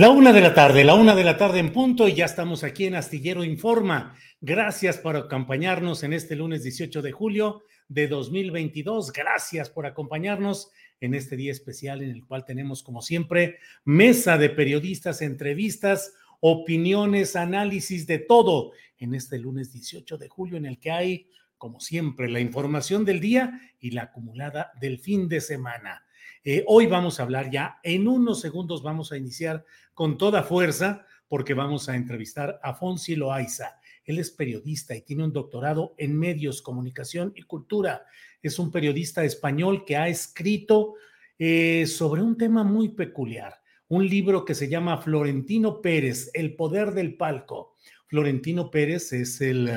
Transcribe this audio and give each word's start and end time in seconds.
La 0.00 0.08
una 0.08 0.32
de 0.32 0.40
la 0.40 0.54
tarde, 0.54 0.82
la 0.82 0.94
una 0.94 1.14
de 1.14 1.24
la 1.24 1.36
tarde 1.36 1.58
en 1.58 1.74
punto 1.74 2.08
y 2.08 2.14
ya 2.14 2.24
estamos 2.24 2.64
aquí 2.64 2.86
en 2.86 2.94
Astillero 2.94 3.44
Informa. 3.44 4.16
Gracias 4.40 4.96
por 4.96 5.14
acompañarnos 5.14 6.02
en 6.04 6.14
este 6.14 6.36
lunes 6.36 6.62
18 6.62 7.02
de 7.02 7.12
julio 7.12 7.64
de 7.86 8.08
2022. 8.08 9.12
Gracias 9.12 9.68
por 9.68 9.84
acompañarnos 9.84 10.70
en 11.02 11.12
este 11.12 11.36
día 11.36 11.52
especial 11.52 12.00
en 12.00 12.08
el 12.12 12.24
cual 12.24 12.46
tenemos, 12.46 12.82
como 12.82 13.02
siempre, 13.02 13.58
mesa 13.84 14.38
de 14.38 14.48
periodistas, 14.48 15.20
entrevistas, 15.20 16.14
opiniones, 16.40 17.36
análisis 17.36 18.06
de 18.06 18.20
todo 18.20 18.72
en 18.96 19.14
este 19.14 19.38
lunes 19.38 19.70
18 19.70 20.16
de 20.16 20.28
julio 20.30 20.56
en 20.56 20.64
el 20.64 20.78
que 20.78 20.92
hay, 20.92 21.28
como 21.58 21.78
siempre, 21.78 22.30
la 22.30 22.40
información 22.40 23.04
del 23.04 23.20
día 23.20 23.60
y 23.78 23.90
la 23.90 24.04
acumulada 24.04 24.72
del 24.80 24.98
fin 24.98 25.28
de 25.28 25.42
semana. 25.42 26.06
Eh, 26.42 26.64
hoy 26.66 26.86
vamos 26.86 27.20
a 27.20 27.24
hablar 27.24 27.50
ya, 27.50 27.80
en 27.82 28.08
unos 28.08 28.40
segundos 28.40 28.82
vamos 28.82 29.12
a 29.12 29.18
iniciar 29.18 29.62
con 29.92 30.16
toda 30.16 30.42
fuerza 30.42 31.04
porque 31.28 31.52
vamos 31.52 31.90
a 31.90 31.96
entrevistar 31.96 32.58
a 32.62 32.72
Fonsi 32.72 33.14
Loaiza. 33.14 33.78
Él 34.06 34.18
es 34.18 34.30
periodista 34.30 34.96
y 34.96 35.02
tiene 35.02 35.24
un 35.24 35.34
doctorado 35.34 35.94
en 35.98 36.18
medios, 36.18 36.62
comunicación 36.62 37.34
y 37.36 37.42
cultura. 37.42 38.06
Es 38.42 38.58
un 38.58 38.70
periodista 38.70 39.22
español 39.22 39.84
que 39.84 39.98
ha 39.98 40.08
escrito 40.08 40.94
eh, 41.38 41.86
sobre 41.86 42.22
un 42.22 42.38
tema 42.38 42.64
muy 42.64 42.88
peculiar, 42.88 43.60
un 43.88 44.08
libro 44.08 44.46
que 44.46 44.54
se 44.54 44.68
llama 44.68 44.96
Florentino 44.96 45.82
Pérez, 45.82 46.30
El 46.32 46.56
Poder 46.56 46.92
del 46.92 47.18
Palco. 47.18 47.76
Florentino 48.06 48.70
Pérez 48.70 49.12
es 49.12 49.42
el 49.42 49.70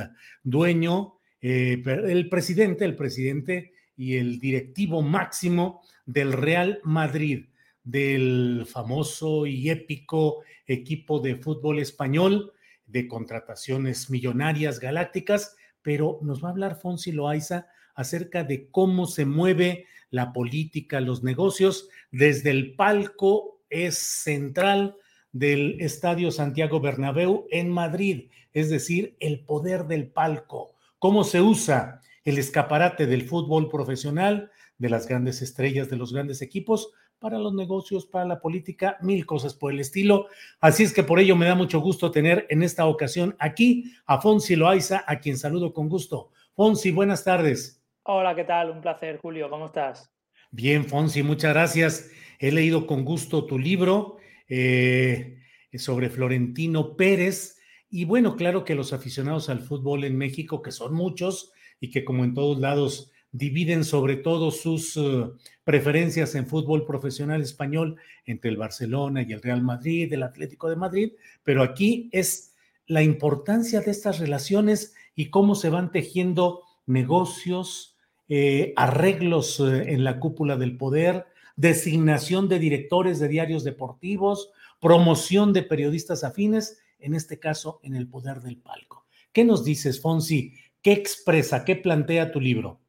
dueño, 0.44 1.20
eh, 1.42 1.84
el 1.86 2.30
presidente, 2.30 2.86
el 2.86 2.96
presidente 2.96 3.74
y 3.98 4.16
el 4.16 4.40
directivo 4.40 5.02
máximo 5.02 5.82
del 6.06 6.34
Real 6.34 6.80
Madrid, 6.84 7.46
del 7.84 8.66
famoso 8.68 9.46
y 9.46 9.70
épico 9.70 10.44
equipo 10.68 11.20
de 11.20 11.36
fútbol 11.36 11.80
español, 11.80 12.54
de 12.86 13.08
contrataciones 13.08 14.10
millonarias 14.10 14.80
galácticas, 14.80 15.56
pero 15.82 16.20
nos 16.22 16.44
va 16.44 16.50
a 16.50 16.52
hablar 16.52 16.80
Fonsi 16.80 17.12
Loaiza 17.12 17.68
acerca 17.96 18.44
de 18.44 18.70
cómo 18.70 19.06
se 19.06 19.26
mueve 19.26 19.86
la 20.10 20.32
política, 20.32 21.02
los 21.02 21.24
negocios, 21.24 21.90
desde 22.12 22.52
el 22.52 22.76
palco 22.76 23.62
es 23.70 23.98
central 23.98 24.96
del 25.32 25.78
Estadio 25.82 26.32
Santiago 26.32 26.80
Bernabéu 26.80 27.48
en 27.50 27.70
Madrid, 27.70 28.30
es 28.54 28.70
decir, 28.70 29.16
el 29.20 29.40
poder 29.40 29.86
del 29.86 30.08
palco, 30.08 30.76
cómo 31.00 31.24
se 31.24 31.42
usa 31.42 32.02
el 32.24 32.38
escaparate 32.38 33.08
del 33.08 33.24
fútbol 33.24 33.68
profesional 33.70 34.52
de 34.84 34.90
las 34.90 35.08
grandes 35.08 35.42
estrellas, 35.42 35.90
de 35.90 35.96
los 35.96 36.12
grandes 36.12 36.42
equipos, 36.42 36.92
para 37.18 37.40
los 37.40 37.54
negocios, 37.54 38.06
para 38.06 38.26
la 38.26 38.42
política, 38.42 38.98
mil 39.02 39.26
cosas 39.26 39.54
por 39.54 39.72
el 39.72 39.80
estilo. 39.80 40.28
Así 40.60 40.84
es 40.84 40.92
que 40.92 41.04
por 41.04 41.22
ello 41.22 41.38
me 41.38 41.46
da 41.46 41.56
mucho 41.56 41.80
gusto 41.80 42.12
tener 42.12 42.46
en 42.50 42.64
esta 42.64 42.86
ocasión 42.86 43.34
aquí 43.40 43.94
a 44.06 44.20
Fonsi 44.20 44.58
Loaiza, 44.58 45.06
a 45.08 45.22
quien 45.22 45.38
saludo 45.38 45.72
con 45.72 45.88
gusto. 45.88 46.32
Fonsi, 46.54 46.92
buenas 46.92 47.24
tardes. 47.24 47.82
Hola, 48.04 48.36
¿qué 48.36 48.44
tal? 48.44 48.72
Un 48.72 48.82
placer, 48.82 49.20
Julio. 49.20 49.50
¿Cómo 49.50 49.68
estás? 49.68 50.12
Bien, 50.52 50.84
Fonsi, 50.84 51.24
muchas 51.24 51.54
gracias. 51.54 52.12
He 52.38 52.52
leído 52.52 52.86
con 52.86 53.06
gusto 53.06 53.46
tu 53.46 53.58
libro 53.58 54.18
eh, 54.50 55.40
sobre 55.76 56.10
Florentino 56.10 56.98
Pérez. 56.98 57.58
Y 57.90 58.04
bueno, 58.04 58.36
claro 58.36 58.66
que 58.66 58.76
los 58.76 58.92
aficionados 58.92 59.48
al 59.48 59.62
fútbol 59.62 60.04
en 60.04 60.18
México, 60.18 60.62
que 60.62 60.74
son 60.74 60.94
muchos 60.94 61.54
y 61.80 61.90
que 61.90 62.04
como 62.04 62.26
en 62.26 62.34
todos 62.34 62.60
lados 62.60 63.13
dividen 63.34 63.84
sobre 63.84 64.16
todo 64.16 64.52
sus 64.52 64.96
eh, 64.96 65.26
preferencias 65.66 66.36
en 66.36 66.48
fútbol 66.48 66.86
profesional 66.86 67.42
español 67.42 67.98
entre 68.26 68.52
el 68.52 68.58
Barcelona 68.58 69.24
y 69.24 69.34
el 69.34 69.42
Real 69.42 69.64
Madrid, 69.64 70.14
el 70.14 70.24
Atlético 70.24 70.70
de 70.70 70.76
Madrid, 70.76 71.12
pero 71.44 71.64
aquí 71.64 72.10
es 72.14 72.54
la 72.86 73.02
importancia 73.02 73.82
de 73.82 73.92
estas 73.92 74.20
relaciones 74.20 74.94
y 75.16 75.30
cómo 75.30 75.56
se 75.56 75.70
van 75.70 75.92
tejiendo 75.92 76.62
negocios, 76.86 77.98
eh, 78.30 78.72
arreglos 78.76 79.60
eh, 79.60 79.94
en 79.94 80.04
la 80.04 80.20
cúpula 80.20 80.56
del 80.56 80.78
poder, 80.78 81.26
designación 81.56 82.48
de 82.48 82.60
directores 82.60 83.20
de 83.20 83.30
diarios 83.30 83.64
deportivos, 83.64 84.52
promoción 84.80 85.54
de 85.54 85.64
periodistas 85.64 86.24
afines, 86.24 86.80
en 87.00 87.16
este 87.16 87.40
caso 87.40 87.80
en 87.84 87.96
el 87.96 88.08
poder 88.08 88.42
del 88.42 88.58
palco. 88.58 89.08
¿Qué 89.32 89.44
nos 89.44 89.66
dices, 89.66 90.00
Fonsi? 90.00 90.54
¿Qué 90.84 90.92
expresa, 90.92 91.66
qué 91.66 91.76
plantea 91.76 92.32
tu 92.32 92.40
libro? 92.40 92.83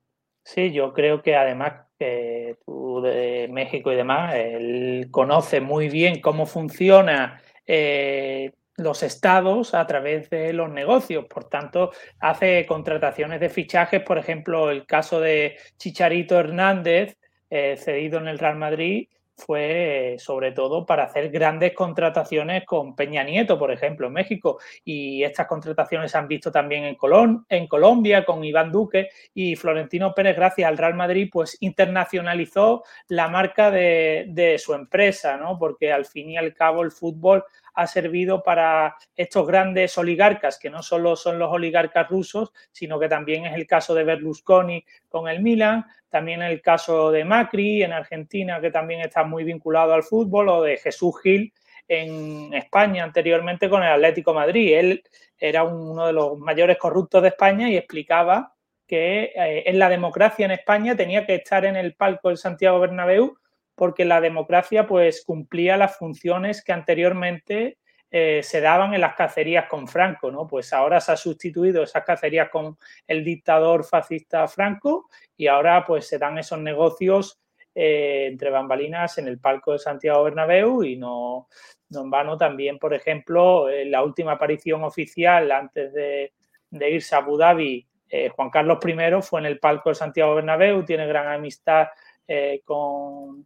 Sí, 0.45 0.73
yo 0.73 0.93
creo 0.93 1.23
que 1.23 1.37
además 1.37 1.85
tú 2.65 3.01
de 3.03 3.49
México 3.51 3.93
y 3.93 3.97
demás, 3.97 4.35
él 4.35 5.09
conoce 5.11 5.61
muy 5.61 5.89
bien 5.89 6.21
cómo 6.21 6.47
funciona 6.47 7.41
eh, 7.67 8.53
los 8.77 9.03
estados 9.03 9.75
a 9.75 9.87
través 9.87 10.31
de 10.31 10.53
los 10.53 10.71
negocios. 10.71 11.27
Por 11.27 11.45
tanto, 11.45 11.93
hace 12.21 12.67
contrataciones 12.67 13.41
de 13.41 13.49
fichajes, 13.49 14.03
por 14.03 14.19
ejemplo, 14.19 14.71
el 14.71 14.87
caso 14.87 15.21
de 15.21 15.57
Chicharito 15.77 16.39
Hernández, 16.39 17.17
eh, 17.51 17.77
cedido 17.77 18.19
en 18.19 18.29
el 18.29 18.39
Real 18.39 18.57
Madrid, 18.57 19.09
fue 19.37 20.17
sobre 20.19 20.53
todo 20.53 20.87
para 20.87 21.05
hacer 21.05 21.31
grandes 21.31 21.73
contrataciones 21.73 22.65
con 22.65 22.95
Peña 22.95 23.25
Nieto, 23.25 23.59
por 23.59 23.73
ejemplo, 23.73 24.07
en 24.07 24.13
México. 24.13 24.59
Y 24.85 25.23
estas 25.23 25.47
contrataciones 25.47 26.13
se 26.13 26.19
han 26.19 26.29
visto 26.29 26.51
también 26.53 26.85
en, 26.85 26.95
Colón, 26.95 27.45
en 27.49 27.67
Colombia 27.67 28.25
con 28.25 28.45
Iván 28.45 28.71
Duque 28.71 29.09
y 29.35 29.57
Florentino 29.57 30.15
Pérez, 30.15 30.37
gracias 30.37 30.69
al 30.69 30.79
Real 30.79 30.95
Madrid, 30.95 31.29
pues 31.33 31.57
internacionalizó 31.61 32.85
la 33.09 33.29
marca 33.29 33.71
de, 33.71 34.27
de 34.29 34.59
su 34.59 34.75
empresa, 34.75 35.37
¿no? 35.37 35.59
Porque 35.59 35.93
al 35.93 36.07
fin 36.07 36.31
y 36.31 36.37
al 36.37 36.55
cabo 36.55 36.83
el 36.83 36.93
fútbol 36.93 37.45
ha 37.75 37.87
servido 37.87 38.43
para 38.43 38.97
estos 39.15 39.47
grandes 39.47 39.97
oligarcas, 39.99 40.59
que 40.59 40.71
no 40.71 40.83
solo 40.83 41.17
son 41.17 41.39
los 41.39 41.51
oligarcas 41.53 42.09
rusos, 42.09 42.53
sino 42.73 42.99
que 42.99 43.09
también 43.09 43.47
es 43.47 43.55
el 43.55 43.67
caso 43.67 43.95
de 43.95 44.05
Berlusconi 44.05 44.85
con 45.09 45.29
el 45.29 45.43
Milan, 45.43 45.85
también 46.09 46.43
el 46.43 46.63
caso 46.63 47.11
de 47.11 47.25
Macri 47.25 47.83
en 47.83 47.93
Argentina, 47.93 48.61
que 48.61 48.71
también 48.71 49.01
está 49.01 49.25
muy 49.25 49.45
vinculado 49.45 49.93
al 49.93 50.05
fútbol, 50.05 50.49
o 50.49 50.63
de 50.63 50.77
Jesús 50.77 51.21
Gil 51.23 51.53
en 51.89 52.55
España 52.55 53.05
anteriormente 53.05 53.69
con 53.69 53.83
el 53.83 53.91
Atlético 53.93 54.33
Madrid. 54.33 54.77
Él 54.77 55.03
era 55.37 55.65
uno 55.65 56.07
de 56.07 56.13
los 56.13 56.39
mayores 56.39 56.79
corruptos 56.79 57.23
de 57.23 57.29
España 57.29 57.69
y 57.69 57.77
explicaba 57.77 58.55
que 58.87 59.33
eh, 59.35 59.65
en 59.67 59.79
la 59.79 59.89
democracia 59.89 60.45
en 60.45 60.53
España 60.53 60.95
tenía 60.95 61.27
que 61.27 61.35
estar 61.35 61.65
en 61.65 61.77
el 61.77 61.95
palco 61.95 62.29
del 62.29 62.39
Santiago 62.39 62.81
Bernabéu 62.81 63.37
porque 63.75 64.05
la 64.05 64.21
democracia 64.21 64.87
pues 64.87 65.25
cumplía 65.25 65.77
las 65.77 65.97
funciones 65.97 66.63
que 66.63 66.73
anteriormente 66.73 67.79
eh, 68.17 68.45
se 68.45 68.61
daban 68.61 68.95
en 68.95 69.01
las 69.01 69.17
cacerías 69.17 69.67
con 69.69 69.89
Franco, 69.89 70.31
¿no? 70.31 70.47
Pues 70.47 70.73
ahora 70.73 71.01
se 71.01 71.11
ha 71.11 71.17
sustituido 71.17 71.83
esas 71.83 72.05
cacerías 72.05 72.49
con 72.49 72.79
el 73.09 73.25
dictador 73.25 73.83
fascista 73.85 74.47
Franco 74.47 75.11
y 75.37 75.49
ahora 75.49 75.85
pues 75.85 76.07
se 76.07 76.19
dan 76.19 76.39
esos 76.39 76.61
negocios 76.61 77.41
eh, 77.75 78.29
entre 78.31 78.51
bambalinas 78.51 79.19
en 79.19 79.27
el 79.27 79.41
palco 79.41 79.73
de 79.73 79.81
Santiago 79.81 80.23
Bernabéu 80.23 80.85
y 80.85 80.97
no, 80.97 81.49
en 81.91 82.09
vano 82.09 82.39
también, 82.39 82.79
por 82.79 82.95
ejemplo, 82.95 83.67
la 83.69 84.05
última 84.05 84.35
aparición 84.35 84.85
oficial 84.85 85.51
antes 85.51 85.93
de, 85.93 86.33
irse 86.71 87.17
a 87.17 87.19
Abu 87.19 87.37
Dhabi, 87.37 87.85
eh, 88.09 88.29
Juan 88.29 88.51
Carlos 88.51 88.79
I 88.87 89.23
fue 89.23 89.41
en 89.41 89.47
el 89.47 89.59
palco 89.59 89.89
de 89.89 89.97
Santiago 89.97 90.37
Bernabéu, 90.37 90.85
tiene 90.85 91.09
gran 91.09 91.27
amistad 91.27 91.89
con, 92.65 93.45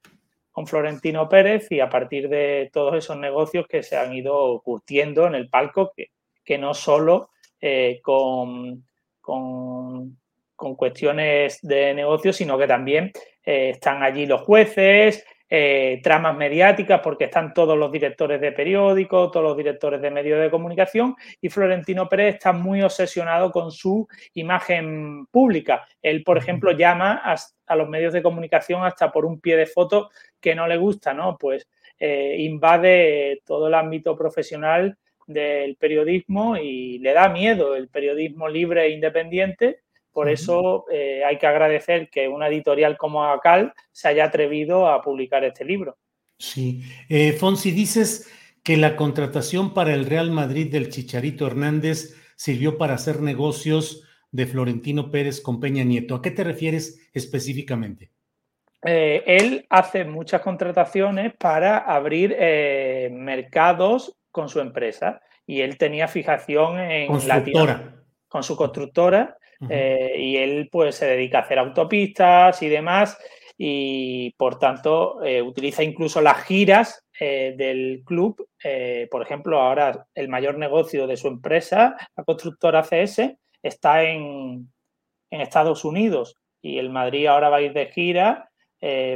con 0.59 0.67
Florentino 0.67 1.29
Pérez 1.29 1.69
y 1.71 1.79
a 1.79 1.89
partir 1.89 2.29
de 2.29 2.69
todos 2.73 2.97
esos 2.97 3.17
negocios 3.17 3.69
que 3.69 3.85
se 3.85 3.97
han 3.97 4.13
ido 4.13 4.61
curtiendo 4.65 5.29
en 5.29 5.37
el 5.37 5.49
palco, 5.49 5.93
que, 5.97 6.09
que 6.45 6.59
no 6.59 6.75
solo 6.75 7.31
eh, 7.61 8.01
con, 8.03 8.85
con, 9.21 10.17
cuestiones 10.57 11.61
de 11.63 11.95
negocios, 11.95 12.35
sino 12.35 12.59
que 12.59 12.67
también 12.67 13.13
eh, 13.45 13.71
están 13.71 14.03
allí 14.03 14.27
los 14.27 14.41
jueces, 14.41 15.25
eh, 15.51 16.01
tramas 16.03 16.37
mediáticas, 16.37 17.01
porque 17.03 17.25
están 17.25 17.55
todos 17.55 17.77
los 17.79 17.91
directores 17.91 18.41
de 18.41 18.53
periódicos, 18.53 19.31
todos 19.31 19.45
los 19.45 19.57
directores 19.57 20.01
de 20.03 20.11
medios 20.11 20.41
de 20.41 20.51
comunicación, 20.51 21.17
y 21.41 21.49
Florentino 21.49 22.09
Pérez 22.09 22.35
está 22.35 22.53
muy 22.53 22.83
obsesionado 22.83 23.51
con 23.51 23.73
su 23.73 24.07
imagen 24.35 25.27
pública. 25.27 25.87
Él, 26.03 26.23
por 26.23 26.37
ejemplo, 26.37 26.73
llama 26.73 27.23
a, 27.25 27.77
los 27.77 27.89
medios 27.89 28.13
de 28.13 28.23
comunicación 28.23 28.85
hasta 28.85 29.11
por 29.11 29.25
un 29.25 29.41
pie 29.41 29.57
de 29.57 29.67
foto 29.67 30.11
que 30.41 30.55
no 30.55 30.67
le 30.67 30.77
gusta, 30.77 31.15
¿no? 31.15 31.39
Pues 31.39 31.67
eh, 31.99 32.37
invade 32.41 33.41
todo 33.47 33.69
el 33.69 33.75
ámbito 33.75 34.17
profesional 34.17 34.99
del 35.27 35.77
periodismo 35.77 36.57
y 36.57 36.99
le 36.99 37.13
da 37.13 37.29
miedo 37.29 37.75
el 37.75 37.89
periodismo 37.89 38.49
libre 38.49 38.85
e 38.85 38.91
independiente 38.91 39.81
por 40.13 40.29
eso 40.29 40.85
eh, 40.91 41.23
hay 41.25 41.39
que 41.39 41.47
agradecer 41.47 42.11
que 42.11 42.29
una 42.29 42.49
editorial 42.49 42.97
como 42.97 43.25
ACAL 43.25 43.73
se 43.93 44.09
haya 44.09 44.25
atrevido 44.25 44.89
a 44.89 45.03
publicar 45.03 45.45
este 45.45 45.65
libro. 45.65 45.97
Sí. 46.39 46.83
Eh, 47.09 47.33
Fonsi, 47.33 47.71
dices 47.71 48.33
que 48.63 48.77
la 48.77 48.97
contratación 48.97 49.75
para 49.75 49.95
el 49.95 50.07
Real 50.07 50.31
Madrid 50.31 50.71
del 50.71 50.91
Chicharito 50.91 51.47
Hernández 51.47 52.17
sirvió 52.37 52.79
para 52.79 52.95
hacer 52.95 53.21
negocios 53.21 54.05
de 54.31 54.47
Florentino 54.47 55.11
Pérez 55.11 55.41
con 55.41 55.61
Peña 55.61 55.85
Nieto. 55.85 56.15
¿A 56.15 56.23
qué 56.23 56.31
te 56.31 56.45
refieres 56.45 57.09
específicamente? 57.13 58.11
Eh, 58.85 59.25
él 59.27 59.67
hace 59.71 60.05
muchas 60.05 60.41
contrataciones 60.41 61.35
para 61.35 61.79
abrir 61.79 62.37
mercados 63.11 64.17
con 64.31 64.49
su 64.49 64.61
empresa 64.61 65.21
y 65.47 65.63
él 65.63 65.79
tenía 65.79 66.07
fijación 66.07 66.79
en 66.79 67.27
la 67.27 67.43
con 68.29 68.43
su 68.43 68.55
constructora 68.55 69.39
eh, 69.69 70.15
y 70.17 70.37
él 70.37 70.69
pues 70.71 70.95
se 70.95 71.07
dedica 71.07 71.39
a 71.39 71.43
hacer 71.43 71.59
autopistas 71.59 72.63
y 72.63 72.69
demás 72.69 73.19
y 73.57 74.31
por 74.37 74.59
tanto 74.59 75.25
eh, 75.25 75.43
utiliza 75.43 75.83
incluso 75.83 76.21
las 76.21 76.45
giras 76.45 77.05
eh, 77.19 77.55
del 77.57 78.03
club. 78.05 78.49
por 79.11 79.23
ejemplo, 79.23 79.61
ahora 79.61 80.07
el 80.15 80.29
mayor 80.29 80.59
negocio 80.59 81.07
de 81.07 81.17
su 81.17 81.27
empresa, 81.27 81.97
la 82.17 82.25
constructora 82.25 82.83
CS, 82.83 83.37
está 83.63 84.05
en, 84.05 84.71
en 85.31 85.41
Estados 85.41 85.85
Unidos 85.85 86.37
y 86.63 86.79
el 86.79 86.91
Madrid 86.91 87.27
ahora 87.27 87.49
va 87.49 87.57
a 87.57 87.63
ir 87.63 87.73
de 87.73 87.87
gira 87.87 88.51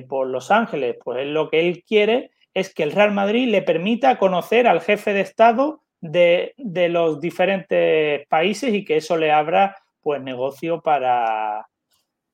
por 0.09 0.27
Los 0.27 0.51
Ángeles. 0.51 0.97
Pues 1.05 1.25
lo 1.27 1.49
que 1.49 1.61
él 1.61 1.85
quiere 1.87 2.33
es 2.55 2.75
que 2.75 2.83
el 2.83 2.93
Real 2.93 3.13
Madrid 3.13 3.49
le 3.49 3.63
permita 3.63 4.19
conocer 4.19 4.67
al 4.67 4.81
jefe 4.81 5.13
de 5.13 5.21
Estado 5.21 5.83
de, 6.01 6.55
de 6.57 6.89
los 6.89 7.21
diferentes 7.21 8.27
países 8.27 8.75
y 8.75 8.85
que 8.85 8.97
eso 8.97 9.17
le 9.17 9.31
abra 9.31 9.77
pues 10.03 10.21
negocio 10.23 10.81
para, 10.81 11.67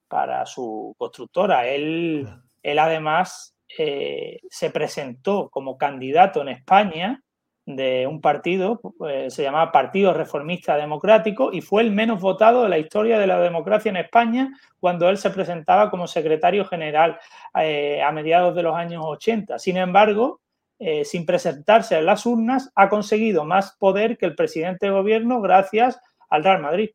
para 0.09 0.47
su 0.47 0.94
constructora. 0.99 1.69
Él, 1.69 2.29
él 2.62 2.79
además 2.79 3.55
eh, 3.76 4.41
se 4.50 4.70
presentó 4.70 5.50
como 5.50 5.76
candidato 5.76 6.43
en 6.43 6.49
España 6.49 7.23
de 7.67 8.06
un 8.06 8.23
partido, 8.23 8.81
pues, 8.97 9.35
se 9.35 9.43
llamaba 9.43 9.70
Partido 9.70 10.15
Reformista 10.15 10.76
Democrático, 10.76 11.53
y 11.53 11.61
fue 11.61 11.82
el 11.82 11.91
menos 11.91 12.19
votado 12.19 12.62
de 12.62 12.70
la 12.70 12.79
historia 12.79 13.19
de 13.19 13.26
la 13.26 13.38
democracia 13.41 13.91
en 13.91 13.97
España 13.97 14.50
cuando 14.81 15.06
él 15.11 15.19
se 15.19 15.29
presentaba 15.29 15.91
como 15.91 16.06
secretario 16.06 16.64
general 16.64 17.19
eh, 17.61 18.03
a 18.03 18.11
mediados 18.11 18.55
de 18.55 18.62
los 18.62 18.75
años 18.75 19.03
80. 19.05 19.59
Sin 19.59 19.76
embargo, 19.76 20.41
eh, 20.79 21.05
sin 21.05 21.26
presentarse 21.26 21.99
en 21.99 22.06
las 22.06 22.25
urnas, 22.25 22.73
ha 22.75 22.88
conseguido 22.88 23.44
más 23.44 23.76
poder 23.79 24.17
que 24.17 24.25
el 24.25 24.35
presidente 24.35 24.87
de 24.87 24.93
gobierno 24.93 25.43
gracias 25.43 26.00
al 26.31 26.44
Real 26.44 26.62
Madrid. 26.62 26.91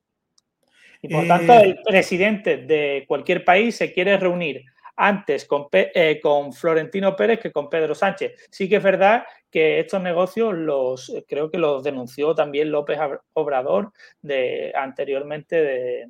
Y 1.04 1.10
por 1.10 1.28
tanto, 1.28 1.52
eh, 1.52 1.64
el 1.64 1.80
presidente 1.84 2.58
de 2.58 3.04
cualquier 3.06 3.44
país 3.44 3.76
se 3.76 3.92
quiere 3.92 4.16
reunir 4.16 4.64
antes 4.96 5.44
con, 5.46 5.68
eh, 5.74 6.20
con, 6.24 6.54
Florentino 6.54 7.14
Pérez 7.14 7.42
que 7.42 7.52
con 7.52 7.70
Pedro 7.70 7.94
Sánchez. 7.94 8.48
Sí 8.50 8.70
que 8.70 8.78
es 8.78 8.84
verdad 8.84 9.26
que 9.52 9.82
estos 9.82 10.02
negocios 10.02 10.54
los 10.54 11.14
creo 11.28 11.52
que 11.52 11.58
los 11.58 11.84
denunció 11.84 12.34
también 12.34 12.72
López 12.72 12.98
Obrador 13.34 13.92
de, 14.22 14.72
anteriormente 14.74 15.62
de, 15.62 16.10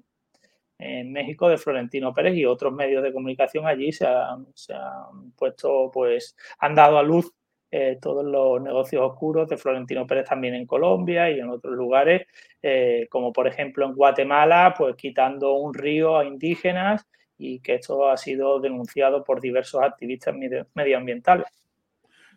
en 0.78 1.12
México 1.12 1.50
de 1.50 1.57
Florentino 1.57 2.13
Pérez 2.13 2.36
y 2.36 2.45
otros 2.45 2.72
medios 2.72 3.01
de 3.01 3.13
comunicación 3.13 3.66
allí 3.66 3.92
se 3.92 4.06
han, 4.06 4.45
se 4.54 4.74
han 4.74 5.31
puesto, 5.36 5.90
pues, 5.92 6.36
han 6.60 6.75
dado 6.75 7.00
a 7.00 7.04
luz 7.04 7.34
eh, 7.75 7.97
todos 7.99 8.23
los 8.23 8.61
negocios 8.61 9.01
oscuros 9.01 9.49
de 9.49 9.57
Florentino 9.57 10.05
Pérez 10.05 10.29
también 10.29 10.53
en 10.53 10.67
Colombia 10.67 11.31
y 11.31 11.39
en 11.39 11.49
otros 11.49 11.73
lugares, 11.73 12.27
eh, 12.61 13.07
como 13.09 13.33
por 13.33 13.47
ejemplo 13.47 13.83
en 13.83 13.95
Guatemala, 13.95 14.75
pues 14.77 14.95
quitando 14.95 15.53
un 15.53 15.73
río 15.73 16.19
a 16.19 16.23
indígenas 16.23 17.07
y 17.35 17.61
que 17.61 17.73
esto 17.73 18.07
ha 18.07 18.15
sido 18.15 18.59
denunciado 18.59 19.23
por 19.23 19.41
diversos 19.41 19.81
activistas 19.81 20.35
medioambientales. 20.75 21.47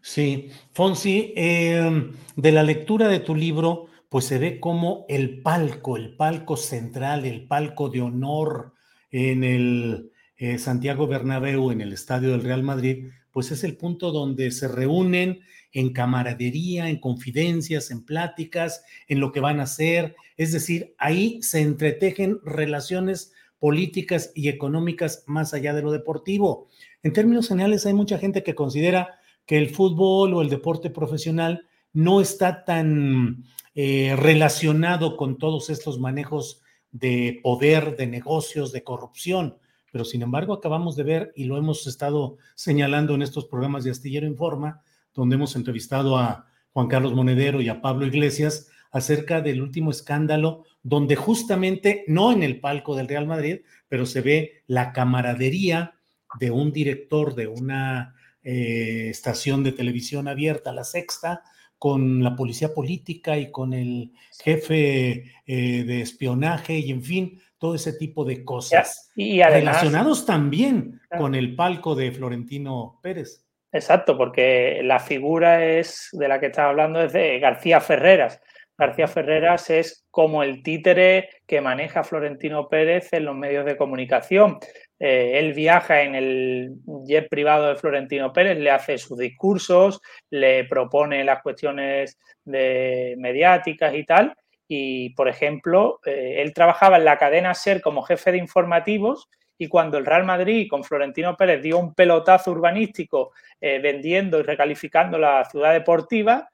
Sí, 0.01 0.49
Fonsi, 0.73 1.35
em, 1.37 2.15
de 2.35 2.53
la 2.53 2.63
lectura 2.63 3.07
de 3.07 3.21
tu 3.21 3.35
libro, 3.35 3.89
pues 4.09 4.25
se 4.25 4.39
ve 4.39 4.59
como 4.59 5.05
el 5.07 5.43
palco, 5.43 5.99
el 5.99 6.17
palco 6.17 6.57
central, 6.57 7.27
el 7.27 7.47
palco 7.47 7.91
de 7.91 8.01
honor 8.01 8.73
en 9.11 9.45
el 9.45 10.13
eh, 10.39 10.57
Santiago 10.57 11.07
Bernabéu, 11.07 11.73
en 11.73 11.83
el 11.83 11.93
estadio 11.93 12.31
del 12.31 12.43
Real 12.43 12.63
Madrid, 12.63 13.09
pues 13.37 13.51
es 13.51 13.65
el 13.65 13.77
punto 13.77 14.13
donde 14.13 14.51
se 14.51 14.67
reúnen 14.67 15.41
en 15.71 15.93
camaradería, 15.93 16.89
en 16.89 16.99
confidencias, 16.99 17.91
en 17.91 18.03
pláticas, 18.03 18.83
en 19.09 19.21
lo 19.21 19.31
que 19.31 19.41
van 19.41 19.61
a 19.61 19.65
hacer. 19.65 20.17
Es 20.39 20.53
decir, 20.53 20.95
ahí 20.97 21.43
se 21.43 21.61
entretejen 21.61 22.41
relaciones 22.45 23.35
políticas 23.59 24.33
y 24.35 24.49
económicas 24.49 25.23
más 25.27 25.53
allá 25.53 25.75
de 25.75 25.83
lo 25.83 25.93
deportivo. 25.93 26.69
En 27.03 27.13
términos 27.13 27.49
generales, 27.49 27.85
hay 27.85 27.93
mucha 27.93 28.17
gente 28.17 28.43
que 28.43 28.55
considera 28.55 29.21
que 29.45 29.59
el 29.59 29.69
fútbol 29.69 30.33
o 30.33 30.41
el 30.41 30.49
deporte 30.49 30.89
profesional 30.89 31.69
no 31.93 32.23
está 32.23 32.65
tan 32.65 33.45
eh, 33.75 34.17
relacionado 34.17 35.19
con 35.19 35.37
todos 35.37 35.69
estos 35.69 36.01
manejos 36.01 36.63
de 36.91 37.39
poder, 37.43 37.99
de 37.99 38.07
negocios, 38.07 38.73
de 38.73 38.83
corrupción 38.83 39.59
pero 39.97 40.05
sin 40.05 40.21
embargo 40.21 40.53
acabamos 40.53 40.95
de 40.95 41.05
ver 41.05 41.33
y 41.35 41.45
lo 41.45 41.57
hemos 41.57 41.87
estado 41.87 42.37
señalando 42.55 43.15
en 43.15 43.23
estos 43.23 43.47
programas 43.47 43.83
de 43.83 43.93
Astillero 43.93 44.27
Informa, 44.27 44.83
donde 45.15 45.37
hemos 45.37 45.57
entrevistado 45.57 46.19
a 46.19 46.45
Juan 46.75 46.87
Carlos 46.87 47.15
Monedero 47.15 47.63
y 47.63 47.71
a 47.71 47.81
Pablo 47.81 48.05
Iglesias 48.05 48.69
acerca 48.93 49.41
del 49.41 49.63
último 49.63 49.91
escándalo, 49.91 50.65
donde 50.83 51.17
justamente, 51.17 52.05
no 52.09 52.31
en 52.31 52.43
el 52.43 52.61
palco 52.61 52.95
del 52.95 53.09
Real 53.09 53.27
Madrid, 53.27 53.61
pero 53.89 54.05
se 54.05 54.21
ve 54.21 54.65
la 54.67 54.93
camaradería 54.93 55.95
de 56.39 56.51
un 56.51 56.73
director 56.73 57.35
de 57.35 57.47
una 57.47 58.15
eh, 58.43 59.09
estación 59.09 59.65
de 59.65 59.73
televisión 59.73 60.29
abierta, 60.29 60.75
la 60.75 60.85
sexta, 60.85 61.43
con 61.79 62.23
la 62.23 62.37
policía 62.37 62.75
política 62.75 63.39
y 63.39 63.51
con 63.51 63.73
el 63.73 64.13
jefe 64.45 65.33
eh, 65.47 65.85
de 65.85 66.03
espionaje 66.03 66.81
y 66.81 66.91
en 66.91 67.03
fin, 67.03 67.41
todo 67.59 67.75
ese 67.75 67.93
tipo 67.93 68.25
de 68.25 68.45
cosas. 68.45 69.11
Y 69.17 69.43
relacionados 69.43 70.27
también 70.27 71.01
con 71.17 71.35
el 71.35 71.57
palco 71.57 71.95
de 71.95 72.13
Florentino 72.13 72.99
Pérez. 73.03 73.45
Exacto, 73.73 74.17
porque 74.17 74.81
la 74.83 74.99
figura 74.99 75.65
es 75.65 76.09
de 76.13 76.29
la 76.29 76.41
que 76.41 76.47
estaba 76.47 76.71
hablando 76.71 77.03
es 77.03 77.13
de 77.13 77.39
García 77.39 77.81
Ferreras. 77.81 78.41
García 78.79 79.09
Ferreras 79.09 79.71
es 79.71 80.07
como 80.11 80.43
el 80.43 80.63
títere 80.63 81.31
que 81.47 81.61
maneja 81.61 82.05
Florentino 82.05 82.69
Pérez 82.69 83.13
en 83.13 83.25
los 83.25 83.35
medios 83.35 83.65
de 83.65 83.77
comunicación. 83.77 84.59
eh, 84.99 85.39
él 85.39 85.53
viaja 85.53 86.03
en 86.03 86.15
el 86.15 86.71
jet 87.07 87.29
privado 87.29 87.69
de 87.69 87.77
Florentino 87.77 88.33
Pérez, 88.33 88.59
le 88.59 88.71
hace 88.71 88.97
sus 88.97 89.19
discursos, 89.19 90.01
le 90.31 90.65
propone 90.65 91.25
las 91.25 91.43
cuestiones 91.43 92.19
de 92.45 93.15
mediáticas 93.19 93.95
y 93.95 94.05
tal. 94.05 94.35
Y, 94.69 95.11
por 95.11 95.29
ejemplo, 95.29 96.01
eh, 96.05 96.43
él 96.43 96.53
trabajaba 96.53 96.97
en 96.97 97.05
la 97.05 97.19
cadena 97.19 97.55
SER 97.55 97.81
como 97.81 98.03
jefe 98.03 98.33
de 98.33 98.39
informativos 98.39 99.29
y 99.59 99.69
cuando 99.69 99.97
el 99.97 100.07
Real 100.07 100.25
Madrid 100.25 100.69
con 100.69 100.85
Florentino 100.85 101.37
Pérez 101.37 101.63
dio 101.63 101.79
un 101.79 101.95
pelotazo 101.95 102.51
urbanístico 102.51 103.33
eh, 103.61 103.79
vendiendo 103.79 104.39
y 104.39 104.43
recalificando 104.43 105.19
la 105.19 105.45
ciudad 105.45 105.73
deportiva, 105.73 106.49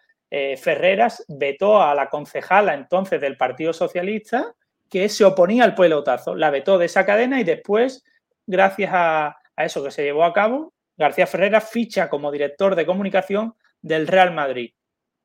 Ferreras 0.57 1.26
vetó 1.28 1.83
a 1.83 1.95
la 1.95 2.09
concejala 2.09 2.73
entonces 2.73 3.21
del 3.21 3.37
Partido 3.37 3.75
Socialista 3.75 4.54
que 4.88 5.11
se 5.11 5.26
oponía 5.26 5.64
al 5.64 5.75
pelotazo, 5.75 6.35
la 6.35 6.50
vetó 6.50 6.78
de 6.78 6.87
esa 6.87 7.04
cadena 7.04 7.38
y 7.38 7.45
después 7.45 8.02
gracias 8.47 8.90
a, 8.92 9.38
eso 9.57 9.83
que 9.83 9.90
se 9.90 10.02
llevó 10.02 10.25
a 10.25 10.33
cabo, 10.33 10.75
García 10.97 11.26
Ferrera 11.26 11.61
ficha 11.61 12.09
como 12.09 12.31
director 12.31 12.75
de 12.75 12.87
comunicación 12.87 13.54
del 13.81 14.07
Real 14.07 14.33
Madrid. 14.33 14.73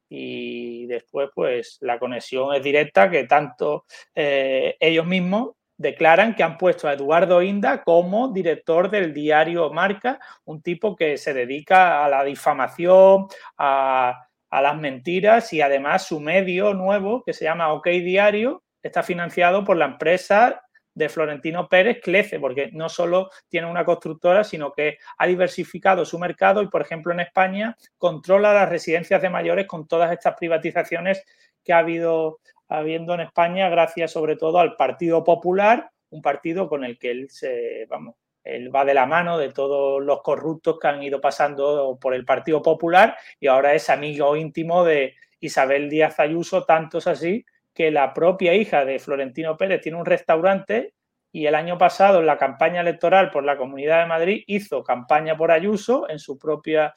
Y 0.10 0.86
después, 0.88 1.30
pues, 1.34 1.78
la 1.82 2.00
conexión 2.00 2.56
es 2.56 2.64
directa 2.64 3.10
que 3.10 3.26
tanto 3.26 3.86
eh, 4.16 4.76
ellos 4.80 5.06
mismos 5.06 5.52
declaran 5.78 6.36
que 6.36 6.44
han 6.44 6.58
puesto 6.58 6.88
a 6.88 6.94
Eduardo 6.94 7.42
Inda 7.42 7.84
como 7.84 8.30
director 8.30 8.90
del 8.90 9.14
diario 9.14 9.72
Marca, 9.72 10.20
un 10.46 10.62
tipo 10.62 10.96
que 10.96 11.18
se 11.18 11.34
dedica 11.34 12.04
a 12.04 12.10
la 12.10 12.24
difamación, 12.24 13.28
a, 13.58 14.28
a 14.50 14.62
las 14.62 14.78
mentiras 14.78 15.54
y 15.54 15.62
además 15.62 16.08
su 16.08 16.20
medio 16.20 16.74
nuevo, 16.74 17.24
que 17.24 17.34
se 17.34 17.46
llama 17.46 17.74
OK 17.74 17.88
Diario, 17.88 18.64
está 18.82 19.04
financiado 19.04 19.64
por 19.64 19.78
la 19.78 19.86
empresa 19.86 20.64
de 20.98 21.10
Florentino 21.10 21.68
Pérez 21.70 22.00
crece, 22.02 22.40
porque 22.40 22.72
no 22.74 22.90
solo 22.90 23.30
tiene 23.48 23.70
una 23.70 23.86
constructora, 23.86 24.44
sino 24.44 24.74
que 24.74 24.98
ha 25.20 25.28
diversificado 25.28 26.06
su 26.06 26.18
mercado 26.18 26.64
y, 26.64 26.70
por 26.70 26.82
ejemplo, 26.82 27.14
en 27.14 27.20
España 27.20 27.78
controla 28.00 28.52
las 28.52 28.68
residencias 28.68 29.22
de 29.22 29.30
mayores 29.30 29.68
con 29.68 29.88
todas 29.88 30.12
estas 30.12 30.36
privatizaciones 30.36 31.24
que 31.64 31.72
ha 31.72 31.80
habido 31.80 32.40
habiendo 32.68 33.14
en 33.14 33.22
España, 33.22 33.70
gracias 33.70 34.12
sobre 34.12 34.38
todo 34.38 34.58
al 34.58 34.76
Partido 34.76 35.24
Popular, 35.24 35.92
un 36.10 36.24
partido 36.24 36.68
con 36.68 36.84
el 36.84 36.98
que 36.98 37.12
él 37.12 37.30
se, 37.30 37.86
vamos, 37.88 38.16
él 38.44 38.76
va 38.76 38.84
de 38.84 38.96
la 38.96 39.06
mano 39.06 39.38
de 39.38 39.54
todos 39.54 40.04
los 40.04 40.24
corruptos 40.24 40.80
que 40.80 40.88
han 40.88 41.04
ido 41.04 41.22
pasando 41.22 41.98
por 42.02 42.16
el 42.16 42.26
Partido 42.26 42.64
Popular 42.64 43.16
y 43.40 43.48
ahora 43.48 43.76
es 43.76 43.90
amigo 43.92 44.36
íntimo 44.36 44.84
de 44.84 45.14
Isabel 45.40 45.90
Díaz 45.90 46.20
Ayuso, 46.20 46.66
tantos 46.66 47.06
así 47.06 47.46
que 47.78 47.92
la 47.92 48.12
propia 48.12 48.56
hija 48.56 48.86
de 48.86 48.98
Florentino 48.98 49.56
Pérez 49.56 49.82
tiene 49.82 50.00
un 50.00 50.06
restaurante 50.08 50.96
y 51.32 51.46
el 51.46 51.54
año 51.54 51.78
pasado 51.78 52.20
en 52.20 52.26
la 52.26 52.36
campaña 52.36 52.82
electoral 52.82 53.30
por 53.30 53.44
la 53.44 53.56
Comunidad 53.56 54.00
de 54.00 54.08
Madrid 54.08 54.44
hizo 54.48 54.84
campaña 54.84 55.38
por 55.38 55.52
Ayuso 55.52 56.10
en 56.10 56.18
su, 56.18 56.40
propia, 56.40 56.96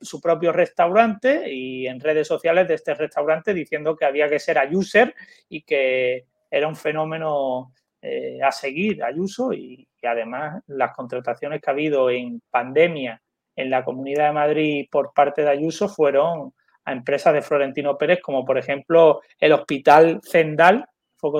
su 0.00 0.20
propio 0.20 0.52
restaurante 0.52 1.52
y 1.52 1.88
en 1.88 1.98
redes 1.98 2.28
sociales 2.28 2.68
de 2.68 2.74
este 2.74 2.94
restaurante 2.94 3.52
diciendo 3.52 3.96
que 3.96 4.04
había 4.04 4.28
que 4.28 4.38
ser 4.38 4.56
Ayuser 4.56 5.16
y 5.48 5.62
que 5.62 6.26
era 6.48 6.68
un 6.68 6.76
fenómeno 6.76 7.72
eh, 8.00 8.38
a 8.40 8.52
seguir 8.52 9.02
Ayuso 9.02 9.52
y, 9.52 9.88
y 10.00 10.06
además 10.06 10.62
las 10.68 10.94
contrataciones 10.94 11.60
que 11.60 11.70
ha 11.70 11.72
habido 11.72 12.08
en 12.08 12.40
pandemia 12.50 13.20
en 13.56 13.68
la 13.68 13.84
Comunidad 13.84 14.28
de 14.28 14.32
Madrid 14.32 14.86
por 14.88 15.12
parte 15.12 15.42
de 15.42 15.50
Ayuso 15.50 15.88
fueron 15.88 16.54
a 16.84 16.92
empresas 16.92 17.32
de 17.32 17.42
Florentino 17.42 17.96
Pérez, 17.96 18.20
como 18.22 18.44
por 18.44 18.58
ejemplo 18.58 19.20
el 19.38 19.52
Hospital 19.52 20.20
Zendal, 20.22 20.86
fue 21.16 21.30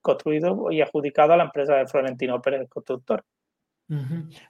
construido 0.00 0.70
y 0.70 0.80
adjudicado 0.80 1.32
a 1.32 1.36
la 1.36 1.44
empresa 1.44 1.76
de 1.76 1.86
Florentino 1.86 2.40
Pérez, 2.40 2.62
el 2.62 2.68
constructor. 2.68 3.24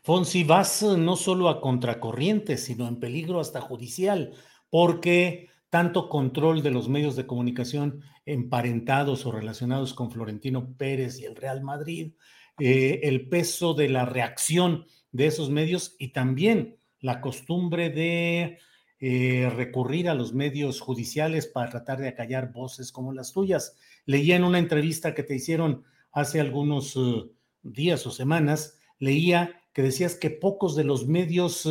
Fonsi, 0.02 0.44
vas 0.44 0.82
eh, 0.82 0.96
no 0.96 1.16
solo 1.16 1.48
a 1.48 1.60
contracorriente, 1.60 2.56
sino 2.56 2.86
en 2.86 3.00
peligro 3.00 3.40
hasta 3.40 3.60
judicial, 3.60 4.32
porque 4.70 5.48
tanto 5.68 6.08
control 6.08 6.62
de 6.62 6.70
los 6.70 6.88
medios 6.88 7.16
de 7.16 7.26
comunicación 7.26 8.02
emparentados 8.24 9.26
o 9.26 9.32
relacionados 9.32 9.94
con 9.94 10.10
Florentino 10.10 10.74
Pérez 10.76 11.18
y 11.18 11.24
el 11.24 11.34
Real 11.34 11.62
Madrid, 11.62 12.12
eh, 12.60 13.00
el 13.04 13.28
peso 13.28 13.74
de 13.74 13.88
la 13.88 14.04
reacción 14.04 14.86
de 15.10 15.26
esos 15.26 15.50
medios 15.50 15.96
y 15.98 16.12
también 16.12 16.76
la 17.00 17.20
costumbre 17.20 17.90
de 17.90 18.58
eh, 19.04 19.50
recurrir 19.52 20.08
a 20.08 20.14
los 20.14 20.32
medios 20.32 20.80
judiciales 20.80 21.48
para 21.48 21.68
tratar 21.70 21.98
de 21.98 22.06
acallar 22.06 22.52
voces 22.52 22.92
como 22.92 23.12
las 23.12 23.32
tuyas. 23.32 23.76
Leía 24.06 24.36
en 24.36 24.44
una 24.44 24.60
entrevista 24.60 25.12
que 25.12 25.24
te 25.24 25.34
hicieron 25.34 25.82
hace 26.12 26.38
algunos 26.38 26.94
eh, 26.94 27.24
días 27.64 28.06
o 28.06 28.12
semanas, 28.12 28.78
leía 29.00 29.60
que 29.72 29.82
decías 29.82 30.14
que 30.14 30.30
pocos 30.30 30.76
de 30.76 30.84
los 30.84 31.08
medios 31.08 31.68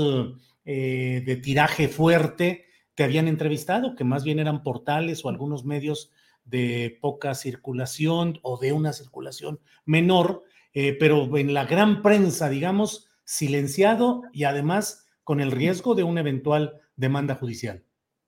eh, 0.65 1.23
de 1.25 1.35
tiraje 1.37 1.87
fuerte 1.87 2.65
te 2.95 3.05
habían 3.05 3.29
entrevistado, 3.29 3.95
que 3.95 4.03
más 4.03 4.25
bien 4.25 4.39
eran 4.39 4.61
portales 4.61 5.23
o 5.23 5.29
algunos 5.29 5.63
medios 5.63 6.11
de 6.43 6.97
poca 6.99 7.33
circulación 7.33 8.39
o 8.41 8.59
de 8.59 8.73
una 8.73 8.91
circulación 8.91 9.61
menor, 9.85 10.43
pero 10.73 11.37
en 11.37 11.53
la 11.53 11.63
gran 11.63 12.01
prensa, 12.01 12.49
digamos, 12.49 13.07
silenciado 13.23 14.23
y 14.33 14.43
además 14.43 15.05
con 15.23 15.39
el 15.39 15.51
riesgo 15.51 15.95
de 15.95 16.03
un 16.03 16.17
eventual 16.17 16.80
demanda 16.95 17.35
judicial. 17.35 17.83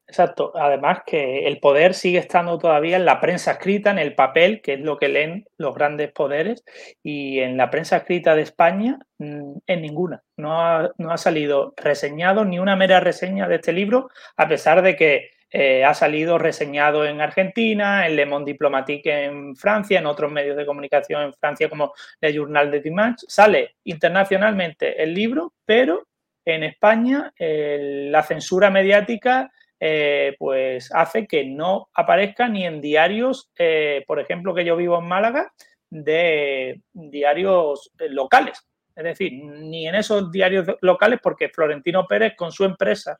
Exacto. 0.07 0.51
Además 0.55 0.99
que 1.05 1.47
el 1.47 1.59
poder 1.59 1.93
sigue 1.93 2.19
estando 2.19 2.57
todavía 2.57 2.97
en 2.97 3.05
la 3.05 3.21
prensa 3.21 3.53
escrita, 3.53 3.89
en 3.89 3.99
el 3.99 4.15
papel, 4.15 4.61
que 4.61 4.73
es 4.73 4.79
lo 4.81 4.97
que 4.97 5.07
leen 5.07 5.45
los 5.57 5.73
grandes 5.73 6.11
poderes, 6.11 6.63
y 7.01 7.39
en 7.39 7.57
la 7.57 7.69
prensa 7.69 7.97
escrita 7.97 8.35
de 8.35 8.41
España, 8.41 8.99
mm, 9.17 9.53
en 9.65 9.81
ninguna. 9.81 10.21
No 10.37 10.61
ha, 10.61 10.91
no 10.97 11.11
ha 11.11 11.17
salido 11.17 11.73
reseñado 11.77 12.45
ni 12.45 12.59
una 12.59 12.75
mera 12.75 12.99
reseña 12.99 13.47
de 13.47 13.55
este 13.55 13.73
libro, 13.73 14.09
a 14.35 14.47
pesar 14.47 14.81
de 14.81 14.95
que 14.95 15.31
eh, 15.55 15.85
ha 15.85 15.93
salido 15.93 16.39
reseñado 16.39 17.05
en 17.05 17.21
Argentina, 17.21 18.07
en 18.07 18.15
Le 18.15 18.25
Monde 18.25 18.51
Diplomatique 18.51 19.25
en 19.25 19.55
Francia, 19.55 19.99
en 19.99 20.07
otros 20.07 20.31
medios 20.31 20.57
de 20.57 20.65
comunicación 20.65 21.21
en 21.21 21.33
Francia 21.33 21.69
como 21.69 21.93
el 22.19 22.33
Journal 22.33 22.71
de 22.71 22.81
Dimanche. 22.81 23.27
Sale 23.29 23.75
internacionalmente 23.83 25.01
el 25.01 25.13
libro, 25.13 25.53
pero 25.63 26.07
en 26.45 26.63
España 26.63 27.33
la 27.39 28.23
censura 28.23 28.69
mediática 28.69 29.51
eh, 29.85 30.37
pues 30.39 30.89
hace 30.95 31.27
que 31.27 31.43
no 31.43 31.89
aparezca 31.93 32.47
ni 32.47 32.65
en 32.65 32.79
diarios, 32.79 33.51
eh, 33.59 34.01
por 34.07 34.17
ejemplo, 34.17 34.55
que 34.55 34.63
yo 34.63 34.77
vivo 34.77 34.97
en 34.97 35.09
Málaga, 35.09 35.51
de 35.89 36.79
diarios 36.93 37.91
locales. 37.99 38.65
Es 38.95 39.03
decir, 39.03 39.33
ni 39.43 39.85
en 39.85 39.95
esos 39.95 40.31
diarios 40.31 40.65
locales, 40.79 41.19
porque 41.21 41.49
Florentino 41.49 42.07
Pérez 42.07 42.33
con 42.37 42.53
su 42.53 42.63
empresa 42.63 43.19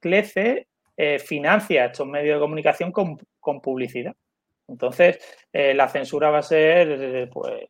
Clece 0.00 0.66
eh, 0.96 1.20
financia 1.20 1.84
estos 1.84 2.08
medios 2.08 2.38
de 2.38 2.40
comunicación 2.40 2.90
con, 2.90 3.16
con 3.38 3.60
publicidad. 3.60 4.16
Entonces, 4.66 5.20
la 5.52 5.88
censura 5.88 6.30
va 6.30 6.38
a 6.38 6.42
ser 6.42 7.30
pues, 7.30 7.66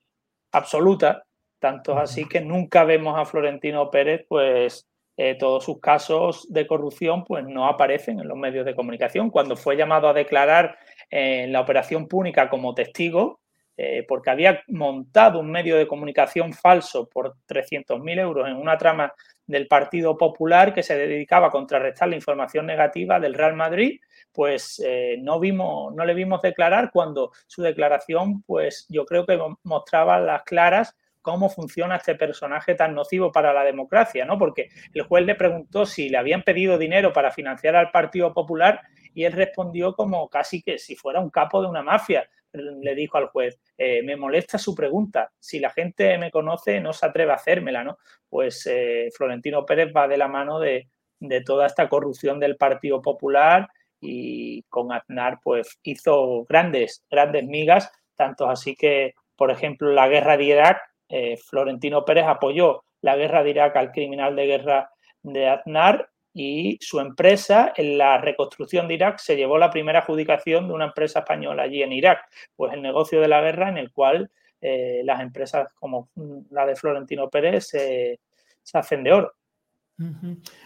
absoluta 0.52 1.26
tanto 1.64 1.96
así 1.96 2.28
que 2.28 2.42
nunca 2.42 2.84
vemos 2.84 3.18
a 3.18 3.24
Florentino 3.24 3.90
Pérez, 3.90 4.26
pues 4.28 4.86
eh, 5.16 5.34
todos 5.38 5.64
sus 5.64 5.80
casos 5.80 6.46
de 6.50 6.66
corrupción 6.66 7.24
pues 7.24 7.42
no 7.46 7.66
aparecen 7.66 8.20
en 8.20 8.28
los 8.28 8.36
medios 8.36 8.66
de 8.66 8.74
comunicación. 8.74 9.30
Cuando 9.30 9.56
fue 9.56 9.74
llamado 9.74 10.06
a 10.06 10.12
declarar 10.12 10.76
en 11.08 11.54
la 11.54 11.62
operación 11.62 12.06
Púnica 12.06 12.50
como 12.50 12.74
testigo, 12.74 13.40
eh, 13.78 14.04
porque 14.06 14.28
había 14.28 14.62
montado 14.68 15.40
un 15.40 15.50
medio 15.50 15.78
de 15.78 15.86
comunicación 15.86 16.52
falso 16.52 17.08
por 17.08 17.36
300.000 17.48 18.20
euros 18.20 18.46
en 18.46 18.56
una 18.56 18.76
trama 18.76 19.14
del 19.46 19.66
Partido 19.66 20.18
Popular 20.18 20.74
que 20.74 20.82
se 20.82 20.98
dedicaba 20.98 21.46
a 21.46 21.50
contrarrestar 21.50 22.10
la 22.10 22.16
información 22.16 22.66
negativa 22.66 23.18
del 23.18 23.32
Real 23.32 23.54
Madrid, 23.54 24.00
pues 24.32 24.82
eh, 24.84 25.16
no, 25.18 25.40
vimos, 25.40 25.94
no 25.94 26.04
le 26.04 26.12
vimos 26.12 26.42
declarar 26.42 26.90
cuando 26.92 27.32
su 27.46 27.62
declaración, 27.62 28.42
pues 28.42 28.84
yo 28.90 29.06
creo 29.06 29.24
que 29.24 29.40
mostraba 29.62 30.20
las 30.20 30.42
claras 30.42 30.94
cómo 31.24 31.48
funciona 31.48 31.96
este 31.96 32.14
personaje 32.16 32.74
tan 32.74 32.94
nocivo 32.94 33.32
para 33.32 33.54
la 33.54 33.64
democracia, 33.64 34.26
¿no? 34.26 34.38
Porque 34.38 34.68
el 34.92 35.04
juez 35.04 35.24
le 35.24 35.34
preguntó 35.34 35.86
si 35.86 36.10
le 36.10 36.18
habían 36.18 36.42
pedido 36.42 36.76
dinero 36.76 37.14
para 37.14 37.30
financiar 37.30 37.74
al 37.76 37.90
Partido 37.90 38.34
Popular 38.34 38.82
y 39.14 39.24
él 39.24 39.32
respondió 39.32 39.94
como 39.94 40.28
casi 40.28 40.62
que 40.62 40.78
si 40.78 40.96
fuera 40.96 41.20
un 41.20 41.30
capo 41.30 41.62
de 41.62 41.68
una 41.68 41.82
mafia. 41.82 42.28
Le 42.52 42.94
dijo 42.94 43.16
al 43.16 43.28
juez, 43.28 43.58
eh, 43.78 44.02
me 44.02 44.16
molesta 44.16 44.58
su 44.58 44.74
pregunta, 44.74 45.32
si 45.40 45.58
la 45.60 45.70
gente 45.70 46.18
me 46.18 46.30
conoce 46.30 46.78
no 46.78 46.92
se 46.92 47.06
atreve 47.06 47.32
a 47.32 47.36
hacérmela, 47.36 47.82
¿no? 47.82 47.96
Pues 48.28 48.66
eh, 48.66 49.08
Florentino 49.16 49.64
Pérez 49.64 49.92
va 49.96 50.06
de 50.06 50.18
la 50.18 50.28
mano 50.28 50.60
de, 50.60 50.88
de 51.20 51.40
toda 51.40 51.66
esta 51.66 51.88
corrupción 51.88 52.38
del 52.38 52.56
Partido 52.56 53.00
Popular 53.00 53.70
y 53.98 54.62
con 54.64 54.92
Aznar 54.92 55.38
pues 55.42 55.78
hizo 55.84 56.44
grandes, 56.44 57.02
grandes 57.10 57.44
migas, 57.46 57.90
tanto 58.14 58.46
así 58.50 58.76
que, 58.76 59.14
por 59.36 59.50
ejemplo, 59.50 59.90
la 59.90 60.06
guerra 60.06 60.36
de 60.36 60.44
Irak 60.44 60.93
eh, 61.08 61.36
Florentino 61.36 62.04
Pérez 62.04 62.24
apoyó 62.26 62.84
la 63.00 63.16
guerra 63.16 63.42
de 63.42 63.50
Irak 63.50 63.76
al 63.76 63.92
criminal 63.92 64.34
de 64.36 64.46
guerra 64.46 64.90
de 65.22 65.48
Aznar 65.48 66.10
y 66.32 66.78
su 66.80 67.00
empresa 67.00 67.72
en 67.76 67.98
la 67.98 68.18
reconstrucción 68.18 68.88
de 68.88 68.94
Irak 68.94 69.18
se 69.18 69.36
llevó 69.36 69.58
la 69.58 69.70
primera 69.70 70.00
adjudicación 70.00 70.66
de 70.68 70.74
una 70.74 70.86
empresa 70.86 71.20
española 71.20 71.64
allí 71.64 71.82
en 71.82 71.92
Irak, 71.92 72.20
pues 72.56 72.72
el 72.72 72.82
negocio 72.82 73.20
de 73.20 73.28
la 73.28 73.40
guerra 73.40 73.68
en 73.68 73.78
el 73.78 73.92
cual 73.92 74.30
eh, 74.60 75.02
las 75.04 75.20
empresas 75.20 75.68
como 75.78 76.08
la 76.50 76.66
de 76.66 76.74
Florentino 76.74 77.30
Pérez 77.30 77.68
se 77.68 78.18
hacen 78.72 79.04
de 79.04 79.12
oro. 79.12 79.32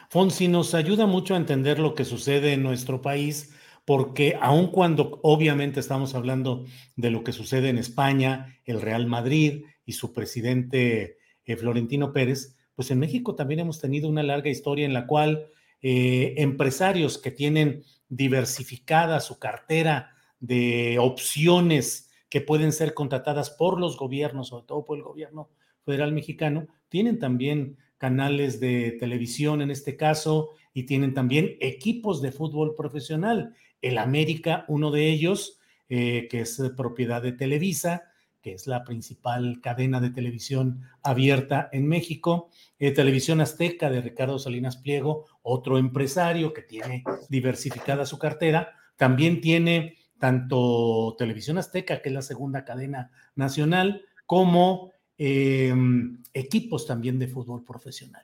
Fonsi, 0.09 0.49
nos 0.49 0.75
ayuda 0.75 1.07
mucho 1.07 1.35
a 1.35 1.37
entender 1.37 1.78
lo 1.78 1.95
que 1.95 2.04
sucede 2.04 2.54
en 2.54 2.62
nuestro 2.62 3.02
país, 3.02 3.54
porque 3.85 4.38
aun 4.40 4.71
cuando 4.71 5.21
obviamente 5.23 5.80
estamos 5.80 6.14
hablando 6.14 6.64
de 6.97 7.11
lo 7.11 7.25
que 7.25 7.33
sucede 7.33 7.68
en 7.68 7.78
España, 7.78 8.59
el 8.64 8.80
Real 8.80 9.07
Madrid 9.07 9.64
y 9.88 9.95
su 9.95 10.12
presidente 10.12 11.16
eh, 11.47 11.57
Florentino 11.57 12.12
Pérez, 12.12 12.54
pues 12.75 12.90
en 12.90 12.99
México 12.99 13.35
también 13.35 13.61
hemos 13.61 13.80
tenido 13.80 14.07
una 14.07 14.23
larga 14.23 14.50
historia 14.50 14.85
en 14.85 14.92
la 14.92 15.07
cual 15.07 15.49
eh, 15.80 16.35
empresarios 16.37 17.16
que 17.16 17.30
tienen 17.30 17.85
diversificada 18.11 19.18
su 19.21 19.38
cartera 19.38 20.14
de 20.40 20.99
opciones 21.00 22.11
que 22.28 22.42
pueden 22.42 22.73
ser 22.73 22.92
contratadas 22.92 23.49
por 23.49 23.80
los 23.80 23.97
gobiernos, 23.97 24.49
sobre 24.49 24.66
todo 24.66 24.85
por 24.85 24.99
el 24.99 25.04
gobierno 25.04 25.49
federal 25.87 26.12
mexicano, 26.12 26.68
tienen 26.90 27.18
también 27.18 27.78
canales 27.97 28.61
de 28.61 28.92
televisión 29.00 29.62
en 29.62 29.71
este 29.71 29.97
caso, 29.97 30.50
y 30.75 30.83
tienen 30.83 31.14
también 31.14 31.57
equipos 31.61 32.21
de 32.21 32.30
fútbol 32.30 32.75
profesional. 32.75 33.54
El 33.80 33.97
América, 33.97 34.66
uno 34.68 34.90
de 34.90 35.09
ellos, 35.09 35.59
eh, 35.88 36.28
que 36.30 36.42
es 36.42 36.61
propiedad 36.76 37.23
de 37.23 37.33
Televisa, 37.33 38.02
que 38.42 38.52
es 38.52 38.66
la 38.66 38.85
principal 38.85 39.61
cadena 39.62 40.00
de 40.00 40.11
televisión 40.11 40.83
abierta 41.02 41.68
en 41.73 41.87
México. 41.87 42.50
Eh, 42.78 42.92
televisión 42.92 43.40
Azteca 43.40 43.90
de 43.90 44.00
Ricardo 44.00 44.38
Salinas 44.38 44.76
Pliego, 44.76 45.26
otro 45.42 45.78
empresario 45.78 46.52
que 46.52 46.62
tiene 46.62 47.04
diversificada 47.28 48.07
su 48.07 48.18
cartera. 48.18 48.75
También 48.97 49.40
tiene 49.40 49.97
tanto 50.18 51.14
Televisión 51.18 51.59
Azteca, 51.59 52.02
que 52.02 52.09
es 52.09 52.14
la 52.14 52.23
segunda 52.23 52.64
cadena 52.64 53.11
nacional, 53.35 54.04
como 54.26 54.92
Em, 55.21 56.23
equipos 56.33 56.87
también 56.87 57.18
de 57.18 57.26
fútbol 57.26 57.64
profesional. 57.64 58.23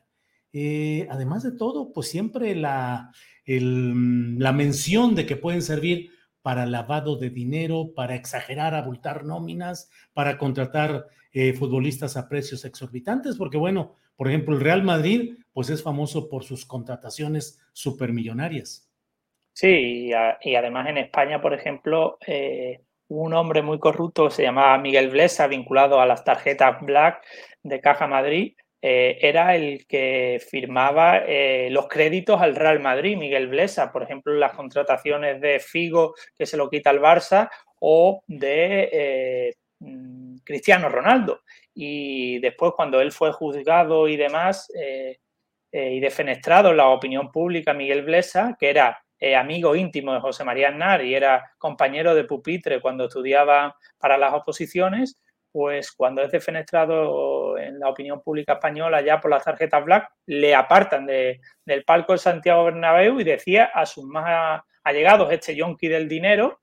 Eh, 0.52 1.08
además 1.10 1.42
de 1.42 1.50
todo, 1.50 1.92
pues 1.92 2.06
siempre 2.06 2.54
la, 2.54 3.10
la 3.46 4.52
mención 4.52 5.16
de 5.16 5.26
que 5.26 5.34
pueden 5.34 5.60
servir 5.60 6.10
para 6.44 6.66
lavado 6.66 7.16
de 7.16 7.30
dinero, 7.30 7.94
para 7.96 8.14
exagerar, 8.14 8.74
abultar 8.74 9.24
nóminas, 9.24 9.90
para 10.12 10.36
contratar 10.36 11.06
eh, 11.32 11.54
futbolistas 11.54 12.18
a 12.18 12.28
precios 12.28 12.66
exorbitantes, 12.66 13.36
porque 13.36 13.56
bueno, 13.56 13.94
por 14.14 14.28
ejemplo, 14.28 14.54
el 14.54 14.60
Real 14.60 14.82
Madrid, 14.82 15.38
pues 15.54 15.70
es 15.70 15.82
famoso 15.82 16.28
por 16.28 16.44
sus 16.44 16.66
contrataciones 16.66 17.66
supermillonarias. 17.72 18.92
Sí, 19.54 20.10
y, 20.42 20.54
además 20.54 20.86
en 20.88 20.98
España, 20.98 21.40
por 21.40 21.54
ejemplo, 21.54 22.18
eh, 22.26 22.82
un 23.08 23.32
hombre 23.32 23.62
muy 23.62 23.78
corrupto 23.78 24.28
se 24.28 24.42
llamaba 24.42 24.76
Miguel 24.76 25.08
Blesa, 25.08 25.46
vinculado 25.46 25.98
a 25.98 26.04
las 26.04 26.24
tarjetas 26.24 26.78
Black 26.82 27.24
de 27.62 27.80
Caja 27.80 28.06
Madrid, 28.06 28.52
eh, 28.86 29.18
era 29.26 29.56
el 29.56 29.86
que 29.86 30.42
firmaba 30.46 31.22
eh, 31.26 31.68
los 31.70 31.88
créditos 31.88 32.42
al 32.42 32.54
Real 32.54 32.80
Madrid, 32.80 33.16
Miguel 33.16 33.48
Blesa, 33.48 33.90
por 33.90 34.02
ejemplo, 34.02 34.34
las 34.34 34.52
contrataciones 34.52 35.40
de 35.40 35.58
Figo, 35.58 36.14
que 36.36 36.44
se 36.44 36.58
lo 36.58 36.68
quita 36.68 36.90
al 36.90 37.00
Barça, 37.00 37.48
o 37.80 38.22
de 38.26 38.90
eh, 38.92 39.54
mm, 39.78 40.36
Cristiano 40.44 40.90
Ronaldo. 40.90 41.40
Y 41.72 42.40
después, 42.40 42.74
cuando 42.76 43.00
él 43.00 43.10
fue 43.10 43.32
juzgado 43.32 44.06
y 44.06 44.18
demás, 44.18 44.68
y 45.72 46.00
defenestrado 46.00 46.70
en 46.70 46.76
la 46.76 46.88
opinión 46.88 47.32
pública, 47.32 47.72
Miguel 47.72 48.02
Blesa, 48.02 48.54
que 48.60 48.68
era 48.68 49.02
amigo 49.38 49.74
íntimo 49.74 50.12
de 50.12 50.20
José 50.20 50.44
María 50.44 50.68
Aznar 50.68 51.02
y 51.02 51.14
era 51.14 51.54
compañero 51.56 52.14
de 52.14 52.24
pupitre 52.24 52.82
cuando 52.82 53.06
estudiaba 53.06 53.78
para 53.98 54.18
las 54.18 54.34
oposiciones, 54.34 55.18
pues 55.54 55.92
cuando 55.92 56.20
es 56.20 56.32
defenestrado 56.32 57.56
en 57.56 57.78
la 57.78 57.88
opinión 57.88 58.20
pública 58.20 58.54
española 58.54 59.02
ya 59.02 59.20
por 59.20 59.30
las 59.30 59.44
tarjetas 59.44 59.84
black, 59.84 60.10
le 60.26 60.52
apartan 60.52 61.06
del 61.06 61.84
palco 61.86 62.12
de 62.12 62.18
Santiago 62.18 62.64
Bernabéu 62.64 63.20
y 63.20 63.24
decía 63.24 63.66
a 63.66 63.86
sus 63.86 64.02
más 64.04 64.62
allegados, 64.82 65.30
este 65.30 65.54
yonki 65.54 65.86
del 65.86 66.08
dinero, 66.08 66.58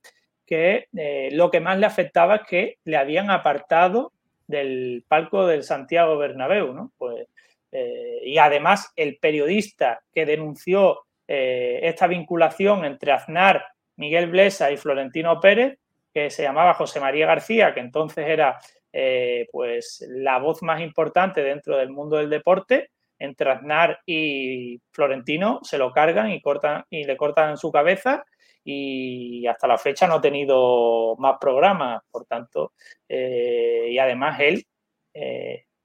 que 0.46 0.90
eh, 0.94 1.30
lo 1.32 1.50
que 1.50 1.62
más 1.62 1.80
le 1.80 1.86
afectaba 1.86 2.36
es 2.36 2.42
que 2.42 2.78
le 2.84 2.98
habían 2.98 3.32
apartado 3.32 4.12
del 4.46 5.06
palco 5.08 5.48
del 5.48 5.64
Santiago 5.64 6.18
Bernabéu, 6.18 6.74
¿no? 6.74 6.92
Pues, 6.98 7.28
eh, 7.72 8.20
y 8.26 8.40
además 8.40 8.92
el 8.98 9.20
periodista 9.22 10.02
que 10.14 10.26
denunció 10.26 11.06
eh, 11.30 11.80
esta 11.84 12.08
vinculación 12.08 12.84
entre 12.84 13.14
Aznar, 13.14 13.68
Miguel 13.96 14.30
Blesa 14.30 14.70
y 14.70 14.76
Florentino 14.76 15.40
Pérez, 15.40 15.80
que 16.14 16.30
se 16.30 16.44
llamaba 16.44 16.74
José 16.74 17.00
María 17.00 17.26
García, 17.26 17.74
que 17.74 17.80
entonces 17.80 18.28
era 18.28 18.60
eh, 18.92 19.48
pues 19.52 20.06
la 20.10 20.40
voz 20.40 20.62
más 20.64 20.82
importante 20.82 21.44
dentro 21.44 21.78
del 21.78 21.90
mundo 21.90 22.18
del 22.18 22.30
deporte, 22.30 22.90
entre 23.20 23.52
Aznar 23.52 24.00
y 24.06 24.82
Florentino 24.92 25.60
se 25.64 25.78
lo 25.78 25.92
cargan 25.92 26.32
y 26.32 26.42
cortan 26.42 26.84
y 26.90 27.04
le 27.04 27.16
cortan 27.16 27.56
su 27.56 27.72
cabeza 27.72 28.26
y 28.64 29.46
hasta 29.48 29.68
la 29.68 29.78
fecha 29.78 30.08
no 30.08 30.16
ha 30.16 30.22
tenido 30.22 31.16
más 31.18 31.38
programas, 31.40 32.02
por 32.12 32.26
tanto, 32.26 32.74
eh, 33.08 33.88
y 33.90 33.98
además 33.98 34.40
él 34.40 34.66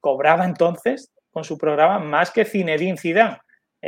cobraba 0.00 0.44
entonces 0.44 1.12
con 1.30 1.44
su 1.44 1.58
programa 1.58 1.98
más 1.98 2.30
que 2.30 2.44
Zinedine 2.44 2.96
Zidane, 2.96 3.38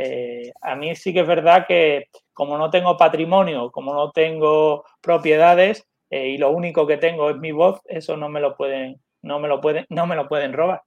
eh, 0.01 0.51
a 0.61 0.75
mí 0.75 0.95
sí 0.95 1.13
que 1.13 1.21
es 1.21 1.27
verdad 1.27 1.65
que 1.67 2.07
como 2.31 2.57
no 2.57 2.69
tengo 2.69 2.95
patrimonio, 2.95 3.69
como 3.69 3.93
no 3.93 4.11
tengo 4.11 4.85
propiedades 5.01 5.85
eh, 6.09 6.29
y 6.29 6.37
lo 6.37 6.51
único 6.51 6.87
que 6.87 6.97
tengo 6.97 7.29
es 7.29 7.37
mi 7.37 7.51
voz, 7.51 7.81
eso 7.85 8.17
no 8.17 8.29
me 8.29 8.39
lo 8.39 8.55
pueden, 8.55 8.99
no 9.21 9.39
me 9.39 9.47
lo 9.47 9.61
pueden, 9.61 9.85
no 9.89 10.07
me 10.07 10.15
lo 10.15 10.27
pueden 10.27 10.53
robar. 10.53 10.81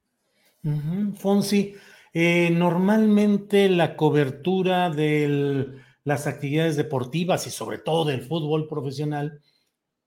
Fonsi, 1.15 1.75
eh, 2.13 2.49
normalmente 2.51 3.69
la 3.69 3.95
cobertura 3.95 4.89
de 4.89 5.67
las 6.03 6.27
actividades 6.27 6.77
deportivas 6.77 7.47
y 7.47 7.49
sobre 7.49 7.79
todo 7.79 8.05
del 8.05 8.21
fútbol 8.21 8.67
profesional, 8.67 9.41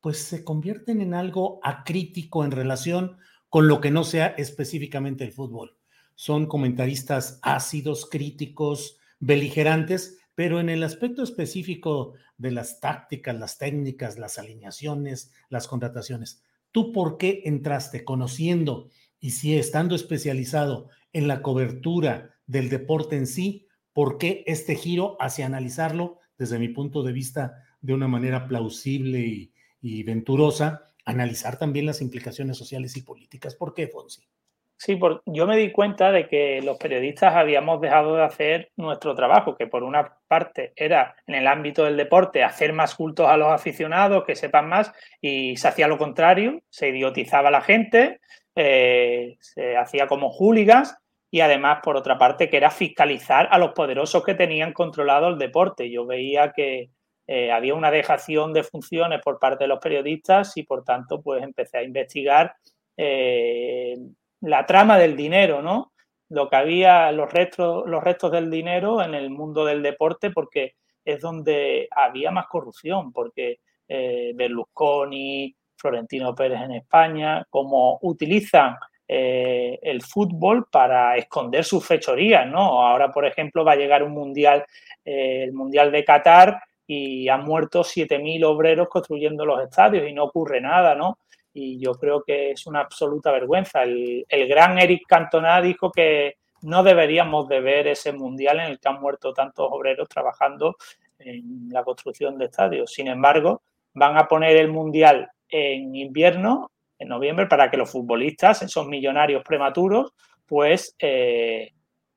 pues 0.00 0.18
se 0.18 0.44
convierten 0.44 1.00
en 1.00 1.14
algo 1.14 1.60
acrítico 1.62 2.44
en 2.44 2.52
relación 2.52 3.18
con 3.48 3.68
lo 3.68 3.80
que 3.80 3.90
no 3.90 4.04
sea 4.04 4.28
específicamente 4.38 5.24
el 5.24 5.32
fútbol 5.32 5.76
son 6.16 6.46
comentaristas 6.46 7.38
ácidos, 7.42 8.08
críticos, 8.10 8.98
beligerantes, 9.20 10.18
pero 10.36 10.60
en 10.60 10.68
el 10.68 10.84
aspecto 10.84 11.22
específico 11.22 12.12
de 12.36 12.52
las 12.52 12.78
tácticas, 12.78 13.34
las 13.34 13.58
técnicas, 13.58 14.18
las 14.18 14.38
alineaciones, 14.38 15.32
las 15.48 15.66
contrataciones, 15.66 16.44
¿tú 16.70 16.92
por 16.92 17.16
qué 17.16 17.42
entraste 17.46 18.04
conociendo 18.04 18.90
y 19.18 19.30
si 19.30 19.56
estando 19.56 19.96
especializado 19.96 20.90
en 21.14 21.26
la 21.26 21.40
cobertura 21.40 22.34
del 22.46 22.68
deporte 22.68 23.16
en 23.16 23.26
sí, 23.26 23.66
por 23.94 24.18
qué 24.18 24.44
este 24.46 24.74
giro 24.74 25.16
hacia 25.20 25.46
analizarlo 25.46 26.18
desde 26.36 26.58
mi 26.58 26.68
punto 26.68 27.02
de 27.02 27.12
vista 27.12 27.64
de 27.80 27.94
una 27.94 28.06
manera 28.06 28.46
plausible 28.46 29.50
y, 29.80 30.02
venturosa, 30.02 30.92
analizar 31.06 31.58
también 31.58 31.86
las 31.86 32.02
implicaciones 32.02 32.58
sociales 32.58 32.94
y 32.98 33.02
políticas? 33.02 33.54
¿Por 33.54 33.72
qué, 33.72 33.88
Fonsi? 33.88 34.28
Sí, 34.78 34.98
yo 35.24 35.46
me 35.46 35.56
di 35.56 35.72
cuenta 35.72 36.12
de 36.12 36.28
que 36.28 36.60
los 36.60 36.76
periodistas 36.76 37.34
habíamos 37.34 37.80
dejado 37.80 38.16
de 38.16 38.24
hacer 38.24 38.70
nuestro 38.76 39.14
trabajo, 39.14 39.56
que 39.56 39.66
por 39.66 39.82
una 39.82 40.18
parte 40.28 40.74
era 40.76 41.16
en 41.26 41.34
el 41.34 41.46
ámbito 41.46 41.84
del 41.84 41.96
deporte 41.96 42.44
hacer 42.44 42.74
más 42.74 42.94
cultos 42.94 43.26
a 43.26 43.38
los 43.38 43.48
aficionados, 43.48 44.24
que 44.24 44.36
sepan 44.36 44.68
más, 44.68 44.92
y 45.20 45.56
se 45.56 45.68
hacía 45.68 45.88
lo 45.88 45.96
contrario, 45.96 46.60
se 46.68 46.88
idiotizaba 46.90 47.48
a 47.48 47.52
la 47.52 47.62
gente, 47.62 48.20
eh, 48.54 49.36
se 49.40 49.78
hacía 49.78 50.06
como 50.06 50.30
hooligans, 50.30 50.94
y 51.30 51.40
además, 51.40 51.80
por 51.82 51.96
otra 51.96 52.18
parte, 52.18 52.50
que 52.50 52.58
era 52.58 52.70
fiscalizar 52.70 53.48
a 53.50 53.58
los 53.58 53.72
poderosos 53.72 54.24
que 54.24 54.34
tenían 54.34 54.72
controlado 54.72 55.28
el 55.28 55.38
deporte. 55.38 55.90
Yo 55.90 56.06
veía 56.06 56.52
que 56.52 56.90
eh, 57.26 57.50
había 57.50 57.74
una 57.74 57.90
dejación 57.90 58.52
de 58.52 58.62
funciones 58.62 59.20
por 59.22 59.38
parte 59.38 59.64
de 59.64 59.68
los 59.68 59.80
periodistas 59.80 60.56
y, 60.56 60.62
por 60.62 60.84
tanto, 60.84 61.20
pues 61.22 61.42
empecé 61.42 61.78
a 61.78 61.82
investigar. 61.82 62.54
Eh, 62.96 63.96
la 64.40 64.66
trama 64.66 64.98
del 64.98 65.16
dinero, 65.16 65.62
¿no? 65.62 65.92
Lo 66.28 66.48
que 66.48 66.56
había, 66.56 67.12
los 67.12 67.32
restos, 67.32 67.84
los 67.86 68.02
restos 68.02 68.32
del 68.32 68.50
dinero 68.50 69.02
en 69.02 69.14
el 69.14 69.30
mundo 69.30 69.64
del 69.64 69.82
deporte, 69.82 70.30
porque 70.30 70.74
es 71.04 71.20
donde 71.20 71.88
había 71.90 72.30
más 72.30 72.46
corrupción, 72.48 73.12
porque 73.12 73.60
eh, 73.88 74.32
Berlusconi, 74.34 75.54
Florentino 75.76 76.34
Pérez 76.34 76.60
en 76.62 76.72
España, 76.72 77.46
como 77.48 77.98
utilizan 78.02 78.76
eh, 79.06 79.78
el 79.82 80.02
fútbol 80.02 80.66
para 80.70 81.16
esconder 81.16 81.64
sus 81.64 81.86
fechorías, 81.86 82.46
¿no? 82.48 82.82
Ahora, 82.82 83.12
por 83.12 83.24
ejemplo, 83.24 83.64
va 83.64 83.72
a 83.72 83.76
llegar 83.76 84.02
un 84.02 84.12
mundial, 84.12 84.64
eh, 85.04 85.44
el 85.44 85.52
mundial 85.52 85.92
de 85.92 86.04
Qatar, 86.04 86.60
y 86.88 87.28
han 87.28 87.44
muerto 87.44 87.82
7.000 87.82 88.44
obreros 88.44 88.88
construyendo 88.88 89.44
los 89.44 89.62
estadios 89.62 90.08
y 90.08 90.12
no 90.12 90.24
ocurre 90.24 90.60
nada, 90.60 90.94
¿no? 90.94 91.18
Y 91.58 91.78
yo 91.78 91.94
creo 91.94 92.22
que 92.22 92.50
es 92.50 92.66
una 92.66 92.80
absoluta 92.80 93.32
vergüenza. 93.32 93.82
El, 93.82 94.26
gran 94.46 94.78
Eric 94.78 95.04
Cantona 95.08 95.62
dijo 95.62 95.90
que 95.90 96.36
no 96.60 96.82
deberíamos 96.82 97.48
de 97.48 97.60
ver 97.60 97.86
ese 97.86 98.12
mundial 98.12 98.60
en 98.60 98.66
el 98.66 98.78
que 98.78 98.88
han 98.88 99.00
muerto 99.00 99.32
tantos 99.32 99.66
obreros 99.70 100.06
trabajando 100.06 100.76
en 101.18 101.70
la 101.70 101.82
construcción 101.82 102.36
de 102.36 102.44
estadios. 102.44 102.92
Sin 102.92 103.08
embargo, 103.08 103.62
van 103.94 104.18
a 104.18 104.28
poner 104.28 104.58
el 104.58 104.68
mundial 104.68 105.30
en 105.48 105.96
invierno 105.96 106.70
en 106.98 107.08
noviembre 107.08 107.46
para 107.46 107.70
que 107.70 107.78
los 107.78 107.90
futbolistas, 107.90 108.60
esos 108.60 108.86
millonarios 108.86 109.42
prematuros, 109.42 110.12
pues 110.44 110.94
eh, 110.98 111.72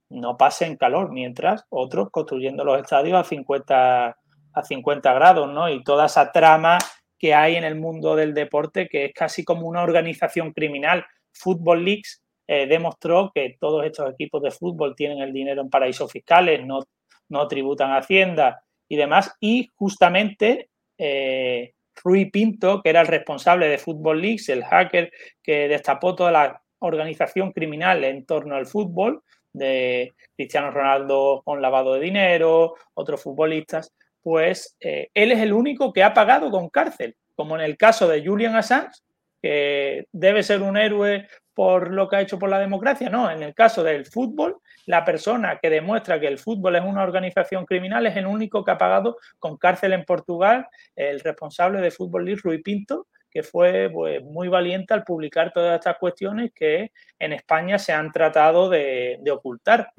no 0.09 0.35
pasen 0.35 0.75
calor, 0.75 1.13
mientras 1.13 1.63
otros 1.69 2.09
construyendo 2.11 2.65
los 2.65 2.77
estadios 2.77 3.17
a 3.17 3.23
50, 3.23 4.17
a 4.53 4.63
50 4.63 5.13
grados, 5.13 5.49
¿no? 5.49 5.69
Y 5.69 5.81
toda 5.81 6.07
esa 6.07 6.29
trama 6.29 6.77
que 7.19 7.33
hay 7.33 7.55
en 7.55 7.65
el 7.65 7.75
mundo 7.75 8.15
del 8.15 8.33
deporte, 8.33 8.87
que 8.87 9.05
es 9.05 9.13
casi 9.13 9.43
como 9.43 9.67
una 9.67 9.83
organización 9.83 10.53
criminal. 10.53 11.05
Football 11.33 11.83
Leagues 11.83 12.23
eh, 12.47 12.65
demostró 12.65 13.31
que 13.35 13.57
todos 13.59 13.85
estos 13.85 14.11
equipos 14.11 14.41
de 14.41 14.51
fútbol 14.51 14.95
tienen 14.95 15.19
el 15.19 15.33
dinero 15.33 15.61
en 15.61 15.69
paraísos 15.69 16.11
fiscales, 16.11 16.65
no, 16.65 16.79
no 17.27 17.47
tributan 17.47 17.91
Hacienda 17.91 18.63
y 18.87 18.95
demás. 18.95 19.35
Y 19.39 19.69
justamente 19.75 20.69
eh, 20.97 21.73
Rui 22.03 22.31
Pinto, 22.31 22.81
que 22.81 22.89
era 22.89 23.01
el 23.01 23.07
responsable 23.07 23.67
de 23.67 23.77
Football 23.77 24.21
Leagues, 24.21 24.49
el 24.49 24.63
hacker 24.63 25.11
que 25.43 25.67
destapó 25.67 26.15
toda 26.15 26.31
la 26.31 26.63
organización 26.79 27.51
criminal 27.51 28.03
en 28.05 28.25
torno 28.25 28.55
al 28.55 28.65
fútbol, 28.65 29.21
de 29.51 30.13
Cristiano 30.35 30.71
Ronaldo 30.71 31.41
con 31.43 31.61
lavado 31.61 31.95
de 31.95 32.01
dinero, 32.01 32.75
otros 32.93 33.21
futbolistas, 33.21 33.93
pues 34.29 34.77
eh, 34.79 35.09
él 35.15 35.31
es 35.31 35.39
el 35.39 35.53
único 35.53 35.91
que 35.91 36.03
ha 36.03 36.13
pagado 36.13 36.51
con 36.51 36.69
cárcel, 36.69 37.15
como 37.35 37.55
en 37.55 37.61
el 37.61 37.77
caso 37.77 38.07
de 38.07 38.23
Julian 38.23 38.55
Assange, 38.55 39.01
que 39.41 40.05
debe 40.11 40.43
ser 40.43 40.61
un 40.61 40.77
héroe 40.77 41.27
por 41.55 41.89
lo 41.89 42.07
que 42.07 42.17
ha 42.17 42.21
hecho 42.21 42.37
por 42.37 42.47
la 42.47 42.59
democracia. 42.59 43.09
No, 43.09 43.31
en 43.31 43.41
el 43.41 43.55
caso 43.55 43.83
del 43.83 44.05
fútbol, 44.05 44.57
la 44.85 45.03
persona 45.03 45.57
que 45.59 45.71
demuestra 45.71 46.19
que 46.19 46.27
el 46.27 46.37
fútbol 46.37 46.75
es 46.75 46.83
una 46.83 47.01
organización 47.01 47.65
criminal 47.65 48.05
es 48.05 48.17
el 48.17 48.27
único 48.27 48.63
que 48.63 48.69
ha 48.69 48.77
pagado 48.77 49.17
con 49.39 49.57
cárcel 49.57 49.93
en 49.93 50.05
Portugal, 50.05 50.67
el 50.95 51.21
responsable 51.21 51.81
de 51.81 51.89
Fútbol 51.89 52.25
League, 52.25 52.41
Rui 52.43 52.61
Pinto, 52.61 53.07
que 53.31 53.41
fue 53.41 53.89
pues, 53.91 54.23
muy 54.23 54.47
valiente 54.47 54.93
al 54.93 55.03
publicar 55.03 55.51
todas 55.51 55.73
estas 55.79 55.97
cuestiones 55.97 56.51
que 56.53 56.91
en 57.17 57.33
España 57.33 57.79
se 57.79 57.93
han 57.93 58.11
tratado 58.11 58.69
de, 58.69 59.19
ocultar, 59.31 59.91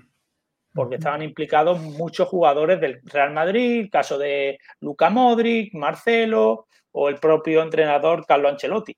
porque 0.75 0.97
estaban 0.97 1.23
implicados 1.23 1.81
muchos 1.81 2.29
jugadores 2.29 2.81
del 2.81 3.01
Real 3.05 3.33
Madrid, 3.33 3.81
el 3.81 3.91
caso 3.91 4.19
de 4.19 4.59
Luca 4.81 5.11
Modric, 5.11 5.75
Marcelo 5.75 6.67
o 6.93 7.09
el 7.09 7.17
propio 7.17 7.63
entrenador 7.63 8.25
Carlo 8.27 8.49
Ancelotti. 8.49 8.97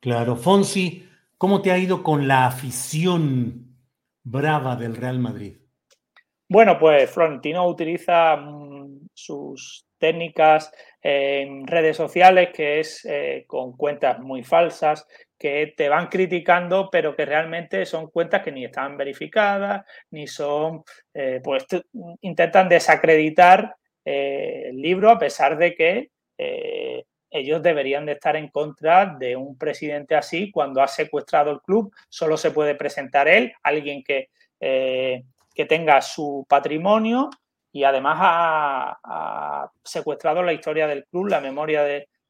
Claro, 0.00 0.36
Fonsi, 0.36 1.08
¿cómo 1.38 1.62
te 1.62 1.70
ha 1.72 1.78
ido 1.78 2.02
con 2.02 2.28
la 2.28 2.46
afición 2.46 3.74
brava 4.22 4.76
del 4.76 4.96
Real 4.96 5.18
Madrid? 5.18 5.56
Bueno, 6.48 6.78
pues 6.78 7.10
Florentino 7.10 7.66
utiliza 7.66 8.36
mm, 8.36 9.08
sus 9.14 9.86
técnicas 9.98 10.70
en 11.00 11.66
redes 11.66 11.96
sociales, 11.96 12.50
que 12.54 12.80
es 12.80 13.04
eh, 13.06 13.44
con 13.46 13.76
cuentas 13.76 14.20
muy 14.20 14.42
falsas, 14.42 15.06
que 15.38 15.74
te 15.76 15.88
van 15.88 16.08
criticando, 16.08 16.88
pero 16.90 17.14
que 17.14 17.24
realmente 17.24 17.84
son 17.86 18.08
cuentas 18.08 18.42
que 18.42 18.52
ni 18.52 18.64
están 18.64 18.96
verificadas, 18.96 19.84
ni 20.10 20.26
son, 20.26 20.82
eh, 21.12 21.40
pues 21.42 21.66
intentan 22.20 22.68
desacreditar 22.68 23.74
eh, 24.04 24.64
el 24.66 24.80
libro 24.80 25.10
a 25.10 25.18
pesar 25.18 25.56
de 25.56 25.74
que 25.74 26.10
ellos 27.30 27.62
deberían 27.62 28.06
de 28.06 28.12
estar 28.12 28.36
en 28.36 28.48
contra 28.48 29.06
de 29.06 29.36
un 29.36 29.56
presidente 29.56 30.14
así 30.14 30.50
cuando 30.50 30.82
ha 30.82 30.88
secuestrado 30.88 31.50
el 31.50 31.60
club, 31.60 31.92
solo 32.08 32.36
se 32.36 32.50
puede 32.50 32.74
presentar 32.74 33.28
él, 33.28 33.52
alguien 33.62 34.02
que, 34.04 34.30
que 34.60 35.64
tenga 35.66 36.00
su 36.00 36.44
patrimonio 36.48 37.30
y 37.74 37.82
además 37.82 38.16
ha, 38.20 39.70
secuestrado 39.82 40.42
la 40.42 40.52
historia 40.52 40.86
del 40.86 41.04
club, 41.06 41.26
la 41.26 41.40
memoria 41.40 41.82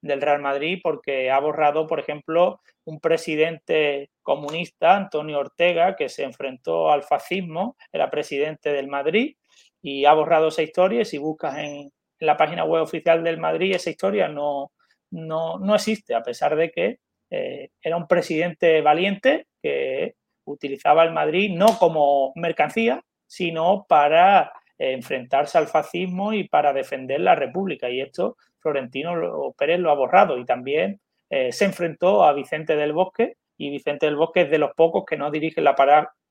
del 0.05 0.21
Real 0.21 0.41
Madrid, 0.41 0.81
porque 0.83 1.31
ha 1.31 1.39
borrado, 1.41 1.87
por 1.87 1.99
ejemplo, 1.99 2.61
un 2.85 3.01
presidente 3.01 4.11
comunista, 4.23 4.97
Antonio 4.97 5.39
Ortega, 5.39 5.97
que 5.97 6.11
se 6.11 6.25
enfrentó 6.25 6.91
al 6.91 7.03
fascismo, 7.03 7.77
era 7.91 8.11
presidente 8.11 8.71
del 8.71 8.87
Madrid, 8.87 9.37
y 9.81 10.05
ha 10.05 10.13
borrado 10.13 10.49
esa 10.49 10.63
historia. 10.63 11.05
Si 11.05 11.17
buscas 11.17 11.57
en, 11.59 11.91
la 12.21 12.37
página 12.37 12.65
web 12.65 12.83
oficial 12.83 13.25
del 13.25 13.39
Madrid, 13.39 13.75
esa 13.75 13.91
historia 13.91 14.29
no, 14.29 14.73
no, 15.11 15.75
existe, 15.75 16.15
a 16.15 16.23
pesar 16.23 16.55
de 16.55 16.71
que 16.71 16.99
eh, 17.31 17.71
era 17.83 17.97
un 17.97 18.07
presidente 18.07 18.81
valiente 18.83 19.47
que 19.63 20.15
utilizaba 20.45 21.03
el 21.03 21.13
Madrid 21.13 21.51
no 21.55 21.79
como 21.79 22.33
mercancía, 22.37 23.03
sino 23.27 23.85
para 23.89 24.53
enfrentarse 24.79 25.57
al 25.57 25.69
fascismo 25.69 26.33
y 26.33 26.49
para 26.49 26.73
defender 26.73 27.21
la 27.21 27.35
República. 27.35 27.89
Y 27.91 28.01
esto 28.01 28.37
Florentino 28.65 29.53
Pérez 29.59 29.79
lo 29.79 29.91
ha 29.91 29.95
borrado 29.95 30.39
y 30.39 30.47
también 30.47 31.01
eh, 31.29 31.53
se 31.53 31.67
enfrentó 31.67 32.25
a 32.25 32.33
Vicente 32.33 32.77
del 32.77 32.95
Bosque 32.95 33.37
y 33.59 33.69
Vicente 33.69 34.07
del 34.07 34.17
Bosque 34.17 34.43
es 34.43 34.51
de 34.51 34.59
los 34.59 34.73
pocos 34.75 35.05
que 35.05 35.19
no 35.19 35.31
dirige 35.31 35.61
la, 35.61 35.75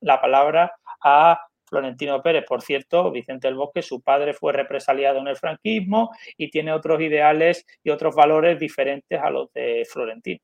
la 0.00 0.20
palabra 0.20 0.72
a 1.00 1.38
Florentino 1.64 2.20
Pérez. 2.22 2.44
Por 2.44 2.60
cierto, 2.60 3.12
Vicente 3.12 3.46
del 3.46 3.56
Bosque, 3.56 3.82
su 3.82 4.02
padre 4.02 4.34
fue 4.34 4.52
represaliado 4.52 5.20
en 5.20 5.28
el 5.28 5.36
franquismo 5.36 6.10
y 6.36 6.50
tiene 6.50 6.72
otros 6.72 7.00
ideales 7.00 7.64
y 7.84 7.90
otros 7.90 8.16
valores 8.16 8.58
diferentes 8.58 9.20
a 9.22 9.30
los 9.30 9.52
de 9.52 9.86
Florentino. 9.88 10.40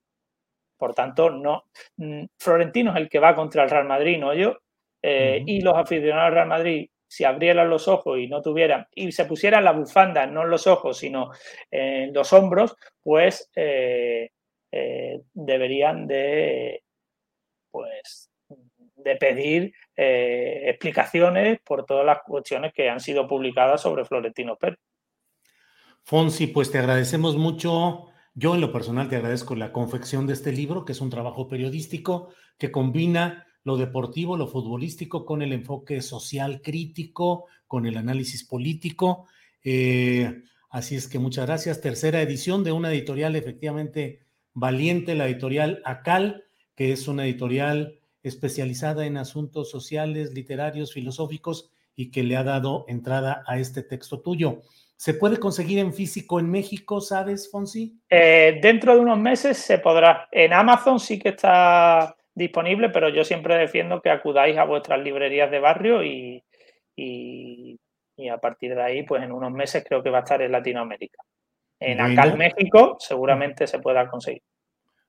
Por 0.78 0.94
tanto, 0.94 1.30
no, 1.30 1.64
mm, 1.96 2.24
Florentino 2.38 2.92
es 2.92 2.98
el 2.98 3.08
que 3.08 3.18
va 3.18 3.34
contra 3.34 3.64
el 3.64 3.70
Real 3.70 3.86
Madrid, 3.86 4.18
no 4.18 4.32
yo. 4.32 4.56
Eh, 5.02 5.42
y 5.44 5.60
los 5.60 5.74
aficionados 5.76 6.26
al 6.28 6.34
Real 6.34 6.48
Madrid 6.48 6.88
si 7.10 7.24
abrieran 7.24 7.68
los 7.68 7.88
ojos 7.88 8.20
y 8.20 8.28
no 8.28 8.40
tuvieran, 8.40 8.86
y 8.94 9.10
se 9.10 9.24
pusieran 9.24 9.64
la 9.64 9.72
bufanda 9.72 10.28
no 10.28 10.44
en 10.44 10.50
los 10.50 10.68
ojos, 10.68 10.98
sino 10.98 11.32
en 11.68 12.14
los 12.14 12.32
hombros, 12.32 12.76
pues 13.02 13.50
eh, 13.56 14.30
eh, 14.70 15.20
deberían 15.34 16.06
de, 16.06 16.84
pues, 17.72 18.30
de 18.94 19.16
pedir 19.16 19.74
eh, 19.96 20.62
explicaciones 20.66 21.58
por 21.64 21.84
todas 21.84 22.06
las 22.06 22.18
cuestiones 22.24 22.72
que 22.72 22.88
han 22.88 23.00
sido 23.00 23.26
publicadas 23.26 23.80
sobre 23.80 24.04
Florentino 24.04 24.54
Pérez. 24.54 24.78
Fonsi, 26.04 26.46
pues 26.46 26.70
te 26.70 26.78
agradecemos 26.78 27.36
mucho. 27.36 28.06
Yo 28.34 28.54
en 28.54 28.60
lo 28.60 28.70
personal 28.72 29.08
te 29.08 29.16
agradezco 29.16 29.56
la 29.56 29.72
confección 29.72 30.28
de 30.28 30.34
este 30.34 30.52
libro, 30.52 30.84
que 30.84 30.92
es 30.92 31.00
un 31.00 31.10
trabajo 31.10 31.48
periodístico 31.48 32.32
que 32.56 32.70
combina 32.70 33.48
lo 33.64 33.76
deportivo, 33.76 34.36
lo 34.36 34.46
futbolístico, 34.46 35.24
con 35.24 35.42
el 35.42 35.52
enfoque 35.52 36.00
social 36.02 36.62
crítico, 36.62 37.46
con 37.66 37.86
el 37.86 37.96
análisis 37.96 38.44
político. 38.44 39.26
Eh, 39.62 40.42
así 40.70 40.96
es 40.96 41.08
que 41.08 41.18
muchas 41.18 41.46
gracias. 41.46 41.80
Tercera 41.80 42.22
edición 42.22 42.64
de 42.64 42.72
una 42.72 42.90
editorial 42.90 43.36
efectivamente 43.36 44.20
valiente, 44.54 45.14
la 45.14 45.26
editorial 45.26 45.82
ACAL, 45.84 46.44
que 46.74 46.92
es 46.92 47.08
una 47.08 47.26
editorial 47.26 48.00
especializada 48.22 49.06
en 49.06 49.16
asuntos 49.16 49.70
sociales, 49.70 50.32
literarios, 50.34 50.92
filosóficos 50.92 51.70
y 51.96 52.10
que 52.10 52.22
le 52.22 52.36
ha 52.36 52.44
dado 52.44 52.84
entrada 52.88 53.42
a 53.46 53.58
este 53.58 53.82
texto 53.82 54.20
tuyo. 54.20 54.60
¿Se 54.96 55.14
puede 55.14 55.38
conseguir 55.38 55.78
en 55.78 55.94
físico 55.94 56.40
en 56.40 56.50
México, 56.50 57.00
sabes, 57.00 57.50
Fonsi? 57.50 57.98
Eh, 58.10 58.58
dentro 58.60 58.94
de 58.94 59.00
unos 59.00 59.18
meses 59.18 59.56
se 59.56 59.78
podrá. 59.78 60.28
En 60.30 60.52
Amazon 60.52 61.00
sí 61.00 61.18
que 61.18 61.30
está 61.30 62.16
disponible, 62.34 62.90
pero 62.90 63.08
yo 63.08 63.24
siempre 63.24 63.56
defiendo 63.56 64.00
que 64.00 64.10
acudáis 64.10 64.56
a 64.56 64.64
vuestras 64.64 65.00
librerías 65.00 65.50
de 65.50 65.58
barrio 65.58 66.04
y, 66.04 66.42
y, 66.96 67.78
a 68.30 68.38
partir 68.38 68.74
de 68.74 68.82
ahí, 68.82 69.02
pues 69.02 69.22
en 69.22 69.32
unos 69.32 69.50
meses 69.50 69.84
creo 69.86 70.02
que 70.02 70.10
va 70.10 70.18
a 70.18 70.22
estar 70.22 70.42
en 70.42 70.52
Latinoamérica. 70.52 71.22
En 71.78 72.00
acá 72.00 72.34
México 72.36 72.96
seguramente 72.98 73.66
se 73.66 73.78
pueda 73.78 74.06
conseguir. 74.08 74.42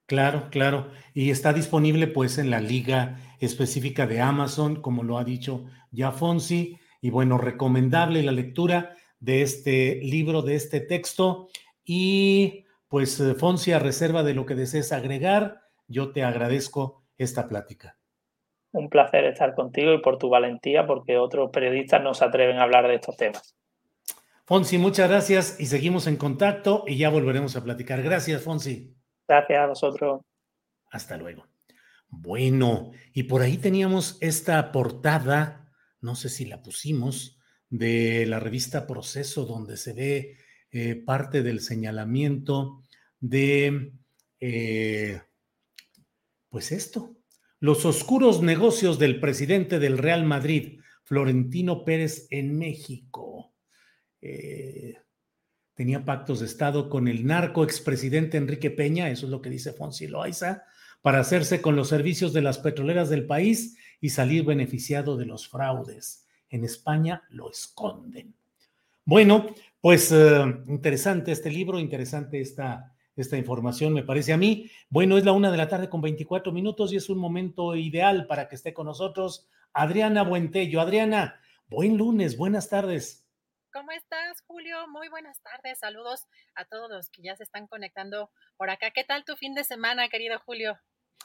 Claro, 0.05 0.47
claro. 0.49 0.91
Y 1.13 1.29
está 1.29 1.53
disponible 1.53 2.07
pues 2.07 2.37
en 2.37 2.49
la 2.49 2.61
liga 2.61 3.17
específica 3.39 4.07
de 4.07 4.21
Amazon, 4.21 4.81
como 4.81 5.03
lo 5.03 5.17
ha 5.17 5.23
dicho 5.23 5.65
ya 5.91 6.11
Fonsi. 6.11 6.79
Y 7.01 7.09
bueno, 7.09 7.37
recomendable 7.37 8.23
la 8.23 8.31
lectura 8.31 8.95
de 9.19 9.41
este 9.41 9.95
libro, 10.03 10.41
de 10.41 10.55
este 10.55 10.79
texto. 10.79 11.49
Y 11.83 12.65
pues 12.87 13.21
Fonsi, 13.37 13.73
a 13.73 13.79
reserva 13.79 14.23
de 14.23 14.33
lo 14.33 14.45
que 14.45 14.55
desees 14.55 14.91
agregar, 14.91 15.61
yo 15.87 16.11
te 16.11 16.23
agradezco 16.23 17.00
esta 17.23 17.47
plática. 17.47 17.97
Un 18.71 18.89
placer 18.89 19.25
estar 19.25 19.53
contigo 19.53 19.93
y 19.93 20.01
por 20.01 20.17
tu 20.17 20.29
valentía, 20.29 20.85
porque 20.85 21.17
otros 21.17 21.49
periodistas 21.51 22.01
no 22.01 22.13
se 22.13 22.25
atreven 22.25 22.57
a 22.57 22.63
hablar 22.63 22.87
de 22.87 22.95
estos 22.95 23.17
temas. 23.17 23.55
Fonsi, 24.45 24.77
muchas 24.77 25.09
gracias 25.09 25.59
y 25.59 25.65
seguimos 25.65 26.07
en 26.07 26.17
contacto 26.17 26.83
y 26.87 26.97
ya 26.97 27.09
volveremos 27.09 27.55
a 27.55 27.63
platicar. 27.63 28.01
Gracias, 28.01 28.41
Fonsi. 28.41 28.95
Gracias 29.27 29.59
a 29.59 29.67
vosotros. 29.67 30.21
Hasta 30.89 31.17
luego. 31.17 31.45
Bueno, 32.09 32.91
y 33.13 33.23
por 33.23 33.41
ahí 33.41 33.57
teníamos 33.57 34.17
esta 34.19 34.71
portada, 34.73 35.71
no 36.01 36.15
sé 36.15 36.27
si 36.27 36.45
la 36.45 36.61
pusimos, 36.61 37.39
de 37.69 38.25
la 38.25 38.39
revista 38.39 38.85
Proceso, 38.85 39.45
donde 39.45 39.77
se 39.77 39.93
ve 39.93 40.37
eh, 40.71 40.95
parte 40.95 41.41
del 41.41 41.61
señalamiento 41.61 42.83
de 43.21 43.93
eh, 44.41 45.21
pues 46.51 46.73
esto, 46.73 47.15
los 47.59 47.85
oscuros 47.85 48.41
negocios 48.41 48.99
del 48.99 49.19
presidente 49.19 49.79
del 49.79 49.97
Real 49.97 50.25
Madrid, 50.25 50.81
Florentino 51.03 51.85
Pérez, 51.85 52.27
en 52.29 52.57
México. 52.57 53.53
Eh, 54.21 54.97
tenía 55.73 56.03
pactos 56.03 56.41
de 56.41 56.47
Estado 56.47 56.89
con 56.89 57.07
el 57.07 57.25
narco 57.25 57.63
expresidente 57.63 58.37
Enrique 58.37 58.69
Peña, 58.69 59.09
eso 59.09 59.25
es 59.25 59.31
lo 59.31 59.41
que 59.41 59.49
dice 59.49 59.71
Fonsi 59.71 60.07
Loaiza, 60.07 60.63
para 61.01 61.21
hacerse 61.21 61.61
con 61.61 61.77
los 61.77 61.87
servicios 61.87 62.33
de 62.33 62.41
las 62.41 62.59
petroleras 62.59 63.09
del 63.09 63.25
país 63.25 63.77
y 64.01 64.09
salir 64.09 64.43
beneficiado 64.43 65.15
de 65.15 65.25
los 65.25 65.47
fraudes. 65.47 66.27
En 66.49 66.65
España 66.65 67.23
lo 67.29 67.49
esconden. 67.49 68.35
Bueno, 69.05 69.55
pues 69.79 70.11
eh, 70.11 70.43
interesante 70.67 71.31
este 71.31 71.49
libro, 71.49 71.79
interesante 71.79 72.41
esta, 72.41 72.90
esta 73.15 73.37
información, 73.37 73.93
me 73.93 74.03
parece 74.03 74.33
a 74.33 74.37
mí. 74.37 74.69
Bueno, 74.89 75.17
es 75.17 75.25
la 75.25 75.31
una 75.31 75.51
de 75.51 75.57
la 75.57 75.67
tarde 75.67 75.89
con 75.89 76.01
24 76.01 76.51
minutos 76.51 76.93
y 76.93 76.97
es 76.97 77.09
un 77.09 77.17
momento 77.17 77.75
ideal 77.75 78.27
para 78.27 78.47
que 78.47 78.55
esté 78.55 78.73
con 78.73 78.87
nosotros 78.87 79.49
Adriana 79.73 80.23
Buentello. 80.23 80.81
Adriana, 80.81 81.39
buen 81.67 81.97
lunes, 81.97 82.37
buenas 82.37 82.69
tardes. 82.69 83.27
¿Cómo 83.73 83.91
estás, 83.91 84.41
Julio? 84.47 84.87
Muy 84.89 85.07
buenas 85.07 85.41
tardes. 85.41 85.79
Saludos 85.79 86.27
a 86.55 86.65
todos 86.65 86.89
los 86.89 87.09
que 87.09 87.21
ya 87.21 87.37
se 87.37 87.43
están 87.43 87.67
conectando 87.67 88.29
por 88.57 88.69
acá. 88.69 88.91
¿Qué 88.91 89.05
tal 89.05 89.23
tu 89.23 89.37
fin 89.37 89.55
de 89.55 89.63
semana, 89.63 90.09
querido 90.09 90.39
Julio? 90.39 90.77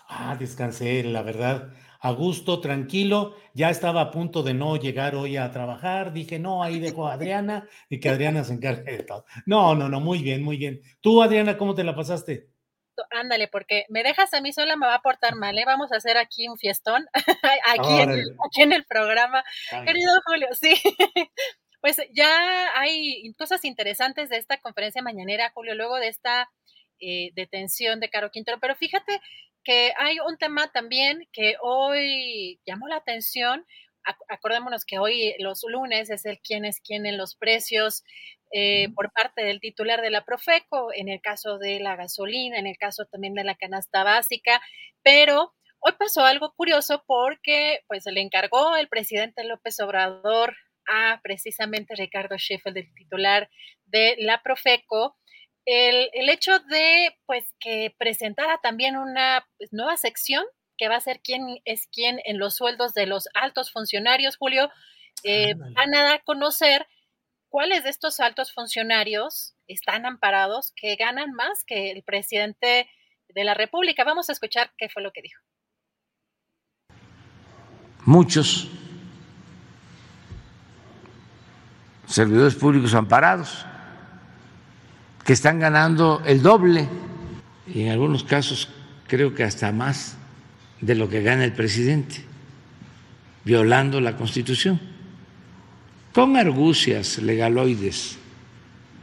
Ah, 0.08 0.36
descansé, 0.38 1.02
la 1.02 1.22
verdad, 1.22 1.72
a 2.00 2.10
gusto, 2.12 2.60
tranquilo. 2.60 3.36
Ya 3.54 3.70
estaba 3.70 4.00
a 4.00 4.10
punto 4.10 4.42
de 4.42 4.54
no 4.54 4.76
llegar 4.76 5.14
hoy 5.14 5.36
a 5.36 5.50
trabajar. 5.50 6.12
Dije, 6.12 6.38
no, 6.38 6.62
ahí 6.62 6.78
dejo 6.78 7.08
a 7.08 7.14
Adriana 7.14 7.68
y 7.88 7.98
que 7.98 8.08
Adriana 8.08 8.44
se 8.44 8.54
encargue 8.54 8.98
de 8.98 9.02
todo. 9.02 9.24
No, 9.46 9.74
no, 9.74 9.88
no, 9.88 10.00
muy 10.00 10.22
bien, 10.22 10.42
muy 10.42 10.56
bien. 10.56 10.80
Tú, 11.00 11.22
Adriana, 11.22 11.56
¿cómo 11.56 11.74
te 11.74 11.84
la 11.84 11.96
pasaste? 11.96 12.50
Ándale, 13.10 13.48
porque 13.48 13.84
me 13.88 14.02
dejas 14.02 14.32
a 14.32 14.40
mí 14.40 14.52
sola, 14.52 14.76
me 14.76 14.86
va 14.86 14.94
a 14.94 15.02
portar 15.02 15.34
mal, 15.34 15.58
¿eh? 15.58 15.64
Vamos 15.66 15.92
a 15.92 15.96
hacer 15.96 16.16
aquí 16.16 16.48
un 16.48 16.56
fiestón, 16.56 17.04
aquí, 17.66 18.00
en, 18.00 18.10
aquí 18.10 18.62
en 18.62 18.72
el 18.72 18.84
programa. 18.84 19.44
Querido 19.84 20.12
Julio, 20.26 20.48
sí. 20.52 20.74
Pues 21.82 21.98
ya 22.12 22.80
hay 22.80 23.32
cosas 23.38 23.64
interesantes 23.64 24.28
de 24.28 24.38
esta 24.38 24.56
conferencia 24.56 25.02
mañanera, 25.02 25.52
Julio, 25.54 25.76
luego 25.76 25.98
de 25.98 26.08
esta 26.08 26.50
eh, 26.98 27.30
detención 27.34 28.00
de 28.00 28.08
Caro 28.08 28.30
Quintero, 28.30 28.58
pero 28.58 28.74
fíjate 28.74 29.20
que 29.66 29.92
hay 29.98 30.20
un 30.20 30.38
tema 30.38 30.70
también 30.70 31.28
que 31.32 31.56
hoy 31.60 32.60
llamó 32.64 32.86
la 32.86 32.96
atención. 32.96 33.66
Acordémonos 34.28 34.84
que 34.84 35.00
hoy 35.00 35.34
los 35.40 35.64
lunes 35.68 36.08
es 36.08 36.24
el 36.24 36.38
quién 36.38 36.64
es 36.64 36.80
quién 36.80 37.04
en 37.04 37.18
los 37.18 37.34
precios 37.34 38.04
eh, 38.52 38.90
por 38.94 39.10
parte 39.10 39.42
del 39.42 39.58
titular 39.58 40.02
de 40.02 40.10
la 40.10 40.24
Profeco, 40.24 40.92
en 40.94 41.08
el 41.08 41.20
caso 41.20 41.58
de 41.58 41.80
la 41.80 41.96
gasolina, 41.96 42.58
en 42.58 42.68
el 42.68 42.78
caso 42.78 43.06
también 43.06 43.34
de 43.34 43.42
la 43.42 43.56
canasta 43.56 44.04
básica, 44.04 44.62
pero 45.02 45.52
hoy 45.80 45.92
pasó 45.98 46.24
algo 46.24 46.52
curioso 46.54 47.02
porque 47.04 47.80
pues 47.88 48.04
se 48.04 48.12
le 48.12 48.20
encargó 48.20 48.76
el 48.76 48.86
presidente 48.86 49.42
López 49.42 49.80
Obrador 49.80 50.54
a 50.86 51.18
precisamente 51.24 51.96
Ricardo 51.96 52.36
Sheffield, 52.36 52.78
el 52.78 52.94
titular 52.94 53.50
de 53.86 54.14
la 54.20 54.40
Profeco, 54.44 55.16
el, 55.66 56.28
hecho 56.28 56.58
de 56.60 57.18
pues 57.26 57.44
que 57.58 57.94
presentara 57.98 58.58
también 58.62 58.96
una 58.96 59.46
pues, 59.58 59.72
nueva 59.72 59.96
sección 59.96 60.44
que 60.78 60.88
va 60.88 60.96
a 60.96 61.00
ser 61.00 61.20
quién 61.22 61.58
es 61.64 61.88
quién 61.88 62.20
en 62.24 62.38
los 62.38 62.54
sueldos 62.54 62.94
de 62.94 63.06
los 63.06 63.28
altos 63.34 63.72
funcionarios, 63.72 64.36
Julio, 64.36 64.70
eh, 65.24 65.54
van 65.54 65.94
a 65.94 66.02
dar 66.02 66.14
a 66.16 66.22
conocer 66.22 66.86
cuáles 67.48 67.82
de 67.84 67.90
estos 67.90 68.20
altos 68.20 68.52
funcionarios 68.52 69.54
están 69.66 70.06
amparados 70.06 70.72
que 70.76 70.94
ganan 70.96 71.32
más 71.32 71.64
que 71.64 71.90
el 71.90 72.02
presidente 72.02 72.88
de 73.28 73.44
la 73.44 73.54
República. 73.54 74.04
Vamos 74.04 74.28
a 74.28 74.32
escuchar 74.32 74.72
qué 74.78 74.88
fue 74.88 75.02
lo 75.02 75.10
que 75.12 75.22
dijo. 75.22 75.42
Muchos 78.04 78.68
servidores 82.06 82.54
públicos 82.54 82.94
amparados 82.94 83.66
que 85.26 85.32
están 85.32 85.58
ganando 85.58 86.22
el 86.24 86.40
doble 86.40 86.88
y 87.66 87.82
en 87.82 87.90
algunos 87.90 88.22
casos 88.22 88.68
creo 89.08 89.34
que 89.34 89.42
hasta 89.42 89.72
más 89.72 90.16
de 90.80 90.94
lo 90.94 91.08
que 91.08 91.20
gana 91.20 91.44
el 91.44 91.52
presidente, 91.52 92.24
violando 93.44 94.00
la 94.00 94.16
Constitución, 94.16 94.80
con 96.12 96.36
argucias 96.36 97.18
legaloides, 97.18 98.18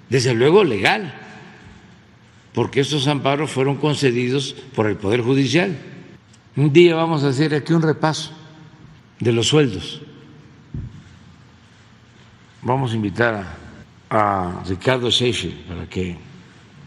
desde 0.09 0.33
luego 0.33 0.63
legal, 0.63 1.13
porque 2.53 2.79
estos 2.79 3.07
amparos 3.07 3.51
fueron 3.51 3.75
concedidos 3.75 4.53
por 4.75 4.87
el 4.87 4.95
Poder 4.95 5.21
Judicial. 5.21 5.75
Un 6.55 6.71
día 6.71 6.95
vamos 6.95 7.23
a 7.25 7.29
hacer 7.29 7.53
aquí 7.53 7.73
un 7.73 7.81
repaso 7.81 8.31
de 9.19 9.33
los 9.33 9.47
sueldos. 9.47 10.01
Vamos 12.61 12.93
a 12.93 12.95
invitar 12.95 13.33
a 13.33 13.62
a 14.13 14.63
Ricardo 14.67 15.09
Sheffield 15.09 15.65
para 15.67 15.89
que 15.89 16.15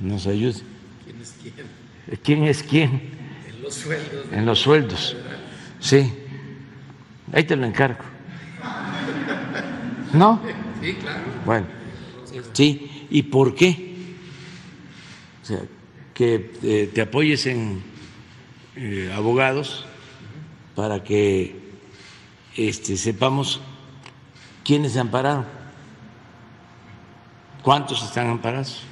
nos 0.01 0.29
ayude. 0.29 0.61
¿Quién 1.05 1.21
es 1.21 1.35
quién? 1.43 2.21
¿Quién 2.23 2.45
es 2.45 2.62
quién? 2.62 2.91
En 3.49 3.62
los 3.62 3.75
sueldos. 3.75 4.27
En 4.31 4.47
los 4.47 4.59
sueldos. 4.61 5.17
Sí. 5.81 6.12
Ahí 7.33 7.43
te 7.43 7.57
lo 7.57 7.67
encargo. 7.67 8.05
¿No? 10.12 10.41
Sí, 10.81 10.95
claro. 10.95 11.25
Bueno. 11.45 11.67
Sí. 12.53 13.07
¿Y 13.11 13.25
por 13.25 13.57
qué? 13.57 13.95
O 15.43 15.47
sea, 15.47 15.62
que 16.15 16.53
eh, 16.62 16.91
te 16.95 17.01
apoyes 17.01 17.47
en 17.47 17.83
eh, 18.77 19.12
abogados 19.12 19.85
para 20.77 21.03
que 21.03 21.57
este, 22.57 22.97
sepamos 22.97 23.61
quiénes 24.65 24.93
se 24.93 25.01
ampararon. 25.01 25.56
¿Cuántos 27.66 28.00
están 28.05 28.29
amparados? 28.29 28.85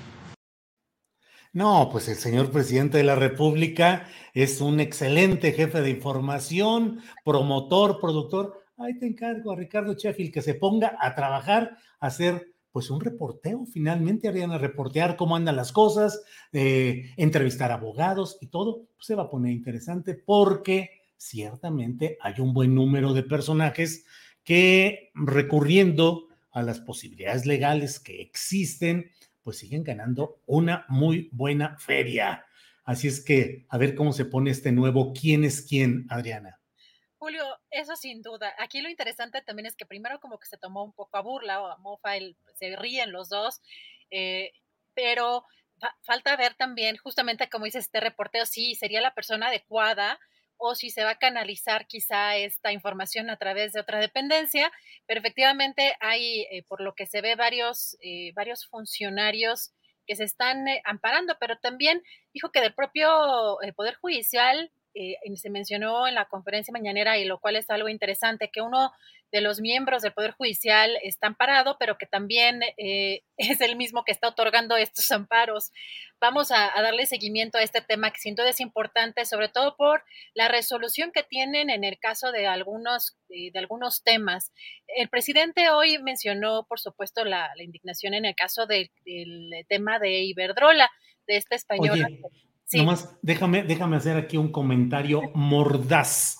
No, 1.52 1.88
pues 1.92 2.08
el 2.08 2.16
señor 2.16 2.50
presidente 2.50 2.98
de 2.98 3.04
la 3.04 3.14
República 3.14 4.08
es 4.32 4.60
un 4.60 4.80
excelente 4.80 5.52
jefe 5.52 5.80
de 5.80 5.90
información, 5.90 6.98
promotor, 7.24 8.00
productor. 8.00 8.64
Ahí 8.76 8.98
te 8.98 9.06
encargo 9.06 9.52
a 9.52 9.56
Ricardo 9.56 9.94
Sheffield 9.94 10.32
que 10.32 10.42
se 10.42 10.54
ponga 10.54 10.98
a 11.00 11.14
trabajar, 11.14 11.76
a 12.00 12.08
hacer 12.08 12.52
pues 12.72 12.90
un 12.90 13.00
reporteo, 13.00 13.64
finalmente 13.64 14.26
harían 14.26 14.50
a 14.50 14.58
reportear 14.58 15.14
cómo 15.14 15.36
andan 15.36 15.54
las 15.54 15.70
cosas, 15.70 16.24
eh, 16.52 17.12
entrevistar 17.16 17.70
abogados 17.70 18.38
y 18.40 18.48
todo, 18.48 18.88
pues 18.96 19.06
se 19.06 19.14
va 19.14 19.22
a 19.22 19.30
poner 19.30 19.52
interesante 19.52 20.14
porque 20.14 20.90
ciertamente 21.16 22.18
hay 22.20 22.40
un 22.40 22.52
buen 22.52 22.74
número 22.74 23.12
de 23.12 23.22
personajes 23.22 24.04
que 24.42 25.12
recurriendo 25.14 26.26
a 26.54 26.62
las 26.62 26.80
posibilidades 26.80 27.44
legales 27.44 27.98
que 27.98 28.22
existen, 28.22 29.12
pues 29.42 29.58
siguen 29.58 29.82
ganando 29.82 30.40
una 30.46 30.86
muy 30.88 31.28
buena 31.32 31.76
feria. 31.78 32.46
Así 32.84 33.08
es 33.08 33.22
que 33.22 33.66
a 33.68 33.76
ver 33.76 33.94
cómo 33.94 34.12
se 34.12 34.24
pone 34.24 34.50
este 34.50 34.70
nuevo 34.72 35.12
quién 35.12 35.44
es 35.44 35.66
quién, 35.68 36.06
Adriana. 36.08 36.60
Julio, 37.16 37.44
eso 37.70 37.96
sin 37.96 38.22
duda. 38.22 38.54
Aquí 38.58 38.82
lo 38.82 38.88
interesante 38.88 39.42
también 39.42 39.66
es 39.66 39.74
que 39.74 39.84
primero 39.84 40.20
como 40.20 40.38
que 40.38 40.46
se 40.46 40.56
tomó 40.56 40.84
un 40.84 40.92
poco 40.92 41.16
a 41.16 41.22
burla 41.22 41.60
o 41.60 41.66
a 41.66 41.76
mofa, 41.78 42.16
el, 42.16 42.36
se 42.54 42.76
ríen 42.76 43.10
los 43.10 43.28
dos, 43.28 43.60
eh, 44.10 44.52
pero 44.94 45.44
falta 46.02 46.36
ver 46.36 46.54
también, 46.54 46.96
justamente 46.98 47.48
como 47.48 47.64
dice 47.64 47.78
este 47.78 47.98
reporteo, 47.98 48.46
sí, 48.46 48.76
sería 48.76 49.00
la 49.00 49.14
persona 49.14 49.48
adecuada 49.48 50.20
o 50.56 50.74
si 50.74 50.90
se 50.90 51.04
va 51.04 51.10
a 51.10 51.18
canalizar 51.18 51.86
quizá 51.86 52.36
esta 52.36 52.72
información 52.72 53.30
a 53.30 53.36
través 53.36 53.72
de 53.72 53.80
otra 53.80 53.98
dependencia, 53.98 54.70
pero 55.06 55.20
efectivamente 55.20 55.94
hay, 56.00 56.42
eh, 56.50 56.64
por 56.68 56.80
lo 56.80 56.94
que 56.94 57.06
se 57.06 57.20
ve, 57.20 57.36
varios, 57.36 57.96
eh, 58.00 58.32
varios 58.34 58.66
funcionarios 58.66 59.72
que 60.06 60.16
se 60.16 60.24
están 60.24 60.68
eh, 60.68 60.82
amparando, 60.84 61.36
pero 61.40 61.58
también 61.58 62.02
dijo 62.32 62.50
que 62.50 62.60
del 62.60 62.74
propio 62.74 63.58
Poder 63.76 63.94
Judicial 63.96 64.70
eh, 64.94 65.16
se 65.34 65.50
mencionó 65.50 66.06
en 66.06 66.14
la 66.14 66.26
conferencia 66.26 66.70
mañanera 66.72 67.18
y 67.18 67.24
lo 67.24 67.40
cual 67.40 67.56
es 67.56 67.68
algo 67.68 67.88
interesante, 67.88 68.50
que 68.52 68.60
uno 68.60 68.92
de 69.34 69.40
los 69.40 69.60
miembros 69.60 70.02
del 70.02 70.12
Poder 70.12 70.30
Judicial 70.30 70.96
está 71.02 71.26
amparado, 71.26 71.76
pero 71.80 71.98
que 71.98 72.06
también 72.06 72.60
eh, 72.78 73.22
es 73.36 73.60
el 73.60 73.74
mismo 73.74 74.04
que 74.04 74.12
está 74.12 74.28
otorgando 74.28 74.76
estos 74.76 75.10
amparos. 75.10 75.72
Vamos 76.20 76.52
a, 76.52 76.70
darle 76.80 77.04
seguimiento 77.04 77.58
a 77.58 77.62
este 77.62 77.80
tema 77.80 78.12
que 78.12 78.20
sin 78.20 78.36
duda 78.36 78.48
es 78.48 78.60
importante, 78.60 79.24
sobre 79.24 79.48
todo 79.48 79.76
por 79.76 80.04
la 80.34 80.46
resolución 80.46 81.10
que 81.12 81.24
tienen 81.24 81.68
en 81.68 81.82
el 81.82 81.98
caso 81.98 82.30
de 82.30 82.46
algunos, 82.46 83.18
de, 83.28 83.50
algunos 83.56 84.04
temas. 84.04 84.52
El 84.86 85.08
presidente 85.08 85.68
hoy 85.68 85.98
mencionó, 85.98 86.64
por 86.68 86.78
supuesto, 86.78 87.24
la, 87.24 87.50
indignación 87.58 88.14
en 88.14 88.26
el 88.26 88.36
caso 88.36 88.66
del 88.66 88.88
tema 89.68 89.98
de 89.98 90.20
Iberdrola, 90.20 90.88
de 91.26 91.38
esta 91.38 91.56
española. 91.56 92.08
Nomás 92.72 93.18
déjame, 93.20 93.64
déjame 93.64 93.96
hacer 93.96 94.16
aquí 94.16 94.36
un 94.36 94.52
comentario 94.52 95.22
mordaz. 95.34 96.38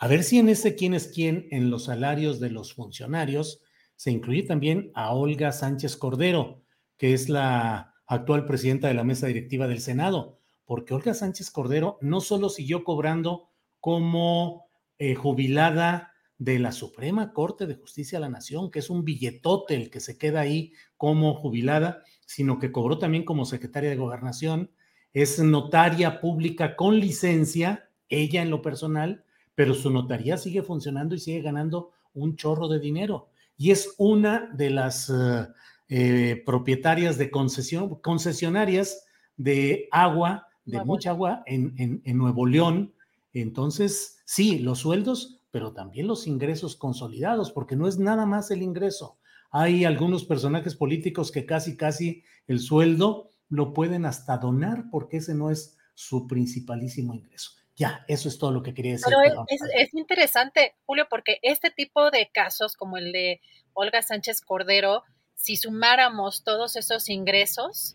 A 0.00 0.06
ver 0.06 0.22
si 0.22 0.38
en 0.38 0.48
ese 0.48 0.76
quién 0.76 0.94
es 0.94 1.08
quién 1.08 1.48
en 1.50 1.70
los 1.70 1.86
salarios 1.86 2.38
de 2.38 2.50
los 2.50 2.72
funcionarios 2.72 3.60
se 3.96 4.12
incluye 4.12 4.44
también 4.44 4.92
a 4.94 5.12
Olga 5.12 5.50
Sánchez 5.50 5.96
Cordero, 5.96 6.62
que 6.96 7.14
es 7.14 7.28
la 7.28 7.94
actual 8.06 8.46
presidenta 8.46 8.86
de 8.86 8.94
la 8.94 9.02
mesa 9.02 9.26
directiva 9.26 9.66
del 9.66 9.80
Senado, 9.80 10.38
porque 10.64 10.94
Olga 10.94 11.14
Sánchez 11.14 11.50
Cordero 11.50 11.98
no 12.00 12.20
solo 12.20 12.48
siguió 12.48 12.84
cobrando 12.84 13.50
como 13.80 14.68
eh, 14.98 15.16
jubilada 15.16 16.12
de 16.38 16.60
la 16.60 16.70
Suprema 16.70 17.32
Corte 17.32 17.66
de 17.66 17.74
Justicia 17.74 18.18
de 18.18 18.22
la 18.22 18.30
Nación, 18.30 18.70
que 18.70 18.78
es 18.78 18.90
un 18.90 19.04
billetote 19.04 19.74
el 19.74 19.90
que 19.90 19.98
se 19.98 20.16
queda 20.16 20.42
ahí 20.42 20.74
como 20.96 21.34
jubilada, 21.34 22.04
sino 22.24 22.60
que 22.60 22.70
cobró 22.70 22.98
también 22.98 23.24
como 23.24 23.44
secretaria 23.44 23.90
de 23.90 23.96
gobernación, 23.96 24.70
es 25.12 25.40
notaria 25.40 26.20
pública 26.20 26.76
con 26.76 27.00
licencia, 27.00 27.90
ella 28.08 28.42
en 28.42 28.50
lo 28.50 28.62
personal, 28.62 29.24
pero 29.58 29.74
su 29.74 29.90
notaría 29.90 30.36
sigue 30.36 30.62
funcionando 30.62 31.16
y 31.16 31.18
sigue 31.18 31.42
ganando 31.42 31.90
un 32.14 32.36
chorro 32.36 32.68
de 32.68 32.78
dinero. 32.78 33.30
Y 33.56 33.72
es 33.72 33.92
una 33.98 34.48
de 34.54 34.70
las 34.70 35.10
eh, 35.10 35.48
eh, 35.88 36.44
propietarias 36.46 37.18
de 37.18 37.28
concesión, 37.28 38.00
concesionarias 38.00 39.04
de 39.36 39.88
agua, 39.90 40.46
de 40.64 40.84
mucha 40.84 41.10
agua 41.10 41.42
en, 41.44 41.74
en 41.76 42.16
Nuevo 42.16 42.46
León. 42.46 42.94
Entonces, 43.32 44.22
sí, 44.24 44.60
los 44.60 44.78
sueldos, 44.78 45.40
pero 45.50 45.72
también 45.72 46.06
los 46.06 46.28
ingresos 46.28 46.76
consolidados, 46.76 47.50
porque 47.50 47.74
no 47.74 47.88
es 47.88 47.98
nada 47.98 48.26
más 48.26 48.52
el 48.52 48.62
ingreso. 48.62 49.18
Hay 49.50 49.84
algunos 49.84 50.24
personajes 50.24 50.76
políticos 50.76 51.32
que 51.32 51.46
casi, 51.46 51.76
casi 51.76 52.22
el 52.46 52.60
sueldo 52.60 53.32
lo 53.48 53.72
pueden 53.72 54.06
hasta 54.06 54.38
donar 54.38 54.84
porque 54.92 55.16
ese 55.16 55.34
no 55.34 55.50
es 55.50 55.76
su 55.94 56.28
principalísimo 56.28 57.12
ingreso. 57.12 57.58
Ya, 57.78 58.04
eso 58.08 58.28
es 58.28 58.38
todo 58.38 58.50
lo 58.50 58.60
que 58.60 58.74
quería 58.74 58.92
decir. 58.92 59.06
Pero 59.22 59.44
es, 59.46 59.94
interesante, 59.94 60.74
Julio, 60.84 61.06
porque 61.08 61.38
este 61.42 61.70
tipo 61.70 62.10
de 62.10 62.28
casos, 62.28 62.76
como 62.76 62.98
el 62.98 63.12
de 63.12 63.40
Olga 63.72 64.02
Sánchez 64.02 64.40
Cordero, 64.40 65.04
si 65.34 65.56
sumáramos 65.56 66.42
todos 66.42 66.74
esos 66.74 67.08
ingresos, 67.08 67.94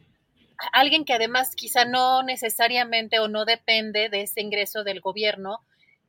alguien 0.71 1.03
que 1.03 1.11
además 1.11 1.53
quizá 1.57 1.83
no 1.83 2.23
necesariamente 2.23 3.19
o 3.19 3.27
no 3.27 3.43
depende 3.43 4.07
de 4.07 4.21
ese 4.21 4.39
ingreso 4.39 4.85
del 4.85 5.01
gobierno, 5.01 5.59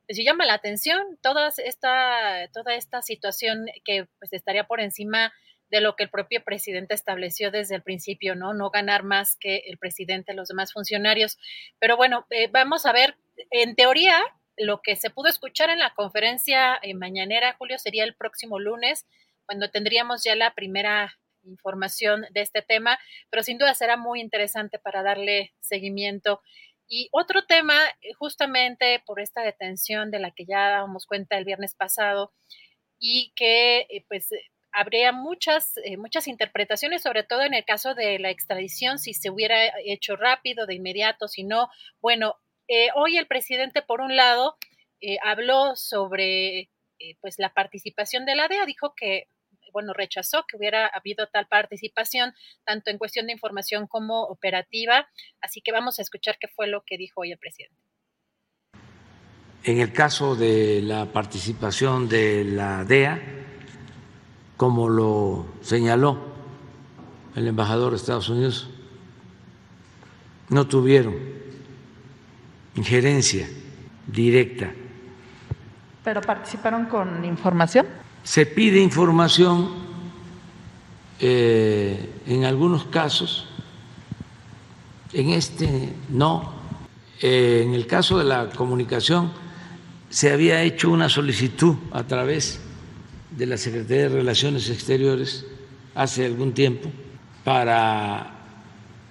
pues 0.07 0.17
llama 0.23 0.45
la 0.45 0.53
atención 0.53 1.17
toda 1.21 1.49
esta, 1.57 2.47
toda 2.53 2.75
esta 2.75 3.01
situación 3.01 3.65
que 3.83 4.07
pues 4.19 4.31
estaría 4.31 4.63
por 4.63 4.79
encima 4.79 5.33
de 5.75 5.81
lo 5.81 5.97
que 5.97 6.03
el 6.03 6.09
propio 6.09 6.41
presidente 6.41 6.93
estableció 6.93 7.51
desde 7.51 7.75
el 7.75 7.83
principio, 7.83 8.33
¿no? 8.33 8.53
No 8.53 8.69
ganar 8.69 9.03
más 9.03 9.35
que 9.35 9.63
el 9.65 9.77
presidente, 9.77 10.33
los 10.33 10.47
demás 10.47 10.71
funcionarios. 10.71 11.37
Pero 11.79 11.97
bueno, 11.97 12.25
eh, 12.29 12.47
vamos 12.47 12.85
a 12.85 12.93
ver, 12.93 13.17
en 13.51 13.75
teoría, 13.75 14.23
lo 14.55 14.81
que 14.81 14.95
se 14.95 15.09
pudo 15.09 15.27
escuchar 15.27 15.69
en 15.69 15.79
la 15.79 15.93
conferencia 15.93 16.79
eh, 16.81 16.93
mañanera, 16.93 17.57
Julio, 17.57 17.77
sería 17.77 18.05
el 18.05 18.15
próximo 18.15 18.57
lunes, 18.57 19.05
cuando 19.45 19.69
tendríamos 19.69 20.23
ya 20.23 20.33
la 20.35 20.53
primera 20.53 21.19
información 21.43 22.25
de 22.31 22.39
este 22.39 22.61
tema, 22.61 22.97
pero 23.29 23.43
sin 23.43 23.57
duda 23.57 23.73
será 23.73 23.97
muy 23.97 24.21
interesante 24.21 24.79
para 24.79 25.03
darle 25.03 25.53
seguimiento. 25.59 26.41
Y 26.87 27.09
otro 27.11 27.45
tema, 27.45 27.75
eh, 28.01 28.13
justamente 28.13 29.03
por 29.05 29.19
esta 29.19 29.41
detención 29.41 30.09
de 30.09 30.19
la 30.19 30.31
que 30.31 30.45
ya 30.45 30.69
dábamos 30.69 31.05
cuenta 31.05 31.37
el 31.37 31.43
viernes 31.43 31.75
pasado 31.75 32.31
y 32.97 33.33
que 33.35 34.05
pues 34.07 34.29
habría 34.75 35.13
muchas, 35.13 35.77
eh, 35.83 35.97
muchas 35.97 36.27
interpretaciones, 36.27 37.01
sobre 37.01 37.23
todo 37.23 37.41
en 37.43 37.53
el 37.53 37.63
caso 37.63 37.95
de 37.95 38.19
la 38.19 38.29
extradición, 38.29 38.99
si 38.99 39.13
se 39.13 39.29
hubiera 39.29 39.57
hecho 39.85 40.17
rápido, 40.17 40.65
de 40.65 40.75
inmediato, 40.75 41.27
si 41.27 41.43
no. 41.43 41.69
Bueno, 42.01 42.35
eh, 42.67 42.89
hoy 42.95 43.17
el 43.17 43.25
presidente, 43.25 43.81
por 43.81 44.01
un 44.01 44.15
lado, 44.15 44.57
eh, 45.01 45.17
habló 45.23 45.75
sobre 45.75 46.69
pues 47.21 47.35
la 47.37 47.53
participación 47.53 48.25
de 48.25 48.35
la 48.35 48.47
DEA, 48.47 48.65
dijo 48.65 48.93
que, 48.95 49.27
bueno, 49.73 49.93
rechazó 49.93 50.45
que 50.47 50.57
hubiera 50.57 50.87
habido 50.87 51.27
tal 51.27 51.45
participación, 51.45 52.33
tanto 52.63 52.89
en 52.89 52.97
cuestión 52.97 53.27
de 53.27 53.33
información 53.33 53.85
como 53.85 54.23
operativa. 54.23 55.07
Así 55.41 55.61
que 55.61 55.73
vamos 55.73 55.99
a 55.99 56.01
escuchar 56.01 56.37
qué 56.39 56.47
fue 56.47 56.67
lo 56.67 56.83
que 56.83 56.97
dijo 56.97 57.21
hoy 57.21 57.33
el 57.33 57.37
presidente. 57.37 57.75
En 59.65 59.81
el 59.81 59.91
caso 59.91 60.35
de 60.35 60.81
la 60.81 61.05
participación 61.07 62.07
de 62.07 62.45
la 62.45 62.85
DEA, 62.85 63.44
como 64.57 64.89
lo 64.89 65.45
señaló 65.61 66.17
el 67.35 67.47
embajador 67.47 67.91
de 67.91 67.97
Estados 67.97 68.29
Unidos, 68.29 68.69
no 70.49 70.67
tuvieron 70.67 71.15
injerencia 72.75 73.49
directa. 74.07 74.71
¿Pero 76.03 76.21
participaron 76.21 76.85
con 76.85 77.25
información? 77.25 77.87
Se 78.23 78.45
pide 78.45 78.79
información 78.79 79.69
eh, 81.19 82.21
en 82.27 82.45
algunos 82.45 82.85
casos, 82.85 83.47
en 85.13 85.29
este 85.29 85.93
no. 86.09 86.53
Eh, 87.21 87.63
en 87.65 87.73
el 87.73 87.87
caso 87.87 88.17
de 88.17 88.25
la 88.25 88.49
comunicación 88.49 89.31
se 90.09 90.31
había 90.31 90.61
hecho 90.61 90.91
una 90.91 91.07
solicitud 91.07 91.75
a 91.91 92.03
través 92.03 92.61
de 93.37 93.45
la 93.45 93.57
Secretaría 93.57 94.03
de 94.03 94.09
Relaciones 94.09 94.69
Exteriores 94.69 95.45
hace 95.93 96.25
algún 96.25 96.53
tiempo 96.53 96.89
para 97.43 98.31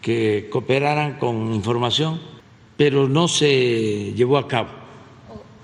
que 0.01 0.49
cooperaran 0.51 1.19
con 1.19 1.53
información, 1.55 2.21
pero 2.77 3.09
no 3.09 3.29
se 3.29 4.13
llevó 4.15 4.39
a 4.39 4.49
cabo. 4.49 4.69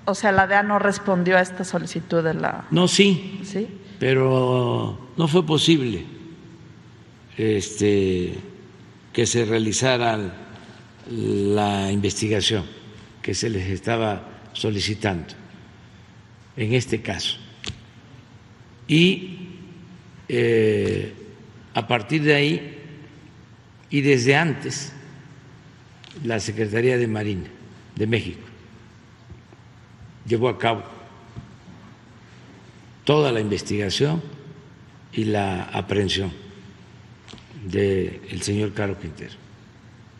O 0.07 0.14
sea, 0.14 0.33
la 0.33 0.46
DEA 0.46 0.62
no 0.62 0.79
respondió 0.79 1.37
a 1.37 1.40
esta 1.40 1.64
solicitud 1.64 2.23
de 2.23 2.35
la... 2.35 2.66
No, 2.70 2.88
sí, 2.88 3.40
¿Sí? 3.44 3.68
pero 3.99 4.99
no 5.16 5.29
fue 5.29 5.44
posible 5.44 6.05
este, 7.37 8.35
que 9.12 9.27
se 9.27 9.44
realizara 9.44 10.18
la 11.11 11.92
investigación 11.92 12.64
que 13.20 13.35
se 13.35 13.51
les 13.51 13.68
estaba 13.68 14.23
solicitando 14.53 15.35
en 16.57 16.73
este 16.75 17.03
caso 17.03 17.37
y 18.90 19.38
eh, 20.29 21.14
a 21.74 21.87
partir 21.87 22.24
de 22.24 22.35
ahí 22.35 22.79
y 23.88 24.00
desde 24.00 24.35
antes 24.35 24.92
la 26.24 26.40
Secretaría 26.40 26.98
de 26.98 27.07
Marina 27.07 27.46
de 27.94 28.07
México 28.09 28.40
llevó 30.26 30.48
a 30.48 30.59
cabo 30.59 30.83
toda 33.05 33.31
la 33.31 33.38
investigación 33.38 34.20
y 35.12 35.24
la 35.24 35.64
aprehensión 35.66 36.33
del 37.64 38.42
señor 38.42 38.72
Caro 38.72 38.98
Quintero. 38.98 39.35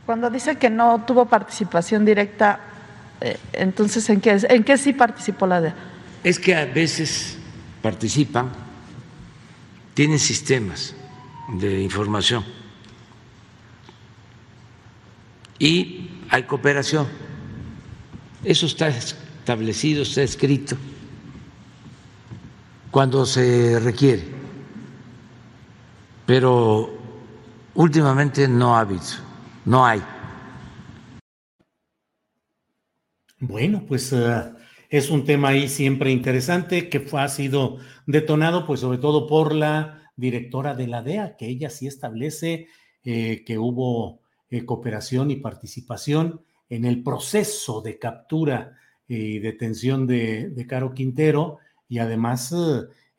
Cuando 0.07 0.31
dice 0.31 0.59
que 0.59 0.71
no 0.71 1.05
tuvo 1.05 1.27
participación 1.27 2.05
directa, 2.05 2.61
eh, 3.21 3.37
entonces 3.53 4.09
¿en 4.11 4.21
qué, 4.21 4.39
¿en 4.49 4.63
qué 4.63 4.79
sí 4.79 4.93
participó 4.93 5.49
la 5.49 5.61
DEA? 5.61 5.75
Es 6.23 6.39
que 6.39 6.55
a 6.55 6.67
veces 6.67 7.40
participan 7.83 8.51
tienen 9.95 10.19
sistemas 10.19 10.95
de 11.49 11.83
información 11.83 12.45
y 15.59 16.11
hay 16.31 16.45
cooperación. 16.45 17.07
Eso 18.43 18.67
está 18.67 18.89
establecido, 18.89 20.03
está 20.03 20.23
escrito 20.23 20.77
cuando 22.91 23.27
se 23.27 23.79
requiere, 23.79 24.25
pero 26.27 26.99
últimamente 27.75 28.49
no 28.49 28.77
ha 28.77 28.81
habido, 28.81 29.03
no 29.65 29.85
hay. 29.85 30.03
Bueno, 33.39 33.85
pues 33.87 34.13
uh, 34.13 34.55
es 34.91 35.09
un 35.09 35.25
tema 35.25 35.51
ahí 35.51 35.69
siempre 35.69 36.11
interesante 36.11 36.89
que 36.89 36.99
fue, 36.99 37.23
ha 37.23 37.29
sido 37.29 37.79
detonado, 38.07 38.67
pues 38.67 38.81
sobre 38.81 38.99
todo 38.99 39.29
por 39.29 39.55
la 39.55 40.11
directora 40.17 40.75
de 40.75 40.89
la 40.89 41.03
DEA, 41.03 41.37
que 41.37 41.47
ella 41.47 41.71
sí 41.71 41.87
establece 41.87 42.67
eh, 43.05 43.45
que 43.47 43.57
hubo 43.57 44.21
eh, 44.51 44.67
cooperación 44.67 45.31
y 45.31 45.37
participación 45.37 46.43
en 46.69 46.85
el 46.85 47.05
proceso 47.05 47.81
de 47.83 47.99
captura 48.01 48.77
y 49.07 49.39
detención 49.39 50.09
de, 50.09 50.67
Caro 50.69 50.93
Quintero. 50.93 51.59
Y 51.89 51.99
además 51.99 52.53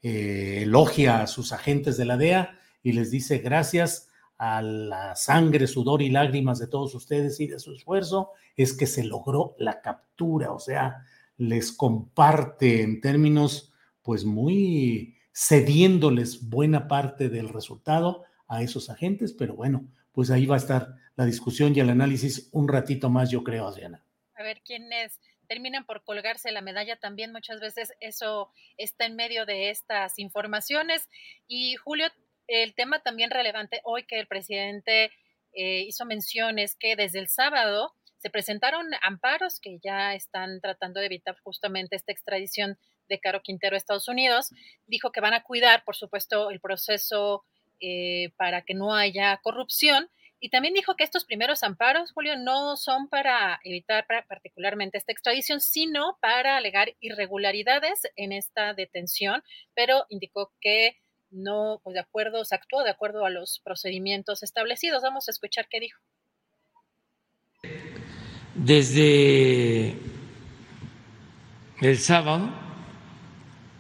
eh, 0.02 0.60
elogia 0.64 1.22
a 1.22 1.28
sus 1.28 1.54
agentes 1.54 1.96
de 1.96 2.06
la 2.06 2.18
DEA 2.18 2.58
y 2.84 2.92
les 2.92 3.12
dice 3.12 3.40
gracias 3.40 4.10
a 4.38 4.62
la 4.62 5.16
sangre, 5.16 5.68
sudor 5.68 6.02
y 6.02 6.10
lágrimas 6.10 6.60
de 6.60 6.68
todos 6.68 6.96
ustedes 6.96 7.40
y 7.40 7.48
de 7.48 7.60
su 7.60 7.74
esfuerzo, 7.74 8.32
es 8.58 8.74
que 8.74 8.88
se 8.88 9.04
logró 9.04 9.56
la 9.58 9.82
captura, 9.82 10.52
o 10.52 10.60
sea, 10.60 11.06
les 11.42 11.72
comparte 11.72 12.84
en 12.84 13.02
términos 13.02 13.74
pues 14.04 14.26
muy 14.26 15.18
cediéndoles 15.34 16.48
buena 16.50 16.88
parte 16.88 17.30
del 17.30 17.50
resultado 17.50 18.26
a 18.48 18.62
esos 18.62 18.92
agentes, 18.92 19.34
pero 19.34 19.56
bueno, 19.56 19.88
pues 20.12 20.30
ahí 20.30 20.46
va 20.46 20.54
a 20.56 20.60
estar 20.60 20.96
la 21.16 21.26
discusión 21.26 21.76
y 21.76 21.80
el 21.80 21.90
análisis 21.90 22.48
un 22.52 22.68
ratito 22.68 23.10
más, 23.10 23.32
yo 23.32 23.44
creo, 23.44 23.66
Adriana. 23.66 24.06
A 24.36 24.44
ver 24.44 24.62
quiénes 24.64 25.20
terminan 25.48 25.86
por 25.88 26.04
colgarse 26.04 26.52
la 26.52 26.62
medalla 26.62 26.98
también 27.00 27.32
muchas 27.32 27.60
veces 27.60 27.92
eso 28.00 28.52
está 28.78 29.08
en 29.08 29.16
medio 29.16 29.48
de 29.48 29.72
estas 29.72 30.20
informaciones 30.20 31.10
y 31.48 31.76
Julio 31.76 32.06
el 32.46 32.76
tema 32.76 33.02
también 33.02 33.32
relevante 33.32 33.82
hoy 33.84 34.06
que 34.06 34.20
el 34.20 34.28
presidente 34.28 35.12
eh, 35.54 35.86
hizo 35.88 36.06
menciones 36.06 36.76
que 36.76 36.96
desde 36.96 37.20
el 37.20 37.30
sábado 37.30 37.96
se 38.22 38.30
presentaron 38.30 38.88
amparos 39.02 39.60
que 39.60 39.80
ya 39.84 40.14
están 40.14 40.62
tratando 40.62 41.00
de 41.00 41.08
evitar 41.08 41.36
justamente 41.44 41.96
esta 41.96 42.12
extradición 42.12 42.78
de 43.10 43.20
Caro 43.20 43.42
Quintero 43.42 43.76
a 43.76 43.78
Estados 43.78 44.08
Unidos. 44.08 44.50
Dijo 44.86 45.12
que 45.12 45.22
van 45.22 45.34
a 45.34 45.44
cuidar, 45.44 45.84
por 45.84 45.96
supuesto, 45.96 46.52
el 46.52 46.60
proceso 46.60 47.44
eh, 47.80 48.30
para 48.38 48.62
que 48.62 48.76
no 48.76 48.94
haya 48.94 49.38
corrupción. 49.42 50.08
Y 50.40 50.50
también 50.50 50.76
dijo 50.76 50.96
que 50.96 51.04
estos 51.04 51.26
primeros 51.26 51.64
amparos, 51.64 52.12
Julio, 52.14 52.38
no 52.38 52.78
son 52.78 53.10
para 53.10 53.60
evitar 53.64 54.06
particularmente 54.28 55.00
esta 55.00 55.12
extradición, 55.12 55.60
sino 55.60 56.18
para 56.22 56.58
alegar 56.58 56.94
irregularidades 57.00 58.02
en 58.16 58.34
esta 58.34 58.74
detención, 58.74 59.44
pero 59.74 60.06
indicó 60.10 60.54
que 60.62 60.98
no, 61.32 61.80
pues 61.84 61.96
de 61.96 62.02
acuerdo, 62.02 62.46
se 62.46 62.56
actuó 62.56 62.84
de 62.84 62.92
acuerdo 62.92 63.26
a 63.26 63.30
los 63.32 63.62
procedimientos 63.64 64.44
establecidos. 64.44 65.02
Vamos 65.02 65.28
a 65.28 65.32
escuchar 65.32 65.68
qué 65.70 65.80
dijo. 65.80 66.00
Desde 68.54 69.96
el 71.80 71.98
sábado 71.98 72.50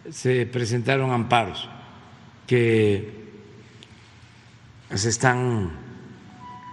se 0.09 0.45
presentaron 0.45 1.11
amparos 1.11 1.69
que 2.47 3.21
se 4.93 5.09
están 5.09 5.71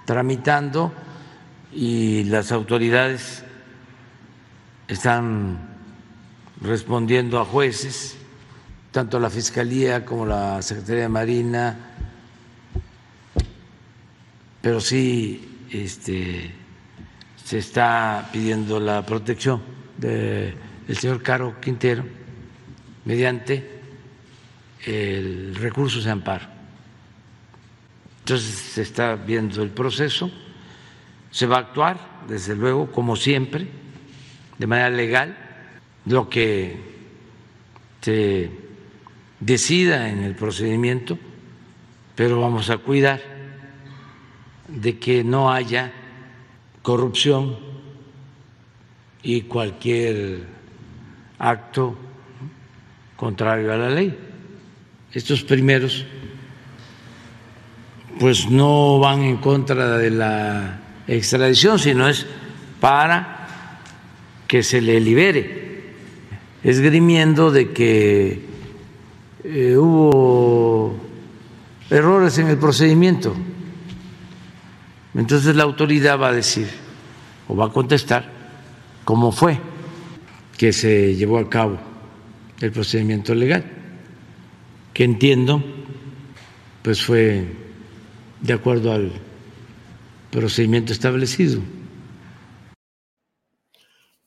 tramitando 0.05 0.93
y 1.73 2.25
las 2.25 2.53
autoridades 2.53 3.45
están 4.87 5.59
respondiendo 6.61 7.41
a 7.41 7.45
jueces, 7.45 8.17
tanto 8.91 9.21
la 9.21 9.29
Fiscalía 9.29 10.05
como 10.05 10.25
la 10.25 10.63
Secretaría 10.63 11.03
de 11.03 11.09
Marina, 11.09 11.77
pero 14.63 14.81
sí 14.81 15.67
este, 15.71 16.55
se 17.49 17.57
está 17.57 18.29
pidiendo 18.31 18.79
la 18.79 19.07
protección 19.07 19.63
del 19.97 20.55
señor 20.93 21.23
Caro 21.23 21.59
Quintero 21.59 22.05
mediante 23.07 23.81
el 24.85 25.55
recurso 25.55 25.99
de 26.03 26.11
amparo. 26.11 26.45
Entonces 28.19 28.55
se 28.55 28.83
está 28.83 29.15
viendo 29.15 29.63
el 29.63 29.71
proceso, 29.71 30.31
se 31.31 31.47
va 31.47 31.57
a 31.57 31.61
actuar, 31.61 31.99
desde 32.29 32.55
luego, 32.55 32.93
como 32.93 33.17
siempre, 33.17 33.67
de 34.59 34.67
manera 34.67 34.91
legal, 34.91 35.35
lo 36.05 36.29
que 36.29 36.77
se 38.03 38.51
decida 39.41 40.11
en 40.11 40.23
el 40.23 40.35
procedimiento, 40.35 41.19
pero 42.15 42.43
vamos 42.43 42.69
a 42.69 42.77
cuidar 42.77 43.23
de 44.69 44.99
que 44.99 45.25
no 45.25 45.51
haya 45.51 45.95
corrupción 46.89 47.55
y 49.23 49.43
cualquier 49.43 50.39
acto 51.39 51.95
contrario 53.15 53.75
a 53.75 53.77
la 53.77 53.91
ley. 53.91 54.17
Estos 55.13 55.43
primeros 55.43 56.07
pues 58.19 58.49
no 58.49 58.99
van 59.01 59.21
en 59.21 59.37
contra 59.37 59.99
de 59.99 60.09
la 60.09 60.81
extradición, 61.07 61.79
sino 61.79 62.09
es 62.09 62.25
para 62.81 63.83
que 64.47 64.63
se 64.63 64.81
le 64.81 64.99
libere, 64.99 65.93
esgrimiendo 66.65 67.51
de 67.51 67.71
que 67.71 68.47
eh, 69.45 69.77
hubo 69.77 70.97
errores 71.91 72.39
en 72.39 72.47
el 72.47 72.57
procedimiento. 72.57 73.37
Entonces 75.19 75.57
la 75.57 75.65
autoridad 75.65 76.17
va 76.17 76.29
a 76.29 76.33
decir 76.33 76.69
o 77.49 77.57
va 77.57 77.67
a 77.67 77.73
contestar 77.73 78.31
cómo 79.05 79.33
fue 79.33 79.59
que 80.57 80.73
se 80.73 81.17
llevó 81.17 81.39
a 81.39 81.51
cabo 81.51 81.77
el 82.61 82.71
procedimiento 82.71 83.35
legal, 83.35 83.65
que 84.95 85.03
entiendo 85.03 85.61
pues 86.83 87.03
fue 87.03 87.49
de 88.41 88.53
acuerdo 88.53 88.93
al 88.93 89.11
procedimiento 90.31 90.93
establecido. 90.93 91.63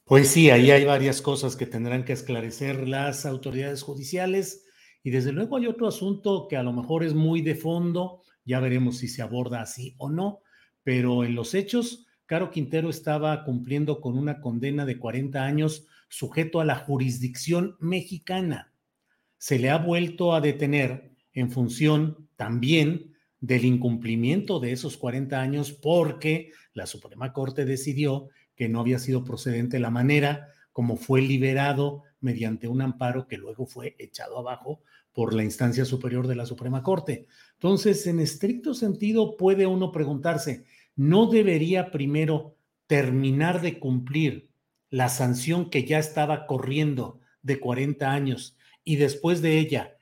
Pues 0.03 0.27
sí, 0.27 0.49
ahí 0.49 0.71
hay 0.71 0.83
varias 0.83 1.21
cosas 1.21 1.55
que 1.55 1.67
tendrán 1.67 2.03
que 2.03 2.11
esclarecer 2.11 2.89
las 2.89 3.25
autoridades 3.25 3.81
judiciales 3.81 4.65
y 5.03 5.11
desde 5.11 5.31
luego 5.31 5.55
hay 5.55 5.67
otro 5.67 5.87
asunto 5.87 6.47
que 6.49 6.57
a 6.57 6.63
lo 6.63 6.73
mejor 6.73 7.05
es 7.05 7.13
muy 7.13 7.41
de 7.41 7.55
fondo, 7.55 8.23
ya 8.43 8.59
veremos 8.59 8.97
si 8.97 9.07
se 9.07 9.21
aborda 9.21 9.61
así 9.61 9.95
o 9.97 10.09
no, 10.09 10.40
pero 10.84 11.23
en 11.23 11.36
los 11.36 11.53
hechos, 11.53 12.05
Caro 12.25 12.49
Quintero 12.49 12.89
estaba 12.89 13.43
cumpliendo 13.43 13.99
con 14.01 14.17
una 14.17 14.39
condena 14.39 14.86
de 14.86 14.97
40 14.97 15.43
años 15.43 15.86
sujeto 16.07 16.59
a 16.59 16.65
la 16.65 16.75
jurisdicción 16.75 17.75
mexicana. 17.79 18.73
Se 19.38 19.59
le 19.59 19.69
ha 19.69 19.77
vuelto 19.77 20.34
a 20.34 20.41
detener 20.41 21.11
en 21.34 21.51
función 21.51 22.29
también 22.36 23.15
del 23.39 23.65
incumplimiento 23.65 24.59
de 24.59 24.71
esos 24.71 24.97
40 24.97 25.41
años 25.41 25.71
porque 25.71 26.51
la 26.73 26.86
Suprema 26.86 27.34
Corte 27.34 27.65
decidió 27.65 28.29
que 28.55 28.69
no 28.69 28.79
había 28.79 28.99
sido 28.99 29.23
procedente 29.23 29.79
la 29.79 29.89
manera 29.89 30.47
como 30.71 30.95
fue 30.95 31.21
liberado 31.21 32.03
mediante 32.19 32.67
un 32.67 32.82
amparo 32.82 33.27
que 33.27 33.38
luego 33.38 33.65
fue 33.65 33.95
echado 33.97 34.38
abajo 34.38 34.82
por 35.14 35.34
la 35.34 35.43
instancia 35.43 35.86
superior 35.86 36.28
de 36.28 36.36
la 36.36 36.45
Suprema 36.45 36.84
Corte. 36.84 37.28
Entonces, 37.53 38.07
en 38.07 38.20
estricto 38.20 38.74
sentido, 38.74 39.36
puede 39.38 39.68
uno 39.68 39.91
preguntarse, 39.91 40.66
¿no 40.95 41.28
debería 41.28 41.91
primero 41.91 42.55
terminar 42.88 43.62
de 43.62 43.80
cumplir 43.80 44.49
la 44.89 45.09
sanción 45.09 45.70
que 45.70 45.86
ya 45.86 45.97
estaba 45.97 46.45
corriendo 46.45 47.22
de 47.41 47.59
40 47.59 48.12
años 48.12 48.57
y 48.84 48.97
después 48.97 49.41
de 49.41 49.57
ella 49.57 49.95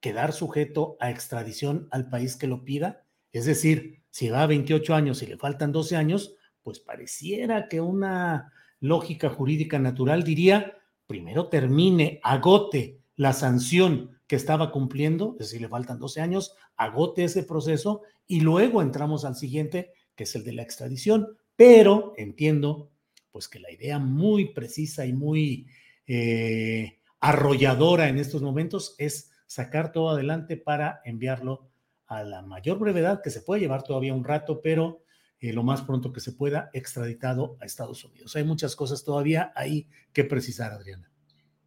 quedar 0.00 0.32
sujeto 0.32 0.96
a 1.00 1.10
extradición 1.10 1.86
al 1.92 2.08
país 2.08 2.36
que 2.36 2.48
lo 2.48 2.64
pida. 2.64 3.06
Es 3.30 3.46
decir, 3.46 4.02
si 4.10 4.28
va 4.28 4.42
a 4.42 4.46
28 4.46 4.94
años 4.94 5.22
y 5.22 5.26
le 5.26 5.38
faltan 5.38 5.70
12 5.72 5.96
años, 5.96 6.34
pues 6.62 6.80
pareciera 6.80 7.68
que 7.68 7.80
una 7.80 8.52
lógica 8.80 9.30
jurídica 9.30 9.78
natural 9.78 10.24
diría, 10.24 10.76
primero 11.06 11.48
termine, 11.48 12.20
agote 12.24 13.00
la 13.14 13.32
sanción 13.32 14.18
que 14.32 14.36
estaba 14.36 14.72
cumpliendo, 14.72 15.36
es 15.38 15.48
decir, 15.48 15.60
le 15.60 15.68
faltan 15.68 15.98
12 15.98 16.22
años, 16.22 16.56
agote 16.78 17.24
ese 17.24 17.42
proceso 17.42 18.00
y 18.26 18.40
luego 18.40 18.80
entramos 18.80 19.26
al 19.26 19.36
siguiente, 19.36 19.92
que 20.14 20.24
es 20.24 20.34
el 20.34 20.42
de 20.42 20.54
la 20.54 20.62
extradición. 20.62 21.36
Pero 21.54 22.14
entiendo, 22.16 22.90
pues 23.30 23.46
que 23.46 23.60
la 23.60 23.70
idea 23.70 23.98
muy 23.98 24.54
precisa 24.54 25.04
y 25.04 25.12
muy 25.12 25.66
eh, 26.06 26.98
arrolladora 27.20 28.08
en 28.08 28.16
estos 28.16 28.40
momentos 28.40 28.94
es 28.96 29.32
sacar 29.46 29.92
todo 29.92 30.08
adelante 30.08 30.56
para 30.56 31.02
enviarlo 31.04 31.68
a 32.06 32.24
la 32.24 32.40
mayor 32.40 32.78
brevedad 32.78 33.20
que 33.22 33.28
se 33.28 33.42
puede 33.42 33.60
llevar 33.60 33.82
todavía 33.82 34.14
un 34.14 34.24
rato, 34.24 34.62
pero 34.62 35.04
eh, 35.40 35.52
lo 35.52 35.62
más 35.62 35.82
pronto 35.82 36.10
que 36.10 36.20
se 36.20 36.32
pueda, 36.32 36.70
extraditado 36.72 37.58
a 37.60 37.66
Estados 37.66 38.02
Unidos. 38.02 38.34
Hay 38.34 38.44
muchas 38.44 38.76
cosas 38.76 39.04
todavía 39.04 39.52
ahí 39.54 39.90
que 40.10 40.24
precisar, 40.24 40.72
Adriana. 40.72 41.11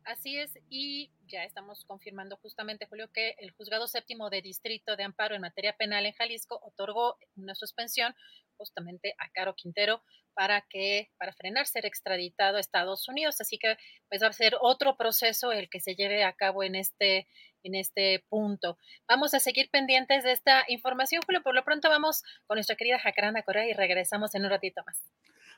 Así 0.06 0.38
es, 0.38 0.52
y 0.70 1.10
ya 1.26 1.44
estamos 1.46 1.84
confirmando 1.84 2.38
justamente, 2.38 2.86
Julio, 2.86 3.12
que 3.12 3.36
el 3.40 3.50
juzgado 3.50 3.88
séptimo 3.88 4.30
de 4.30 4.44
distrito 4.44 4.96
de 4.96 5.04
amparo 5.04 5.34
en 5.34 5.42
materia 5.42 5.76
penal 5.76 6.06
en 6.06 6.14
Jalisco 6.14 6.60
otorgó 6.62 7.18
una 7.36 7.56
suspensión 7.56 8.14
justamente 8.56 9.16
a 9.18 9.32
Caro 9.32 9.56
Quintero 9.56 10.04
para 10.36 10.62
que 10.62 11.10
para 11.18 11.34
frenar 11.34 11.66
ser 11.66 11.88
extraditado 11.88 12.58
a 12.58 12.60
Estados 12.60 13.08
Unidos, 13.08 13.42
así 13.42 13.58
que 13.58 13.78
pues 14.08 14.22
va 14.22 14.28
a 14.28 14.34
ser 14.34 14.56
otro 14.62 14.96
proceso 14.96 15.52
el 15.52 15.70
que 15.70 15.80
se 15.80 15.96
lleve 15.96 16.24
a 16.24 16.34
cabo 16.34 16.64
en 16.64 16.76
este 16.76 17.28
en 17.64 17.74
este 17.74 18.24
punto. 18.30 18.78
Vamos 19.08 19.34
a 19.34 19.40
seguir 19.40 19.72
pendientes 19.72 20.24
de 20.24 20.34
esta 20.34 20.66
información, 20.68 21.24
Julio. 21.26 21.42
Por 21.42 21.56
lo 21.56 21.64
pronto 21.64 21.90
vamos 21.90 22.22
con 22.46 22.58
nuestra 22.58 22.76
querida 22.76 23.00
Jacaranda 23.00 23.42
Corea 23.42 23.68
y 23.68 23.74
regresamos 23.74 24.36
en 24.36 24.44
un 24.44 24.52
ratito 24.52 24.84
más. 24.86 25.02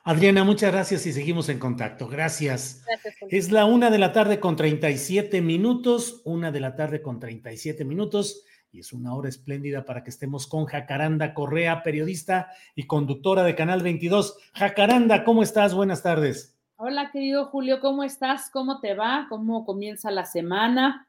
Adriana, 0.04 0.44
muchas 0.44 0.72
gracias 0.72 1.06
y 1.06 1.12
seguimos 1.12 1.48
en 1.48 1.58
contacto. 1.58 2.08
Gracias. 2.08 2.84
gracias 2.86 3.14
es 3.30 3.50
la 3.50 3.64
una 3.64 3.90
de 3.90 3.98
la 3.98 4.12
tarde 4.12 4.40
con 4.40 4.56
37 4.56 5.40
minutos, 5.40 6.22
una 6.24 6.50
de 6.50 6.60
la 6.60 6.76
tarde 6.76 7.02
con 7.02 7.20
37 7.20 7.84
minutos 7.84 8.44
y 8.70 8.80
es 8.80 8.92
una 8.92 9.14
hora 9.14 9.28
espléndida 9.28 9.84
para 9.84 10.02
que 10.04 10.10
estemos 10.10 10.46
con 10.46 10.66
Jacaranda 10.66 11.32
Correa, 11.34 11.82
periodista 11.82 12.48
y 12.74 12.86
conductora 12.86 13.42
de 13.42 13.54
Canal 13.54 13.82
22. 13.82 14.36
Jacaranda, 14.54 15.24
¿cómo 15.24 15.42
estás? 15.42 15.74
Buenas 15.74 16.02
tardes. 16.02 16.56
Hola, 16.76 17.10
querido 17.10 17.46
Julio, 17.46 17.80
¿cómo 17.80 18.04
estás? 18.04 18.50
¿Cómo 18.50 18.80
te 18.80 18.94
va? 18.94 19.26
¿Cómo 19.28 19.64
comienza 19.64 20.10
la 20.10 20.24
semana? 20.24 21.08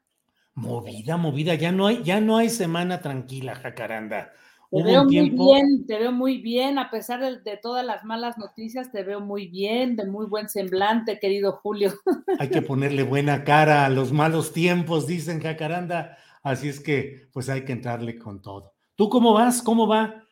Movida, 0.54 1.16
movida, 1.16 1.54
ya 1.54 1.70
no 1.70 1.86
hay, 1.86 2.02
ya 2.02 2.20
no 2.20 2.38
hay 2.38 2.50
semana 2.50 3.00
tranquila, 3.00 3.54
Jacaranda. 3.54 4.32
Te 4.70 4.82
veo 4.82 5.04
muy 5.04 5.30
bien, 5.30 5.86
te 5.86 5.98
veo 5.98 6.12
muy 6.12 6.38
bien, 6.38 6.78
a 6.78 6.90
pesar 6.90 7.20
de, 7.20 7.40
de, 7.40 7.56
todas 7.56 7.84
las 7.84 8.04
malas 8.04 8.38
noticias, 8.38 8.92
te 8.92 9.02
veo 9.02 9.20
muy 9.20 9.48
bien, 9.48 9.96
de 9.96 10.06
muy 10.06 10.26
buen 10.26 10.48
semblante, 10.48 11.18
querido 11.18 11.52
Julio. 11.62 11.92
Hay 12.38 12.50
que 12.50 12.62
ponerle 12.62 13.02
buena 13.02 13.42
cara 13.42 13.84
a 13.84 13.90
los 13.90 14.12
malos 14.12 14.52
tiempos, 14.52 15.06
dicen 15.06 15.40
Jacaranda. 15.40 16.16
Así 16.42 16.68
es 16.68 16.80
que, 16.80 17.28
pues 17.32 17.50
hay 17.50 17.66
que 17.66 17.72
entrarle 17.72 18.18
con 18.18 18.40
todo. 18.40 18.72
¿Tú 18.94 19.10
cómo 19.10 19.34
vas? 19.34 19.60
¿Cómo 19.60 19.86
va 19.86 20.24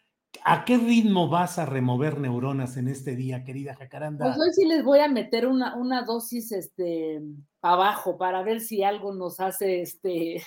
¿A 0.45 0.65
qué 0.65 0.77
ritmo 0.77 1.29
vas 1.29 1.59
a 1.59 1.67
remover 1.67 2.19
neuronas 2.19 2.77
en 2.77 2.89
este 2.89 3.17
día, 3.17 3.45
querida 3.45 3.75
Jacaranda? 3.75 4.27
Pues 4.27 4.39
hoy 4.39 4.53
sí 4.55 4.67
les 4.67 4.85
voy 4.85 5.01
a 5.01 5.09
meter 5.09 5.47
una, 5.47 5.77
una 5.77 6.03
dosis 6.03 6.53
este, 6.53 7.21
abajo 7.61 8.17
para 8.19 8.43
ver 8.43 8.61
si 8.61 8.83
algo 8.83 9.15
nos 9.15 9.41
hace, 9.41 9.83
este, 9.83 10.43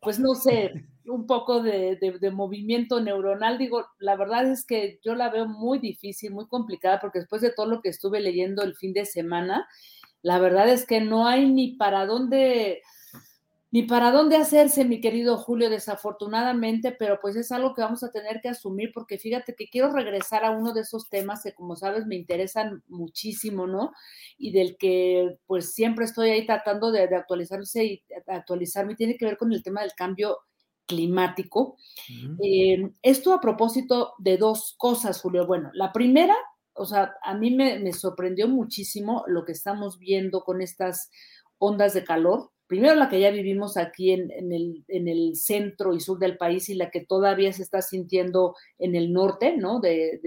pues 0.00 0.18
no 0.18 0.34
sé, 0.34 0.86
un 1.08 1.26
poco 1.26 1.62
de, 1.62 1.96
de, 1.96 2.30
movimiento 2.30 3.00
neuronal. 3.00 3.58
Digo, 3.58 3.86
la 3.98 4.16
verdad 4.16 4.50
es 4.50 4.64
que 4.64 4.98
yo 5.02 5.14
la 5.14 5.30
veo 5.30 5.46
muy 5.46 5.78
difícil, 5.78 6.32
muy 6.32 6.46
complicada, 6.46 7.00
porque 7.00 7.20
después 7.20 7.42
de 7.42 7.52
todo 7.52 7.66
lo 7.66 7.80
que 7.80 7.88
estuve 7.88 8.20
leyendo 8.20 8.62
el 8.62 8.74
fin 8.74 8.92
de 8.92 9.04
semana, 9.04 9.66
la 10.22 10.38
verdad 10.38 10.68
es 10.68 10.86
que 10.86 11.00
no 11.00 11.26
hay 11.26 11.50
ni 11.50 11.76
para 11.76 12.06
dónde 12.06 12.82
ni 13.72 13.82
para 13.82 14.10
dónde 14.10 14.36
hacerse, 14.36 14.86
mi 14.86 15.02
querido 15.02 15.36
Julio, 15.36 15.68
desafortunadamente, 15.68 16.92
pero 16.92 17.18
pues 17.20 17.36
es 17.36 17.52
algo 17.52 17.74
que 17.74 17.82
vamos 17.82 18.02
a 18.04 18.10
tener 18.10 18.40
que 18.40 18.48
asumir 18.48 18.90
porque 18.94 19.18
fíjate 19.18 19.54
que 19.54 19.68
quiero 19.68 19.90
regresar 19.90 20.44
a 20.46 20.50
uno 20.50 20.72
de 20.72 20.82
esos 20.82 21.10
temas 21.10 21.42
que 21.42 21.52
como 21.52 21.76
sabes 21.76 22.06
me 22.06 22.14
interesan 22.16 22.82
muchísimo, 22.86 23.66
¿no? 23.66 23.92
Y 24.38 24.52
del 24.52 24.78
que 24.78 25.36
pues 25.46 25.74
siempre 25.74 26.06
estoy 26.06 26.30
ahí 26.30 26.46
tratando 26.46 26.90
de, 26.90 27.02
actualizarse 27.02 27.84
y 27.84 28.04
actualizarme, 28.28 28.94
tiene 28.94 29.18
que 29.18 29.26
ver 29.26 29.36
con 29.36 29.52
el 29.52 29.62
tema 29.62 29.82
del 29.82 29.92
cambio 29.94 30.38
climático. 30.86 31.76
Eh, 32.42 32.90
esto 33.02 33.32
a 33.32 33.40
propósito 33.40 34.14
de 34.18 34.36
dos 34.36 34.74
cosas, 34.78 35.20
Julio. 35.20 35.46
Bueno, 35.46 35.70
la 35.74 35.92
primera, 35.92 36.36
o 36.74 36.86
sea, 36.86 37.14
a 37.22 37.34
mí 37.34 37.50
me, 37.50 37.78
me 37.78 37.92
sorprendió 37.92 38.48
muchísimo 38.48 39.24
lo 39.26 39.44
que 39.44 39.52
estamos 39.52 39.98
viendo 39.98 40.42
con 40.42 40.60
estas 40.60 41.10
ondas 41.58 41.94
de 41.94 42.04
calor 42.04 42.50
primero 42.66 42.94
la 42.94 43.08
que 43.08 43.20
ya 43.20 43.30
vivimos 43.30 43.76
aquí 43.76 44.12
en, 44.12 44.30
el, 44.30 45.36
centro 45.36 45.94
y 45.94 46.00
sur 46.00 46.18
del 46.18 46.36
país 46.36 46.68
y 46.68 46.74
la 46.74 46.90
que 46.90 47.04
todavía 47.04 47.52
se 47.52 47.62
está 47.62 47.82
sintiendo 47.82 48.54
en 48.78 48.94
el 48.94 49.12
norte, 49.12 49.56
¿no? 49.56 49.80
De, 49.80 50.20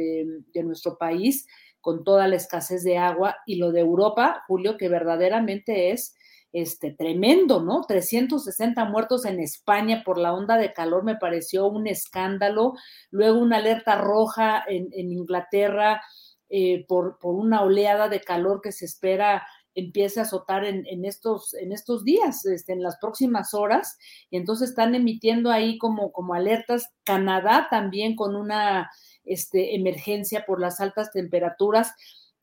nuestro 0.63 0.97
país, 0.97 1.47
con 1.81 2.03
toda 2.03 2.27
la 2.27 2.35
escasez 2.35 2.83
de 2.83 2.97
agua, 2.97 3.35
y 3.45 3.55
lo 3.55 3.71
de 3.71 3.81
Europa, 3.81 4.43
Julio, 4.47 4.77
que 4.77 4.89
verdaderamente 4.89 5.91
es 5.91 6.15
este, 6.51 6.91
tremendo, 6.91 7.61
¿no? 7.61 7.83
360 7.87 8.85
muertos 8.85 9.25
en 9.25 9.39
España 9.39 10.03
por 10.03 10.17
la 10.17 10.33
onda 10.33 10.57
de 10.57 10.73
calor 10.73 11.03
me 11.03 11.15
pareció 11.15 11.67
un 11.67 11.87
escándalo. 11.87 12.73
Luego 13.11 13.39
una 13.39 13.57
alerta 13.57 13.95
roja 13.95 14.63
en, 14.67 14.89
Inglaterra 14.93 16.01
eh, 16.49 16.85
por, 16.87 17.17
una 17.21 17.61
oleada 17.61 18.09
de 18.09 18.21
calor 18.21 18.61
que 18.61 18.71
se 18.71 18.85
espera 18.85 19.45
empiece 19.75 20.19
a 20.19 20.23
azotar 20.23 20.65
en, 20.65 21.05
estos, 21.05 21.53
en 21.53 21.71
estos 21.71 22.03
días, 22.03 22.45
este, 22.45 22.73
en 22.73 22.81
las 22.81 22.97
próximas 22.97 23.53
horas, 23.53 23.97
y 24.29 24.35
entonces 24.37 24.69
están 24.69 24.93
emitiendo 24.95 25.51
ahí 25.51 25.77
como, 25.77 26.11
como 26.11 26.33
alertas. 26.33 26.89
Canadá 27.05 27.67
también 27.69 28.15
con 28.15 28.35
una 28.35 28.89
este, 29.23 29.75
emergencia 29.75 30.43
por 30.45 30.59
las 30.59 30.81
altas 30.81 31.11
temperaturas. 31.11 31.93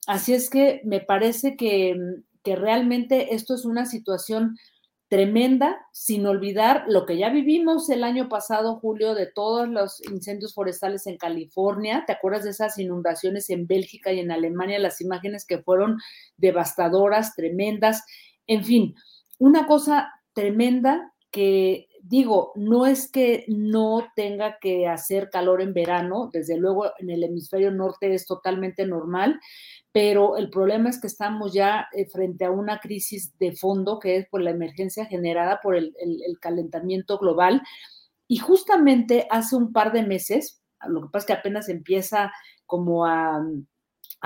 Así 0.07 0.35
es 0.35 0.49
que 0.49 0.81
me 0.85 1.01
parece 1.01 1.57
que, 1.57 1.97
que 2.47 2.55
realmente 2.55 3.35
esto 3.35 3.57
es 3.57 3.65
una 3.65 3.87
situación 3.87 4.57
tremenda, 5.09 5.85
sin 5.91 6.25
olvidar 6.27 6.85
lo 6.87 7.05
que 7.05 7.19
ya 7.19 7.29
vivimos 7.29 7.91
el 7.91 8.05
año 8.05 8.29
pasado, 8.29 8.77
Julio, 8.77 9.17
de 9.17 9.27
todos 9.27 9.69
los 9.69 10.01
incendios 10.09 10.55
forestales 10.55 11.09
en 11.09 11.17
California. 11.17 12.05
¿Te 12.07 12.13
acuerdas 12.13 12.45
de 12.45 12.51
esas 12.51 12.79
inundaciones 12.79 13.51
en 13.51 13.67
Bélgica 13.67 14.13
y 14.13 14.21
en 14.21 14.31
Alemania? 14.31 14.79
Las 14.79 15.01
imágenes 15.01 15.45
que 15.45 15.59
fueron 15.59 15.99
devastadoras, 16.37 17.35
tremendas. 17.35 18.05
En 18.47 18.63
fin, 18.63 18.95
una 19.41 19.67
cosa 19.67 20.13
tremenda 20.33 21.13
que 21.33 21.89
digo, 22.09 22.53
no 22.55 22.87
es 22.87 23.11
que 23.11 23.45
no 23.49 24.07
tenga 24.15 24.59
que 24.61 24.87
hacer 24.87 25.29
calor 25.31 25.61
en 25.61 25.75
verano, 25.75 26.31
desde 26.33 26.57
luego 26.57 26.93
en 26.99 27.11
el 27.11 27.25
hemisferio 27.25 27.71
norte 27.73 28.15
es 28.15 28.27
totalmente 28.27 28.87
normal, 28.87 29.41
pero 29.93 30.37
el 30.37 30.51
problema 30.51 30.89
es 30.89 31.01
que 31.01 31.09
estamos 31.09 31.53
ya 31.53 31.89
eh, 31.93 32.07
frente 32.07 32.45
a 32.45 32.51
una 32.51 32.79
crisis 32.79 33.37
de 33.39 33.53
fondo 33.53 33.99
que 33.99 34.17
es 34.17 34.29
por 34.29 34.41
la 34.41 34.51
emergencia 34.51 35.07
generada 35.07 35.61
por 35.63 35.75
el, 35.75 35.95
calentamiento 36.41 37.19
global. 37.19 37.63
Y 38.29 38.39
justamente 38.39 39.27
hace 39.31 39.57
un 39.57 39.73
par 39.73 39.93
de 39.93 40.03
meses, 40.03 40.63
lo 40.87 41.03
que 41.03 41.09
pasa 41.09 41.25
es 41.25 41.27
que 41.27 41.33
apenas 41.33 41.69
empieza 41.69 42.33
como 42.67 43.07
a, 43.07 43.43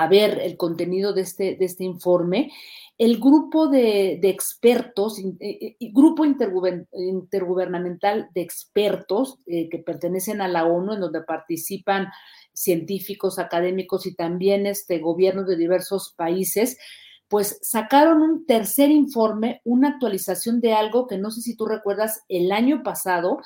ver 0.09 0.39
el 0.41 0.57
contenido 0.57 1.13
de 1.13 1.23
este, 1.23 1.57
de 1.57 1.65
este 1.65 1.83
informe, 1.85 2.53
el 2.99 3.19
grupo 3.19 3.69
de, 3.69 4.21
expertos, 4.23 5.19
eh, 5.19 5.35
eh, 5.41 5.77
grupo 5.93 6.25
intergubernamental 6.25 8.29
de 8.35 8.41
expertos 8.41 9.39
que 9.47 9.83
pertenecen 9.85 10.41
a 10.43 10.49
la 10.49 10.67
ONU, 10.67 10.95
en 10.95 11.01
donde 11.01 11.23
participan 11.23 12.09
científicos, 12.53 13.39
académicos 13.39 14.07
y 14.07 14.15
también 14.15 14.67
este, 14.67 14.99
gobiernos 14.99 15.47
de 15.47 15.57
diversos 15.57 16.13
países, 16.17 16.79
pues 17.31 17.61
sacaron 17.63 18.23
un 18.23 18.45
tercer 18.45 18.91
informe, 18.91 19.61
una 19.65 19.91
actualización 19.91 20.61
de 20.61 20.73
algo 20.73 21.07
que 21.07 21.17
no 21.17 21.31
sé 21.31 21.43
si 21.43 21.57
tú 21.57 21.65
recuerdas, 21.65 22.25
el 22.29 22.51
año 22.51 22.83
pasado 22.83 23.39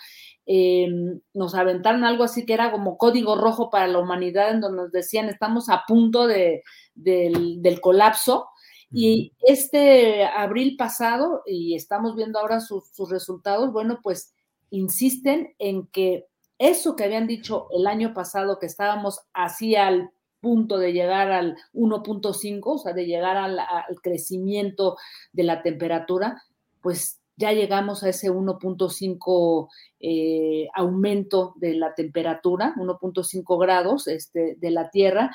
em, 0.47 1.21
nos 1.35 1.55
aventaron 1.55 2.03
algo 2.03 2.25
así 2.25 2.47
que 2.47 2.55
era 2.55 2.73
como 2.73 2.97
código 2.97 3.37
rojo 3.37 3.69
para 3.69 3.87
la 3.87 3.99
humanidad, 3.99 4.53
en 4.53 4.63
donde 4.63 4.85
nos 4.85 4.91
decían 4.91 5.29
estamos 5.29 5.69
a 5.69 5.83
punto 5.87 6.27
de, 6.27 6.63
del, 6.95 7.79
colapso. 7.83 8.49
Y 8.91 9.33
este 9.41 10.25
abril 10.25 10.77
pasado, 10.79 11.43
y 11.45 11.75
estamos 11.75 12.17
viendo 12.17 12.39
ahora 12.39 12.61
sus 12.61 13.11
resultados, 13.11 13.71
bueno, 13.71 13.99
pues 14.03 14.33
insisten 14.71 15.55
en 15.59 15.89
que 15.89 16.25
eso 16.59 16.97
que 16.97 17.05
habían 17.05 17.27
dicho 17.27 17.67
el 17.71 17.87
año 17.87 18.15
pasado, 18.15 18.59
que 18.59 18.67
estábamos 18.67 19.21
así 19.35 19.77
al 19.77 20.11
punto 20.45 20.77
de 20.77 20.93
llegar 20.93 21.33
al 21.33 21.57
1.5, 21.73 22.61
o 22.65 22.79
sea, 22.79 22.93
de 22.93 23.07
llegar 23.07 23.39
al, 23.39 23.59
crecimiento 24.03 24.99
de 25.33 25.45
la 25.45 25.63
temperatura, 25.63 26.43
pues 26.83 27.19
ya 27.37 27.53
llegamos 27.53 28.05
a 28.05 28.11
ese 28.11 28.31
1.5 28.31 29.69
eh, 30.01 30.69
aumento 30.75 31.55
de 31.57 31.75
la 31.75 31.95
temperatura, 31.95 32.75
1.5 32.77 33.59
grados 33.59 34.07
este, 34.07 34.57
de 34.61 34.71
la 34.71 34.91
Tierra. 34.91 35.35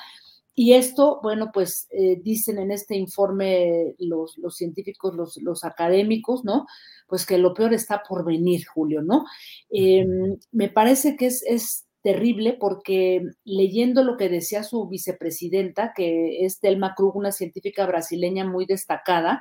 Y 0.54 0.74
esto, 0.74 1.18
bueno, 1.24 1.50
pues 1.52 1.88
eh, 1.90 2.20
dicen 2.22 2.58
en 2.58 2.70
este 2.70 2.96
informe 2.96 3.96
los, 3.98 4.38
los 4.38 4.54
científicos, 4.54 5.16
los, 5.16 5.36
los 5.38 5.64
académicos, 5.64 6.44
¿no? 6.44 6.66
pues 7.10 7.26
que 7.26 7.38
lo 7.38 7.52
peor 7.52 7.74
está 7.74 8.04
por 8.08 8.24
venir, 8.24 8.64
Julio, 8.66 9.02
¿no? 9.02 9.24
Em, 9.68 10.38
me 10.52 10.68
parece 10.68 11.16
que 11.16 11.26
es, 11.26 11.84
terrible 12.02 12.56
porque 12.58 13.22
leyendo 13.44 14.04
lo 14.04 14.16
que 14.16 14.28
decía 14.28 14.62
su 14.62 14.88
vicepresidenta, 14.88 15.92
que 15.94 16.44
es 16.44 16.60
Delma 16.60 16.94
Krug, 16.94 17.16
una 17.16 17.32
científica 17.32 17.86
brasileña 17.86 18.44
muy 18.44 18.66
destacada, 18.66 19.40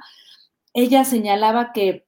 ella 0.74 1.06
señalaba 1.06 1.72
que 1.74 2.06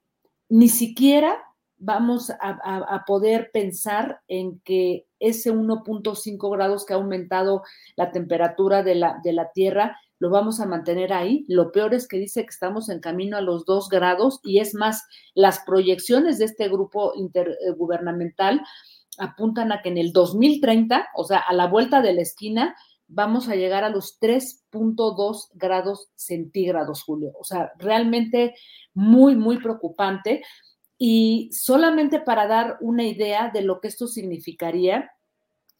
ni 0.49 0.69
siquiera 0.69 1.37
vamos 1.77 2.31
a, 2.39 3.03
poder 3.07 3.49
pensar 3.51 4.21
en 4.27 4.59
que 4.59 5.07
ese 5.19 5.51
1.5 5.51 6.51
grados 6.51 6.85
que 6.85 6.93
ha 6.93 6.97
aumentado 6.97 7.63
la 7.95 8.11
temperatura 8.11 8.83
de 8.83 8.95
la, 8.95 9.19
de 9.23 9.33
la 9.33 9.51
Tierra 9.51 9.97
lo 10.19 10.29
vamos 10.29 10.59
a 10.59 10.67
mantener 10.67 11.11
ahí. 11.11 11.43
Lo 11.47 11.71
peor 11.71 11.95
es 11.95 12.07
que 12.07 12.17
dice 12.17 12.43
que 12.43 12.49
estamos 12.49 12.89
en 12.89 12.99
camino 12.99 13.37
a 13.37 13.41
los 13.41 13.65
dos 13.65 13.89
grados 13.89 14.39
y 14.43 14.59
es 14.59 14.75
más, 14.75 15.03
las 15.33 15.61
proyecciones 15.65 16.37
de 16.37 16.45
este 16.45 16.69
grupo 16.69 17.13
intergubernamental 17.15 18.61
apuntan 19.21 19.71
a 19.71 19.81
que 19.81 19.89
en 19.89 19.97
el 19.97 20.11
2030, 20.11 21.09
o 21.15 21.23
sea, 21.23 21.39
a 21.39 21.53
la 21.53 21.67
vuelta 21.67 22.01
de 22.01 22.13
la 22.13 22.21
esquina, 22.21 22.75
vamos 23.07 23.49
a 23.49 23.55
llegar 23.55 23.83
a 23.83 23.89
los 23.89 24.19
3.2 24.19 25.49
grados 25.53 26.09
centígrados, 26.15 27.03
Julio. 27.03 27.31
O 27.39 27.43
sea, 27.43 27.71
realmente 27.77 28.55
muy, 28.93 29.35
muy 29.35 29.59
preocupante. 29.59 30.43
Y 30.97 31.49
solamente 31.51 32.19
para 32.19 32.47
dar 32.47 32.77
una 32.81 33.03
idea 33.03 33.51
de 33.53 33.61
lo 33.61 33.79
que 33.79 33.89
esto 33.89 34.07
significaría, 34.07 35.11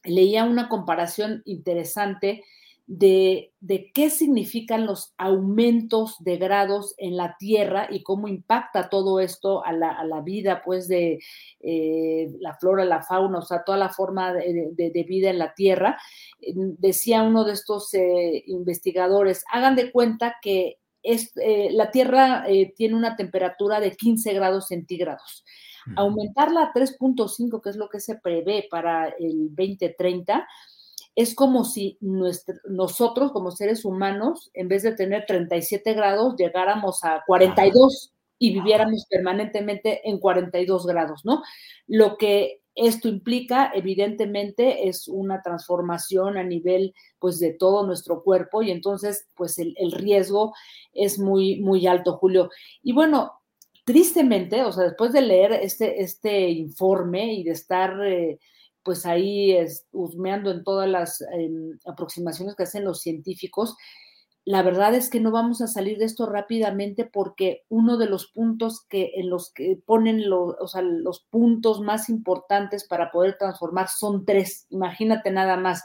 leía 0.04 0.44
una 0.44 0.70
comparación 0.70 1.42
interesante 1.46 2.44
de, 2.88 3.54
qué 3.94 4.10
significan 4.10 4.86
los 4.86 5.14
aumentos 5.18 6.16
de 6.20 6.38
grados 6.38 6.94
en 6.98 7.16
la 7.16 7.38
Tierra 7.38 7.88
y 7.90 8.04
cómo 8.04 8.28
impacta 8.28 8.90
todo 8.90 9.20
esto 9.20 9.64
a 9.66 9.72
la, 9.72 10.22
vida, 10.22 10.62
pues, 10.64 10.88
de 10.88 11.20
eh, 11.62 12.30
la 12.40 12.56
flora, 12.56 12.84
la 12.84 13.02
fauna, 13.02 13.40
o 13.40 13.42
sea, 13.44 13.64
toda 13.64 13.78
la 13.78 13.90
forma 13.90 14.34
de, 14.34 15.06
vida 15.08 15.30
en 15.30 15.40
la 15.40 15.54
Tierra. 15.54 15.98
Decía 16.40 17.24
uno 17.24 17.44
de 17.44 17.54
estos 17.54 17.94
eh, 17.94 18.44
investigadores, 18.48 19.44
hagan 19.52 19.76
de 19.76 19.92
cuenta 19.92 20.36
que 20.42 20.78
eh, 21.04 21.70
la 21.72 21.92
Tierra 21.92 22.46
tiene 22.76 22.96
una 22.96 23.16
temperatura 23.16 23.80
de 23.80 23.96
15 23.96 24.34
grados 24.34 24.68
centígrados. 24.68 25.46
Aumentarla 25.96 26.64
a 26.64 26.74
3.5, 26.74 27.62
que 27.62 27.70
es 27.70 27.76
lo 27.76 27.90
que 27.90 28.00
se 28.00 28.16
prevé 28.16 28.68
para 28.70 29.10
el 29.18 29.48
2030, 29.56 30.48
es 31.16 31.36
como 31.36 31.66
si 31.66 31.98
nosotros 32.02 33.32
como 33.32 33.52
seres 33.52 33.86
humanos, 33.86 34.50
en 34.54 34.68
vez 34.68 34.84
de 34.84 34.94
tener 34.94 35.26
37 35.26 35.94
grados, 35.94 36.36
llegáramos 36.38 37.04
a 37.04 37.24
42 37.28 38.14
y 38.42 38.54
viviéramos 38.54 39.06
permanentemente 39.08 40.02
en 40.10 40.20
42 40.20 40.88
grados, 40.88 41.22
¿no? 41.24 41.44
Lo 41.88 42.18
que 42.18 42.60
Esto 42.74 43.10
implica, 43.10 43.70
evidentemente, 43.76 44.88
es 44.88 45.10
una 45.10 45.42
transformación 45.42 46.38
a 46.38 46.44
nivel, 46.44 46.94
pues, 47.20 47.38
de 47.38 47.54
todo 47.54 47.86
nuestro 47.86 48.24
cuerpo 48.24 48.62
y 48.64 48.72
entonces, 48.72 49.28
pues, 49.36 49.60
el, 49.60 49.92
riesgo 49.92 50.54
es 50.94 51.20
muy, 51.20 51.60
muy 51.60 51.86
alto, 51.86 52.18
Julio. 52.18 52.50
Y 52.82 52.94
bueno, 52.94 53.34
tristemente, 53.84 54.64
o 54.64 54.72
sea, 54.72 54.86
después 54.86 55.12
de 55.12 55.22
leer 55.22 55.52
este, 55.52 56.02
este 56.02 56.50
informe 56.50 57.34
y 57.34 57.44
de 57.44 57.52
estar, 57.52 58.02
eh, 58.06 58.40
pues, 58.84 59.06
ahí 59.06 59.56
husmeando 59.92 60.52
en 60.52 60.64
todas 60.64 60.90
las 60.90 61.22
em, 61.34 61.78
aproximaciones 61.86 62.56
que 62.56 62.64
hacen 62.64 62.84
los 62.84 63.02
científicos, 63.02 63.76
la 64.44 64.64
verdad 64.64 64.96
es 64.96 65.10
que 65.10 65.20
no 65.20 65.32
vamos 65.32 65.62
a 65.62 65.68
salir 65.68 66.00
de 66.00 66.06
esto 66.06 66.26
rápidamente 66.26 67.06
porque 67.06 67.64
uno 67.70 67.98
de 67.98 68.08
los 68.08 68.28
puntos 68.28 68.86
que 68.90 69.12
en 69.16 69.30
los 69.30 69.54
que 69.54 69.80
ponen 69.86 70.30
los, 70.30 70.56
los 70.84 71.28
puntos 71.30 71.82
más 71.82 72.10
importantes 72.10 72.88
para 72.88 73.12
poder 73.12 73.38
transformar 73.38 73.88
son 73.88 74.26
tres. 74.26 74.66
Imagínate 74.70 75.30
nada 75.30 75.58
más. 75.58 75.84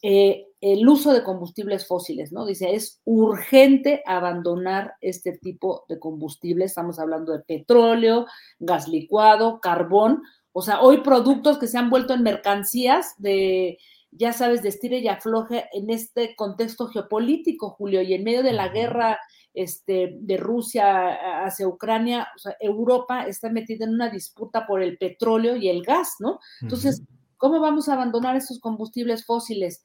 Eh, 0.00 0.46
el 0.60 0.88
uso 0.88 1.12
de 1.12 1.22
combustibles 1.22 1.86
fósiles, 1.86 2.32
¿no? 2.32 2.46
Dice, 2.46 2.74
es 2.74 3.00
urgente 3.04 4.02
abandonar 4.06 4.94
este 5.02 5.36
tipo 5.36 5.84
de 5.88 5.98
combustibles. 5.98 6.70
Estamos 6.70 6.98
hablando 6.98 7.32
de 7.32 7.40
petróleo, 7.40 8.26
gas 8.58 8.88
licuado, 8.88 9.60
carbón. 9.60 10.22
O 10.56 10.62
sea, 10.62 10.80
hoy 10.80 10.98
productos 10.98 11.58
que 11.58 11.66
se 11.66 11.78
han 11.78 11.90
vuelto 11.90 12.14
en 12.14 12.22
mercancías 12.22 13.16
de, 13.18 13.76
ya 14.12 14.32
sabes, 14.32 14.62
de 14.62 14.68
estire 14.68 15.00
y 15.00 15.08
afloje 15.08 15.68
en 15.72 15.90
este 15.90 16.36
contexto 16.36 16.86
geopolítico, 16.86 17.70
Julio, 17.70 18.02
y 18.02 18.14
en 18.14 18.22
medio 18.22 18.44
de 18.44 18.52
la 18.52 18.68
guerra 18.68 19.18
este, 19.52 20.16
de 20.20 20.36
Rusia 20.36 21.44
hacia 21.44 21.66
Ucrania, 21.66 22.28
o 22.36 22.38
sea, 22.38 22.56
Europa 22.60 23.26
está 23.26 23.50
metida 23.50 23.84
en 23.84 23.94
una 23.94 24.10
disputa 24.10 24.64
por 24.64 24.80
el 24.80 24.96
petróleo 24.96 25.56
y 25.56 25.68
el 25.68 25.82
gas, 25.82 26.14
¿no? 26.20 26.38
Entonces, 26.62 27.02
¿cómo 27.36 27.58
vamos 27.58 27.88
a 27.88 27.94
abandonar 27.94 28.36
esos 28.36 28.60
combustibles 28.60 29.26
fósiles? 29.26 29.82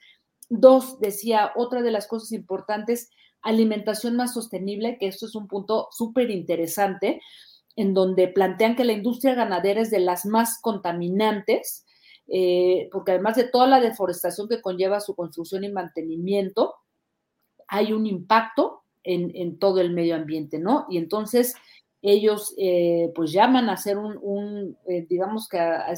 Dos, 0.49 0.99
decía, 0.99 1.51
otra 1.55 1.81
de 1.81 1.89
las 1.89 2.05
cosas 2.05 2.31
importantes, 2.31 3.09
alimentación 3.41 4.15
más 4.15 4.35
sostenible, 4.35 4.97
que 4.99 5.07
esto 5.07 5.25
es 5.25 5.33
un 5.33 5.47
punto 5.47 5.87
súper 5.89 6.29
interesante, 6.29 7.21
en 7.75 7.93
donde 7.93 8.27
plantean 8.27 8.75
que 8.75 8.83
la 8.83 8.93
industria 8.93 9.35
ganadera 9.35 9.81
es 9.81 9.91
de 9.91 9.99
las 9.99 10.25
más 10.25 10.59
contaminantes, 10.61 11.85
eh, 12.27 12.89
porque 12.91 13.11
además 13.11 13.35
de 13.35 13.45
toda 13.45 13.67
la 13.67 13.79
deforestación 13.79 14.47
que 14.47 14.61
conlleva 14.61 14.99
su 14.99 15.15
construcción 15.15 15.63
y 15.63 15.71
mantenimiento, 15.71 16.75
hay 17.67 17.93
un 17.93 18.05
impacto 18.05 18.83
en, 19.03 19.57
todo 19.57 19.79
el 19.81 19.91
medio 19.91 20.15
ambiente, 20.15 20.59
¿no? 20.59 20.85
Y 20.89 20.97
entonces 20.97 21.55
ellos 22.01 22.53
eh, 22.57 23.11
pues 23.15 23.31
llaman 23.31 23.69
a 23.69 23.73
hacer 23.73 23.97
un, 23.97 24.77
eh, 24.87 25.05
digamos 25.09 25.47
que 25.47 25.57
a, 25.57 25.91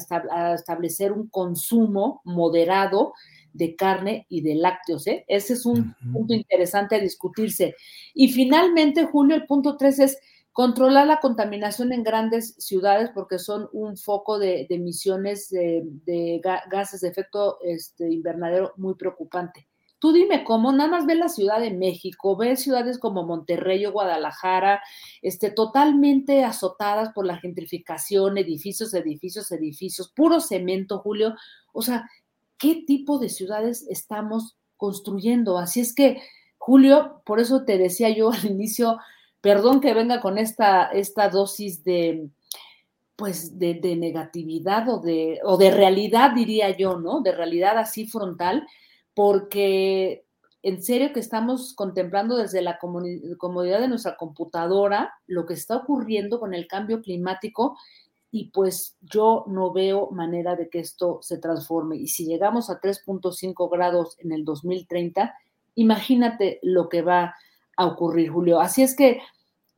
establecer 0.54 1.12
un 1.12 1.28
consumo 1.28 2.20
moderado 2.24 3.12
de 3.52 3.76
carne 3.76 4.26
y 4.28 4.40
de 4.40 4.54
lácteos, 4.54 5.06
¿eh? 5.06 5.24
Ese 5.28 5.52
es 5.54 5.66
un 5.66 5.94
punto 6.12 6.32
interesante 6.32 6.96
a 6.96 7.00
discutirse. 7.00 7.74
Y 8.14 8.28
finalmente, 8.32 9.04
Julio, 9.04 9.36
el 9.36 9.46
punto 9.46 9.76
tres 9.76 9.98
es 9.98 10.18
Controlar 10.52 11.06
la 11.06 11.20
contaminación 11.20 11.92
en 11.92 12.02
grandes 12.02 12.54
ciudades 12.58 13.10
porque 13.14 13.38
son 13.38 13.68
un 13.72 13.96
foco 13.96 14.38
de, 14.38 14.66
emisiones 14.68 15.48
de, 15.48 16.40
gases 16.70 17.00
de 17.00 17.08
efecto 17.08 17.58
este, 17.62 18.12
invernadero 18.12 18.72
muy 18.76 18.94
preocupante. 18.94 19.66
Tú 20.02 20.12
dime 20.12 20.42
cómo, 20.42 20.72
nada 20.72 20.90
más 20.90 21.06
ve 21.06 21.14
la 21.14 21.28
Ciudad 21.28 21.60
de 21.60 21.70
México, 21.70 22.36
ve 22.36 22.56
ciudades 22.56 22.98
como 22.98 23.24
Monterrey 23.24 23.86
o 23.86 23.92
Guadalajara, 23.92 24.82
este, 25.22 25.48
totalmente 25.52 26.42
azotadas 26.42 27.12
por 27.14 27.24
la 27.24 27.36
gentrificación, 27.36 28.36
edificios, 28.36 28.92
edificios, 28.94 29.52
edificios, 29.52 30.10
puro 30.10 30.40
cemento, 30.40 30.98
Julio. 30.98 31.36
O 31.72 31.82
sea, 31.82 32.10
¿qué 32.58 32.82
tipo 32.84 33.20
de 33.20 33.28
ciudades 33.28 33.86
estamos 33.88 34.56
construyendo? 34.76 35.56
Así 35.56 35.78
es 35.78 35.94
que, 35.94 36.20
Julio, 36.58 37.22
por 37.24 37.38
eso 37.38 37.64
te 37.64 37.78
decía 37.78 38.10
yo 38.10 38.32
al 38.32 38.44
inicio, 38.44 38.98
perdón 39.42 39.80
que 39.80 39.92
venga 39.92 40.20
con 40.22 40.38
esta, 40.38 40.86
esta 40.86 41.28
dosis 41.28 41.84
de, 41.84 42.30
pues, 43.16 43.58
de, 43.58 43.96
negatividad 43.96 44.88
o 44.88 45.00
de, 45.00 45.40
o 45.44 45.58
de 45.58 45.70
realidad, 45.70 46.30
diría 46.34 46.74
yo, 46.74 46.98
¿no? 46.98 47.20
De 47.20 47.32
realidad 47.32 47.76
así 47.76 48.06
frontal, 48.06 48.66
porque 49.14 50.24
en 50.62 50.82
serio 50.82 51.12
que 51.12 51.20
estamos 51.20 51.74
contemplando 51.74 52.36
desde 52.36 52.62
la 52.62 52.78
comodidad 52.78 53.80
de 53.80 53.88
nuestra 53.88 54.16
computadora 54.16 55.12
lo 55.26 55.44
que 55.44 55.54
está 55.54 55.76
ocurriendo 55.76 56.38
con 56.38 56.54
el 56.54 56.68
cambio 56.68 57.02
climático 57.02 57.76
y 58.30 58.50
pues 58.50 58.96
yo 59.00 59.44
no 59.48 59.72
veo 59.72 60.10
manera 60.12 60.54
de 60.54 60.70
que 60.70 60.78
esto 60.78 61.18
se 61.20 61.38
transforme. 61.38 61.96
Y 61.96 62.06
si 62.06 62.26
llegamos 62.26 62.70
a 62.70 62.80
3.5 62.80 63.70
grados 63.70 64.16
en 64.20 64.32
el 64.32 64.44
2030, 64.44 65.34
imagínate 65.74 66.60
lo 66.62 66.88
que 66.88 67.02
va 67.02 67.34
a 67.76 67.86
ocurrir, 67.86 68.30
Julio. 68.30 68.60
Así 68.60 68.82
es 68.82 68.94
que, 68.96 69.20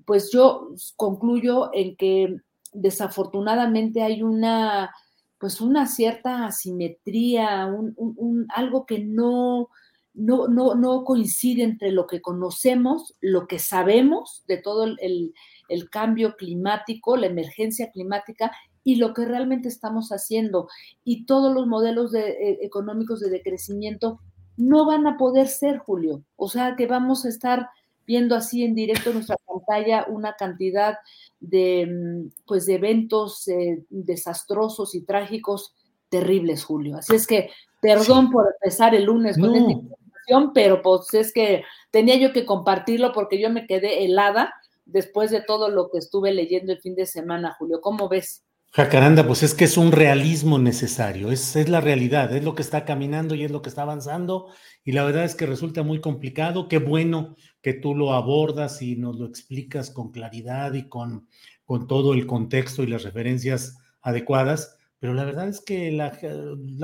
pues 0.04 0.30
yo 0.32 0.70
concluyo 0.96 1.70
en 1.72 1.96
que 1.96 2.36
desafortunadamente 2.72 4.02
hay 4.02 4.22
una, 4.22 4.92
pues 5.38 5.60
una 5.60 5.86
cierta 5.86 6.46
asimetría, 6.46 7.66
un, 7.66 8.46
algo 8.54 8.84
que 8.84 8.98
no, 8.98 9.68
no, 10.12 10.48
no, 10.48 10.74
no, 10.74 11.04
coincide 11.04 11.62
entre 11.62 11.92
lo 11.92 12.06
que 12.06 12.20
conocemos, 12.20 13.14
lo 13.20 13.46
que 13.46 13.58
sabemos 13.58 14.44
de 14.46 14.58
todo 14.58 14.84
el, 14.84 15.32
el 15.68 15.90
cambio 15.90 16.36
climático, 16.36 17.16
la 17.16 17.26
emergencia 17.26 17.90
climática 17.90 18.52
y 18.84 18.96
lo 18.96 19.14
que 19.14 19.24
realmente 19.24 19.68
estamos 19.68 20.10
haciendo. 20.10 20.68
Y 21.04 21.24
todos 21.24 21.52
los 21.52 21.66
modelos 21.66 22.12
de, 22.12 22.28
eh, 22.28 22.58
económicos 22.62 23.20
de 23.20 23.30
decrecimiento 23.30 24.20
no 24.56 24.86
van 24.86 25.06
a 25.06 25.16
poder 25.16 25.48
ser, 25.48 25.78
Julio. 25.78 26.22
O 26.36 26.48
sea 26.48 26.76
que 26.76 26.86
vamos 26.86 27.24
a 27.24 27.30
estar 27.30 27.70
viendo 28.06 28.34
así 28.34 28.64
en 28.64 28.74
directo 28.74 29.10
en 29.10 29.16
nuestra 29.16 29.36
pantalla 29.46 30.06
una 30.08 30.34
cantidad 30.34 30.98
de, 31.40 31.86
mm, 31.86 32.44
pues, 32.46 32.66
de 32.66 32.74
eventos 32.74 33.46
eh, 33.48 33.84
desastrosos 33.90 34.94
y 34.94 35.02
trágicos 35.02 35.74
terribles, 36.08 36.64
Julio. 36.64 36.96
Así 36.96 37.14
es 37.14 37.26
que, 37.26 37.50
perdón 37.80 38.30
por 38.30 38.46
empezar 38.54 38.94
el 38.94 39.04
lunes 39.04 39.36
con 39.38 39.54
esta 39.54 39.72
información, 39.72 40.52
pero 40.54 40.80
pues 40.80 41.12
es 41.12 41.32
que 41.32 41.64
tenía 41.90 42.16
yo 42.16 42.32
que 42.32 42.46
compartirlo 42.46 43.12
porque 43.12 43.40
yo 43.40 43.50
me 43.50 43.66
quedé 43.66 44.04
helada 44.04 44.54
después 44.86 45.30
de 45.30 45.42
todo 45.42 45.68
lo 45.68 45.90
que 45.90 45.98
estuve 45.98 46.32
leyendo 46.32 46.72
el 46.72 46.80
fin 46.80 46.94
de 46.94 47.06
semana, 47.06 47.56
Julio. 47.58 47.80
¿Cómo 47.80 48.08
ves? 48.08 48.44
Jacaranda, 48.76 49.24
pues 49.24 49.44
es 49.44 49.54
que 49.54 49.66
es 49.66 49.76
un 49.76 49.92
realismo 49.92 50.58
necesario, 50.58 51.30
es, 51.30 51.54
es, 51.54 51.68
la 51.68 51.80
realidad, 51.80 52.34
es 52.34 52.42
lo 52.42 52.56
que 52.56 52.62
está 52.62 52.84
caminando 52.84 53.36
y 53.36 53.44
es 53.44 53.52
lo 53.52 53.62
que 53.62 53.68
está 53.68 53.82
avanzando, 53.82 54.48
y 54.82 54.90
la 54.90 55.04
verdad 55.04 55.22
es 55.22 55.36
que 55.36 55.46
resulta 55.46 55.84
muy 55.84 56.00
complicado. 56.00 56.66
Qué 56.66 56.78
bueno 56.78 57.36
que 57.62 57.74
tú 57.74 57.94
lo 57.94 58.14
abordas 58.14 58.82
y 58.82 58.96
nos 58.96 59.16
lo 59.16 59.26
explicas 59.26 59.92
con 59.92 60.10
claridad 60.10 60.74
y 60.74 60.88
con, 60.88 61.28
con 61.64 61.86
todo 61.86 62.14
el 62.14 62.26
contexto 62.26 62.82
y 62.82 62.88
las 62.88 63.04
referencias 63.04 63.78
adecuadas, 64.02 64.76
pero 64.98 65.14
la 65.14 65.24
verdad 65.24 65.46
es 65.46 65.60
que 65.60 65.92
la, 65.92 66.10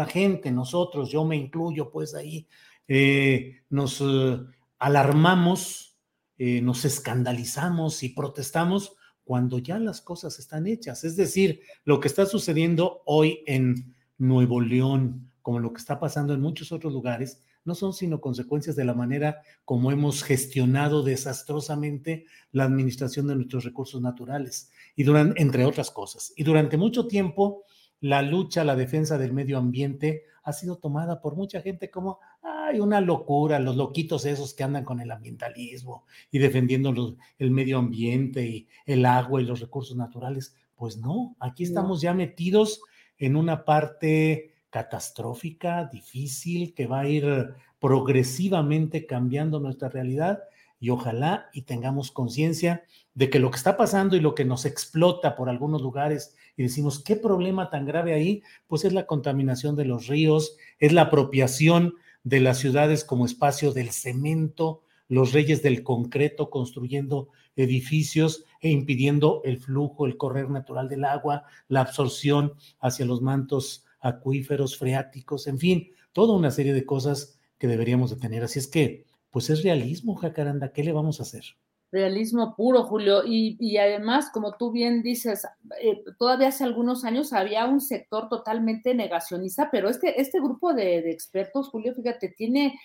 gente, 0.06 0.52
nosotros, 0.52 1.10
yo 1.10 1.24
me 1.24 1.34
incluyo 1.34 1.90
pues 1.90 2.14
ahí, 2.14 2.46
eh, 2.86 3.62
nos 3.68 4.00
eh, 4.00 4.38
alarmamos, 4.78 5.98
eh, 6.38 6.60
nos 6.62 6.84
escandalizamos 6.84 8.04
y 8.04 8.10
protestamos 8.10 8.92
cuando 9.30 9.60
ya 9.60 9.78
las 9.78 10.00
cosas 10.00 10.40
están 10.40 10.66
hechas. 10.66 11.04
Es 11.04 11.14
decir, 11.14 11.60
lo 11.84 12.00
que 12.00 12.08
está 12.08 12.26
sucediendo 12.26 13.02
hoy 13.06 13.44
en 13.46 13.94
Nuevo 14.18 14.60
León, 14.60 15.30
como 15.40 15.60
lo 15.60 15.72
que 15.72 15.78
está 15.78 16.00
pasando 16.00 16.34
en 16.34 16.40
muchos 16.40 16.72
otros 16.72 16.92
lugares, 16.92 17.40
no 17.64 17.76
son 17.76 17.92
sino 17.92 18.20
consecuencias 18.20 18.74
de 18.74 18.84
la 18.84 18.92
manera 18.92 19.40
como 19.64 19.92
hemos 19.92 20.24
gestionado 20.24 21.04
desastrosamente 21.04 22.26
la 22.50 22.64
administración 22.64 23.28
de 23.28 23.36
nuestros 23.36 23.62
recursos 23.62 24.02
naturales, 24.02 24.72
y 24.96 25.04
durante, 25.04 25.40
entre 25.40 25.64
otras 25.64 25.92
cosas. 25.92 26.32
Y 26.34 26.42
durante 26.42 26.76
mucho 26.76 27.06
tiempo, 27.06 27.62
la 28.00 28.22
lucha, 28.22 28.64
la 28.64 28.76
defensa 28.76 29.18
del 29.18 29.32
medio 29.32 29.58
ambiente 29.58 30.24
ha 30.42 30.52
sido 30.52 30.76
tomada 30.76 31.20
por 31.20 31.36
mucha 31.36 31.60
gente 31.60 31.90
como, 31.90 32.18
hay 32.42 32.80
una 32.80 33.00
locura, 33.00 33.58
los 33.58 33.76
loquitos 33.76 34.24
esos 34.24 34.54
que 34.54 34.64
andan 34.64 34.84
con 34.84 35.00
el 35.00 35.10
ambientalismo 35.10 36.04
y 36.30 36.38
defendiendo 36.38 37.16
el 37.38 37.50
medio 37.50 37.78
ambiente 37.78 38.46
y 38.46 38.68
el 38.86 39.04
agua 39.04 39.40
y 39.40 39.44
los 39.44 39.60
recursos 39.60 39.96
naturales. 39.96 40.54
Pues 40.76 40.96
no, 40.96 41.36
aquí 41.40 41.64
estamos 41.64 42.00
ya 42.00 42.14
metidos 42.14 42.80
en 43.18 43.36
una 43.36 43.64
parte 43.64 44.54
catastrófica, 44.70 45.84
difícil, 45.92 46.72
que 46.74 46.86
va 46.86 47.00
a 47.00 47.08
ir 47.08 47.54
progresivamente 47.78 49.06
cambiando 49.06 49.60
nuestra 49.60 49.88
realidad 49.88 50.40
y 50.80 50.90
ojalá 50.90 51.50
y 51.52 51.62
tengamos 51.62 52.10
conciencia 52.10 52.82
de 53.14 53.28
que 53.28 53.38
lo 53.38 53.50
que 53.50 53.58
está 53.58 53.76
pasando 53.76 54.16
y 54.16 54.20
lo 54.20 54.34
que 54.34 54.46
nos 54.46 54.64
explota 54.64 55.36
por 55.36 55.50
algunos 55.50 55.82
lugares 55.82 56.34
y 56.56 56.62
decimos, 56.62 57.04
¿qué 57.04 57.16
problema 57.16 57.70
tan 57.70 57.84
grave 57.84 58.14
ahí? 58.14 58.42
Pues 58.66 58.84
es 58.84 58.92
la 58.92 59.06
contaminación 59.06 59.76
de 59.76 59.84
los 59.84 60.06
ríos, 60.08 60.56
es 60.78 60.92
la 60.92 61.02
apropiación 61.02 61.94
de 62.24 62.40
las 62.40 62.58
ciudades 62.58 63.04
como 63.04 63.26
espacio 63.26 63.72
del 63.72 63.90
cemento, 63.90 64.82
los 65.08 65.32
reyes 65.32 65.62
del 65.62 65.82
concreto 65.82 66.50
construyendo 66.50 67.28
edificios 67.56 68.44
e 68.60 68.70
impidiendo 68.70 69.42
el 69.44 69.58
flujo, 69.58 70.06
el 70.06 70.16
correr 70.16 70.48
natural 70.48 70.88
del 70.88 71.04
agua, 71.04 71.44
la 71.68 71.80
absorción 71.80 72.54
hacia 72.80 73.06
los 73.06 73.20
mantos 73.20 73.84
acuíferos, 74.00 74.78
freáticos, 74.78 75.46
en 75.46 75.58
fin, 75.58 75.90
toda 76.12 76.34
una 76.34 76.50
serie 76.50 76.72
de 76.72 76.86
cosas 76.86 77.38
que 77.58 77.66
deberíamos 77.68 78.10
de 78.10 78.16
tener. 78.16 78.42
Así 78.42 78.58
es 78.58 78.66
que, 78.66 79.04
pues 79.30 79.50
es 79.50 79.62
realismo, 79.62 80.14
Jacaranda, 80.16 80.72
¿qué 80.72 80.84
le 80.84 80.92
vamos 80.92 81.20
a 81.20 81.22
hacer? 81.22 81.44
Realismo 81.92 82.54
puro, 82.54 82.84
Julio. 82.84 83.22
Y, 83.26 83.76
además, 83.76 84.30
como 84.32 84.56
tú 84.56 84.70
bien 84.70 85.02
dices, 85.02 85.46
eh, 85.80 86.04
todavía 86.18 86.48
hace 86.48 86.64
algunos 86.64 87.04
años 87.04 87.32
había 87.32 87.66
un 87.66 87.80
sector 87.80 88.28
totalmente 88.28 88.94
negacionista, 88.94 89.70
pero 89.70 89.88
este, 89.88 90.20
este 90.20 90.38
grupo 90.40 90.72
de, 90.72 91.02
de, 91.02 91.10
expertos, 91.10 91.68
Julio, 91.68 91.94
fíjate, 91.94 92.28
tiene 92.28 92.78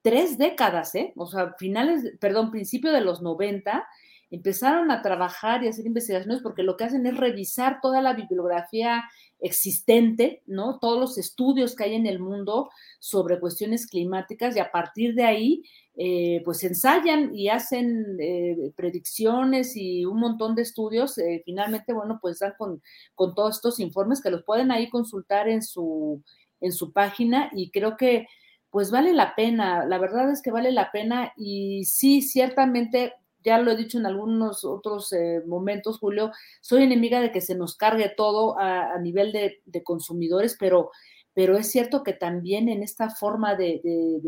tres 0.00 0.38
décadas, 0.38 0.94
¿eh? 0.94 1.12
O 1.16 1.26
sea, 1.26 1.54
finales, 1.58 2.14
perdón, 2.18 2.50
principio 2.50 2.92
de 2.92 3.02
los 3.02 3.20
90, 3.20 3.86
empezaron 4.30 4.90
a 4.90 5.02
trabajar 5.02 5.62
y 5.62 5.68
hacer 5.68 5.86
investigaciones 5.86 6.40
porque 6.42 6.62
lo 6.62 6.76
que 6.76 6.84
hacen 6.84 7.06
es 7.06 7.16
revisar 7.16 7.80
toda 7.80 8.02
la 8.02 8.14
bibliografía 8.14 9.04
existente, 9.38 10.42
¿no? 10.46 10.78
Todos 10.78 10.98
los 10.98 11.18
estudios 11.18 11.76
que 11.76 11.84
hay 11.84 11.94
en 11.94 12.06
el 12.06 12.18
mundo 12.18 12.70
sobre 12.98 13.38
cuestiones 13.38 13.86
climáticas 13.86 14.56
y 14.56 14.60
a 14.60 14.70
partir 14.70 15.14
de 15.14 15.24
ahí, 15.24 15.62
eh, 15.96 16.42
pues 16.44 16.64
ensayan 16.64 17.34
y 17.34 17.48
hacen 17.48 18.16
eh, 18.18 18.72
predicciones 18.76 19.76
y 19.76 20.04
un 20.04 20.18
montón 20.18 20.54
de 20.54 20.62
estudios. 20.62 21.18
Eh, 21.18 21.42
finalmente, 21.44 21.92
bueno, 21.92 22.18
pues 22.20 22.38
dan 22.38 22.54
con, 22.58 22.82
con, 23.14 23.34
todos 23.34 23.56
estos 23.56 23.78
informes 23.78 24.22
que 24.22 24.30
los 24.30 24.42
pueden 24.42 24.70
ahí 24.70 24.88
consultar 24.88 25.48
en 25.48 25.62
su, 25.62 26.22
en 26.60 26.72
su 26.72 26.92
página 26.92 27.50
y 27.54 27.70
creo 27.70 27.96
que 27.96 28.26
pues 28.70 28.90
vale 28.90 29.14
la 29.14 29.34
pena, 29.34 29.86
la 29.86 29.98
verdad 29.98 30.30
es 30.30 30.42
que 30.42 30.50
vale 30.50 30.70
la 30.70 30.90
pena 30.92 31.32
y 31.36 31.84
sí, 31.84 32.20
ciertamente 32.20 33.14
ya 33.46 33.58
lo 33.58 33.70
he 33.70 33.76
dicho 33.76 33.96
en 33.96 34.06
algunos 34.06 34.64
otros 34.64 35.12
eh, 35.12 35.40
momentos, 35.46 36.00
Julio, 36.00 36.32
soy 36.60 36.82
enemiga 36.82 37.20
de 37.20 37.30
que 37.30 37.40
se 37.40 37.54
nos 37.54 37.76
cargue 37.76 38.08
todo 38.08 38.58
a, 38.58 38.98
nivel 38.98 39.30
de, 39.30 39.82
consumidores, 39.84 40.56
pero, 40.58 40.90
pero 41.32 41.56
es 41.56 41.70
cierto 41.70 42.02
que 42.02 42.12
también 42.12 42.68
en 42.68 42.82
esta 42.82 43.08
forma 43.08 43.54
de, 43.54 43.80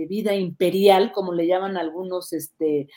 vida 0.09 0.37
imperial, 0.37 1.11
como 1.11 1.33
le 1.33 1.49
llaman 1.49 1.77
algunos, 1.77 2.33
este, 2.33 2.89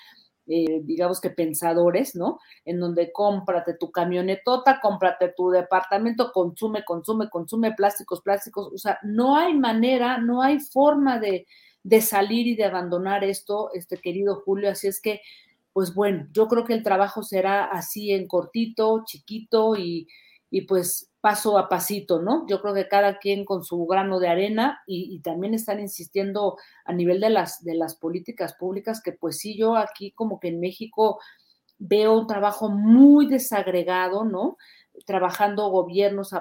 eh, 0.46 0.82
digamos 0.84 1.20
que 1.20 1.32
pensadores, 1.32 2.16
¿no? 2.16 2.38
En 2.66 2.80
donde 2.80 3.12
cómprate 3.12 3.74
tu 3.74 3.92
camionetota, 3.92 4.80
cómprate 4.80 5.34
tu 5.36 5.50
departamento, 5.50 6.32
consume, 6.32 6.86
consume, 6.86 7.32
consume 7.32 7.74
plásticos, 7.74 8.22
plásticos, 8.22 8.72
o 8.72 8.78
sea, 8.78 9.00
no 9.02 9.38
hay 9.38 9.56
manera, 9.56 10.20
no 10.20 10.44
hay 10.44 10.60
forma 10.60 11.20
de, 11.20 11.48
de 11.82 12.00
salir 12.00 12.46
y 12.46 12.56
de 12.56 12.66
abandonar 12.66 13.24
esto, 13.24 13.72
este 13.74 13.98
querido 13.98 14.44
Julio, 14.46 14.70
así 14.70 14.88
es 14.88 15.02
que 15.02 15.22
pues 15.74 15.94
bueno, 15.94 16.28
yo 16.34 16.48
creo 16.48 16.66
que 16.66 16.74
el 16.74 16.84
trabajo 16.84 17.24
será 17.24 17.66
así 17.66 18.12
en 18.12 18.28
cortito, 18.28 19.04
chiquito 19.06 19.76
y, 19.78 20.08
pues 20.68 21.10
paso 21.22 21.58
a 21.58 21.70
pasito, 21.70 22.22
¿no? 22.22 22.46
Yo 22.48 22.62
creo 22.62 22.74
que 22.74 22.88
cada 22.88 23.20
quien 23.20 23.46
con 23.46 23.64
su 23.64 23.86
grano 23.86 24.20
de 24.20 24.28
arena 24.28 24.82
y, 24.86 25.20
también 25.22 25.54
están 25.54 25.80
insistiendo 25.80 26.58
a 26.84 26.94
nivel 26.94 27.22
de 27.22 27.30
las, 27.30 27.64
de 27.64 27.76
las 27.76 27.96
políticas 27.96 28.54
públicas 28.56 29.02
que 29.02 29.14
pues 29.14 29.38
sí, 29.38 29.58
yo 29.58 29.76
aquí 29.76 30.12
como 30.12 30.40
que 30.40 30.50
en 30.50 30.60
México 30.60 31.20
veo 31.78 32.20
un 32.20 32.28
trabajo 32.28 32.70
muy 32.70 33.28
desagregado, 33.28 34.26
¿no? 34.26 34.58
Trabajando 35.06 35.70
gobiernos 35.70 36.32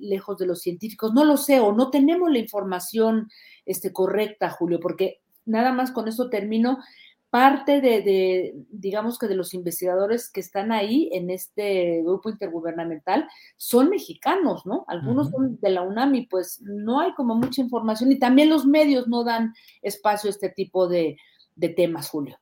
lejos 0.00 0.38
de 0.38 0.46
los 0.46 0.60
científicos, 0.60 1.14
no 1.14 1.24
lo 1.24 1.36
sé, 1.36 1.60
o 1.60 1.72
no 1.72 1.90
tenemos 1.90 2.30
la 2.30 2.38
información 2.38 3.30
este, 3.64 3.92
correcta, 3.92 4.50
Julio, 4.50 4.78
porque 4.80 5.22
nada 5.44 5.72
más 5.72 5.90
con 5.92 6.08
eso 6.08 6.28
termino 6.28 6.78
parte 7.36 7.82
de, 7.82 8.54
digamos 8.70 9.18
que 9.18 9.28
de 9.28 9.34
los 9.34 9.52
investigadores 9.52 10.30
que 10.30 10.40
están 10.40 10.72
ahí 10.72 11.10
en 11.12 11.28
este 11.28 12.00
grupo 12.02 12.30
intergubernamental 12.30 13.28
son 13.58 13.90
mexicanos, 13.90 14.64
¿no? 14.64 14.86
Algunos 14.88 15.28
son 15.28 15.58
de 15.60 15.68
la 15.68 15.82
UNAM 15.82 16.14
y 16.14 16.26
pues 16.26 16.62
no 16.62 16.98
hay 16.98 17.12
como 17.12 17.34
mucha 17.34 17.60
información 17.60 18.10
y 18.10 18.18
también 18.18 18.48
los 18.48 18.64
medios 18.64 19.06
no 19.06 19.22
dan 19.22 19.52
espacio 19.82 20.28
a 20.28 20.30
este 20.30 20.48
tipo 20.48 20.88
de, 20.88 21.18
temas, 21.76 22.08
Julio. 22.08 22.38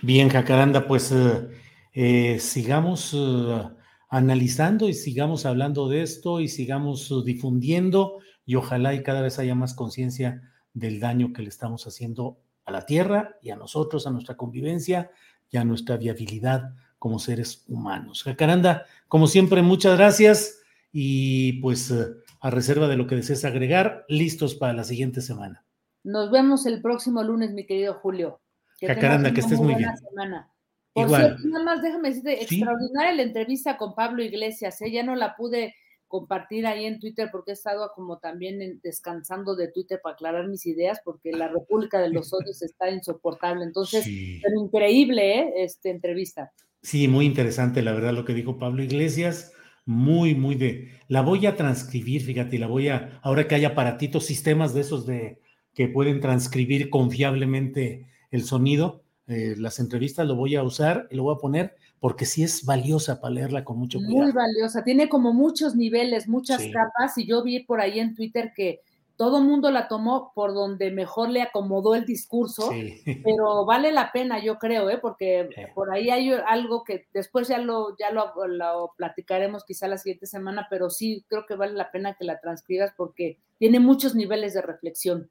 Bien, 0.00 0.30
Jacaranda, 0.30 0.86
pues 0.86 1.12
eh, 1.12 1.48
eh, 1.92 2.38
sigamos 2.38 3.12
eh, 3.14 3.68
analizando 4.08 4.88
y 4.88 4.94
sigamos 4.94 5.44
hablando 5.44 5.90
de 5.90 6.00
esto 6.00 6.40
y 6.40 6.48
sigamos 6.48 7.12
difundiendo 7.26 8.20
y 8.46 8.54
ojalá 8.54 8.94
y 8.94 9.02
cada 9.02 9.20
vez 9.20 9.38
haya 9.38 9.54
más 9.54 9.74
conciencia 9.74 10.40
del 10.72 11.00
daño 11.00 11.34
que 11.34 11.42
le 11.42 11.50
estamos 11.50 11.86
haciendo 11.86 12.38
a 12.66 12.72
la 12.72 12.84
tierra 12.84 13.38
y 13.40 13.50
a 13.50 13.56
nosotros, 13.56 14.06
a 14.06 14.10
nuestra 14.10 14.36
convivencia 14.36 15.10
y 15.50 15.56
a 15.56 15.64
nuestra 15.64 15.96
viabilidad 15.96 16.74
como 16.98 17.18
seres 17.18 17.64
humanos. 17.68 18.24
Jacaranda, 18.24 18.84
como 19.08 19.26
siempre, 19.28 19.62
muchas 19.62 19.96
gracias 19.96 20.60
y 20.92 21.54
pues 21.60 21.90
eh, 21.90 22.08
a 22.40 22.50
reserva 22.50 22.88
de 22.88 22.96
lo 22.96 23.06
que 23.06 23.16
desees 23.16 23.44
agregar, 23.44 24.04
listos 24.08 24.54
para 24.54 24.72
la 24.72 24.84
siguiente 24.84 25.20
semana. 25.20 25.64
Nos 26.02 26.30
vemos 26.30 26.66
el 26.66 26.82
próximo 26.82 27.22
lunes, 27.22 27.52
mi 27.52 27.64
querido 27.66 27.94
Julio. 27.94 28.40
Jacaranda, 28.80 29.32
que 29.32 29.40
estés 29.40 29.58
muy 29.58 29.74
bien. 29.74 29.96
Semana. 29.96 30.50
Por 30.92 31.06
Igual. 31.06 31.36
nada 31.44 31.64
más 31.64 31.82
déjame 31.82 32.08
decirte, 32.08 32.42
extraordinaria 32.42 33.12
la 33.12 33.22
entrevista 33.22 33.76
con 33.76 33.94
Pablo 33.94 34.22
Iglesias, 34.22 34.80
¿eh? 34.80 34.90
ya 34.90 35.02
no 35.02 35.14
la 35.14 35.36
pude 35.36 35.74
compartir 36.08 36.66
ahí 36.66 36.84
en 36.84 37.00
Twitter 37.00 37.28
porque 37.32 37.50
he 37.50 37.54
estado 37.54 37.90
como 37.94 38.18
también 38.18 38.80
descansando 38.82 39.56
de 39.56 39.68
Twitter 39.68 40.00
para 40.02 40.14
aclarar 40.14 40.48
mis 40.48 40.66
ideas 40.66 41.00
porque 41.04 41.32
la 41.32 41.48
República 41.48 42.00
de 42.00 42.10
los 42.10 42.32
Odios 42.32 42.62
está 42.62 42.90
insoportable. 42.90 43.64
Entonces, 43.64 44.04
pero 44.42 44.60
increíble, 44.60 45.40
¿eh? 45.40 45.52
Esta 45.56 45.88
entrevista. 45.88 46.52
Sí, 46.82 47.08
muy 47.08 47.26
interesante, 47.26 47.82
la 47.82 47.92
verdad, 47.92 48.12
lo 48.12 48.24
que 48.24 48.34
dijo 48.34 48.58
Pablo 48.58 48.82
Iglesias. 48.82 49.52
Muy, 49.84 50.34
muy 50.34 50.56
de. 50.56 50.90
La 51.08 51.22
voy 51.22 51.46
a 51.46 51.56
transcribir, 51.56 52.22
fíjate, 52.22 52.58
la 52.58 52.66
voy 52.66 52.88
a. 52.88 53.20
Ahora 53.22 53.46
que 53.46 53.54
hay 53.54 53.64
aparatitos, 53.64 54.24
sistemas 54.24 54.74
de 54.74 54.80
esos 54.80 55.06
de 55.06 55.40
que 55.74 55.88
pueden 55.88 56.20
transcribir 56.20 56.90
confiablemente 56.90 58.06
el 58.30 58.44
sonido, 58.44 59.02
eh, 59.28 59.54
las 59.58 59.78
entrevistas 59.80 60.26
lo 60.26 60.36
voy 60.36 60.56
a 60.56 60.62
usar 60.62 61.08
y 61.10 61.16
lo 61.16 61.24
voy 61.24 61.34
a 61.34 61.38
poner 61.38 61.76
porque 62.00 62.26
sí 62.26 62.42
es 62.42 62.64
valiosa 62.64 63.20
para 63.20 63.34
leerla 63.34 63.64
con 63.64 63.78
mucho 63.78 63.98
cuidado. 63.98 64.24
Muy 64.24 64.32
valiosa, 64.32 64.84
tiene 64.84 65.08
como 65.08 65.32
muchos 65.32 65.74
niveles, 65.74 66.28
muchas 66.28 66.62
capas, 66.72 67.16
y 67.18 67.26
yo 67.26 67.42
vi 67.42 67.60
por 67.60 67.80
ahí 67.80 67.98
en 67.98 68.14
Twitter 68.14 68.52
que 68.54 68.80
todo 69.16 69.40
mundo 69.40 69.70
la 69.70 69.88
tomó 69.88 70.32
por 70.34 70.52
donde 70.52 70.90
mejor 70.90 71.30
le 71.30 71.42
acomodó 71.42 71.94
el 71.94 72.04
discurso, 72.04 72.70
pero 73.24 73.64
vale 73.64 73.92
la 73.92 74.12
pena, 74.12 74.42
yo 74.42 74.58
creo, 74.58 74.90
¿eh? 74.90 74.98
porque 74.98 75.48
por 75.74 75.90
ahí 75.90 76.10
hay 76.10 76.32
algo 76.46 76.84
que 76.84 77.06
después 77.12 77.48
ya 77.48 77.58
lo, 77.58 77.96
ya 77.96 78.10
lo, 78.10 78.32
lo, 78.46 78.92
platicaremos 78.96 79.64
quizá 79.64 79.88
la 79.88 79.98
siguiente 79.98 80.26
semana, 80.26 80.66
pero 80.68 80.90
sí 80.90 81.24
creo 81.28 81.46
que 81.46 81.56
vale 81.56 81.72
la 81.72 81.90
pena 81.90 82.14
que 82.14 82.24
la 82.24 82.40
transcribas 82.40 82.92
porque 82.96 83.38
tiene 83.58 83.80
muchos 83.80 84.14
niveles 84.14 84.52
de 84.54 84.62
reflexión. 84.62 85.30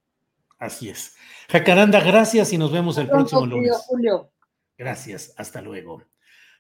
Así 0.58 0.90
es. 0.90 1.16
Jacaranda, 1.50 2.00
gracias 2.00 2.54
y 2.54 2.58
nos 2.58 2.72
vemos 2.72 2.98
el 2.98 3.08
próximo 3.08 3.46
lunes. 3.46 3.76
Julio. 3.88 4.32
Gracias, 4.78 5.34
hasta 5.38 5.62
luego. 5.62 6.02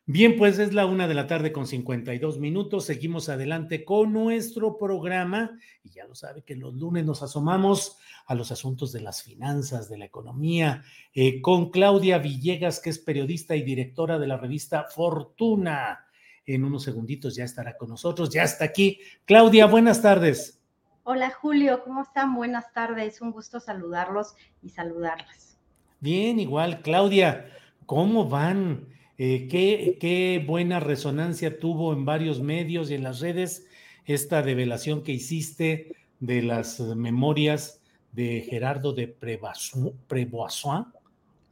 Bien, 0.08 0.38
pues 0.38 0.60
es 0.60 0.72
la 0.72 0.86
una 0.86 1.08
de 1.08 1.16
la 1.16 1.26
tarde 1.26 1.52
con 1.52 1.66
52 1.66 2.38
minutos. 2.38 2.86
Seguimos 2.86 3.28
adelante 3.28 3.84
con 3.84 4.14
nuestro 4.14 4.78
programa 4.78 5.58
y 5.84 5.90
ya 5.90 6.06
lo 6.06 6.14
sabe 6.14 6.44
que 6.44 6.56
los 6.56 6.76
lunes 6.76 7.04
nos 7.06 7.24
asomamos 7.24 7.98
a 8.28 8.36
los 8.36 8.52
asuntos 8.52 8.92
de 8.92 9.02
las 9.02 9.24
finanzas, 9.24 9.90
de 9.90 9.98
la 9.98 10.06
economía, 10.06 10.84
eh, 11.16 11.42
con 11.42 11.72
Claudia 11.72 12.20
Villegas, 12.20 12.80
que 12.80 12.92
es 12.92 13.00
periodista 13.00 13.56
y 13.56 13.64
directora 13.64 14.20
de 14.20 14.28
la 14.28 14.38
revista 14.38 14.84
Fortuna. 14.84 16.06
En 16.46 16.64
unos 16.64 16.84
segunditos 16.84 17.36
ya 17.36 17.44
estará 17.44 17.76
con 17.76 17.90
nosotros, 17.90 18.30
ya 18.30 18.44
está 18.44 18.66
aquí. 18.66 19.00
Claudia, 19.26 19.66
buenas 19.66 20.04
tardes. 20.04 20.62
Hola 21.02 21.32
Julio, 21.32 21.84
¿cómo 21.84 22.04
están? 22.04 22.36
Buenas 22.36 22.72
tardes, 22.74 23.22
un 23.22 23.32
gusto 23.32 23.60
saludarlos 23.60 24.36
y 24.62 24.70
saludarlas. 24.70 25.58
Bien, 26.00 26.40
igual, 26.40 26.84
Claudia, 26.84 27.52
¿cómo 27.88 28.30
van? 28.30 28.94
Eh, 29.18 29.48
qué, 29.50 30.44
buena 30.46 30.80
resonancia 30.80 31.58
tuvo 31.60 31.94
en 31.94 32.06
varios 32.06 32.42
medios 32.42 32.92
y 32.92 32.96
en 32.96 33.04
las 33.04 33.22
redes 33.22 33.66
esta 34.06 34.42
revelación 34.42 35.04
que 35.04 35.14
hiciste 35.14 35.96
de 36.20 36.42
las 36.42 36.80
memorias 36.80 37.82
de 38.12 38.46
Gerardo 38.50 38.94
de 38.94 39.08
Preboissoin, 39.08 40.86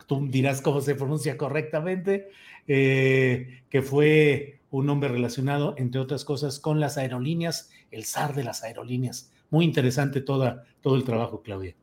tú 0.08 0.28
dirás 0.30 0.62
cómo 0.62 0.82
se 0.82 0.96
pronuncia 0.96 1.38
correctamente, 1.38 2.30
eh, 2.68 3.64
que 3.70 3.82
fue 3.82 4.60
un 4.70 4.90
hombre 4.90 5.10
relacionado, 5.10 5.76
entre 5.78 6.02
otras 6.02 6.26
cosas, 6.26 6.60
con 6.60 6.80
las 6.80 6.98
aerolíneas, 6.98 7.72
el 7.92 8.06
zar 8.06 8.34
de 8.34 8.44
las 8.44 8.64
aerolíneas. 8.64 9.32
Muy 9.50 9.66
interesante 9.66 10.22
toda, 10.22 10.66
todo 10.82 10.96
el 10.96 11.04
trabajo, 11.04 11.42
Claudia. 11.42 11.76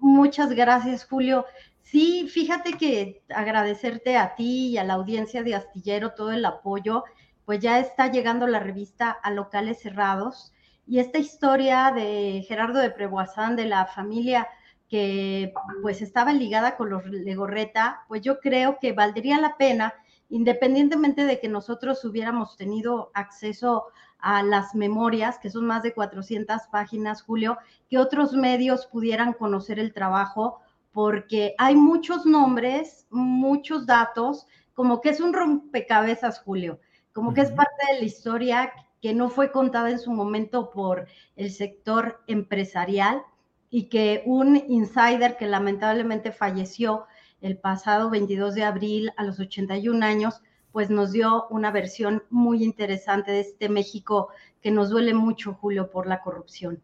Muchas 0.00 0.50
gracias, 0.50 1.04
Julio. 1.04 1.44
Sí, 1.90 2.28
fíjate 2.28 2.74
que 2.74 3.22
agradecerte 3.34 4.18
a 4.18 4.34
ti 4.34 4.68
y 4.68 4.76
a 4.76 4.84
la 4.84 4.92
audiencia 4.92 5.42
de 5.42 5.54
Astillero 5.54 6.12
todo 6.12 6.32
el 6.32 6.44
apoyo, 6.44 7.04
pues 7.46 7.60
ya 7.60 7.78
está 7.78 8.10
llegando 8.10 8.46
la 8.46 8.60
revista 8.60 9.10
a 9.10 9.30
locales 9.30 9.80
cerrados 9.80 10.52
y 10.86 10.98
esta 10.98 11.16
historia 11.16 11.90
de 11.94 12.44
Gerardo 12.46 12.80
de 12.80 12.90
Preboazán, 12.90 13.56
de 13.56 13.64
la 13.64 13.86
familia 13.86 14.48
que 14.90 15.54
pues 15.80 16.02
estaba 16.02 16.34
ligada 16.34 16.76
con 16.76 16.90
los 16.90 17.06
Legorreta, 17.06 18.02
pues 18.06 18.20
yo 18.20 18.38
creo 18.40 18.78
que 18.78 18.92
valdría 18.92 19.40
la 19.40 19.56
pena, 19.56 19.94
independientemente 20.28 21.24
de 21.24 21.40
que 21.40 21.48
nosotros 21.48 22.04
hubiéramos 22.04 22.58
tenido 22.58 23.10
acceso 23.14 23.86
a 24.18 24.42
las 24.42 24.74
memorias, 24.74 25.38
que 25.38 25.48
son 25.48 25.64
más 25.64 25.82
de 25.82 25.94
400 25.94 26.60
páginas, 26.70 27.22
Julio, 27.22 27.56
que 27.88 27.96
otros 27.96 28.34
medios 28.34 28.84
pudieran 28.84 29.32
conocer 29.32 29.78
el 29.78 29.94
trabajo, 29.94 30.60
porque 30.98 31.54
hay 31.58 31.76
muchos 31.76 32.26
nombres, 32.26 33.06
muchos 33.10 33.86
datos, 33.86 34.48
como 34.74 35.00
que 35.00 35.10
es 35.10 35.20
un 35.20 35.32
rompecabezas, 35.32 36.40
Julio, 36.40 36.80
como 37.12 37.32
que 37.32 37.42
es 37.42 37.52
parte 37.52 37.92
de 37.92 38.00
la 38.00 38.04
historia 38.04 38.72
que 39.00 39.14
no 39.14 39.30
fue 39.30 39.52
contada 39.52 39.90
en 39.90 40.00
su 40.00 40.10
momento 40.10 40.72
por 40.72 41.06
el 41.36 41.52
sector 41.52 42.20
empresarial 42.26 43.22
y 43.70 43.84
que 43.84 44.24
un 44.26 44.56
insider 44.56 45.36
que 45.36 45.46
lamentablemente 45.46 46.32
falleció 46.32 47.06
el 47.40 47.58
pasado 47.58 48.10
22 48.10 48.56
de 48.56 48.64
abril 48.64 49.12
a 49.16 49.22
los 49.22 49.38
81 49.38 50.04
años, 50.04 50.42
pues 50.72 50.90
nos 50.90 51.12
dio 51.12 51.46
una 51.50 51.70
versión 51.70 52.24
muy 52.28 52.64
interesante 52.64 53.30
de 53.30 53.38
este 53.42 53.68
México 53.68 54.30
que 54.60 54.72
nos 54.72 54.90
duele 54.90 55.14
mucho, 55.14 55.54
Julio, 55.54 55.92
por 55.92 56.08
la 56.08 56.22
corrupción. 56.22 56.82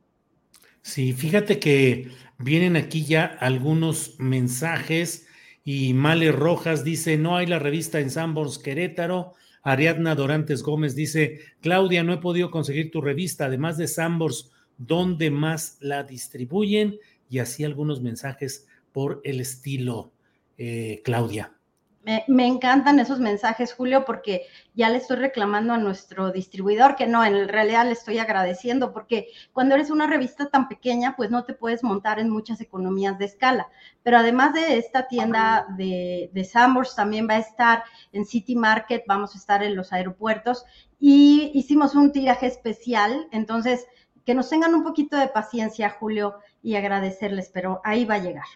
Sí, 0.85 1.14
fíjate 1.14 1.59
que 1.59 2.11
vienen 2.39 2.76
aquí 2.76 3.07
ya 3.07 3.24
algunos 3.24 4.16
mensajes 4.18 5.26
y 5.64 5.95
Male 5.95 6.30
Rojas 6.30 6.85
dice, 6.85 7.16
no 7.16 7.39
hay 7.39 7.47
la 7.47 7.59
revista 7.59 8.01
en 8.01 8.11
Sambors 8.11 8.59
Querétaro. 8.59 9.32
Ariadna 9.62 10.14
Dorantes 10.14 10.62
Gómez 10.62 10.95
dice, 10.95 11.41
Claudia, 11.62 12.05
no 12.05 12.12
he 12.12 12.18
podido 12.18 12.51
conseguir 12.51 12.91
tu 12.91 13.01
revista, 13.01 13.47
además 13.47 13.78
de 13.78 13.89
Sambors, 13.89 14.53
¿dónde 14.76 15.30
más 15.30 15.78
la 15.80 16.03
distribuyen? 16.03 16.99
Y 17.30 17.39
así 17.39 17.64
algunos 17.64 18.03
mensajes 18.03 18.66
por 18.93 19.22
el 19.24 19.41
estilo, 19.41 20.12
eh, 20.59 21.01
Claudia. 21.03 21.53
Me, 22.28 22.46
encantan 22.46 22.98
esos 22.98 23.18
mensajes, 23.18 23.72
Julio, 23.72 24.05
porque 24.05 24.46
ya 24.74 24.90
le 24.90 24.98
estoy 24.98 25.16
reclamando 25.16 25.72
a 25.72 25.78
nuestro 25.78 26.32
distribuidor, 26.32 26.96
que 26.96 27.07
no, 27.07 27.24
en 27.24 27.48
realidad 27.48 27.86
le 27.86 27.92
estoy 27.92 28.18
agradeciendo, 28.18 28.92
porque 28.92 29.28
cuando 29.55 29.74
eres 29.74 29.90
una 29.90 30.07
revista 30.07 30.50
tan 30.50 30.68
pequeña, 30.68 31.16
pues 31.16 31.30
no 31.30 31.44
te 31.44 31.55
puedes 31.55 31.82
montar 31.82 32.18
en 32.18 32.28
muchas 32.28 32.61
economías 32.61 33.18
de 33.18 33.24
escala. 33.24 33.68
Pero 34.02 34.18
además 34.18 34.52
de 34.52 34.76
esta 34.76 35.09
tienda 35.09 35.66
de, 35.78 36.30
de 36.34 36.44
Sambors, 36.44 36.94
también 36.94 37.26
va 37.28 37.34
a 37.34 37.38
estar 37.38 37.84
en 38.12 38.26
City 38.26 38.55
Market, 38.55 39.05
vamos 39.07 39.34
a 39.34 39.38
estar 39.38 39.62
en 39.62 39.74
los 39.74 39.92
aeropuertos 39.92 40.66
y 41.00 41.50
hicimos 41.55 41.94
un 41.94 42.12
tiraje 42.12 42.46
especial, 42.46 43.28
entonces 43.30 43.86
que 44.24 44.34
nos 44.34 44.48
tengan 44.48 44.74
un 44.74 44.82
poquito 44.82 45.16
de 45.16 45.28
paciencia, 45.28 45.90
Julio, 45.90 46.36
y 46.62 46.76
agradecerles, 46.76 47.50
pero 47.52 47.80
ahí 47.84 48.05
va 48.05 48.14
a 48.14 48.22
llegar. 48.22 48.46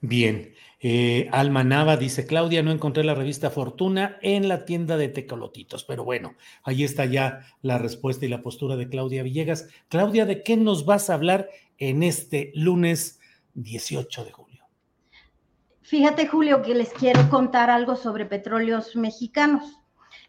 Bien. 0.00 0.54
Eh, 0.80 1.28
Alma 1.32 1.64
Nava 1.64 1.96
dice, 1.96 2.26
Claudia, 2.26 2.62
no 2.62 2.70
encontré 2.70 3.02
la 3.02 3.14
revista 3.14 3.50
Fortuna 3.50 4.18
en 4.20 4.48
la 4.48 4.64
tienda 4.64 4.96
de 4.96 5.08
Tecolotitos, 5.08 5.84
pero 5.84 6.04
bueno, 6.04 6.34
ahí 6.62 6.84
está 6.84 7.06
ya 7.06 7.40
la 7.62 7.78
respuesta 7.78 8.26
y 8.26 8.28
la 8.28 8.42
postura 8.42 8.76
de 8.76 8.88
Claudia 8.88 9.22
Villegas. 9.22 9.68
Claudia, 9.88 10.26
¿de 10.26 10.42
qué 10.42 10.56
nos 10.56 10.84
vas 10.84 11.08
a 11.08 11.14
hablar 11.14 11.48
en 11.78 12.02
este 12.02 12.52
lunes 12.54 13.20
18 13.54 14.24
de 14.24 14.32
julio? 14.32 14.64
Fíjate, 15.82 16.26
Julio, 16.26 16.62
que 16.62 16.74
les 16.74 16.92
quiero 16.92 17.28
contar 17.30 17.70
algo 17.70 17.96
sobre 17.96 18.26
petróleos 18.26 18.96
mexicanos. 18.96 19.78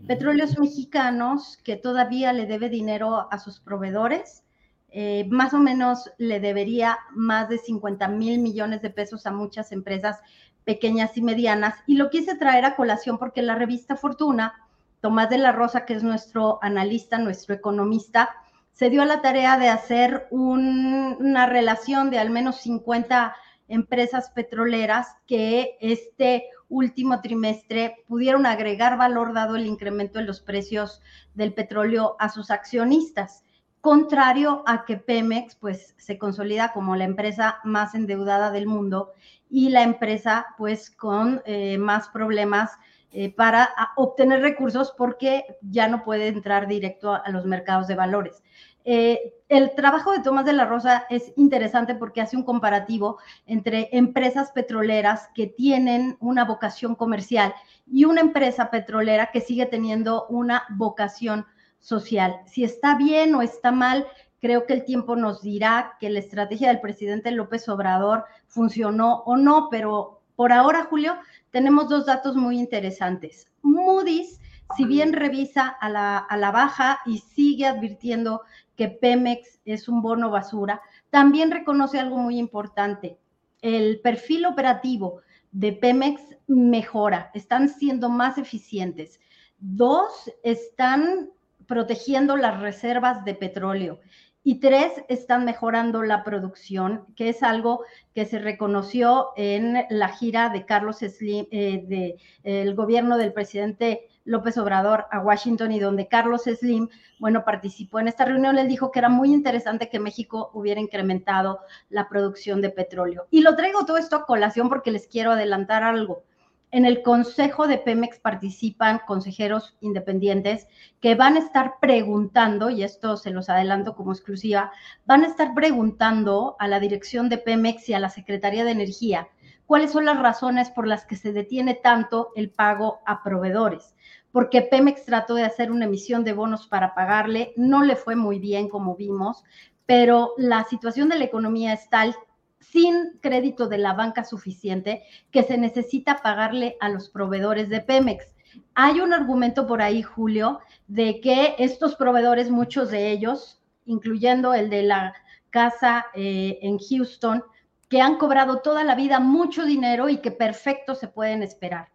Petróleos 0.06 0.58
mexicanos 0.60 1.58
que 1.64 1.76
todavía 1.76 2.32
le 2.32 2.46
debe 2.46 2.70
dinero 2.70 3.28
a 3.32 3.40
sus 3.40 3.60
proveedores 3.60 4.44
eh, 4.90 5.28
más 5.30 5.54
o 5.54 5.60
menos 5.60 6.12
le 6.18 6.40
debería 6.40 6.98
más 7.12 7.50
de 7.50 7.58
50 7.58 8.08
mil 8.08 8.40
millones 8.40 8.82
de 8.82 8.90
pesos 8.90 9.26
a 9.26 9.32
muchas 9.32 9.72
empresas 9.72 10.20
pequeñas 10.64 11.18
y 11.18 11.22
medianas. 11.22 11.76
Y 11.88 11.96
lo 11.96 12.10
quise 12.10 12.36
traer 12.36 12.66
a 12.66 12.76
colación 12.76 13.18
porque 13.18 13.42
la 13.42 13.56
revista 13.56 13.96
Fortuna, 13.96 14.54
Tomás 15.02 15.30
de 15.30 15.38
la 15.38 15.52
Rosa, 15.52 15.86
que 15.86 15.94
es 15.94 16.04
nuestro 16.04 16.60
analista, 16.62 17.18
nuestro 17.18 17.54
economista, 17.54 18.36
se 18.74 18.90
dio 18.90 19.02
a 19.02 19.06
la 19.06 19.22
tarea 19.22 19.58
de 19.58 19.70
hacer 19.70 20.28
una 20.30 21.46
relación 21.48 22.10
de 22.10 22.20
al 22.20 22.30
menos 22.30 22.58
50 22.58 23.36
empresas 23.68 24.30
petroleras 24.30 25.16
que 25.26 25.78
este 25.82 26.46
último 26.70 27.22
trimestre 27.22 28.04
pudieron 28.08 28.46
agregar 28.46 28.98
valor 28.98 29.34
dado 29.34 29.56
el 29.56 29.66
incremento 29.66 30.20
en 30.20 30.28
los 30.28 30.42
precios 30.42 31.02
del 31.34 31.54
petróleo 31.54 32.16
a 32.20 32.30
sus 32.30 32.52
accionistas 32.52 33.44
contrario 33.82 34.64
a 34.66 34.86
que 34.86 34.98
Pemex 34.98 35.56
pues 35.56 35.96
se 35.98 36.18
consolida 36.18 36.74
como 36.74 36.96
la 36.96 37.04
empresa 37.04 37.60
más 37.64 37.96
endeudada 37.96 38.52
del 38.52 38.68
mundo 38.68 39.14
y 39.50 39.70
la 39.70 39.84
empresa 39.84 40.48
pues 40.58 40.90
con 40.90 41.42
eh, 41.46 41.78
más 41.78 42.10
problemas 42.10 42.72
eh, 43.12 43.34
para 43.34 43.70
obtener 43.96 44.42
recursos 44.42 44.94
porque 44.98 45.46
ya 45.62 45.88
no 45.88 46.04
puede 46.04 46.28
entrar 46.28 46.68
directo 46.68 47.14
a, 47.14 47.30
los 47.30 47.46
mercados 47.46 47.88
de 47.88 47.96
valores. 47.96 48.44
Eh, 48.84 49.34
el 49.50 49.76
trabajo 49.76 50.12
de 50.12 50.20
Tomás 50.20 50.46
de 50.46 50.54
la 50.54 50.66
Rosa 50.66 51.06
es 51.10 51.34
interesante 51.36 51.96
porque 51.96 52.22
hace 52.22 52.38
un 52.38 52.44
comparativo 52.44 53.18
entre 53.46 53.90
empresas 53.92 54.52
petroleras 54.52 55.30
que 55.34 55.48
tienen 55.48 56.18
una 56.20 56.46
vocación 56.46 56.96
comercial 56.96 57.54
y 57.86 58.06
una 58.06 58.22
empresa 58.22 58.70
petrolera 58.70 59.32
que 59.32 59.42
sigue 59.42 59.66
teniendo 59.66 60.28
una 60.28 60.64
vocación 60.70 61.46
social. 61.80 62.42
Si 62.46 62.64
está 62.64 62.96
bien 62.96 63.36
o 63.36 63.42
está 63.42 63.72
mal, 63.72 64.06
creo 64.40 64.66
que 64.66 64.74
el 64.74 64.86
tiempo 64.86 65.16
nos 65.16 65.42
dirá 65.42 65.96
que 66.00 66.10
la 66.10 66.20
estrategia 66.20 66.70
del 66.70 66.82
presidente 66.82 67.32
López 67.32 67.68
Obrador 67.70 68.26
funcionó 68.48 69.24
o 69.26 69.38
no, 69.38 69.70
pero 69.70 70.22
por 70.36 70.52
ahora, 70.52 70.86
Julio, 70.90 71.16
tenemos 71.52 71.90
dos 71.90 72.06
datos 72.06 72.36
muy 72.36 72.60
interesantes. 72.60 73.48
Moody's, 73.62 74.40
si 74.76 74.86
bien 74.86 75.14
revisa 75.14 75.68
a 75.68 75.90
la, 75.90 76.18
a 76.18 76.38
la 76.38 76.52
baja 76.52 77.00
y 77.06 77.20
sigue 77.20 77.66
advirtiendo 77.66 78.42
que 78.76 78.90
Pemex 78.90 79.60
es 79.66 79.88
un 79.88 80.02
bono 80.02 80.30
basura, 80.30 80.82
también 81.10 81.52
reconoce 81.52 82.00
algo 82.00 82.18
muy 82.18 82.38
importante. 82.38 83.18
El 83.62 84.00
perfil 84.02 84.46
operativo 84.46 85.22
de 85.52 85.74
Pemex 85.74 86.22
mejora, 86.48 87.32
están 87.34 87.70
siendo 87.70 88.10
más 88.10 88.38
eficientes. 88.38 89.20
Dos, 89.60 90.32
están 90.44 91.32
protegiendo 91.68 92.38
las 92.38 92.60
reservas 92.62 93.24
de 93.26 93.36
petróleo. 93.36 94.00
Y 94.44 94.62
tres, 94.62 94.94
están 95.10 95.44
mejorando 95.44 96.04
la 96.04 96.24
producción, 96.24 97.06
que 97.18 97.28
es 97.28 97.44
algo 97.44 97.84
que 98.16 98.24
se 98.24 98.40
reconoció 98.40 99.32
en 99.36 99.86
la 99.90 100.08
gira 100.08 100.48
de 100.50 100.66
Carlos 100.66 101.00
Slim, 101.00 101.48
eh, 101.52 102.16
del 102.44 102.74
gobierno 102.74 103.18
del 103.18 103.34
presidente 103.34 104.08
López 104.24 104.58
Obrador 104.58 105.06
a 105.12 105.20
Washington 105.20 105.74
y 105.74 105.80
donde 105.80 106.08
Carlos 106.08 106.44
Slim, 106.44 106.88
bueno, 107.20 107.44
participó 107.44 108.00
en 108.00 108.08
esta 108.08 108.24
reunión, 108.24 108.58
él 108.58 108.70
dijo 108.70 108.90
que 108.90 109.00
era 109.00 109.10
muy 109.10 109.34
interesante 109.34 109.90
que 109.90 110.00
México 110.00 110.52
hubiera 110.54 110.80
incrementado 110.80 111.60
la 111.90 112.08
producción 112.08 112.62
de 112.62 112.70
petróleo. 112.70 113.28
Y 113.32 113.42
lo 113.42 113.56
traigo 113.58 113.86
todo 113.86 113.98
esto 113.98 114.16
a 114.16 114.26
colación 114.26 114.70
porque 114.70 114.92
les 114.92 115.08
quiero 115.08 115.32
adelantar 115.32 115.84
algo. 115.84 116.24
En 116.70 116.86
el 116.86 117.02
consejo 117.02 117.68
de 117.68 117.78
Pemex 117.78 118.20
participan 118.20 119.02
consejeros 119.08 119.78
independientes 119.80 120.68
que 121.00 121.16
van 121.16 121.36
a 121.36 121.40
estar 121.40 121.76
preguntando, 121.80 122.70
y 122.70 122.84
esto 122.84 123.16
se 123.16 123.32
los 123.32 123.50
adelanto 123.50 123.96
como 123.96 124.12
exclusiva, 124.12 124.72
van 125.06 125.24
a 125.24 125.28
estar 125.28 125.54
preguntando 125.54 126.58
a 126.60 126.68
la 126.68 126.80
dirección 126.80 127.30
de 127.30 127.38
Pemex 127.38 127.88
y 127.88 127.94
a 127.94 128.00
la 128.00 128.10
Secretaría 128.10 128.66
de 128.66 128.72
Energía 128.72 129.30
cuáles 129.68 129.92
son 129.92 130.06
las 130.06 130.18
razones 130.18 130.72
por 130.72 130.88
las 130.88 131.06
que 131.06 131.18
se 131.18 131.34
detiene 131.34 131.76
tanto 131.76 132.32
el 132.36 132.50
pago 132.50 133.02
a 133.06 133.22
proveedores. 133.22 133.96
Porque 134.32 134.62
Pemex 134.62 135.06
trató 135.06 135.36
de 135.36 135.44
hacer 135.44 135.72
una 135.72 135.86
emisión 135.86 136.24
de 136.24 136.34
bonos 136.34 136.68
para 136.68 136.96
pagarle, 136.96 137.54
no 137.56 137.84
le 137.84 137.96
fue 137.96 138.16
muy 138.16 138.40
bien 138.40 138.70
como 138.70 138.96
vimos, 138.96 139.44
pero 139.86 140.34
la 140.38 140.64
situación 140.64 141.10
de 141.10 141.18
la 141.18 141.26
economía 141.26 141.74
es 141.74 141.90
tal 141.90 142.16
sin 142.60 143.20
crédito 143.22 143.68
de 143.68 143.78
la 143.78 143.94
banca 143.94 144.24
suficiente 144.24 145.04
que 145.32 145.44
se 145.44 145.58
necesita 145.58 146.22
pagarle 146.22 146.78
a 146.80 146.90
los 146.90 147.10
proveedores 147.10 147.70
de 147.70 147.82
Pemex. 147.82 148.26
Hay 148.74 149.00
un 149.00 149.14
argumento 149.14 149.68
por 149.68 149.82
ahí, 149.82 150.02
Julio, 150.02 150.60
de 150.88 151.20
que 151.22 151.56
estos 151.60 151.96
proveedores, 151.96 152.50
muchos 152.50 152.92
de 152.92 153.12
ellos, 153.12 153.62
incluyendo 153.86 154.54
el 154.54 154.70
de 154.70 154.84
la 154.84 155.14
casa 155.50 156.08
eh, 156.14 156.60
en 156.62 156.78
Houston, 156.78 157.44
que 157.90 158.02
han 158.02 158.18
cobrado 158.18 158.60
toda 158.60 158.84
la 158.84 158.96
vida 158.96 159.20
mucho 159.20 159.66
dinero 159.66 160.10
y 160.10 160.18
que 160.18 160.32
perfecto 160.32 160.96
se 160.96 161.08
pueden 161.08 161.42
esperar. 161.42 161.90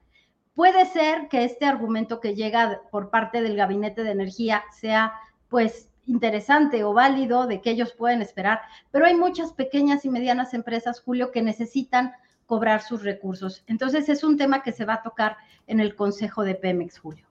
Puede 0.54 0.86
ser 0.86 1.28
que 1.28 1.44
este 1.44 1.66
argumento 1.66 2.20
que 2.20 2.34
llega 2.34 2.82
por 2.90 3.10
parte 3.10 3.42
del 3.42 3.56
Gabinete 3.56 4.02
de 4.02 4.10
Energía 4.10 4.64
sea 4.80 5.14
pues 5.48 5.91
interesante 6.12 6.84
o 6.84 6.92
válido 6.92 7.46
de 7.46 7.62
que 7.62 7.70
ellos 7.70 7.94
pueden 7.96 8.20
esperar, 8.20 8.60
pero 8.90 9.06
hay 9.06 9.16
muchas 9.16 9.52
pequeñas 9.54 10.04
y 10.04 10.10
medianas 10.10 10.52
empresas, 10.52 11.00
Julio, 11.00 11.32
que 11.32 11.40
necesitan 11.40 12.12
cobrar 12.44 12.82
sus 12.82 13.02
recursos. 13.02 13.64
Entonces 13.66 14.10
es 14.10 14.22
un 14.22 14.36
tema 14.36 14.62
que 14.62 14.72
se 14.72 14.84
va 14.84 14.94
a 14.94 15.02
tocar 15.02 15.36
en 15.66 15.80
el 15.80 15.94
Consejo 15.96 16.44
de 16.44 16.54
Pemex, 16.54 16.98
Julio. 16.98 17.26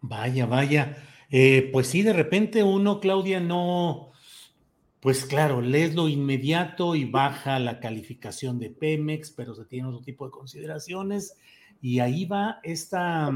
Vaya, 0.00 0.46
vaya. 0.46 0.96
Eh, 1.30 1.68
pues 1.72 1.88
sí, 1.88 2.02
de 2.02 2.12
repente 2.12 2.62
uno, 2.62 3.00
Claudia, 3.00 3.40
no, 3.40 4.12
pues 5.00 5.24
claro, 5.24 5.60
lees 5.60 5.96
lo 5.96 6.08
inmediato 6.08 6.94
y 6.94 7.04
baja 7.06 7.58
la 7.58 7.80
calificación 7.80 8.60
de 8.60 8.70
Pemex, 8.70 9.32
pero 9.32 9.54
se 9.54 9.64
tiene 9.64 9.88
otro 9.88 10.02
tipo 10.02 10.26
de 10.26 10.30
consideraciones. 10.30 11.36
Y 11.82 11.98
ahí 11.98 12.24
va 12.24 12.60
esta, 12.62 13.32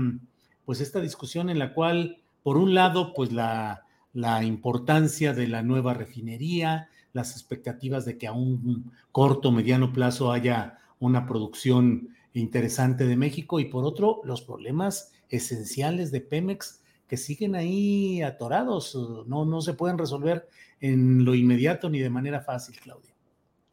pues 0.65 0.81
esta 0.81 1.01
discusión 1.01 1.51
en 1.51 1.59
la 1.59 1.75
cual, 1.75 2.19
por 2.45 2.57
un 2.57 2.73
lado, 2.73 3.15
pues 3.15 3.33
la, 3.33 3.85
la 4.15 4.43
importancia 4.45 5.35
de 5.35 5.49
la 5.49 5.63
nueva 5.63 5.93
refinería, 5.93 6.89
las 7.13 7.33
expectativas 7.33 8.05
de 8.05 8.17
que 8.17 8.27
a 8.27 8.33
un 8.33 8.93
corto, 9.13 9.53
mediano 9.53 9.93
plazo 9.93 10.33
haya 10.33 10.79
una 10.99 11.27
producción 11.27 12.09
interesante 12.33 13.07
de 13.07 13.17
México 13.17 13.61
y 13.61 13.67
por 13.67 13.85
otro, 13.85 14.21
los 14.25 14.43
problemas 14.43 15.13
esenciales 15.29 16.11
de 16.11 16.21
Pemex 16.21 16.81
que 17.07 17.17
siguen 17.17 17.55
ahí 17.55 18.23
atorados, 18.23 18.97
no, 19.27 19.45
no 19.45 19.61
se 19.61 19.75
pueden 19.75 19.99
resolver 19.99 20.49
en 20.81 21.25
lo 21.25 21.35
inmediato 21.35 21.91
ni 21.91 21.99
de 21.99 22.11
manera 22.11 22.41
fácil, 22.41 22.79
Claudia. 22.81 23.15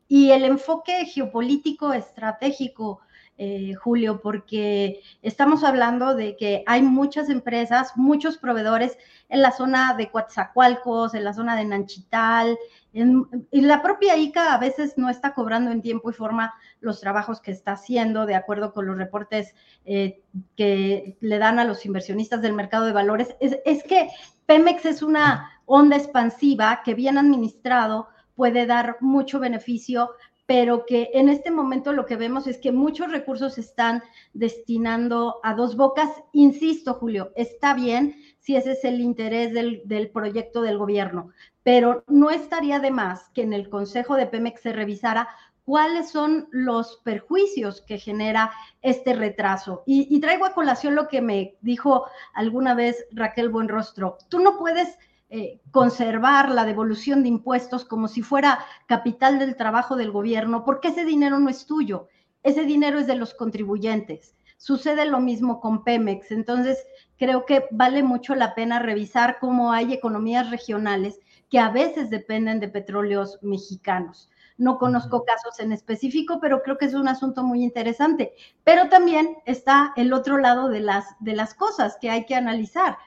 Y 0.07 0.31
el 0.31 0.43
enfoque 0.43 1.05
geopolítico 1.05 1.93
estratégico, 1.93 2.99
eh, 3.43 3.73
Julio, 3.73 4.21
porque 4.21 5.01
estamos 5.23 5.63
hablando 5.63 6.13
de 6.13 6.37
que 6.37 6.63
hay 6.67 6.83
muchas 6.83 7.27
empresas, 7.27 7.93
muchos 7.95 8.37
proveedores 8.37 8.99
en 9.29 9.41
la 9.41 9.51
zona 9.51 9.95
de 9.95 10.11
Coatzacoalcos, 10.11 11.15
en 11.15 11.23
la 11.23 11.33
zona 11.33 11.55
de 11.55 11.65
Nanchital, 11.65 12.55
y 12.93 13.61
la 13.61 13.81
propia 13.81 14.15
ICA 14.15 14.53
a 14.53 14.59
veces 14.59 14.95
no 14.95 15.09
está 15.09 15.33
cobrando 15.33 15.71
en 15.71 15.81
tiempo 15.81 16.11
y 16.11 16.13
forma 16.13 16.53
los 16.81 17.01
trabajos 17.01 17.41
que 17.41 17.49
está 17.49 17.71
haciendo, 17.71 18.27
de 18.27 18.35
acuerdo 18.35 18.73
con 18.73 18.85
los 18.85 18.95
reportes 18.95 19.55
eh, 19.85 20.21
que 20.55 21.17
le 21.19 21.39
dan 21.39 21.57
a 21.57 21.65
los 21.65 21.83
inversionistas 21.87 22.43
del 22.43 22.53
mercado 22.53 22.85
de 22.85 22.91
valores. 22.91 23.35
Es, 23.39 23.83
que 23.85 24.09
Pemex 24.45 24.85
es 24.85 25.01
una 25.01 25.49
onda 25.65 25.97
expansiva 25.97 26.81
que 26.85 26.93
bien 26.93 27.17
administrado 27.17 28.07
puede 28.35 28.67
dar 28.67 28.97
mucho 28.99 29.39
beneficio, 29.39 30.11
pero 30.52 30.86
que 30.86 31.12
en 31.14 31.30
este 31.30 31.49
momento 31.49 31.93
lo 31.93 32.06
que 32.06 32.18
vemos 32.18 32.45
es 32.45 32.58
que 32.58 32.74
muchos 32.74 33.10
recursos 33.10 33.54
se 33.54 33.62
están 33.62 34.04
destinando 34.34 35.39
a 35.43 35.54
dos 35.54 35.78
bocas. 35.78 36.10
Insisto, 36.34 36.95
Julio, 36.95 37.32
está 37.38 37.74
bien 37.74 38.18
si 38.39 38.58
ese 38.58 38.74
es 38.74 38.84
el 38.84 38.99
interés 38.99 39.54
del, 39.54 39.82
del 39.86 40.10
proyecto 40.10 40.62
del 40.62 40.78
gobierno, 40.78 41.30
pero 41.64 42.04
no 42.08 42.32
estaría 42.32 42.80
de 42.80 42.91
más 42.91 43.30
que 43.30 43.43
en 43.43 43.54
el 43.54 43.70
Consejo 43.70 44.18
de 44.18 44.28
Pemex 44.28 44.60
se 44.60 44.74
revisara 44.74 45.30
cuáles 45.64 46.10
son 46.10 46.49
los 46.52 46.97
perjuicios 47.06 47.80
que 47.82 47.97
genera 47.97 48.52
este 48.82 49.14
retraso. 49.14 49.84
Y, 49.86 50.20
traigo 50.20 50.45
a 50.45 50.54
colación 50.54 50.95
lo 50.95 51.08
que 51.08 51.22
me 51.22 51.56
dijo 51.62 52.08
alguna 52.34 52.76
vez 52.76 53.06
Raquel 53.12 53.47
Buenrostro. 53.47 54.18
Tú 54.28 54.39
no 54.39 54.58
puedes 54.58 54.97
eh, 55.34 55.61
conservar 55.71 56.49
la 56.49 56.65
devolución 56.65 57.23
de 57.23 57.29
impuestos 57.29 57.86
como 57.86 58.09
si 58.09 58.21
fuera 58.21 58.59
capital 58.86 59.39
del 59.39 59.55
trabajo 59.55 59.95
del 59.95 60.11
gobierno, 60.11 60.65
porque 60.65 60.89
ese 60.89 61.05
dinero 61.05 61.39
no 61.39 61.49
es 61.49 61.65
tuyo, 61.65 62.09
ese 62.43 62.65
dinero 62.65 62.99
es 62.99 63.07
de 63.07 63.15
los 63.15 63.34
contribuyentes. 63.34 64.36
Sucede 64.57 65.05
lo 65.05 65.21
mismo 65.21 65.61
con 65.61 65.86
Pemex. 65.86 66.32
Entonces, 66.32 66.86
creo 67.17 67.45
que 67.45 67.65
vale 67.71 68.03
mucho 68.03 68.36
la 68.36 68.53
pena 68.55 68.79
revisar 68.79 69.38
cómo 69.39 69.71
hay 69.71 69.93
economías 69.93 70.51
regionales 70.51 71.21
que 71.49 71.59
a 71.59 71.69
veces 71.69 72.09
dependen 72.09 72.59
de 72.59 72.67
petróleos 72.67 73.39
mexicanos. 73.41 74.29
No 74.57 74.77
conozco 74.79 75.23
casos 75.23 75.61
en 75.61 75.71
específico, 75.71 76.39
pero 76.41 76.61
creo 76.61 76.77
que 76.77 76.86
es 76.86 76.93
un 76.93 77.07
asunto 77.07 77.41
muy 77.43 77.63
interesante. 77.63 78.34
Pero 78.65 78.89
también 78.89 79.38
está 79.45 79.93
el 79.95 80.11
otro 80.11 80.38
lado 80.38 80.67
de 80.67 80.82
las, 80.82 81.05
de 81.21 81.36
las 81.36 81.53
cosas 81.53 81.97
que 82.01 82.09
hay 82.09 82.25
que 82.25 82.36
analizar. 82.36 82.97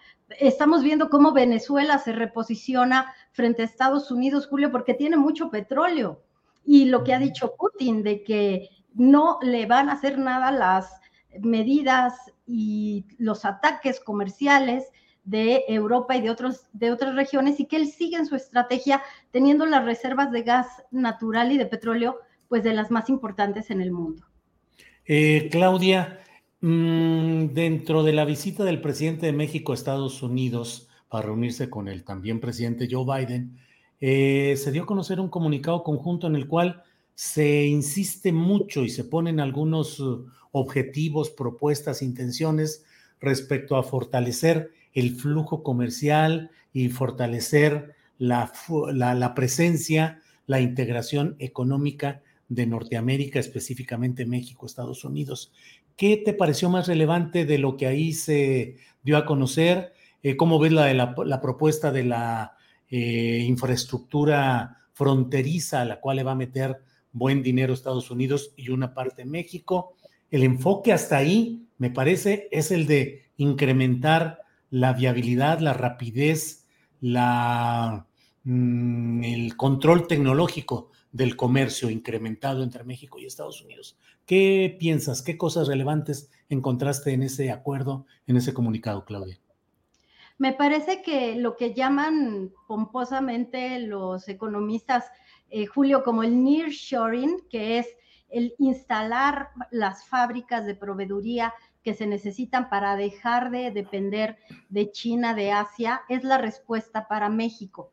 Estamos 0.40 0.82
viendo 0.82 1.10
cómo 1.10 1.32
Venezuela 1.32 1.98
se 1.98 2.12
reposiciona 2.12 3.14
frente 3.32 3.62
a 3.62 3.64
Estados 3.64 4.10
Unidos, 4.10 4.46
Julio, 4.46 4.70
porque 4.70 4.94
tiene 4.94 5.16
mucho 5.16 5.50
petróleo. 5.50 6.22
Y 6.64 6.86
lo 6.86 7.04
que 7.04 7.14
ha 7.14 7.18
dicho 7.18 7.54
Putin 7.58 8.02
de 8.02 8.22
que 8.22 8.70
no 8.94 9.38
le 9.42 9.66
van 9.66 9.88
a 9.88 9.92
hacer 9.92 10.18
nada 10.18 10.50
las 10.50 11.00
medidas 11.40 12.14
y 12.46 13.06
los 13.18 13.44
ataques 13.44 14.00
comerciales 14.00 14.90
de 15.24 15.64
Europa 15.68 16.16
y 16.16 16.20
de, 16.20 16.30
otros, 16.30 16.66
de 16.72 16.92
otras 16.92 17.14
regiones 17.14 17.58
y 17.58 17.66
que 17.66 17.76
él 17.76 17.88
sigue 17.88 18.16
en 18.16 18.26
su 18.26 18.36
estrategia 18.36 19.02
teniendo 19.30 19.66
las 19.66 19.84
reservas 19.84 20.30
de 20.30 20.42
gas 20.42 20.66
natural 20.90 21.50
y 21.52 21.58
de 21.58 21.66
petróleo 21.66 22.20
pues 22.48 22.62
de 22.62 22.74
las 22.74 22.90
más 22.90 23.08
importantes 23.08 23.70
en 23.70 23.80
el 23.80 23.90
mundo. 23.90 24.26
Eh, 25.06 25.48
Claudia, 25.50 26.20
mm, 26.66 27.52
dentro 27.52 28.02
de 28.02 28.12
la 28.12 28.24
visita 28.24 28.64
del 28.64 28.80
presidente 28.80 29.26
de 29.26 29.32
México 29.32 29.72
a 29.72 29.74
Estados 29.74 30.22
Unidos 30.22 30.88
para 31.08 31.26
reunirse 31.26 31.68
con 31.68 31.88
el 31.88 32.04
también 32.04 32.40
presidente 32.40 32.88
Joe 32.90 33.04
Biden, 33.04 33.58
eh, 34.00 34.56
se 34.56 34.72
dio 34.72 34.82
a 34.82 34.86
conocer 34.86 35.20
un 35.20 35.28
comunicado 35.28 35.82
conjunto 35.82 36.26
en 36.26 36.36
el 36.36 36.48
cual 36.48 36.82
se 37.14 37.66
insiste 37.66 38.32
mucho 38.32 38.82
y 38.82 38.88
se 38.88 39.04
ponen 39.04 39.40
algunos 39.40 40.00
uh, 40.00 40.26
objetivos, 40.52 41.30
propuestas, 41.30 42.02
intenciones 42.02 42.84
respecto 43.20 43.76
a 43.76 43.82
fortalecer 43.82 44.72
el 44.92 45.14
flujo 45.14 45.62
comercial 45.62 46.50
y 46.72 46.88
fortalecer 46.88 47.94
la, 48.18 48.52
la, 48.92 49.34
presencia, 49.34 50.20
la 50.46 50.60
integración 50.60 51.36
económica 51.38 52.22
de 52.48 52.66
Norteamérica, 52.66 53.38
específicamente 53.38 54.26
México, 54.26 54.66
Estados 54.66 55.04
Unidos. 55.04 55.52
¿Qué 55.96 56.16
te 56.16 56.32
pareció 56.32 56.68
más 56.70 56.88
relevante 56.88 57.44
de 57.44 57.58
lo 57.58 57.76
que 57.76 57.86
ahí 57.86 58.12
se 58.12 58.76
dio 59.02 59.16
a 59.16 59.24
conocer? 59.24 59.92
Eh, 60.22 60.36
¿Cómo 60.36 60.58
ves 60.58 60.72
la, 60.72 60.92
la, 60.92 61.40
propuesta 61.40 61.92
de 61.92 62.04
la 62.04 62.56
eh, 62.88 63.44
infraestructura 63.46 64.78
fronteriza 64.92 65.82
a 65.82 65.84
la 65.84 66.00
cual 66.00 66.16
le 66.16 66.22
va 66.22 66.32
a 66.32 66.36
meter 66.36 66.80
buen 67.12 67.42
dinero 67.42 67.72
Estados 67.72 68.10
Unidos 68.10 68.52
y 68.56 68.70
una 68.70 68.92
parte 68.92 69.24
México? 69.24 69.96
El 70.30 70.42
enfoque 70.42 70.92
hasta 70.92 71.16
ahí, 71.16 71.68
me 71.78 71.90
parece, 71.90 72.48
es 72.50 72.70
el 72.72 72.86
de 72.86 73.30
incrementar 73.36 74.40
la 74.70 74.92
viabilidad, 74.92 75.60
la 75.60 75.74
rapidez, 75.74 76.66
la, 77.00 78.06
mm, 78.42 79.22
el 79.22 79.56
control 79.56 80.08
tecnológico 80.08 80.90
del 81.12 81.36
comercio 81.36 81.90
incrementado 81.90 82.64
entre 82.64 82.82
México 82.82 83.20
y 83.20 83.26
Estados 83.26 83.62
Unidos. 83.62 83.96
¿Qué 84.26 84.76
piensas? 84.78 85.22
¿Qué 85.22 85.36
cosas 85.36 85.68
relevantes 85.68 86.30
encontraste 86.48 87.12
en 87.12 87.22
ese 87.22 87.50
acuerdo, 87.50 88.06
en 88.26 88.36
ese 88.36 88.54
comunicado, 88.54 89.04
Claudia? 89.04 89.38
Me 90.38 90.52
parece 90.52 91.02
que 91.02 91.36
lo 91.36 91.56
que 91.56 91.74
llaman 91.74 92.52
pomposamente 92.66 93.78
los 93.80 94.28
economistas, 94.28 95.04
eh, 95.50 95.66
Julio, 95.66 96.02
como 96.02 96.22
el 96.22 96.42
nearshoring, 96.42 97.46
que 97.48 97.78
es 97.78 97.86
el 98.30 98.54
instalar 98.58 99.50
las 99.70 100.06
fábricas 100.06 100.66
de 100.66 100.74
proveeduría 100.74 101.54
que 101.84 101.94
se 101.94 102.06
necesitan 102.06 102.68
para 102.68 102.96
dejar 102.96 103.50
de 103.50 103.70
depender 103.70 104.38
de 104.70 104.90
China, 104.90 105.34
de 105.34 105.52
Asia, 105.52 106.00
es 106.08 106.24
la 106.24 106.38
respuesta 106.38 107.06
para 107.06 107.28
México. 107.28 107.92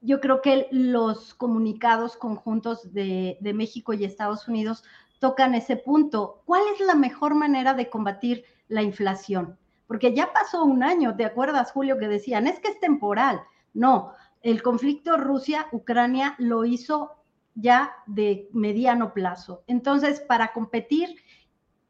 Yo 0.00 0.20
creo 0.20 0.40
que 0.40 0.68
los 0.70 1.34
comunicados 1.34 2.16
conjuntos 2.16 2.94
de, 2.94 3.36
México 3.54 3.92
y 3.92 4.04
Estados 4.04 4.48
Unidos 4.48 4.84
tocan 5.20 5.54
ese 5.54 5.76
punto. 5.76 6.42
¿Cuál 6.44 6.62
es 6.74 6.84
la 6.84 6.96
mejor 6.96 7.36
manera 7.36 7.74
de 7.74 7.88
combatir 7.88 8.44
la 8.66 8.82
inflación? 8.82 9.56
Porque 9.86 10.14
ya 10.14 10.32
pasó 10.32 10.64
un 10.64 10.82
año, 10.82 11.14
¿te 11.14 11.24
acuerdas, 11.24 11.70
Julio, 11.72 11.98
que 11.98 12.08
decían, 12.08 12.48
es 12.48 12.58
que 12.58 12.68
es 12.68 12.80
temporal? 12.80 13.42
No, 13.74 14.12
el 14.42 14.62
conflicto 14.62 15.16
Rusia-Ucrania 15.16 16.34
lo 16.38 16.64
hizo 16.64 17.12
ya 17.54 17.92
de 18.06 18.48
mediano 18.52 19.12
plazo. 19.12 19.62
Entonces, 19.66 20.20
para 20.20 20.52
competir 20.52 21.16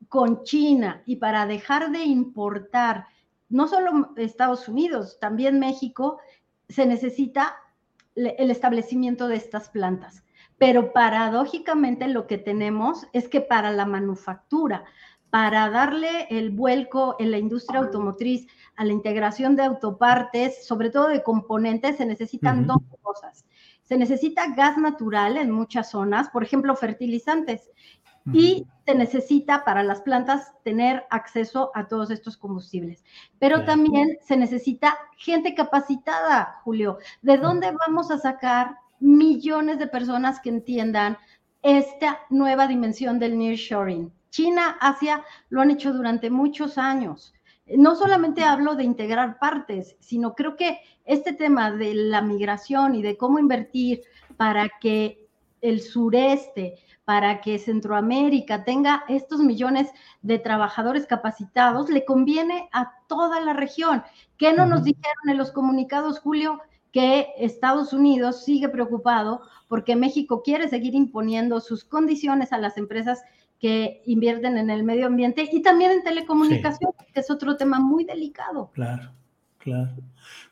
con 0.09 0.43
China 0.43 1.03
y 1.07 1.16
para 1.16 1.47
dejar 1.47 1.93
de 1.93 2.03
importar, 2.05 3.07
no 3.49 3.68
solo 3.68 4.12
Estados 4.16 4.68
Unidos, 4.68 5.18
también 5.20 5.59
México, 5.61 6.18
se 6.68 6.87
necesita 6.87 7.57
el 8.16 8.51
establecimiento 8.51 9.28
de 9.28 9.37
estas 9.37 9.68
plantas. 9.68 10.24
Pero 10.61 10.92
paradójicamente 10.92 12.06
lo 12.06 12.26
que 12.26 12.36
tenemos 12.36 13.06
es 13.14 13.28
que 13.28 13.40
para 13.40 13.70
la 13.70 13.86
manufactura, 13.86 14.84
para 15.30 15.70
darle 15.70 16.26
el 16.28 16.50
vuelco 16.50 17.16
en 17.18 17.30
la 17.30 17.38
industria 17.38 17.80
automotriz 17.80 18.46
a 18.76 18.84
la 18.84 18.92
integración 18.92 19.56
de 19.56 19.62
autopartes, 19.62 20.66
sobre 20.66 20.90
todo 20.90 21.08
de 21.08 21.22
componentes, 21.22 21.96
se 21.96 22.04
necesitan 22.04 22.66
dos 22.66 22.76
cosas. 23.00 23.46
Se 23.84 23.96
necesita 23.96 24.54
gas 24.54 24.76
natural 24.76 25.38
en 25.38 25.50
muchas 25.50 25.92
zonas, 25.92 26.28
por 26.28 26.42
ejemplo, 26.42 26.76
fertilizantes 26.76 27.70
y 28.30 28.66
se 28.84 28.94
necesita 28.94 29.64
para 29.64 29.82
las 29.82 30.02
plantas 30.02 30.52
tener 30.62 31.06
acceso 31.08 31.70
a 31.74 31.88
todos 31.88 32.11
estos 32.11 32.36
combustibles. 32.36 33.02
Pero 33.38 33.64
también 33.64 34.18
se 34.20 34.36
necesita 34.36 34.98
gente 35.16 35.54
capacitada, 35.54 36.61
Julio. 36.64 36.98
¿De 37.22 37.38
dónde 37.38 37.74
vamos 37.86 38.11
a 38.11 38.18
sacar 38.18 38.76
millones 39.01 39.78
de 39.78 39.86
personas 39.86 40.40
que 40.40 40.51
entiendan 40.51 41.18
esta 41.62 42.20
nueva 42.30 42.66
dimensión 42.66 43.18
del 43.18 43.38
nearshoring? 43.38 44.12
China, 44.30 44.76
Asia 44.80 45.24
lo 45.48 45.61
han 45.61 45.70
hecho 45.70 45.92
durante 45.92 46.30
muchos 46.30 46.78
años. 46.78 47.34
no 47.66 47.94
solamente 47.94 48.42
hablo 48.42 48.74
de 48.74 48.82
integrar 48.82 49.38
partes, 49.38 49.96
sino 50.01 50.34
creo 50.34 50.57
que 50.57 50.80
este 51.05 51.32
tema 51.32 51.70
de 51.70 51.94
la 51.94 52.20
migración 52.20 52.96
y 52.96 53.03
de 53.03 53.16
cómo 53.16 53.38
invertir 53.38 54.03
para 54.36 54.68
que 54.80 55.28
el 55.61 55.80
sureste, 55.80 56.78
para 57.05 57.40
que 57.40 57.59
Centroamérica 57.59 58.64
tenga 58.64 59.05
estos 59.09 59.40
millones 59.40 59.90
de 60.22 60.38
trabajadores 60.38 61.07
capacitados, 61.07 61.90
le 61.90 62.05
conviene 62.05 62.68
a 62.72 62.92
toda 63.09 63.40
la 63.40 63.53
región. 63.53 64.03
¿Qué 64.36 64.53
no 64.53 64.66
nos 64.66 64.84
dijeron 64.84 65.28
en 65.28 65.38
los 65.38 65.51
comunicados, 65.51 66.20
Julio? 66.20 66.61
Que 66.93 67.28
Estados 67.38 67.93
Unidos 67.93 68.45
sigue 68.45 68.68
preocupado 68.68 69.43
porque 69.68 69.97
México 69.97 70.43
quiere 70.43 70.68
seguir 70.68 70.95
imponiendo 70.95 71.61
sus 71.61 71.84
condiciones 71.84 72.53
a 72.53 72.59
las 72.59 72.76
empresas 72.76 73.20
que 73.61 74.03
invierten 74.07 74.57
en 74.57 74.70
el 74.70 74.82
medio 74.82 75.07
ambiente 75.07 75.49
y 75.53 75.62
también 75.62 75.93
en 75.93 76.03
telecomunicación, 76.03 76.93
que 77.12 77.20
es 77.20 77.30
otro 77.30 77.57
tema 77.57 77.78
muy 77.78 78.05
delicado. 78.05 78.70
Claro, 78.72 79.12
claro. 79.59 79.91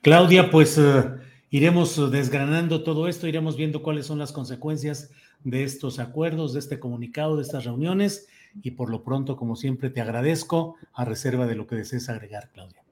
Claudia, 0.02 0.50
pues 0.50 0.76
eh, 0.78 1.04
iremos 1.50 2.10
desgranando 2.12 2.82
todo 2.84 3.08
esto, 3.08 3.26
iremos 3.26 3.56
viendo 3.56 3.82
cuáles 3.82 4.06
son 4.06 4.18
las 4.18 4.30
consecuencias 4.30 5.10
de 5.42 5.64
estos 5.64 5.98
acuerdos, 5.98 6.52
de 6.52 6.60
este 6.60 6.78
comunicado, 6.78 7.36
de 7.36 7.42
estas 7.42 7.64
reuniones 7.64 8.28
y 8.62 8.72
por 8.72 8.90
lo 8.90 9.02
pronto, 9.02 9.36
como 9.36 9.56
siempre, 9.56 9.90
te 9.90 10.00
agradezco 10.00 10.76
a 10.92 11.04
reserva 11.04 11.46
de 11.46 11.54
lo 11.54 11.66
que 11.66 11.76
desees 11.76 12.08
agregar, 12.08 12.50
Claudia. 12.52 12.82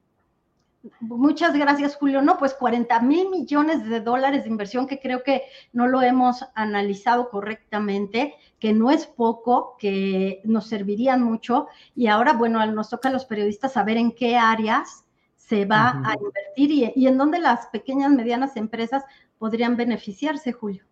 Muchas 1.01 1.55
gracias, 1.55 1.97
Julio. 1.97 2.23
No, 2.23 2.39
pues 2.39 2.55
40 2.55 3.01
mil 3.01 3.29
millones 3.31 3.89
de 3.89 4.01
dólares 4.01 4.45
de 4.45 4.51
inversión 4.51 4.87
que 4.87 5.01
creo 5.01 5.23
que 5.23 5.43
no 5.73 5.87
lo 5.87 6.03
hemos 6.03 6.45
analizado 6.55 7.31
correctamente, 7.31 8.35
que 8.59 8.73
no 8.73 8.91
es 8.91 9.07
poco, 9.07 9.77
que 9.79 10.41
nos 10.45 10.67
servirían 10.67 11.23
mucho. 11.23 11.67
Y 11.95 12.07
ahora, 12.07 12.33
bueno, 12.33 12.65
nos 12.67 12.91
toca 12.91 13.09
a 13.09 13.13
los 13.13 13.25
periodistas 13.25 13.73
saber 13.73 13.97
en 13.97 14.13
qué 14.13 14.37
áreas 14.37 15.05
se 15.37 15.65
va 15.65 16.03
a 16.05 16.15
invertir 16.15 16.71
y, 16.71 16.93
y 16.97 17.07
en 17.07 17.19
dónde 17.19 17.39
las 17.39 17.67
pequeñas, 17.69 18.11
medianas 18.11 18.57
empresas 18.57 19.05
podrían 19.39 19.77
beneficiarse, 19.77 20.53
Julio. 20.53 20.85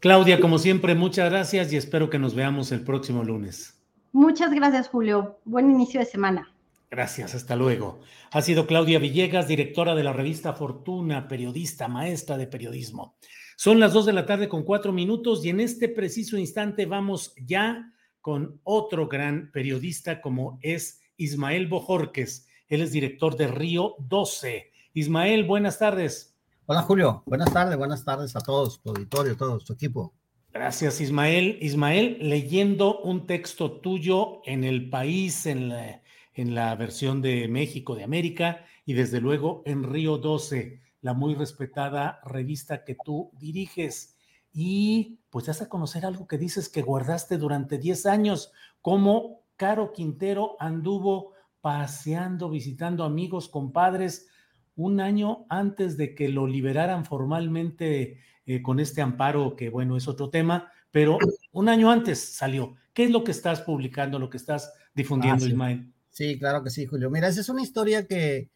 Claudia, 0.00 0.40
como 0.40 0.58
siempre, 0.58 0.94
muchas 0.94 1.30
gracias 1.30 1.72
y 1.72 1.76
espero 1.76 2.08
que 2.08 2.18
nos 2.18 2.34
veamos 2.34 2.72
el 2.72 2.82
próximo 2.82 3.22
lunes. 3.22 3.78
Muchas 4.12 4.50
gracias, 4.52 4.88
Julio. 4.88 5.38
Buen 5.44 5.70
inicio 5.70 6.00
de 6.00 6.06
semana. 6.06 6.50
Gracias, 6.90 7.36
hasta 7.36 7.54
luego. 7.54 8.00
Ha 8.32 8.42
sido 8.42 8.66
Claudia 8.66 8.98
Villegas, 8.98 9.46
directora 9.46 9.94
de 9.94 10.02
la 10.02 10.12
revista 10.12 10.54
Fortuna, 10.54 11.28
periodista, 11.28 11.86
maestra 11.86 12.36
de 12.36 12.48
periodismo. 12.48 13.14
Son 13.56 13.78
las 13.78 13.92
dos 13.92 14.06
de 14.06 14.12
la 14.12 14.26
tarde 14.26 14.48
con 14.48 14.64
cuatro 14.64 14.92
minutos 14.92 15.44
y 15.44 15.50
en 15.50 15.60
este 15.60 15.88
preciso 15.88 16.36
instante 16.36 16.86
vamos 16.86 17.32
ya 17.46 17.92
con 18.20 18.60
otro 18.64 19.06
gran 19.06 19.52
periodista 19.52 20.20
como 20.20 20.58
es 20.62 21.00
Ismael 21.16 21.68
Bojorques. 21.68 22.48
Él 22.66 22.80
es 22.82 22.90
director 22.90 23.36
de 23.36 23.46
Río 23.46 23.94
12. 24.00 24.72
Ismael, 24.94 25.44
buenas 25.44 25.78
tardes. 25.78 26.36
Hola 26.66 26.82
Julio, 26.82 27.22
buenas 27.24 27.52
tardes, 27.52 27.76
buenas 27.76 28.04
tardes 28.04 28.34
a 28.34 28.40
todos, 28.40 28.80
tu 28.82 28.90
auditorio, 28.90 29.36
todo 29.36 29.58
tu 29.58 29.74
equipo. 29.74 30.12
Gracias 30.52 31.00
Ismael. 31.00 31.56
Ismael, 31.60 32.18
leyendo 32.20 33.00
un 33.00 33.28
texto 33.28 33.80
tuyo 33.80 34.40
en 34.44 34.64
el 34.64 34.90
país, 34.90 35.46
en 35.46 35.68
la 35.68 36.02
en 36.34 36.54
la 36.54 36.74
versión 36.76 37.22
de 37.22 37.48
México, 37.48 37.94
de 37.94 38.04
América, 38.04 38.64
y 38.84 38.94
desde 38.94 39.20
luego 39.20 39.62
en 39.66 39.84
Río 39.84 40.18
12, 40.18 40.80
la 41.02 41.14
muy 41.14 41.34
respetada 41.34 42.20
revista 42.24 42.84
que 42.84 42.96
tú 43.04 43.30
diriges. 43.38 44.16
Y 44.52 45.20
pues 45.30 45.46
ya 45.46 45.64
a 45.64 45.68
conocer 45.68 46.04
algo 46.04 46.26
que 46.26 46.38
dices 46.38 46.68
que 46.68 46.82
guardaste 46.82 47.38
durante 47.38 47.78
10 47.78 48.06
años, 48.06 48.52
cómo 48.82 49.42
Caro 49.56 49.92
Quintero 49.92 50.56
anduvo 50.58 51.34
paseando, 51.60 52.48
visitando 52.50 53.04
amigos, 53.04 53.48
compadres, 53.48 54.28
un 54.76 55.00
año 55.00 55.44
antes 55.48 55.96
de 55.96 56.14
que 56.14 56.28
lo 56.28 56.46
liberaran 56.46 57.04
formalmente 57.04 58.18
eh, 58.46 58.62
con 58.62 58.80
este 58.80 59.02
amparo, 59.02 59.54
que 59.56 59.68
bueno, 59.68 59.96
es 59.96 60.08
otro 60.08 60.30
tema, 60.30 60.72
pero 60.90 61.18
un 61.52 61.68
año 61.68 61.90
antes 61.90 62.34
salió. 62.34 62.76
¿Qué 62.92 63.04
es 63.04 63.10
lo 63.10 63.22
que 63.22 63.30
estás 63.30 63.60
publicando, 63.60 64.18
lo 64.18 64.30
que 64.30 64.38
estás 64.38 64.72
difundiendo, 64.94 65.44
ah, 65.44 65.48
Ismael? 65.48 65.92
Sí, 66.10 66.38
claro 66.38 66.62
que 66.62 66.70
sí, 66.70 66.86
Julio. 66.86 67.10
Mira, 67.10 67.28
esa 67.28 67.40
es 67.40 67.48
una 67.48 67.62
historia 67.62 68.06
que, 68.06 68.50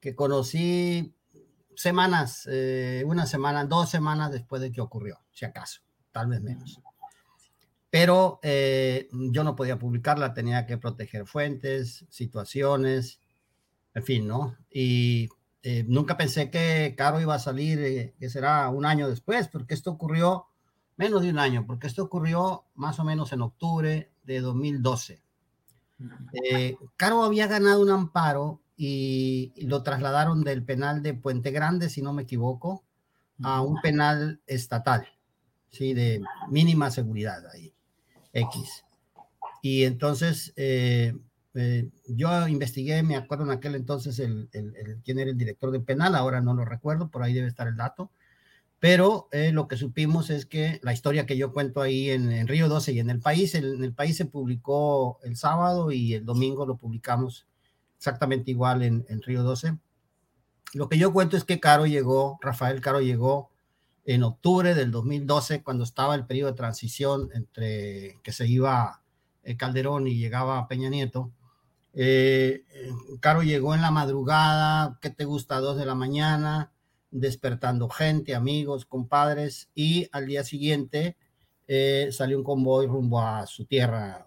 que 0.00 0.14
conocí 0.14 1.14
semanas, 1.74 2.48
eh, 2.50 3.02
una 3.06 3.26
semana, 3.26 3.64
dos 3.64 3.90
semanas 3.90 4.30
después 4.32 4.62
de 4.62 4.72
que 4.72 4.80
ocurrió, 4.80 5.20
si 5.32 5.44
acaso, 5.44 5.80
tal 6.12 6.28
vez 6.28 6.40
menos. 6.40 6.80
Pero 7.90 8.40
eh, 8.42 9.08
yo 9.12 9.44
no 9.44 9.54
podía 9.54 9.78
publicarla, 9.78 10.32
tenía 10.32 10.66
que 10.66 10.78
proteger 10.78 11.26
fuentes, 11.26 12.06
situaciones, 12.08 13.20
en 13.94 14.02
fin, 14.02 14.26
¿no? 14.26 14.56
Y 14.70 15.28
eh, 15.62 15.84
nunca 15.86 16.16
pensé 16.16 16.50
que 16.50 16.94
Caro 16.96 17.20
iba 17.20 17.34
a 17.34 17.38
salir, 17.38 18.14
que 18.18 18.30
será 18.30 18.68
un 18.70 18.86
año 18.86 19.08
después, 19.08 19.48
porque 19.48 19.74
esto 19.74 19.90
ocurrió 19.90 20.46
menos 20.96 21.22
de 21.22 21.30
un 21.30 21.38
año, 21.38 21.66
porque 21.66 21.86
esto 21.86 22.02
ocurrió 22.02 22.64
más 22.74 22.98
o 22.98 23.04
menos 23.04 23.32
en 23.32 23.42
octubre 23.42 24.10
de 24.24 24.40
2012. 24.40 25.22
Eh, 26.32 26.76
Caro 26.96 27.22
había 27.24 27.46
ganado 27.46 27.82
un 27.82 27.90
amparo 27.90 28.60
y, 28.76 29.52
lo 29.66 29.82
trasladaron 29.82 30.42
del 30.42 30.64
penal 30.64 31.02
de 31.02 31.14
Puente 31.14 31.50
Grande, 31.50 31.88
si 31.88 32.02
no 32.02 32.12
me 32.12 32.22
equivoco, 32.22 32.82
a 33.42 33.60
un 33.60 33.80
penal 33.80 34.40
estatal, 34.46 35.06
¿sí? 35.70 35.94
De 35.94 36.22
mínima 36.48 36.90
seguridad 36.90 37.44
ahí, 37.52 37.72
X. 38.32 38.84
Y 39.62 39.84
entonces 39.84 40.52
eh, 40.56 41.14
eh, 41.54 41.90
yo 42.06 42.48
investigué, 42.48 43.02
me 43.02 43.16
acuerdo 43.16 43.44
en 43.44 43.50
aquel 43.50 43.74
entonces 43.74 44.18
el, 44.18 44.48
quién 45.04 45.18
era 45.18 45.30
el 45.30 45.36
director 45.36 45.70
del 45.70 45.82
penal, 45.82 46.14
ahora 46.14 46.40
no 46.40 46.54
lo 46.54 46.64
recuerdo, 46.64 47.08
por 47.08 47.22
ahí 47.22 47.32
debe 47.34 47.48
estar 47.48 47.68
el 47.68 47.76
dato 47.76 48.10
pero 48.82 49.28
eh, 49.30 49.52
lo 49.52 49.68
que 49.68 49.76
supimos 49.76 50.28
es 50.28 50.44
que 50.44 50.80
la 50.82 50.92
historia 50.92 51.24
que 51.24 51.36
yo 51.36 51.52
cuento 51.52 51.80
ahí 51.80 52.10
en, 52.10 52.48
Río 52.48 52.68
12 52.68 52.90
y 52.90 52.98
en 52.98 53.10
el 53.10 53.20
país, 53.20 53.54
en 53.54 53.84
el 53.84 53.94
país 53.94 54.16
se 54.16 54.24
publicó 54.24 55.20
el 55.22 55.36
sábado 55.36 55.92
y 55.92 56.14
el 56.14 56.24
domingo 56.24 56.66
lo 56.66 56.78
publicamos 56.78 57.46
exactamente 57.96 58.50
igual 58.50 58.82
en, 58.82 59.22
Río 59.22 59.44
12. 59.44 59.78
Lo 60.74 60.88
que 60.88 60.98
yo 60.98 61.12
cuento 61.12 61.36
es 61.36 61.44
que 61.44 61.60
Caro 61.60 61.86
llegó, 61.86 62.40
Rafael 62.42 62.80
Caro 62.80 63.00
llegó 63.00 63.50
en 64.04 64.24
octubre 64.24 64.74
del 64.74 64.90
2012, 64.90 65.62
cuando 65.62 65.84
estaba 65.84 66.16
el 66.16 66.26
periodo 66.26 66.50
de 66.50 66.56
transición 66.56 67.28
entre 67.34 68.18
que 68.24 68.32
se 68.32 68.48
iba 68.48 69.00
eh, 69.44 69.56
Calderón 69.56 70.08
y 70.08 70.16
llegaba 70.16 70.66
Peña 70.66 70.88
Nieto. 70.88 71.30
Eh, 71.94 72.64
Caro 73.20 73.44
llegó 73.44 73.76
en 73.76 73.80
la 73.80 73.92
madrugada, 73.92 74.98
¿qué 75.00 75.10
te 75.10 75.24
gusta? 75.24 75.60
Dos 75.60 75.76
de 75.76 75.86
la 75.86 75.94
mañana 75.94 76.71
despertando 77.12 77.88
gente, 77.88 78.34
amigos, 78.34 78.84
compadres, 78.86 79.68
y 79.74 80.08
al 80.10 80.26
día 80.26 80.42
siguiente 80.42 81.16
eh, 81.68 82.08
salió 82.10 82.38
un 82.38 82.44
convoy 82.44 82.86
rumbo 82.86 83.20
a 83.20 83.46
su 83.46 83.66
tierra 83.66 84.26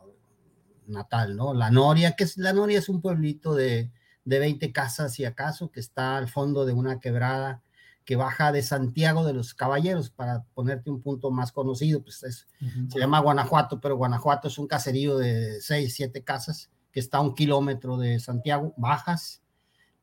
natal, 0.88 1.36
¿no? 1.36 1.54
La 1.54 1.72
Noria, 1.72 2.14
que 2.16 2.24
es 2.24 2.38
la 2.38 2.54
Noria 2.54 2.80
es 2.80 2.88
un 2.88 3.02
pueblito 3.02 3.54
de, 3.56 3.92
de 4.24 4.40
20 4.40 4.72
casas 4.72 5.20
y 5.20 5.26
acaso, 5.26 5.72
que 5.72 5.80
está 5.80 6.16
al 6.18 6.30
fondo 6.30 6.66
de 6.66 6.74
una 6.74 7.00
quebrada 7.00 7.62
que 8.06 8.16
baja 8.16 8.52
de 8.52 8.62
Santiago 8.62 9.26
de 9.26 9.34
los 9.34 9.56
Caballeros, 9.56 10.12
para 10.12 10.44
ponerte 10.54 10.92
un 10.92 11.02
punto 11.02 11.32
más 11.32 11.52
conocido, 11.52 12.04
pues 12.04 12.20
se 12.20 13.00
llama 13.00 13.20
Guanajuato, 13.20 13.82
pero 13.82 13.98
Guanajuato 13.98 14.48
es 14.48 14.60
un 14.60 14.68
caserío 14.68 15.18
de 15.18 15.60
6, 15.60 15.94
7 15.94 16.24
casas 16.24 16.70
que 16.92 17.00
está 17.00 17.18
a 17.18 17.22
un 17.22 17.34
kilómetro 17.34 17.98
de 17.98 18.20
Santiago, 18.20 18.76
bajas 18.78 19.42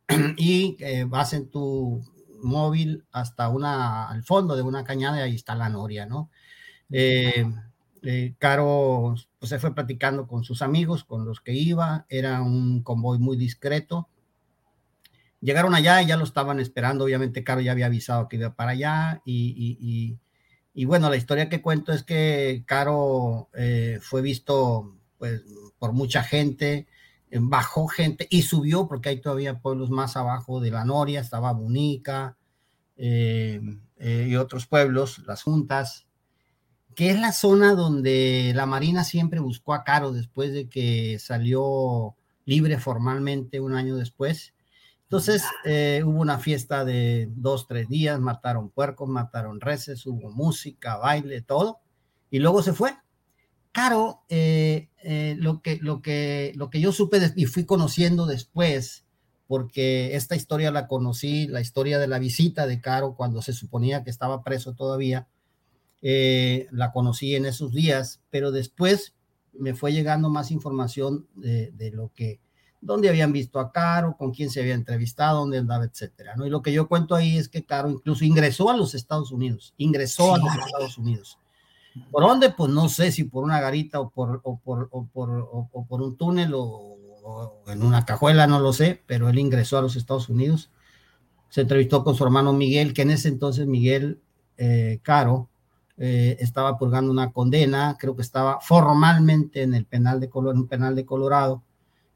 y 0.36 0.76
eh, 0.80 1.04
vas 1.04 1.32
en 1.32 1.48
tu 1.48 2.02
móvil 2.42 3.04
hasta 3.12 3.48
una, 3.48 4.08
al 4.08 4.22
fondo 4.22 4.56
de 4.56 4.62
una 4.62 4.84
cañada 4.84 5.18
y 5.18 5.22
ahí 5.22 5.34
está 5.34 5.54
la 5.54 5.68
noria, 5.68 6.06
¿no? 6.06 6.30
Eh, 6.90 7.44
eh, 8.02 8.34
Caro 8.38 9.14
pues, 9.38 9.48
se 9.48 9.58
fue 9.58 9.74
platicando 9.74 10.26
con 10.26 10.44
sus 10.44 10.60
amigos, 10.60 11.04
con 11.04 11.24
los 11.24 11.40
que 11.40 11.52
iba, 11.52 12.04
era 12.08 12.42
un 12.42 12.82
convoy 12.82 13.18
muy 13.18 13.36
discreto. 13.36 14.08
Llegaron 15.40 15.74
allá 15.74 16.02
y 16.02 16.06
ya 16.06 16.16
lo 16.16 16.24
estaban 16.24 16.60
esperando, 16.60 17.04
obviamente 17.04 17.44
Caro 17.44 17.60
ya 17.60 17.72
había 17.72 17.86
avisado 17.86 18.28
que 18.28 18.36
iba 18.36 18.54
para 18.54 18.72
allá 18.72 19.22
y, 19.24 20.18
y, 20.74 20.84
bueno, 20.84 21.10
la 21.10 21.16
historia 21.16 21.48
que 21.48 21.62
cuento 21.62 21.92
es 21.92 22.02
que 22.02 22.64
Caro 22.66 23.48
eh, 23.54 23.98
fue 24.00 24.22
visto 24.22 24.94
pues, 25.18 25.42
por 25.78 25.92
mucha 25.92 26.22
gente, 26.22 26.86
bajó 27.40 27.86
gente 27.86 28.26
y 28.30 28.42
subió, 28.42 28.86
porque 28.86 29.08
hay 29.08 29.20
todavía 29.20 29.58
pueblos 29.58 29.90
más 29.90 30.16
abajo 30.16 30.60
de 30.60 30.70
la 30.70 30.84
Noria, 30.84 31.20
estaba 31.20 31.52
Bunica 31.52 32.36
eh, 32.96 33.60
eh, 33.96 34.26
y 34.28 34.36
otros 34.36 34.66
pueblos, 34.66 35.20
las 35.26 35.42
juntas, 35.42 36.06
que 36.94 37.10
es 37.10 37.18
la 37.18 37.32
zona 37.32 37.74
donde 37.74 38.52
la 38.54 38.66
Marina 38.66 39.04
siempre 39.04 39.40
buscó 39.40 39.74
a 39.74 39.84
Caro 39.84 40.12
después 40.12 40.52
de 40.52 40.68
que 40.68 41.18
salió 41.18 42.14
libre 42.44 42.78
formalmente 42.78 43.60
un 43.60 43.74
año 43.74 43.96
después. 43.96 44.54
Entonces 45.04 45.44
eh, 45.64 46.02
hubo 46.04 46.20
una 46.20 46.38
fiesta 46.38 46.84
de 46.84 47.28
dos, 47.30 47.66
tres 47.66 47.88
días, 47.88 48.18
mataron 48.20 48.70
puercos, 48.70 49.08
mataron 49.08 49.60
reses, 49.60 50.06
hubo 50.06 50.30
música, 50.30 50.96
baile, 50.96 51.42
todo, 51.42 51.80
y 52.30 52.38
luego 52.38 52.62
se 52.62 52.72
fue. 52.72 52.94
Caro, 53.72 54.20
eh, 54.28 54.90
eh, 55.02 55.34
lo, 55.38 55.62
que, 55.62 55.78
lo, 55.80 56.02
que, 56.02 56.52
lo 56.56 56.68
que 56.68 56.80
yo 56.80 56.92
supe 56.92 57.18
y 57.36 57.46
fui 57.46 57.64
conociendo 57.64 58.26
después, 58.26 59.06
porque 59.46 60.14
esta 60.14 60.36
historia 60.36 60.70
la 60.70 60.86
conocí, 60.86 61.48
la 61.48 61.62
historia 61.62 61.98
de 61.98 62.06
la 62.06 62.18
visita 62.18 62.66
de 62.66 62.82
Caro 62.82 63.14
cuando 63.16 63.40
se 63.40 63.54
suponía 63.54 64.04
que 64.04 64.10
estaba 64.10 64.42
preso 64.44 64.74
todavía, 64.74 65.26
eh, 66.02 66.66
la 66.70 66.92
conocí 66.92 67.34
en 67.34 67.46
esos 67.46 67.72
días, 67.72 68.20
pero 68.28 68.50
después 68.50 69.14
me 69.54 69.74
fue 69.74 69.94
llegando 69.94 70.28
más 70.28 70.50
información 70.50 71.26
de, 71.34 71.70
de, 71.72 71.92
lo 71.92 72.12
que, 72.14 72.40
dónde 72.82 73.08
habían 73.08 73.32
visto 73.32 73.58
a 73.58 73.72
Caro, 73.72 74.18
con 74.18 74.32
quién 74.32 74.50
se 74.50 74.60
había 74.60 74.74
entrevistado, 74.74 75.40
dónde 75.40 75.58
andaba, 75.58 75.84
etcétera, 75.84 76.34
¿no? 76.36 76.46
Y 76.46 76.50
lo 76.50 76.60
que 76.60 76.72
yo 76.72 76.88
cuento 76.88 77.14
ahí 77.14 77.38
es 77.38 77.48
que 77.48 77.64
Caro 77.64 77.88
incluso 77.88 78.26
ingresó 78.26 78.68
a 78.68 78.76
los 78.76 78.94
Estados 78.94 79.32
Unidos, 79.32 79.72
ingresó 79.78 80.34
a 80.34 80.38
los 80.38 80.54
Estados 80.56 80.98
Unidos 80.98 81.38
¿Por 82.10 82.22
dónde? 82.22 82.50
Pues 82.50 82.70
no 82.70 82.88
sé 82.88 83.12
si 83.12 83.24
por 83.24 83.44
una 83.44 83.60
garita 83.60 84.00
o 84.00 84.10
por, 84.10 84.40
o 84.44 84.58
por, 84.58 84.88
o 84.90 85.06
por, 85.06 85.30
o, 85.30 85.86
por 85.86 86.02
un 86.02 86.16
túnel 86.16 86.52
o, 86.54 86.96
en 87.66 87.82
una 87.82 88.04
cajuela, 88.04 88.46
no 88.46 88.58
lo 88.58 88.72
sé, 88.72 89.02
pero 89.06 89.28
él 89.28 89.38
ingresó 89.38 89.78
a 89.78 89.82
los 89.82 89.96
Estados 89.96 90.28
Unidos. 90.28 90.70
Se 91.50 91.60
entrevistó 91.60 92.02
con 92.02 92.14
su 92.14 92.24
hermano 92.24 92.52
Miguel, 92.52 92.94
que 92.94 93.02
en 93.02 93.10
ese 93.10 93.28
entonces 93.28 93.66
Miguel 93.66 94.20
eh, 94.56 95.00
Caro 95.02 95.48
eh, 95.98 96.36
estaba 96.40 96.78
purgando 96.78 97.12
una 97.12 97.30
condena, 97.30 97.96
creo 97.98 98.16
que 98.16 98.22
estaba 98.22 98.60
formalmente 98.60 99.62
en 99.62 99.74
el 99.74 99.84
penal 99.84 100.18
de, 100.18 100.30
Color, 100.30 100.56
en 100.56 100.66
penal 100.66 100.96
de 100.96 101.04
Colorado, 101.04 101.62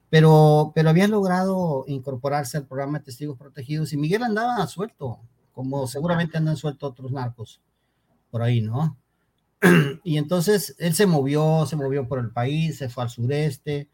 pero, 0.08 0.72
pero 0.74 0.88
había 0.90 1.06
logrado 1.06 1.84
incorporarse 1.86 2.56
al 2.56 2.66
programa 2.66 2.98
de 2.98 3.04
testigos 3.04 3.36
protegidos 3.36 3.92
y 3.92 3.96
Miguel 3.96 4.22
andaba 4.22 4.66
suelto, 4.66 5.20
como 5.52 5.86
seguramente 5.86 6.38
andan 6.38 6.56
sueltos 6.56 6.90
otros 6.90 7.12
narcos 7.12 7.60
por 8.30 8.42
ahí, 8.42 8.60
¿no? 8.60 8.96
y 10.04 10.18
entonces 10.18 10.76
él 10.78 10.94
se 10.94 11.06
movió, 11.06 11.66
se 11.66 11.76
movió 11.76 12.06
por 12.06 12.18
el 12.18 12.30
país, 12.30 12.78
se 12.78 12.88
fue 12.88 13.04
al 13.04 13.10
sureste, 13.10 13.88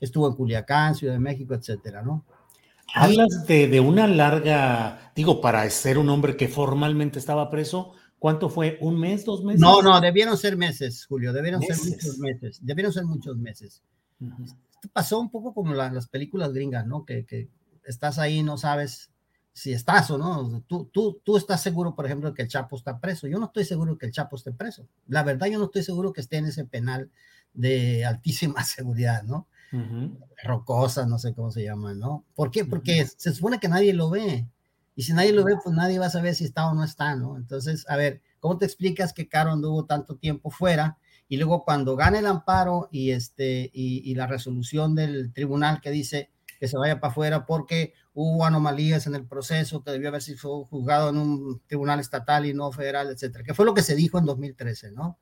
estuvo 0.00 0.28
en 0.28 0.34
Culiacán, 0.34 0.94
Ciudad 0.94 1.14
de 1.14 1.20
México, 1.20 1.54
etcétera, 1.54 2.02
¿no? 2.02 2.24
Hablas 2.94 3.46
de, 3.46 3.68
de, 3.68 3.80
una 3.80 4.06
larga, 4.06 5.12
digo, 5.14 5.40
para 5.40 5.68
ser 5.70 5.96
un 5.96 6.10
hombre 6.10 6.36
que 6.36 6.48
formalmente 6.48 7.18
estaba 7.18 7.48
preso, 7.48 7.92
¿cuánto 8.18 8.50
fue? 8.50 8.76
¿Un 8.82 9.00
mes, 9.00 9.24
dos 9.24 9.42
meses? 9.44 9.60
No, 9.60 9.80
no, 9.80 9.98
debieron 10.00 10.36
ser 10.36 10.56
meses, 10.56 11.06
Julio, 11.06 11.32
debieron 11.32 11.62
ser 11.62 11.76
muchos 11.78 12.18
meses, 12.18 12.58
debieron 12.62 12.92
ser 12.92 13.04
muchos 13.04 13.38
meses. 13.38 13.82
Esto 14.44 14.88
pasó 14.92 15.20
un 15.20 15.30
poco 15.30 15.54
como 15.54 15.72
las 15.72 16.08
películas 16.08 16.52
gringas, 16.52 16.86
¿no? 16.86 17.06
Que, 17.06 17.24
que 17.24 17.48
estás 17.84 18.18
ahí, 18.18 18.42
no 18.42 18.58
sabes 18.58 19.11
si 19.52 19.72
estás 19.72 20.10
o 20.10 20.18
no. 20.18 20.62
Tú, 20.66 20.88
tú, 20.92 21.20
tú 21.22 21.36
estás 21.36 21.62
seguro, 21.62 21.94
por 21.94 22.06
ejemplo, 22.06 22.32
que 22.32 22.42
el 22.42 22.48
Chapo 22.48 22.76
está 22.76 22.98
preso. 22.98 23.26
Yo 23.26 23.38
no 23.38 23.46
estoy 23.46 23.64
seguro 23.64 23.98
que 23.98 24.06
el 24.06 24.12
Chapo 24.12 24.36
esté 24.36 24.52
preso. 24.52 24.86
La 25.08 25.22
verdad, 25.22 25.48
yo 25.48 25.58
no 25.58 25.66
estoy 25.66 25.82
seguro 25.82 26.12
que 26.12 26.20
esté 26.20 26.38
en 26.38 26.46
ese 26.46 26.64
penal 26.64 27.10
de 27.52 28.04
altísima 28.04 28.64
seguridad, 28.64 29.22
¿no? 29.24 29.46
Rocosa, 30.44 31.06
no 31.06 31.18
sé 31.18 31.32
cómo 31.32 31.50
se 31.50 31.64
llama, 31.64 31.94
¿no? 31.94 32.26
¿Por 32.34 32.50
qué? 32.50 32.66
Porque 32.66 33.06
se 33.06 33.32
supone 33.32 33.58
que 33.58 33.68
nadie 33.68 33.94
lo 33.94 34.10
ve. 34.10 34.46
Y 34.94 35.04
si 35.04 35.14
nadie 35.14 35.32
lo 35.32 35.44
ve, 35.44 35.56
pues 35.62 35.74
nadie 35.74 35.98
va 35.98 36.06
a 36.06 36.10
saber 36.10 36.34
si 36.34 36.44
está 36.44 36.66
o 36.66 36.74
no 36.74 36.84
está, 36.84 37.16
¿no? 37.16 37.38
Entonces, 37.38 37.86
a 37.88 37.96
ver, 37.96 38.20
¿cómo 38.38 38.58
te 38.58 38.66
explicas 38.66 39.14
que 39.14 39.28
Caro 39.28 39.50
anduvo 39.50 39.86
tanto 39.86 40.16
tiempo 40.16 40.50
fuera? 40.50 40.98
Y 41.26 41.38
luego 41.38 41.64
cuando 41.64 41.96
gane 41.96 42.18
el 42.18 42.26
amparo 42.26 42.90
y, 42.92 43.12
este, 43.12 43.70
y, 43.72 44.02
y 44.10 44.14
la 44.14 44.26
resolución 44.26 44.94
del 44.94 45.32
tribunal 45.32 45.80
que 45.80 45.90
dice 45.90 46.28
que 46.62 46.68
se 46.68 46.78
vaya 46.78 47.00
para 47.00 47.10
afuera 47.10 47.44
porque 47.44 47.92
hubo 48.14 48.46
anomalías 48.46 49.08
en 49.08 49.16
el 49.16 49.26
proceso, 49.26 49.82
que 49.82 49.90
debió 49.90 50.10
haber 50.10 50.22
sido 50.22 50.64
juzgado 50.66 51.10
en 51.10 51.16
un 51.16 51.60
tribunal 51.66 51.98
estatal 51.98 52.46
y 52.46 52.54
no 52.54 52.70
federal, 52.70 53.10
etcétera, 53.10 53.42
que 53.42 53.52
fue 53.52 53.64
lo 53.64 53.74
que 53.74 53.82
se 53.82 53.96
dijo 53.96 54.16
en 54.16 54.26
2013, 54.26 54.92
¿no? 54.92 55.18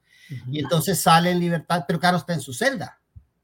Y 0.49 0.59
entonces 0.59 1.01
sale 1.01 1.31
en 1.31 1.41
libertad, 1.41 1.85
pero 1.89 1.99
Caro 1.99 2.19
está 2.19 2.35
en 2.35 2.43
su 2.43 2.53
celda, 2.53 3.01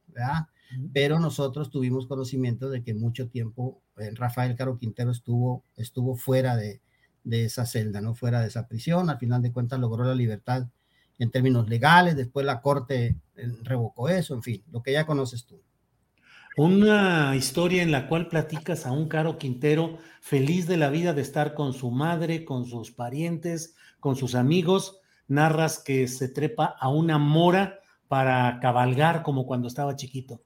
¿verdad? 0.08 0.46
Pero 0.92 1.18
nosotros 1.18 1.70
tuvimos 1.70 2.06
conocimiento 2.06 2.68
de 2.68 2.82
que 2.82 2.92
mucho 2.92 3.30
tiempo 3.30 3.80
eh, 3.96 4.10
Rafael 4.12 4.54
Caro 4.56 4.76
Quintero 4.76 5.10
estuvo, 5.10 5.64
estuvo 5.78 6.16
fuera 6.16 6.54
de, 6.54 6.82
de 7.24 7.46
esa 7.46 7.64
celda, 7.64 8.02
¿no? 8.02 8.14
Fuera 8.14 8.42
de 8.42 8.48
esa 8.48 8.68
prisión, 8.68 9.08
al 9.08 9.16
final 9.16 9.40
de 9.40 9.52
cuentas 9.52 9.80
logró 9.80 10.04
la 10.04 10.14
libertad 10.14 10.68
en 11.18 11.30
términos 11.30 11.66
legales, 11.70 12.14
después 12.14 12.44
la 12.44 12.60
corte 12.60 13.16
eh, 13.36 13.52
revocó 13.62 14.10
eso, 14.10 14.34
en 14.34 14.42
fin, 14.42 14.62
lo 14.70 14.82
que 14.82 14.92
ya 14.92 15.06
conoces 15.06 15.46
tú. 15.46 15.62
Una 16.58 17.36
historia 17.36 17.82
en 17.82 17.92
la 17.92 18.08
cual 18.08 18.28
platicas 18.28 18.86
a 18.86 18.92
un 18.92 19.08
Caro 19.08 19.36
Quintero 19.36 19.98
feliz 20.22 20.66
de 20.66 20.78
la 20.78 20.88
vida 20.88 21.12
de 21.12 21.20
estar 21.20 21.52
con 21.52 21.74
su 21.74 21.90
madre, 21.90 22.46
con 22.46 22.64
sus 22.64 22.90
parientes, 22.92 23.74
con 24.00 24.16
sus 24.16 24.34
amigos. 24.34 24.98
Narras 25.28 25.78
que 25.78 26.08
se 26.08 26.30
trepa 26.30 26.64
a 26.64 26.88
una 26.88 27.18
mora 27.18 27.80
para 28.08 28.58
cabalgar 28.58 29.22
como 29.22 29.44
cuando 29.44 29.68
estaba 29.68 29.96
chiquito. 29.96 30.40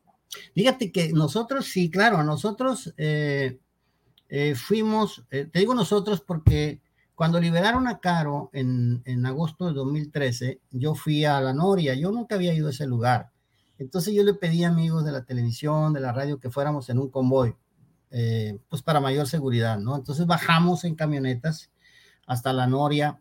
Fíjate 0.52 0.90
que 0.90 1.12
nosotros, 1.12 1.66
sí, 1.66 1.92
claro, 1.92 2.24
nosotros 2.24 2.92
eh, 2.96 3.60
eh, 4.28 4.56
fuimos, 4.56 5.24
eh, 5.30 5.44
te 5.44 5.60
digo 5.60 5.76
nosotros 5.76 6.22
porque 6.22 6.80
cuando 7.14 7.38
liberaron 7.38 7.86
a 7.86 8.00
Caro 8.00 8.50
en, 8.52 9.00
en 9.04 9.26
agosto 9.26 9.68
de 9.68 9.74
2013, 9.74 10.60
yo 10.72 10.96
fui 10.96 11.24
a 11.24 11.40
la 11.40 11.52
Noria, 11.52 11.94
yo 11.94 12.10
nunca 12.10 12.34
había 12.34 12.52
ido 12.52 12.66
a 12.66 12.70
ese 12.70 12.86
lugar 12.88 13.30
entonces 13.80 14.12
yo 14.12 14.22
le 14.22 14.34
pedí 14.34 14.64
a 14.64 14.68
amigos 14.68 15.06
de 15.06 15.12
la 15.12 15.24
televisión, 15.24 15.94
de 15.94 16.00
la 16.00 16.12
radio, 16.12 16.38
que 16.38 16.50
fuéramos 16.50 16.90
en 16.90 16.98
un 16.98 17.08
convoy, 17.08 17.56
eh, 18.10 18.58
pues 18.68 18.82
para 18.82 19.00
mayor 19.00 19.26
seguridad, 19.26 19.78
¿no? 19.78 19.96
Entonces 19.96 20.26
bajamos 20.26 20.84
en 20.84 20.94
camionetas 20.94 21.70
hasta 22.26 22.52
la 22.52 22.66
Noria 22.66 23.18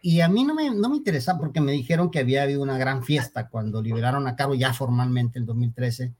y 0.00 0.20
a 0.20 0.28
mí 0.28 0.42
no 0.42 0.54
me, 0.54 0.70
no 0.70 0.88
me 0.88 0.96
interesaba 0.96 1.38
porque 1.38 1.60
me 1.60 1.70
dijeron 1.70 2.10
que 2.10 2.18
había 2.18 2.42
habido 2.42 2.60
una 2.60 2.76
gran 2.76 3.04
fiesta 3.04 3.48
cuando 3.48 3.80
liberaron 3.80 4.26
a 4.26 4.34
Caro 4.34 4.56
ya 4.56 4.74
formalmente 4.74 5.38
en 5.38 5.46
2013. 5.46 6.12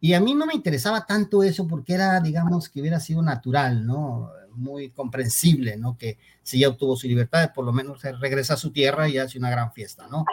Y 0.00 0.14
a 0.14 0.20
mí 0.20 0.34
no 0.34 0.46
me 0.46 0.54
interesaba 0.54 1.04
tanto 1.04 1.42
eso 1.42 1.68
porque 1.68 1.92
era, 1.92 2.18
digamos, 2.20 2.70
que 2.70 2.80
hubiera 2.80 3.00
sido 3.00 3.20
natural, 3.20 3.84
¿no? 3.86 4.30
Muy 4.54 4.90
comprensible, 4.90 5.76
¿no? 5.76 5.98
Que 5.98 6.18
si 6.42 6.60
ya 6.60 6.68
obtuvo 6.68 6.96
su 6.96 7.06
libertad, 7.06 7.52
por 7.54 7.66
lo 7.66 7.72
menos 7.72 8.02
regresa 8.02 8.54
a 8.54 8.58
su 8.58 8.70
tierra 8.70 9.08
y 9.10 9.18
hace 9.18 9.38
una 9.38 9.50
gran 9.50 9.72
fiesta, 9.72 10.08
¿no? 10.08 10.24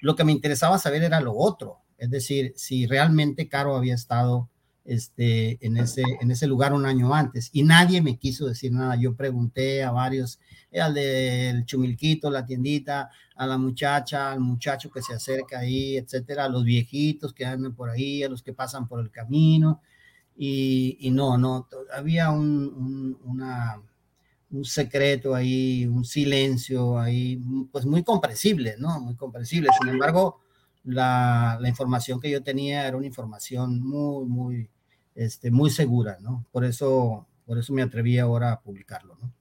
Lo 0.00 0.14
que 0.14 0.24
me 0.24 0.32
interesaba 0.32 0.78
saber 0.78 1.02
era 1.02 1.20
lo 1.20 1.36
otro, 1.36 1.80
es 2.00 2.10
decir, 2.10 2.54
si 2.56 2.86
realmente 2.86 3.46
Caro 3.46 3.76
había 3.76 3.94
estado 3.94 4.48
este, 4.86 5.58
en, 5.64 5.76
ese, 5.76 6.02
en 6.20 6.30
ese 6.30 6.46
lugar 6.46 6.72
un 6.72 6.86
año 6.86 7.14
antes 7.14 7.50
y 7.52 7.62
nadie 7.62 8.00
me 8.00 8.16
quiso 8.16 8.46
decir 8.46 8.72
nada. 8.72 8.96
Yo 8.96 9.14
pregunté 9.14 9.82
a 9.82 9.90
varios, 9.90 10.40
eh, 10.72 10.80
al 10.80 10.94
del 10.94 11.66
chumilquito, 11.66 12.30
la 12.30 12.46
tiendita, 12.46 13.10
a 13.36 13.46
la 13.46 13.58
muchacha, 13.58 14.32
al 14.32 14.40
muchacho 14.40 14.90
que 14.90 15.02
se 15.02 15.12
acerca 15.12 15.58
ahí, 15.58 15.98
etcétera, 15.98 16.46
a 16.46 16.48
los 16.48 16.64
viejitos 16.64 17.34
que 17.34 17.44
andan 17.44 17.74
por 17.74 17.90
ahí, 17.90 18.22
a 18.22 18.30
los 18.30 18.42
que 18.42 18.54
pasan 18.54 18.88
por 18.88 19.00
el 19.00 19.10
camino. 19.10 19.82
Y, 20.36 20.96
y 21.00 21.10
no, 21.10 21.36
no, 21.36 21.68
había 21.92 22.30
un, 22.30 23.16
un, 23.22 23.44
un 24.50 24.64
secreto 24.64 25.34
ahí, 25.34 25.86
un 25.86 26.06
silencio 26.06 26.98
ahí, 26.98 27.38
pues 27.70 27.84
muy 27.84 28.02
comprensible, 28.02 28.76
¿no? 28.78 29.00
Muy 29.00 29.14
comprensible. 29.16 29.68
Sin 29.78 29.90
embargo, 29.90 30.40
la, 30.84 31.58
la, 31.60 31.68
información 31.68 32.20
que 32.20 32.30
yo 32.30 32.42
tenía 32.42 32.86
era 32.86 32.96
una 32.96 33.06
información 33.06 33.80
muy, 33.82 34.26
muy, 34.26 34.70
este, 35.14 35.50
muy 35.50 35.70
segura, 35.70 36.18
¿no? 36.20 36.46
Por 36.50 36.64
eso, 36.64 37.26
por 37.46 37.58
eso 37.58 37.72
me 37.72 37.82
atreví 37.82 38.18
ahora 38.18 38.52
a 38.52 38.60
publicarlo, 38.60 39.16
¿no? 39.20 39.32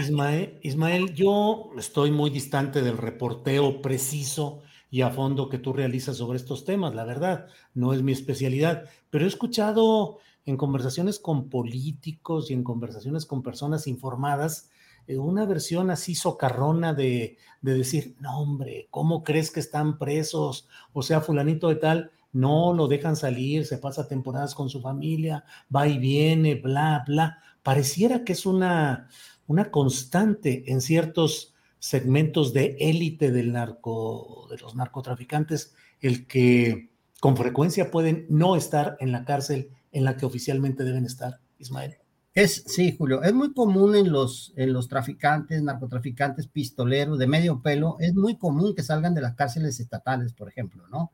Ismael, 0.00 0.58
Ismael, 0.62 1.14
yo 1.14 1.70
estoy 1.78 2.10
muy 2.10 2.30
distante 2.30 2.82
del 2.82 2.98
reporteo 2.98 3.80
preciso 3.80 4.62
y 4.90 5.00
a 5.00 5.10
fondo 5.10 5.48
que 5.48 5.58
tú 5.58 5.72
realizas 5.72 6.18
sobre 6.18 6.36
estos 6.36 6.64
temas, 6.64 6.94
la 6.94 7.04
verdad, 7.04 7.46
no 7.74 7.92
es 7.92 8.02
mi 8.02 8.12
especialidad, 8.12 8.84
pero 9.10 9.24
he 9.24 9.28
escuchado 9.28 10.18
en 10.44 10.56
conversaciones 10.56 11.18
con 11.18 11.48
políticos 11.48 12.50
y 12.50 12.54
en 12.54 12.64
conversaciones 12.64 13.26
con 13.26 13.42
personas 13.42 13.86
informadas 13.86 14.70
una 15.16 15.46
versión 15.46 15.90
así 15.90 16.14
socarrona 16.14 16.92
de, 16.92 17.38
de 17.62 17.74
decir, 17.74 18.16
no 18.20 18.40
hombre, 18.40 18.88
¿cómo 18.90 19.22
crees 19.22 19.50
que 19.50 19.60
están 19.60 19.98
presos? 19.98 20.68
O 20.92 21.02
sea, 21.02 21.20
fulanito 21.20 21.68
de 21.68 21.76
tal, 21.76 22.10
no 22.32 22.74
lo 22.74 22.88
dejan 22.88 23.16
salir, 23.16 23.64
se 23.64 23.78
pasa 23.78 24.08
temporadas 24.08 24.54
con 24.54 24.68
su 24.68 24.80
familia, 24.80 25.44
va 25.74 25.88
y 25.88 25.98
viene, 25.98 26.56
bla, 26.56 27.04
bla. 27.06 27.38
Pareciera 27.62 28.24
que 28.24 28.32
es 28.32 28.44
una, 28.44 29.08
una 29.46 29.70
constante 29.70 30.64
en 30.70 30.80
ciertos 30.80 31.54
segmentos 31.78 32.52
de 32.52 32.76
élite 32.80 33.30
del 33.30 33.52
narco, 33.52 34.46
de 34.50 34.58
los 34.58 34.74
narcotraficantes, 34.74 35.74
el 36.00 36.26
que 36.26 36.90
con 37.20 37.36
frecuencia 37.36 37.90
pueden 37.90 38.26
no 38.28 38.56
estar 38.56 38.96
en 39.00 39.12
la 39.12 39.24
cárcel 39.24 39.70
en 39.92 40.04
la 40.04 40.16
que 40.16 40.26
oficialmente 40.26 40.84
deben 40.84 41.04
estar, 41.04 41.40
Ismael. 41.58 41.98
Es, 42.38 42.62
sí, 42.68 42.94
Julio, 42.96 43.20
es 43.24 43.34
muy 43.34 43.52
común 43.52 43.96
en 43.96 44.12
los, 44.12 44.52
en 44.54 44.72
los 44.72 44.86
traficantes, 44.86 45.60
narcotraficantes, 45.60 46.46
pistoleros 46.46 47.18
de 47.18 47.26
medio 47.26 47.60
pelo, 47.62 47.96
es 47.98 48.14
muy 48.14 48.38
común 48.38 48.76
que 48.76 48.84
salgan 48.84 49.12
de 49.12 49.20
las 49.20 49.34
cárceles 49.34 49.80
estatales, 49.80 50.34
por 50.34 50.48
ejemplo, 50.48 50.86
¿no? 50.86 51.10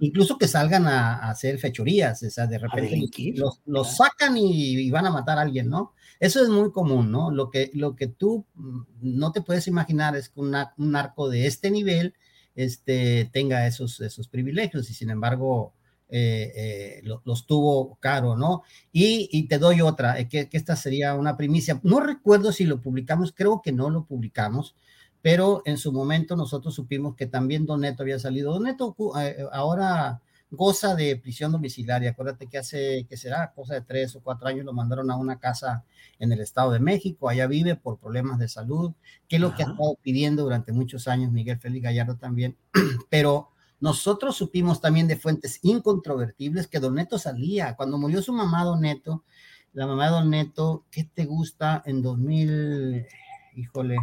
Incluso 0.00 0.36
que 0.36 0.46
salgan 0.46 0.86
a, 0.86 1.30
hacer 1.30 1.58
fechorías, 1.58 2.22
o 2.22 2.28
sea, 2.28 2.46
de 2.46 2.58
repente 2.58 3.00
los, 3.34 3.62
los, 3.64 3.96
sacan 3.96 4.36
y, 4.36 4.90
van 4.90 5.06
a 5.06 5.10
matar 5.10 5.38
a 5.38 5.40
alguien, 5.40 5.70
¿no? 5.70 5.94
Eso 6.20 6.42
es 6.42 6.50
muy 6.50 6.70
común, 6.70 7.10
¿no? 7.10 7.30
Lo 7.30 7.50
que, 7.50 7.70
lo 7.72 7.96
que 7.96 8.08
tú 8.08 8.44
mm, 8.54 8.80
no 9.00 9.32
te 9.32 9.40
puedes 9.40 9.68
imaginar 9.68 10.16
es 10.16 10.28
que 10.28 10.40
un 10.40 10.54
narco 10.76 11.30
de 11.30 11.46
este 11.46 11.70
nivel 11.70 12.12
este, 12.54 13.30
tenga 13.32 13.66
esos, 13.66 14.02
esos 14.02 14.28
privilegios 14.28 14.90
y 14.90 14.92
sin 14.92 15.08
embargo 15.08 15.72
eh, 16.10 16.52
eh, 16.56 17.02
los 17.24 17.46
tuvo 17.46 17.96
caro, 18.00 18.36
¿no? 18.36 18.62
Y, 18.92 19.46
te 19.48 19.58
doy 19.58 19.82
otra, 19.82 20.18
eh, 20.18 20.28
que, 20.28 20.48
esta 20.52 20.74
sería 20.76 21.14
una 21.14 21.36
primicia. 21.36 21.80
No 21.82 22.00
recuerdo 22.00 22.52
si 22.52 22.64
lo 22.64 22.80
publicamos, 22.80 23.32
creo 23.32 23.60
que 23.62 23.72
no 23.72 23.90
lo 23.90 24.04
publicamos, 24.04 24.74
pero 25.20 25.62
en 25.66 25.76
su 25.76 25.92
momento 25.92 26.36
nosotros 26.36 26.74
supimos 26.74 27.14
que 27.14 27.26
también 27.26 27.66
Don 27.66 27.82
Neto 27.82 28.02
había 28.02 28.18
salido. 28.18 28.52
Don 28.52 28.62
Neto 28.64 28.96
ahora 29.52 30.22
goza 30.50 30.94
de 30.94 31.16
prisión 31.16 31.52
domiciliaria. 31.52 32.10
Acuérdate 32.10 32.46
que 32.46 32.58
hace, 32.58 33.06
que 33.08 33.16
será 33.16 33.52
cosa 33.52 33.74
de 33.74 33.82
tres 33.82 34.16
o 34.16 34.20
cuatro 34.20 34.48
años, 34.48 34.64
lo 34.64 34.72
mandaron 34.72 35.10
a 35.10 35.16
una 35.16 35.38
casa 35.38 35.84
en 36.18 36.32
el 36.32 36.40
Estado 36.40 36.72
de 36.72 36.80
México. 36.80 37.28
Allá 37.28 37.46
vive 37.46 37.76
por 37.76 37.98
problemas 37.98 38.38
de 38.38 38.48
salud, 38.48 38.92
que 39.28 39.36
es 39.36 39.42
lo 39.42 39.54
que 39.54 39.62
ha 39.62 39.66
estado 39.66 39.98
pidiendo 40.02 40.44
durante 40.44 40.72
muchos 40.72 41.06
años 41.06 41.32
Miguel 41.32 41.58
Félix 41.58 41.84
Gallardo 41.84 42.16
también. 42.16 42.56
Pero 43.10 43.50
nosotros 43.80 44.36
supimos 44.36 44.80
también 44.80 45.06
de 45.06 45.16
fuentes 45.16 45.60
incontrovertibles 45.62 46.66
que 46.66 46.80
Don 46.80 46.94
Neto 46.94 47.18
salía. 47.18 47.76
Cuando 47.76 47.98
murió 47.98 48.22
su 48.22 48.32
mamá, 48.32 48.64
Don 48.64 48.80
Neto, 48.80 49.24
la 49.72 49.86
mamá 49.86 50.06
de 50.06 50.10
Don 50.10 50.30
Neto, 50.30 50.84
¿qué 50.90 51.04
te 51.04 51.24
gusta 51.24 51.82
en 51.86 52.02
2000? 52.02 53.06
Híjole, 53.54 53.96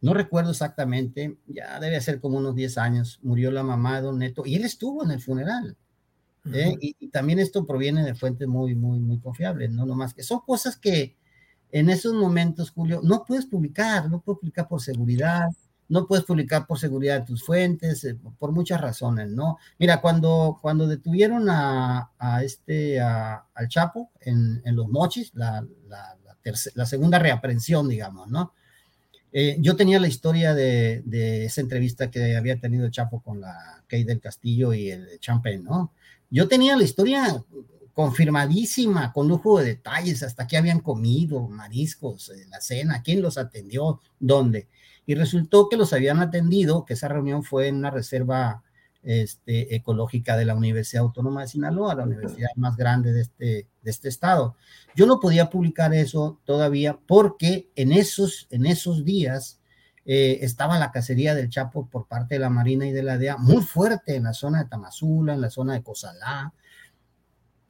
no 0.00 0.14
recuerdo 0.14 0.50
exactamente, 0.50 1.38
ya 1.46 1.80
debe 1.80 2.00
ser 2.00 2.20
como 2.20 2.38
unos 2.38 2.54
10 2.54 2.78
años, 2.78 3.18
murió 3.22 3.50
la 3.50 3.62
mamá 3.62 3.96
de 3.96 4.02
Don 4.02 4.18
Neto 4.18 4.42
y 4.46 4.54
él 4.54 4.64
estuvo 4.64 5.04
en 5.04 5.10
el 5.10 5.20
funeral. 5.20 5.76
¿eh? 6.52 6.76
y, 6.80 7.08
también 7.08 7.38
esto 7.38 7.66
proviene 7.66 8.04
de 8.04 8.14
fuentes 8.14 8.46
muy, 8.46 8.74
muy, 8.76 9.00
muy 9.00 9.18
confiables, 9.18 9.72
no 9.72 9.84
nomás 9.84 10.14
que 10.14 10.22
son 10.22 10.40
cosas 10.40 10.76
que 10.76 11.16
en 11.72 11.90
esos 11.90 12.14
momentos, 12.14 12.70
Julio, 12.70 13.00
no 13.02 13.24
puedes 13.24 13.46
publicar, 13.46 14.08
no 14.08 14.20
puedes 14.20 14.38
publicar 14.38 14.68
por 14.68 14.80
seguridad, 14.80 15.48
no 15.88 16.06
puedes 16.06 16.24
publicar 16.24 16.66
por 16.66 16.78
seguridad 16.78 17.20
de 17.20 17.26
tus 17.26 17.44
fuentes, 17.44 18.04
eh, 18.04 18.16
por 18.38 18.52
muchas 18.52 18.80
razones, 18.80 19.30
¿no? 19.30 19.58
Mira, 19.78 20.00
cuando, 20.00 20.58
cuando 20.60 20.86
detuvieron 20.86 21.46
a, 21.48 22.10
este, 22.42 23.00
al 23.00 23.68
Chapo 23.68 24.10
en, 24.20 24.62
los 24.64 24.88
mochis, 24.88 25.32
la, 25.34 25.64
la, 25.88 26.86
segunda 26.86 27.18
reaprensión, 27.18 27.88
digamos, 27.88 28.28
¿no? 28.28 28.52
Eh, 29.32 29.56
yo 29.60 29.76
tenía 29.76 30.00
la 30.00 30.08
historia 30.08 30.54
de, 30.54 31.44
esa 31.44 31.60
entrevista 31.60 32.10
que 32.10 32.36
había 32.36 32.58
tenido 32.58 32.86
el 32.86 32.92
Chapo 32.92 33.20
con 33.20 33.40
la 33.40 33.82
Kay 33.86 34.04
del 34.04 34.20
Castillo 34.20 34.72
y 34.72 34.90
el 34.90 35.20
Champagne, 35.20 35.58
¿no? 35.58 35.92
Yo 36.30 36.48
tenía 36.48 36.76
la 36.76 36.84
historia 36.84 37.44
confirmadísima, 37.92 39.12
con 39.12 39.28
lujo 39.28 39.58
de 39.58 39.66
detalles, 39.66 40.22
hasta 40.22 40.46
qué 40.46 40.56
habían 40.56 40.80
comido, 40.80 41.48
mariscos, 41.48 42.30
en 42.30 42.50
la 42.50 42.60
cena, 42.60 43.02
quién 43.02 43.22
los 43.22 43.38
atendió, 43.38 44.00
dónde 44.18 44.68
y 45.06 45.14
resultó 45.14 45.68
que 45.68 45.76
los 45.76 45.92
habían 45.92 46.20
atendido, 46.20 46.84
que 46.84 46.94
esa 46.94 47.08
reunión 47.08 47.44
fue 47.44 47.68
en 47.68 47.76
una 47.76 47.90
reserva 47.90 48.62
este, 49.02 49.76
ecológica 49.76 50.36
de 50.36 50.44
la 50.44 50.56
Universidad 50.56 51.04
Autónoma 51.04 51.42
de 51.42 51.48
Sinaloa, 51.48 51.94
la 51.94 52.02
universidad 52.02 52.48
más 52.56 52.76
grande 52.76 53.12
de 53.12 53.20
este, 53.22 53.68
de 53.82 53.90
este 53.90 54.08
estado. 54.08 54.56
Yo 54.96 55.06
no 55.06 55.20
podía 55.20 55.48
publicar 55.48 55.94
eso 55.94 56.40
todavía 56.44 56.98
porque 57.06 57.70
en 57.76 57.92
esos, 57.92 58.48
en 58.50 58.66
esos 58.66 59.04
días 59.04 59.60
eh, 60.04 60.38
estaba 60.42 60.78
la 60.78 60.90
cacería 60.90 61.36
del 61.36 61.50
Chapo 61.50 61.88
por 61.88 62.08
parte 62.08 62.34
de 62.34 62.40
la 62.40 62.50
Marina 62.50 62.86
y 62.86 62.92
de 62.92 63.04
la 63.04 63.16
DEA 63.16 63.36
muy 63.36 63.62
fuerte 63.62 64.16
en 64.16 64.24
la 64.24 64.32
zona 64.32 64.64
de 64.64 64.68
Tamazula, 64.68 65.34
en 65.34 65.40
la 65.40 65.50
zona 65.50 65.74
de 65.74 65.82
Cozalá, 65.84 66.52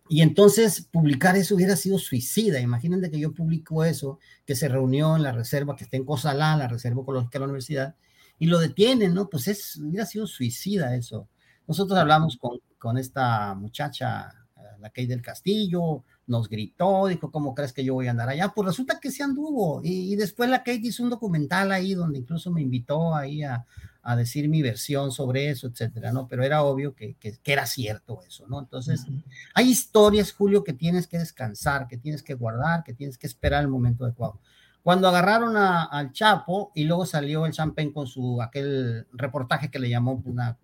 y 0.08 0.22
entonces 0.22 0.82
publicar 0.90 1.36
eso 1.36 1.54
hubiera 1.54 1.76
sido 1.76 1.98
suicida. 1.98 2.60
Imagínense 2.60 3.10
que 3.10 3.18
yo 3.18 3.32
publico 3.32 3.84
eso, 3.84 4.18
que 4.44 4.54
se 4.54 4.68
reunió 4.68 5.16
en 5.16 5.22
la 5.22 5.32
reserva 5.32 5.76
que 5.76 5.84
está 5.84 5.96
en 5.96 6.04
Cozalá, 6.04 6.56
la 6.56 6.68
reserva 6.68 7.02
ecológica 7.02 7.38
de 7.38 7.40
la 7.40 7.46
universidad, 7.46 7.96
y 8.38 8.46
lo 8.46 8.58
detienen, 8.58 9.14
¿no? 9.14 9.28
Pues 9.28 9.48
es, 9.48 9.76
hubiera 9.76 10.06
sido 10.06 10.26
suicida 10.26 10.94
eso. 10.94 11.28
Nosotros 11.66 11.98
hablamos 11.98 12.36
con, 12.36 12.58
con 12.78 12.98
esta 12.98 13.54
muchacha, 13.54 14.45
la 14.80 14.90
Kay 14.90 15.06
del 15.06 15.22
Castillo, 15.22 16.04
nos 16.26 16.48
gritó, 16.48 17.06
dijo, 17.06 17.30
¿cómo 17.30 17.54
crees 17.54 17.72
que 17.72 17.84
yo 17.84 17.94
voy 17.94 18.08
a 18.08 18.10
andar 18.10 18.28
allá? 18.28 18.52
Pues 18.54 18.66
resulta 18.66 18.98
que 19.00 19.10
se 19.10 19.22
anduvo. 19.22 19.80
Y, 19.82 20.12
y 20.12 20.16
después 20.16 20.50
la 20.50 20.58
Kate 20.58 20.80
hizo 20.82 21.02
un 21.02 21.10
documental 21.10 21.72
ahí 21.72 21.94
donde 21.94 22.18
incluso 22.18 22.50
me 22.50 22.62
invitó 22.62 23.14
ahí 23.14 23.42
a, 23.42 23.64
a 24.06 24.14
decir 24.14 24.48
mi 24.48 24.62
versión 24.62 25.10
sobre 25.10 25.50
eso, 25.50 25.66
etcétera, 25.66 26.12
¿no? 26.12 26.28
Pero 26.28 26.44
era 26.44 26.62
obvio 26.62 26.94
que, 26.94 27.16
que, 27.16 27.40
era 27.44 27.66
cierto 27.66 28.22
eso, 28.24 28.46
¿no? 28.46 28.60
Entonces, 28.60 29.04
hay 29.52 29.68
historias, 29.68 30.32
Julio, 30.32 30.62
que 30.62 30.72
tienes 30.72 31.08
que 31.08 31.18
descansar, 31.18 31.88
que 31.88 31.98
tienes 31.98 32.22
que 32.22 32.34
guardar, 32.34 32.84
que 32.84 32.94
tienes 32.94 33.18
que 33.18 33.26
esperar 33.26 33.62
el 33.62 33.68
momento 33.68 34.04
adecuado. 34.04 34.38
Cuando 34.84 35.08
agarraron 35.08 35.56
al 35.56 36.12
Chapo 36.12 36.70
y 36.72 36.84
luego 36.84 37.04
salió 37.04 37.46
el 37.46 37.52
Champagne 37.52 37.92
con 37.92 38.06
su 38.06 38.40
aquel 38.40 39.08
reportaje 39.12 39.72
que 39.72 39.80
le 39.80 39.90
llamó 39.90 40.22
una 40.24 40.56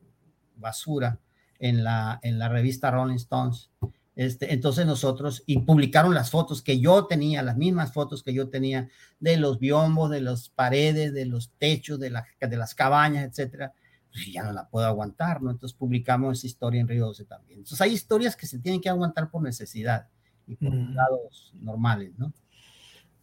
basura 0.54 1.18
en 1.58 1.82
la, 1.82 2.20
en 2.22 2.38
la 2.38 2.48
revista 2.48 2.92
Rolling 2.92 3.16
Stones, 3.16 3.70
este, 4.14 4.52
entonces 4.52 4.84
nosotros, 4.84 5.42
y 5.46 5.60
publicaron 5.60 6.14
las 6.14 6.30
fotos 6.30 6.60
que 6.62 6.78
yo 6.78 7.06
tenía, 7.06 7.42
las 7.42 7.56
mismas 7.56 7.92
fotos 7.92 8.22
que 8.22 8.34
yo 8.34 8.48
tenía 8.48 8.88
de 9.20 9.38
los 9.38 9.58
biombos, 9.58 10.10
de 10.10 10.20
las 10.20 10.50
paredes, 10.50 11.14
de 11.14 11.24
los 11.24 11.50
techos, 11.58 11.98
de, 11.98 12.12
de 12.40 12.56
las 12.56 12.74
cabañas, 12.74 13.24
etcétera. 13.24 13.72
Pues 14.12 14.30
ya 14.30 14.42
no 14.42 14.52
la 14.52 14.68
puedo 14.68 14.86
aguantar, 14.86 15.40
¿no? 15.40 15.50
Entonces 15.50 15.76
publicamos 15.76 16.38
esa 16.38 16.46
historia 16.46 16.82
en 16.82 16.88
Río 16.88 17.06
12 17.06 17.24
también. 17.24 17.60
Entonces 17.60 17.80
hay 17.80 17.92
historias 17.92 18.36
que 18.36 18.46
se 18.46 18.58
tienen 18.58 18.80
que 18.80 18.90
aguantar 18.90 19.30
por 19.30 19.42
necesidad 19.42 20.08
y 20.46 20.56
por 20.56 20.74
lados 20.74 21.52
normales, 21.54 22.12
¿no? 22.18 22.32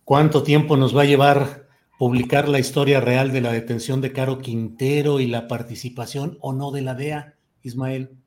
¿Cuánto 0.04 0.42
tiempo 0.42 0.76
nos 0.76 0.98
va 0.98 1.04
a 1.04 1.06
llevar 1.06 1.70
publicar 2.00 2.48
la 2.48 2.60
historia 2.60 3.02
real 3.02 3.32
de 3.32 3.42
la 3.42 3.52
detención 3.52 4.02
de 4.02 4.14
Caro 4.14 4.40
Quintero 4.40 5.20
y 5.20 5.28
la 5.28 5.48
participación 5.48 6.38
o 6.42 6.54
no 6.54 6.72
de 6.72 6.82
la 6.82 6.96
DEA, 6.96 7.36
Ismael? 7.62 8.18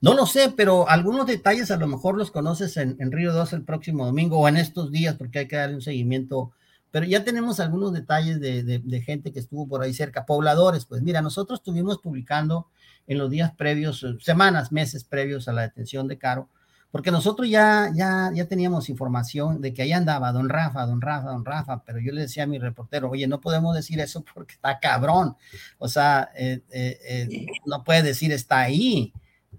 No 0.00 0.14
lo 0.14 0.26
sé, 0.26 0.52
pero 0.56 0.88
algunos 0.88 1.26
detalles 1.26 1.70
a 1.70 1.76
lo 1.76 1.86
mejor 1.86 2.16
los 2.16 2.30
conoces 2.30 2.76
en, 2.76 3.12
Río 3.12 3.32
2 3.32 3.52
el 3.52 3.64
próximo 3.64 4.06
domingo 4.06 4.38
o 4.38 4.48
en 4.48 4.56
estos 4.56 4.90
días 4.90 5.16
porque 5.16 5.40
hay 5.40 5.48
que 5.48 5.56
darle 5.56 5.76
un 5.76 5.82
seguimiento. 5.82 6.52
Pero 6.90 7.06
ya 7.06 7.22
tenemos 7.22 7.60
algunos 7.60 7.92
detalles 7.92 8.40
de, 8.40 9.02
gente 9.04 9.32
que 9.32 9.38
estuvo 9.38 9.68
por 9.68 9.82
ahí 9.82 9.92
cerca, 9.94 10.26
pobladores. 10.26 10.86
Pues 10.86 11.02
mira, 11.02 11.22
nosotros 11.22 11.60
estuvimos 11.60 11.98
publicando 11.98 12.66
en 13.06 13.18
los 13.18 13.30
días 13.30 13.52
previos, 13.56 14.04
semanas, 14.20 14.72
meses 14.72 15.04
previos 15.04 15.48
a 15.48 15.52
la 15.52 15.62
detención 15.62 16.08
de 16.08 16.18
Caro, 16.18 16.48
porque 16.90 17.10
nosotros 17.10 17.48
ya, 17.48 17.90
ya, 17.94 18.30
ya 18.34 18.46
teníamos 18.46 18.88
información 18.88 19.60
de 19.60 19.72
que 19.72 19.82
ahí 19.82 19.92
andaba 19.92 20.32
don 20.32 20.48
Rafa, 20.48 20.86
don 20.86 21.00
Rafa, 21.00 21.30
don 21.30 21.44
Rafa, 21.44 21.82
pero 21.84 22.00
yo 22.00 22.12
le 22.12 22.22
decía 22.22 22.44
a 22.44 22.46
mi 22.46 22.58
reportero, 22.58 23.10
oye, 23.10 23.26
no 23.28 23.40
podemos 23.40 23.74
decir 23.74 24.00
eso 24.00 24.24
porque 24.34 24.54
está 24.54 24.78
cabrón, 24.80 25.36
o 25.78 25.88
sea, 25.88 26.30
eh, 26.34 26.62
eh, 26.70 26.98
eh, 27.04 27.46
no 27.66 27.84
puede 27.84 28.02
decir 28.02 28.32
está 28.32 28.60
ahí, 28.60 29.12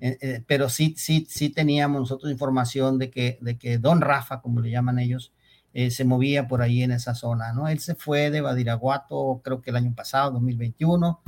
eh, 0.04 0.18
eh, 0.20 0.44
pero 0.48 0.68
sí, 0.68 0.96
sí, 0.98 1.28
sí 1.30 1.50
teníamos 1.50 2.02
nosotros 2.02 2.32
información 2.32 2.98
de 2.98 3.12
que, 3.12 3.38
de 3.40 3.60
que 3.60 3.78
Don 3.78 4.02
Rafa, 4.02 4.42
como 4.42 4.60
le 4.60 4.72
llaman 4.72 4.98
ellos, 4.98 5.32
eh, 5.74 5.92
se 5.92 6.06
movía 6.06 6.48
por 6.48 6.64
ahí 6.64 6.82
en 6.82 6.92
esa 6.92 7.14
zona, 7.14 7.54
¿no? 7.54 7.68
Él 7.68 7.80
se 7.80 7.94
fue 7.94 8.32
de 8.32 8.42
Badiraguato, 8.42 9.42
creo 9.44 9.62
que 9.62 9.70
el 9.70 9.76
año 9.76 9.94
pasado, 9.94 10.32
2021, 10.32 11.22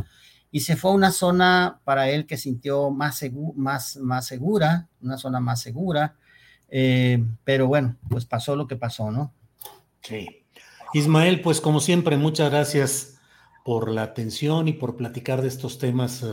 y 0.50 0.62
se 0.62 0.76
fue 0.76 0.90
a 0.90 0.96
una 0.96 1.12
zona 1.12 1.82
para 1.84 2.10
él 2.10 2.26
que 2.26 2.36
sintió 2.36 2.90
más, 2.90 3.24
más, 3.56 3.98
más 3.98 4.26
segura, 4.26 4.90
una 5.02 5.18
zona 5.18 5.40
más 5.40 5.62
segura, 5.62 6.16
pero 7.44 7.68
bueno, 7.68 7.98
pues 8.10 8.26
pasó 8.26 8.56
lo 8.56 8.66
que 8.66 8.76
pasó, 8.76 9.12
¿no? 9.12 9.32
Sí. 10.02 10.28
Ismael, 10.96 11.42
pues 11.42 11.62
como 11.62 11.80
siempre, 11.80 12.18
muchas 12.18 12.50
gracias 12.50 13.20
por 13.64 13.92
la 13.92 14.02
atención 14.02 14.68
y 14.68 14.74
por 14.74 14.96
platicar 14.96 15.44
de 15.44 15.48
estos 15.50 15.78
temas 15.78 16.26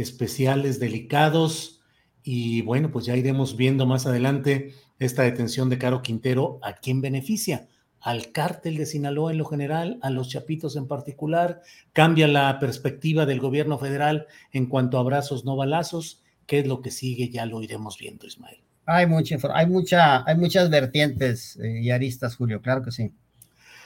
especiales, 0.00 0.80
delicados. 0.80 1.80
Y 2.22 2.62
bueno, 2.62 2.90
pues 2.90 3.06
ya 3.06 3.16
iremos 3.16 3.56
viendo 3.56 3.86
más 3.86 4.06
adelante 4.06 4.74
esta 4.98 5.22
detención 5.22 5.68
de 5.68 5.78
Caro 5.78 6.02
Quintero, 6.02 6.58
¿a 6.62 6.74
quién 6.74 7.00
beneficia? 7.00 7.68
¿Al 8.00 8.32
cártel 8.32 8.76
de 8.76 8.86
Sinaloa 8.86 9.32
en 9.32 9.38
lo 9.38 9.44
general? 9.44 9.98
¿A 10.02 10.10
los 10.10 10.28
chapitos 10.28 10.76
en 10.76 10.86
particular? 10.86 11.62
¿Cambia 11.92 12.28
la 12.28 12.58
perspectiva 12.58 13.26
del 13.26 13.40
gobierno 13.40 13.78
federal 13.78 14.26
en 14.52 14.66
cuanto 14.66 14.96
a 14.96 15.00
abrazos, 15.00 15.44
no 15.44 15.56
balazos? 15.56 16.22
¿Qué 16.46 16.60
es 16.60 16.66
lo 16.66 16.80
que 16.80 16.90
sigue? 16.90 17.28
Ya 17.28 17.44
lo 17.44 17.62
iremos 17.62 17.98
viendo, 17.98 18.26
Ismael. 18.26 18.58
Hay, 18.86 19.06
mucha, 19.06 19.36
hay, 19.52 19.66
mucha, 19.66 20.24
hay 20.24 20.36
muchas 20.36 20.70
vertientes 20.70 21.56
eh, 21.56 21.80
y 21.82 21.90
aristas, 21.90 22.36
Julio, 22.36 22.62
claro 22.62 22.82
que 22.82 22.92
sí. 22.92 23.12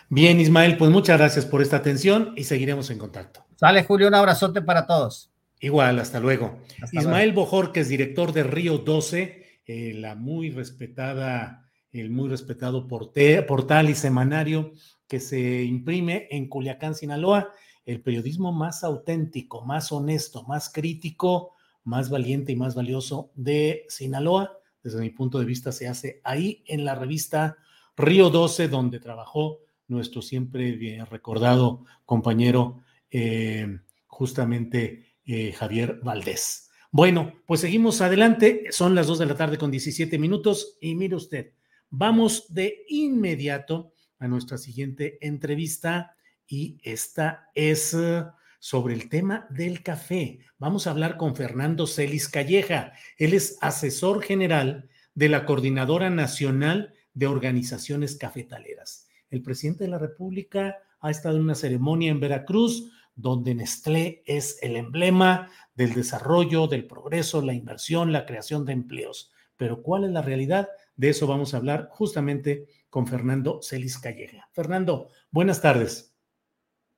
Bien, 0.09 0.39
Ismael, 0.39 0.77
pues 0.77 0.91
muchas 0.91 1.19
gracias 1.19 1.47
por 1.47 1.63
esta 1.63 1.79
atención 1.79 2.35
y 2.37 2.45
seguiremos 2.45 2.91
en 2.91 2.99
contacto. 2.99 3.45
Sale, 3.57 3.83
Julio, 3.83 4.09
un 4.09 4.15
abrazote 4.15 4.61
para 4.61 4.87
todos. 4.87 5.32
Igual, 5.63 6.01
hasta 6.01 6.19
luego. 6.19 6.59
Ismael 6.91 7.33
Bojor, 7.33 7.71
que 7.71 7.81
es 7.81 7.89
director 7.89 8.33
de 8.33 8.43
Río 8.43 8.79
12, 8.79 9.61
eh, 9.65 9.95
la 9.95 10.17
muy 10.17 10.51
respetada, 10.51 11.71
el 11.93 12.11
muy 12.11 12.29
respetado 12.29 12.89
portal 12.89 13.89
y 13.89 13.95
semanario 13.95 14.73
que 15.07 15.21
se 15.21 15.63
imprime 15.63 16.27
en 16.33 16.49
Culiacán, 16.49 16.97
Sinaloa, 16.97 17.53
el 17.85 18.01
periodismo 18.01 18.51
más 18.51 18.83
auténtico, 18.83 19.65
más 19.65 19.93
honesto, 19.93 20.43
más 20.49 20.69
crítico, 20.69 21.53
más 21.85 22.11
valiente 22.11 22.51
y 22.51 22.57
más 22.57 22.75
valioso 22.75 23.31
de 23.37 23.85
Sinaloa. 23.89 24.59
Desde 24.83 25.01
mi 25.01 25.11
punto 25.11 25.39
de 25.39 25.45
vista 25.45 25.71
se 25.71 25.87
hace 25.87 26.21
ahí 26.25 26.65
en 26.67 26.85
la 26.85 26.97
revista 26.97 27.57
Río 27.97 28.31
12, 28.31 28.67
donde 28.67 28.99
trabajó 28.99 29.61
nuestro 29.87 30.23
siempre 30.23 30.73
bien 30.73 31.07
recordado 31.07 31.85
compañero, 32.05 32.81
eh, 33.13 33.79
justamente 34.09 35.12
eh, 35.27 35.53
Javier 35.53 36.01
Valdés. 36.03 36.71
Bueno, 36.91 37.33
pues 37.47 37.61
seguimos 37.61 38.01
adelante. 38.01 38.67
Son 38.71 38.95
las 38.95 39.07
2 39.07 39.21
de 39.21 39.27
la 39.27 39.37
tarde 39.37 39.59
con 39.59 39.71
17 39.71 40.19
minutos 40.19 40.77
y 40.81 40.95
mire 40.95 41.17
usted, 41.17 41.53
vamos 41.89 42.53
de 42.53 42.85
inmediato 42.89 43.95
a 44.19 44.29
nuestra 44.29 44.59
siguiente 44.59 45.19
entrevista 45.21 46.15
y 46.47 46.79
esta 46.83 47.49
es 47.55 47.95
eh, 47.95 48.25
sobre 48.59 48.95
el 48.95 49.09
tema 49.09 49.47
del 49.51 49.83
café. 49.83 50.41
Vamos 50.59 50.87
a 50.87 50.91
hablar 50.91 51.17
con 51.17 51.35
Fernando 51.35 51.87
Celis 51.87 52.29
Calleja. 52.29 52.93
Él 53.17 53.33
es 53.33 53.57
asesor 53.61 54.23
general 54.23 54.89
de 55.15 55.29
la 55.29 55.45
Coordinadora 55.45 56.11
Nacional 56.11 56.95
de 57.15 57.27
Organizaciones 57.27 58.17
Cafetaleras. 58.17 59.09
El 59.31 59.43
presidente 59.43 59.85
de 59.85 59.91
la 59.91 59.99
República 59.99 60.79
ha 61.01 61.11
estado 61.11 61.37
en 61.37 61.43
una 61.43 61.55
ceremonia 61.55 62.11
en 62.11 62.21
Veracruz 62.21 62.91
donde 63.15 63.55
Nestlé 63.55 64.23
es 64.27 64.59
el 64.63 64.77
emblema 64.77 65.51
del 65.75 65.95
desarrollo, 65.95 66.67
del 66.67 66.87
progreso, 66.87 67.43
la 67.43 67.55
inversión, 67.55 68.13
la 68.13 68.27
creación 68.27 68.65
de 68.65 68.73
empleos. 68.73 69.33
Pero 69.57 69.83
¿cuál 69.83 70.05
es 70.05 70.11
la 70.11 70.23
realidad? 70.23 70.69
De 70.97 71.11
eso 71.11 71.27
vamos 71.27 71.55
a 71.55 71.59
hablar 71.59 71.89
justamente 71.91 72.67
con 72.91 73.07
Fernando 73.07 73.61
Celis 73.63 73.99
Calleja. 73.99 74.49
Fernando, 74.53 75.09
buenas 75.31 75.63
tardes. 75.63 76.15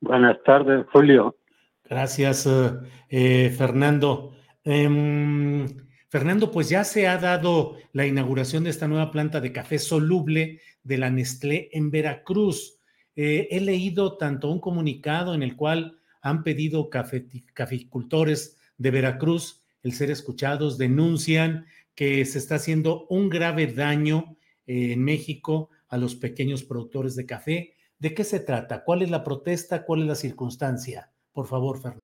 Buenas 0.01 0.43
tardes, 0.45 0.86
Julio. 0.93 1.36
Gracias, 1.85 2.47
eh, 2.47 2.73
eh, 3.09 3.55
Fernando. 3.57 4.32
Em, 4.65 5.66
Fernando, 6.09 6.51
pues 6.51 6.69
ya 6.69 6.85
se 6.85 7.07
ha 7.07 7.19
dado 7.19 7.77
la 7.93 8.07
inauguración 8.07 8.65
de 8.65 8.70
esta 8.70 8.89
nueva 8.89 9.11
planta 9.11 9.41
de 9.41 9.53
café 9.53 9.78
soluble 9.78 10.61
de 10.82 10.99
la 10.99 11.11
Nestlé 11.11 11.69
en 11.73 11.91
Veracruz. 11.91 12.78
Eh, 13.16 13.49
he 13.51 13.61
leído 13.61 14.16
tanto 14.16 14.51
un 14.51 14.61
comunicado 14.61 15.35
en 15.35 15.43
el 15.43 15.57
cual 15.57 15.99
han 16.25 16.43
pedido 16.43 16.89
caficultores 16.89 18.57
de 18.79 18.91
Veracruz 18.91 19.63
el 19.83 19.93
ser 19.93 20.11
escuchados, 20.11 20.79
denuncian 20.79 21.67
que 21.95 22.25
se 22.25 22.39
está 22.39 22.55
haciendo 22.55 23.07
un 23.11 23.29
grave 23.29 23.67
daño 23.67 24.39
en 24.67 25.05
México 25.05 25.69
a 25.87 25.99
los 25.99 26.17
pequeños 26.17 26.65
productores 26.65 27.15
de 27.15 27.27
café. 27.27 27.75
¿De 27.99 28.15
qué 28.15 28.25
se 28.25 28.41
trata? 28.41 28.85
¿Cuál 28.85 29.03
es 29.03 29.11
la 29.11 29.23
protesta? 29.23 29.85
¿Cuál 29.85 30.01
es 30.01 30.07
la 30.09 30.15
circunstancia? 30.15 31.13
Por 31.31 31.47
favor, 31.47 31.77
Fernando. 31.77 32.04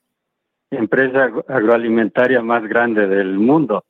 empresa 0.71 1.29
agroalimentaria 1.47 2.41
más 2.41 2.63
grande 2.67 3.07
del 3.07 3.37
mundo. 3.37 3.83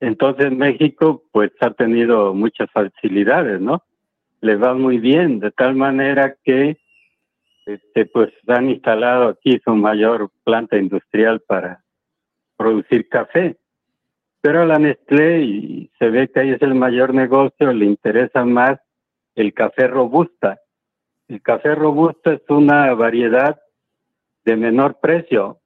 Entonces 0.00 0.52
México 0.52 1.24
pues 1.32 1.50
ha 1.60 1.70
tenido 1.70 2.34
muchas 2.34 2.70
facilidades, 2.70 3.60
¿no? 3.60 3.82
Le 4.40 4.56
va 4.56 4.74
muy 4.74 4.98
bien, 4.98 5.40
de 5.40 5.50
tal 5.50 5.74
manera 5.74 6.36
que 6.44 6.78
este, 7.66 8.06
pues 8.06 8.32
han 8.46 8.70
instalado 8.70 9.28
aquí 9.28 9.60
su 9.64 9.74
mayor 9.74 10.30
planta 10.44 10.76
industrial 10.76 11.40
para 11.40 11.82
producir 12.56 13.08
café. 13.08 13.56
Pero 14.40 14.62
a 14.62 14.66
la 14.66 14.78
Nestlé, 14.78 15.42
y 15.42 15.90
se 15.98 16.10
ve 16.10 16.28
que 16.28 16.40
ahí 16.40 16.50
es 16.50 16.62
el 16.62 16.74
mayor 16.74 17.12
negocio, 17.12 17.72
le 17.72 17.86
interesa 17.86 18.44
más 18.44 18.78
el 19.34 19.52
café 19.52 19.88
robusta. 19.88 20.60
El 21.26 21.42
café 21.42 21.74
robusta 21.74 22.32
es 22.32 22.42
una 22.48 22.94
variedad 22.94 23.60
de 24.44 24.56
menor 24.56 24.98
precio, 25.00 25.58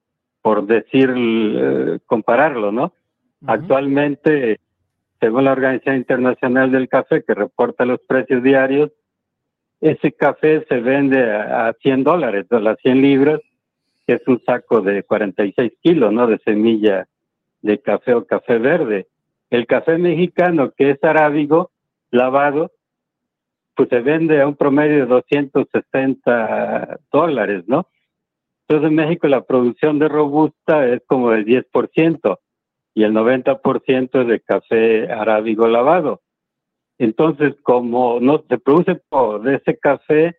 por 0.43 0.67
decir, 0.67 1.15
eh, 1.17 1.99
compararlo, 2.05 2.73
¿no? 2.73 2.93
Actualmente, 3.47 4.61
según 5.21 5.45
la 5.45 5.53
Organización 5.53 5.97
Internacional 5.97 6.71
del 6.71 6.89
Café, 6.89 7.25
que 7.25 7.35
reporta 7.35 7.85
los 7.85 8.01
precios 8.01 8.43
diarios, 8.43 8.91
ese 9.81 10.13
café 10.13 10.65
se 10.69 10.81
vende 10.81 11.29
a, 11.31 11.73
100 11.81 12.05
dólares, 12.05 12.47
a 12.51 12.61
las 12.61 12.79
100 12.79 13.03
libras, 13.03 13.41
que 14.07 14.15
es 14.15 14.23
un 14.29 14.43
saco 14.45 14.81
de 14.81 15.03
46 15.03 15.73
kilos, 15.81 16.13
¿no? 16.13 16.27
De 16.27 16.39
semilla 16.39 17.09
de 17.63 17.81
café 17.81 18.15
o 18.15 18.25
café 18.25 18.59
verde. 18.59 19.07
El 19.51 19.67
café 19.67 19.99
mexicano, 19.99 20.73
que 20.73 20.91
es 20.91 21.03
arábigo, 21.05 21.71
lavado, 22.11 22.73
pues 23.75 23.89
se 23.89 24.01
vende 24.01 24.41
a 24.41 24.47
un 24.47 24.57
promedio 24.57 25.01
de 25.01 25.07
260 25.07 27.01
dólares, 27.11 27.65
¿no? 27.67 27.89
Entonces 28.73 28.89
en 28.89 28.97
México 28.97 29.29
la 29.29 29.43
producción 29.43 29.99
de 29.99 30.09
robusta 30.09 30.89
es 30.89 31.03
como 31.07 31.31
del 31.31 31.45
10% 31.45 32.39
y 32.95 33.03
el 33.03 33.13
90% 33.13 34.23
es 34.23 34.27
de 34.27 34.41
café 34.41 35.13
arábigo 35.13 35.69
lavado. 35.69 36.23
Entonces, 36.97 37.55
como 37.63 38.19
no 38.19 38.43
se 38.49 38.57
produce 38.57 38.99
de 39.43 39.57
ese 39.57 39.77
café, 39.77 40.39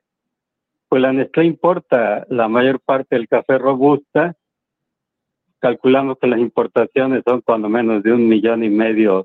pues 0.90 1.00
la 1.00 1.14
Nestlé 1.14 1.46
importa 1.46 2.26
la 2.28 2.48
mayor 2.48 2.80
parte 2.80 3.18
del 3.18 3.28
café 3.28 3.60
robusta. 3.60 4.36
Calculamos 5.60 6.18
que 6.18 6.26
las 6.26 6.40
importaciones 6.40 7.22
son 7.28 7.42
cuando 7.42 7.70
menos 7.70 8.02
de 8.02 8.14
un 8.14 8.28
millón 8.28 8.64
y 8.64 8.70
medio 8.72 9.24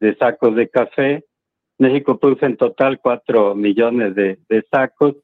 de, 0.00 0.16
sacos 0.16 0.54
de 0.54 0.68
café. 0.68 1.24
México 1.78 2.18
produce 2.18 2.44
en 2.44 2.58
total 2.58 3.00
cuatro 3.00 3.54
millones 3.54 4.14
de 4.14 4.64
sacos 4.70 5.14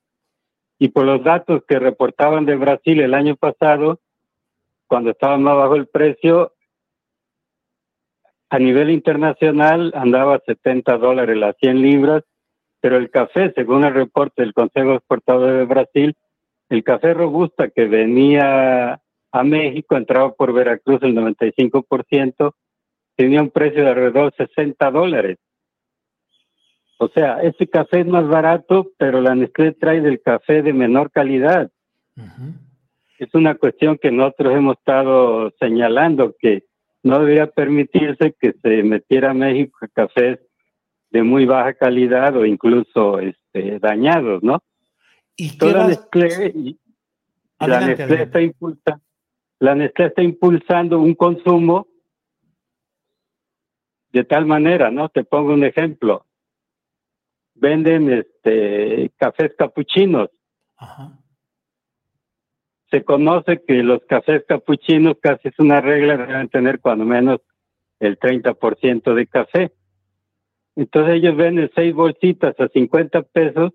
y 0.79 0.89
por 0.89 1.05
los 1.05 1.23
datos 1.25 1.63
que 1.67 1.79
reportaban 1.79 2.47
de 2.47 2.57
Brasil 2.57 3.01
el 3.01 3.15
año 3.15 3.37
pasado, 3.37 4.01
cuando 4.87 5.11
estaba 5.11 5.37
más 5.37 5.57
bajo 5.57 5.77
el 5.77 5.87
precio, 5.87 6.53
a 8.51 8.59
nivel 8.59 8.91
internacional 8.91 9.93
andaba 9.95 10.37
a 10.37 10.43
70 10.47 10.97
dólares 10.99 11.37
las 11.37 11.57
100 11.59 11.83
libras, 11.83 12.25
pero 12.81 12.97
el 12.97 13.11
café, 13.11 13.53
según 13.55 13.85
el 13.85 13.93
reporte 13.93 14.43
del 14.43 14.55
Consejo 14.55 14.95
Exportador 14.95 15.53
de 15.59 15.65
Brasil, 15.65 16.15
el 16.69 16.85
café 16.85 17.13
robusta 17.13 17.69
que 17.69 17.87
venía 17.87 19.01
a 19.33 19.45
México, 19.45 19.97
entraba 19.97 20.33
por 20.33 20.53
Veracruz 20.53 21.03
el 21.03 21.15
95%, 21.15 22.55
tenía 23.17 23.43
un 23.43 23.51
precio 23.51 23.83
de 23.83 23.89
alrededor 23.89 24.33
de 24.33 24.47
60 24.47 24.91
dólares. 24.91 25.39
O 27.01 27.09
sea, 27.09 27.41
este 27.43 27.69
café 27.69 28.01
es 28.01 28.07
más 28.07 28.27
barato, 28.27 28.91
pero 28.99 29.21
la 29.21 29.35
Nestlé 29.35 29.73
trae 29.73 30.01
del 30.01 30.21
café 30.21 30.63
de 30.63 30.73
menor 30.73 31.13
calidad. 31.13 31.71
Es 33.19 33.33
una 33.35 33.55
cuestión 33.55 33.99
que 33.99 34.11
nosotros 34.11 34.57
hemos 34.57 34.77
estado 34.79 35.53
señalando, 35.61 36.35
que 36.41 36.65
no 37.05 37.21
debería 37.21 37.47
permitirse 37.47 38.35
que 38.39 38.53
se 38.61 38.83
metiera 38.83 39.31
a 39.31 39.35
México 39.35 39.79
cafés 39.95 40.41
de 41.11 41.23
muy 41.23 41.47
baja 41.47 41.75
calidad 41.75 42.37
o 42.37 42.45
incluso 42.45 43.21
este, 43.21 43.79
dañados, 43.79 44.43
¿no? 44.43 44.61
¿Y 45.37 45.57
la 45.65 45.87
Nestlé, 45.87 46.77
la 47.61 47.81
Nestlé 47.81 48.23
está 48.25 48.43
impulsando, 48.43 49.05
la 49.61 49.75
Nestlé 49.77 50.07
está 50.07 50.23
impulsando 50.23 50.99
un 50.99 51.15
consumo 51.15 51.87
de 54.11 54.25
tal 54.25 54.47
manera, 54.47 54.91
¿no? 54.91 55.09
Te 55.09 55.23
pongo 55.23 55.55
un 55.55 55.63
ejemplo 55.63 56.27
venden 57.61 58.11
este 58.13 59.11
cafés 59.17 59.53
capuchinos. 59.57 60.31
Se 62.91 63.05
conoce 63.05 63.63
que 63.67 63.83
los 63.83 64.03
cafés 64.05 64.45
capuchinos 64.49 65.17
casi 65.21 65.49
es 65.49 65.59
una 65.59 65.81
regla, 65.81 66.17
deben 66.17 66.49
tener 66.49 66.81
cuando 66.81 67.05
menos 67.05 67.41
el 68.01 68.19
30% 68.19 69.15
de 69.15 69.27
café. 69.27 69.73
Entonces 70.77 71.17
ellos 71.17 71.37
venden 71.37 71.71
seis 71.75 71.93
bolsitas 71.93 72.59
a 72.59 72.69
50 72.69 73.23
pesos 73.23 73.73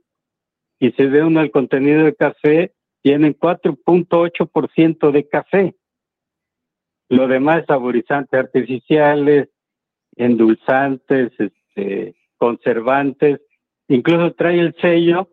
y 0.80 0.91
se 0.93 1.05
ve 1.07 1.23
uno 1.23 1.41
el 1.41 1.51
contenido 1.51 2.03
de 2.05 2.15
café, 2.15 2.73
tienen 3.01 3.38
4.8% 3.38 5.11
de 5.11 5.27
café. 5.27 5.76
Lo 7.10 7.27
demás 7.27 7.65
saborizantes 7.68 8.39
artificiales, 8.39 9.49
endulzantes, 10.15 11.31
este, 11.38 12.15
conservantes, 12.38 13.41
incluso 13.95 14.33
trae 14.33 14.59
el 14.59 14.75
sello 14.81 15.29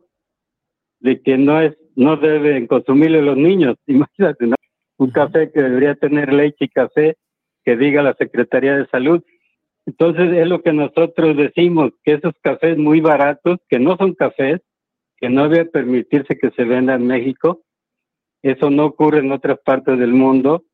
de 1.00 1.22
que 1.22 1.38
no 1.38 1.60
es 1.60 1.76
no 1.96 2.16
deben 2.16 2.66
consumirlo 2.66 3.20
los 3.20 3.36
niños. 3.36 3.76
Imagínate, 3.86 4.48
un 4.96 5.10
café 5.10 5.50
que 5.52 5.62
debería 5.62 5.94
tener 5.94 6.32
leche 6.32 6.64
y 6.64 6.68
café 6.68 7.16
que 7.64 7.76
diga 7.76 8.02
la 8.02 8.14
Secretaría 8.14 8.76
de 8.76 8.86
Salud. 8.86 9.22
Entonces 9.86 10.32
es 10.32 10.46
lo 10.46 10.62
que 10.62 10.72
nosotros 10.72 11.36
decimos, 11.36 11.92
que 12.04 12.14
esos 12.14 12.32
cafés 12.42 12.78
muy 12.78 13.00
baratos, 13.00 13.58
que 13.68 13.78
no 13.78 13.96
son 13.96 14.14
cafés, 14.14 14.60
que 15.16 15.28
no 15.28 15.48
debe 15.48 15.66
permitirse 15.66 16.38
que 16.38 16.50
se 16.50 16.64
venda 16.64 16.94
en 16.94 17.06
México, 17.06 17.62
eso 18.42 18.70
no 18.70 18.86
ocurre 18.86 19.18
en 19.18 19.32
otras 19.32 19.58
partes 19.64 19.98
del 19.98 20.12
mundo, 20.12 20.64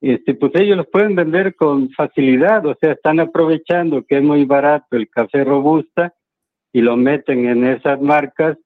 este, 0.00 0.34
pues 0.34 0.52
ellos 0.56 0.76
los 0.76 0.86
pueden 0.88 1.14
vender 1.14 1.56
con 1.56 1.90
facilidad, 1.90 2.64
o 2.66 2.76
sea, 2.80 2.92
están 2.92 3.20
aprovechando 3.20 4.04
que 4.04 4.18
es 4.18 4.22
muy 4.22 4.44
barato 4.44 4.96
el 4.96 5.08
café 5.08 5.44
robusta 5.44 6.14
y 6.78 6.80
lo 6.80 6.96
meten 6.96 7.48
en 7.48 7.64
esas 7.64 8.00
marcas 8.00 8.56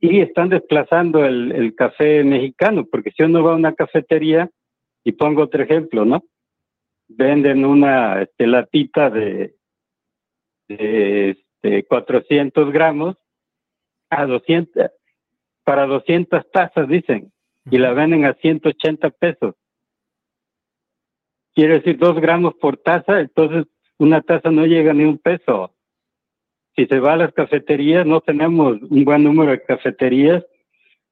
y 0.00 0.20
están 0.20 0.50
desplazando 0.50 1.24
el, 1.24 1.74
café 1.74 2.22
mexicano, 2.22 2.84
porque 2.84 3.10
si 3.10 3.22
uno 3.22 3.42
va 3.42 3.52
a 3.52 3.56
una 3.56 3.72
cafetería, 3.72 4.50
y 5.02 5.12
pongo 5.12 5.44
otro 5.44 5.62
ejemplo, 5.62 6.04
¿no? 6.04 6.24
Venden 7.08 7.64
una 7.64 8.20
este, 8.20 8.46
latita 8.46 9.08
de, 9.08 9.54
de 10.68 11.84
400 11.88 12.66
este, 12.66 12.70
gramos 12.70 13.16
a 14.10 14.26
200, 14.26 14.90
para 15.64 15.86
200 15.86 16.50
tazas, 16.50 16.86
dicen, 16.86 17.32
y 17.70 17.78
la 17.78 17.94
venden 17.94 18.26
a 18.26 18.34
180 18.34 19.08
pesos. 19.08 19.54
Quiere 21.54 21.78
decir 21.78 21.96
dos 21.96 22.20
gramos 22.20 22.56
por 22.56 22.76
taza, 22.76 23.20
entonces 23.20 23.64
una 23.96 24.20
taza 24.20 24.50
no 24.50 24.66
llega 24.66 24.92
ni 24.92 25.04
un 25.04 25.16
peso 25.16 25.72
si 26.76 26.86
se 26.86 27.00
va 27.00 27.14
a 27.14 27.16
las 27.16 27.32
cafeterías, 27.32 28.06
no 28.06 28.20
tenemos 28.20 28.76
un 28.82 29.04
buen 29.04 29.24
número 29.24 29.50
de 29.52 29.62
cafeterías, 29.62 30.44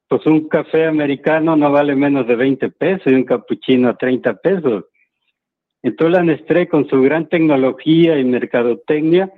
pues 0.09 0.27
un 0.27 0.49
café 0.49 0.87
americano 0.87 1.57
no 1.57 1.73
vale 1.73 1.97
menos 1.97 2.27
de 2.27 2.37
20 2.37 2.71
pesos 2.71 3.07
y 3.07 3.15
un 3.15 3.25
capuchino 3.25 3.89
a 3.89 3.97
30 3.97 4.35
pesos. 4.37 4.85
Entonces 5.83 6.17
la 6.17 6.23
Nestlé 6.23 6.69
con 6.69 6.89
su 6.89 7.01
gran 7.01 7.29
tecnología 7.29 8.19
y 8.19 8.25
mercadotecnia, 8.25 9.33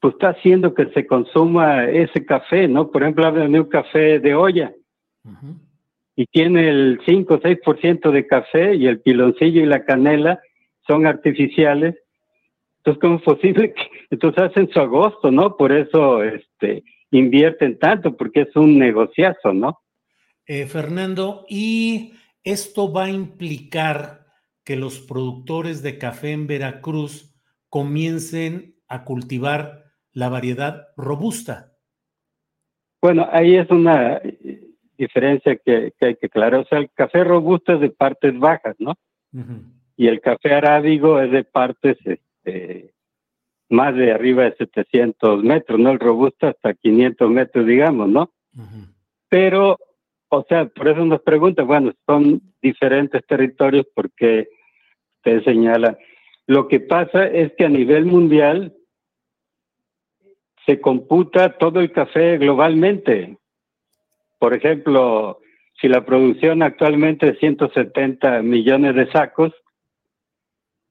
pues 0.00 0.14
está 0.14 0.30
haciendo 0.30 0.74
que 0.74 0.86
se 0.86 1.06
consuma 1.06 1.84
ese 1.84 2.24
café, 2.24 2.66
¿no? 2.66 2.90
Por 2.90 3.02
ejemplo, 3.02 3.26
hablan 3.26 3.52
de 3.52 3.60
un 3.60 3.68
café 3.68 4.20
de 4.20 4.34
olla 4.34 4.72
y 6.16 6.26
tiene 6.26 6.68
el 6.68 7.00
5 7.06 7.34
o 7.34 7.40
6% 7.40 8.10
de 8.10 8.26
café 8.26 8.74
y 8.74 8.86
el 8.86 9.00
piloncillo 9.00 9.62
y 9.62 9.66
la 9.66 9.84
canela 9.84 10.40
son 10.86 11.06
artificiales 11.06 11.96
entonces, 12.88 13.00
¿cómo 13.00 13.16
es 13.16 13.22
posible 13.22 13.74
que 13.74 13.82
entonces 14.10 14.44
hacen 14.44 14.70
su 14.70 14.80
agosto, 14.80 15.30
¿no? 15.30 15.56
Por 15.56 15.72
eso 15.72 16.22
este, 16.22 16.84
invierten 17.10 17.78
tanto, 17.78 18.16
porque 18.16 18.42
es 18.42 18.56
un 18.56 18.78
negociazo, 18.78 19.52
¿no? 19.52 19.80
Eh, 20.46 20.66
Fernando, 20.66 21.44
¿y 21.48 22.14
esto 22.42 22.90
va 22.92 23.04
a 23.04 23.10
implicar 23.10 24.26
que 24.64 24.76
los 24.76 25.00
productores 25.00 25.82
de 25.82 25.98
café 25.98 26.32
en 26.32 26.46
Veracruz 26.46 27.34
comiencen 27.68 28.76
a 28.88 29.04
cultivar 29.04 29.84
la 30.12 30.30
variedad 30.30 30.88
robusta? 30.96 31.72
Bueno, 33.02 33.28
ahí 33.30 33.56
es 33.56 33.70
una 33.70 34.16
eh, 34.16 34.70
diferencia 34.96 35.56
que, 35.56 35.92
hay 36.00 36.16
que 36.16 36.26
aclarar. 36.26 36.60
O 36.60 36.64
sea, 36.64 36.78
el 36.78 36.90
café 36.92 37.22
robusto 37.22 37.74
es 37.74 37.80
de 37.80 37.90
partes 37.90 38.38
bajas, 38.38 38.76
¿no? 38.78 38.94
Y 39.94 40.06
el 40.06 40.22
café 40.22 40.54
arábigo 40.54 41.20
es 41.20 41.30
de 41.30 41.44
partes 41.44 41.98
este, 42.48 42.94
más 43.70 43.94
de 43.94 44.12
arriba 44.12 44.44
de 44.44 44.56
700 44.56 45.42
metros, 45.44 45.78
¿no? 45.78 45.90
El 45.90 45.98
robusto 45.98 46.46
hasta 46.46 46.74
500 46.74 47.30
metros, 47.30 47.66
digamos, 47.66 48.08
¿no? 48.08 48.30
Pero, 49.28 49.78
o 50.30 50.46
sea, 50.48 50.66
por 50.66 50.88
eso 50.88 51.04
nos 51.04 51.20
preguntan, 51.20 51.66
bueno, 51.66 51.92
son 52.06 52.40
diferentes 52.62 53.24
territorios 53.26 53.86
porque 53.94 54.48
usted 55.18 55.44
señala. 55.44 55.98
Lo 56.46 56.66
que 56.66 56.80
pasa 56.80 57.26
es 57.26 57.52
que 57.58 57.66
a 57.66 57.68
nivel 57.68 58.06
mundial 58.06 58.74
se 60.64 60.80
computa 60.80 61.58
todo 61.58 61.80
el 61.80 61.92
café 61.92 62.38
globalmente. 62.38 63.36
Por 64.38 64.54
ejemplo, 64.54 65.40
si 65.80 65.88
la 65.88 66.06
producción 66.06 66.62
actualmente 66.62 67.28
es 67.28 67.38
170 67.38 68.42
millones 68.42 68.94
de 68.94 69.10
sacos, 69.10 69.52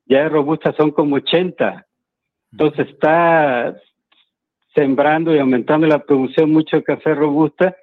ya 0.07 0.23
de 0.23 0.29
robusta 0.29 0.73
son 0.77 0.91
como 0.91 1.15
80. 1.17 1.85
Entonces 2.51 2.87
está 2.89 3.75
sembrando 4.73 5.35
y 5.35 5.39
aumentando 5.39 5.87
la 5.87 5.99
producción 5.99 6.51
mucho 6.51 6.77
de 6.77 6.83
café 6.83 7.15
robusta 7.15 7.75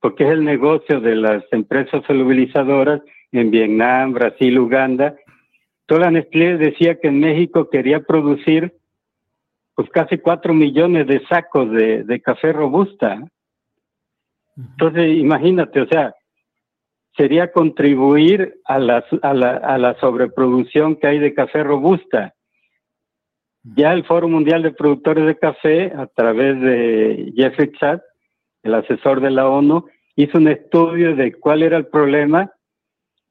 porque 0.00 0.24
es 0.24 0.30
el 0.30 0.44
negocio 0.44 1.00
de 1.00 1.16
las 1.16 1.44
empresas 1.50 2.04
solubilizadoras 2.06 3.00
en 3.32 3.50
Vietnam, 3.50 4.12
Brasil, 4.12 4.58
Uganda. 4.58 5.16
Toda 5.86 6.10
Nestlé 6.10 6.58
decía 6.58 7.00
que 7.00 7.08
en 7.08 7.20
México 7.20 7.70
quería 7.70 8.00
producir 8.00 8.74
pues 9.74 9.88
casi 9.90 10.18
4 10.18 10.52
millones 10.52 11.06
de 11.06 11.24
sacos 11.26 11.70
de, 11.70 12.04
de 12.04 12.20
café 12.20 12.52
robusta. 12.52 13.22
Entonces, 14.56 15.16
imagínate, 15.16 15.80
o 15.80 15.86
sea, 15.86 16.14
sería 17.16 17.52
contribuir 17.52 18.60
a 18.64 18.78
la, 18.78 19.04
a, 19.22 19.34
la, 19.34 19.50
a 19.56 19.78
la 19.78 19.98
sobreproducción 20.00 20.96
que 20.96 21.06
hay 21.06 21.18
de 21.18 21.34
café 21.34 21.62
robusta. 21.62 22.34
Ya 23.62 23.92
el 23.92 24.04
Foro 24.04 24.28
Mundial 24.28 24.62
de 24.62 24.72
Productores 24.72 25.26
de 25.26 25.38
Café, 25.38 25.92
a 25.96 26.06
través 26.06 26.60
de 26.60 27.32
Jeffrey 27.34 27.72
Chat, 27.78 28.02
el 28.62 28.74
asesor 28.74 29.20
de 29.20 29.30
la 29.30 29.48
ONU, 29.48 29.86
hizo 30.16 30.38
un 30.38 30.48
estudio 30.48 31.16
de 31.16 31.32
cuál 31.32 31.62
era 31.62 31.76
el 31.76 31.86
problema 31.86 32.52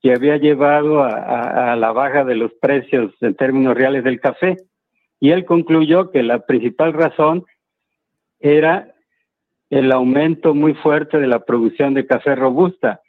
que 0.01 0.11
había 0.11 0.37
llevado 0.37 1.01
a, 1.01 1.75
la 1.77 1.91
baja 1.93 2.25
de 2.25 2.35
los 2.35 2.51
precios 2.55 3.13
en 3.21 3.35
términos 3.35 3.73
reales 3.73 4.03
del 4.03 4.19
café. 4.19 4.57
Y 5.19 5.31
él 5.31 5.45
concluyó 5.45 6.11
que 6.11 6.23
la 6.23 6.39
principal 6.45 6.91
razón 6.91 7.45
era 8.39 8.93
el 9.69 9.91
aumento 9.93 10.53
muy 10.53 10.73
fuerte 10.73 11.19
de 11.19 11.27
la 11.27 11.45
producción 11.45 11.93
de 11.93 12.05
café 12.05 12.35
robusta. 12.35 13.01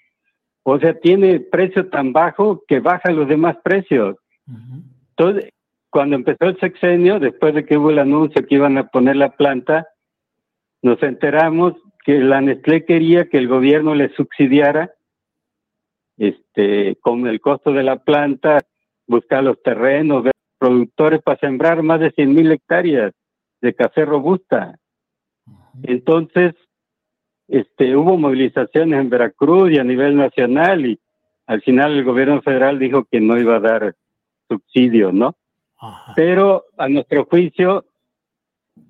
O 0.65 0.79
sea, 0.79 0.99
tiene 0.99 1.41
precio 1.41 1.89
tan 1.91 2.13
bajo 2.13 2.63
que 2.67 2.81
baja 2.81 3.13
los 3.13 3.29
demás 3.29 3.57
precios. 3.63 4.17
Entonces, 5.11 5.51
cuando 5.91 6.17
empezó 6.17 6.47
el 6.47 6.59
sexenio, 6.59 7.21
después 7.21 7.55
de 7.55 7.65
que 7.65 7.77
hubo 7.77 7.91
el 7.91 7.99
anuncio 7.99 8.45
que 8.47 8.57
iban 8.57 8.79
a 8.79 8.89
poner 8.89 9.17
la 9.17 9.31
planta, 9.31 9.87
nos 10.83 11.03
enteramos 11.03 11.75
que 12.05 12.19
la 12.19 12.41
Nestlé 12.41 12.85
quería 12.85 13.29
que 13.29 13.39
el 13.39 13.47
gobierno 13.47 13.95
le 13.95 14.09
subsidiara 14.15 14.93
este, 16.17 16.97
con 16.97 17.27
el 17.27 17.41
costo 17.41 17.73
de 17.73 17.83
la 17.83 17.97
planta, 17.97 18.61
buscar 19.07 19.45
los 19.45 19.63
terrenos, 19.63 20.25
ver 20.25 20.33
productores 20.59 21.23
para 21.23 21.39
sembrar 21.41 21.83
más 21.83 22.01
de 22.01 22.11
100 22.11 22.35
mil 22.35 22.51
hectáreas 22.51 23.13
de 23.61 23.75
café 23.75 24.05
robusta. 24.05 24.79
Entonces, 25.83 26.55
este, 27.49 27.97
hubo 27.97 28.17
movilizaciones 28.17 29.01
en 29.01 29.11
Veracruz 29.11 29.71
y 29.71 29.79
a 29.79 29.85
nivel 29.85 30.17
nacional 30.17 30.87
y 30.87 30.99
al 31.47 31.61
final 31.63 31.93
el 31.93 32.05
gobierno 32.05 32.41
federal 32.43 32.79
dijo 32.79 33.05
que 33.05 33.21
no 33.21 33.39
iba 33.39 33.57
a 33.57 33.61
dar 33.61 33.95
subsidio, 34.49 35.13
¿no? 35.13 35.37
Pero 36.17 36.65
a 36.79 36.89
nuestro 36.89 37.27
juicio 37.27 37.85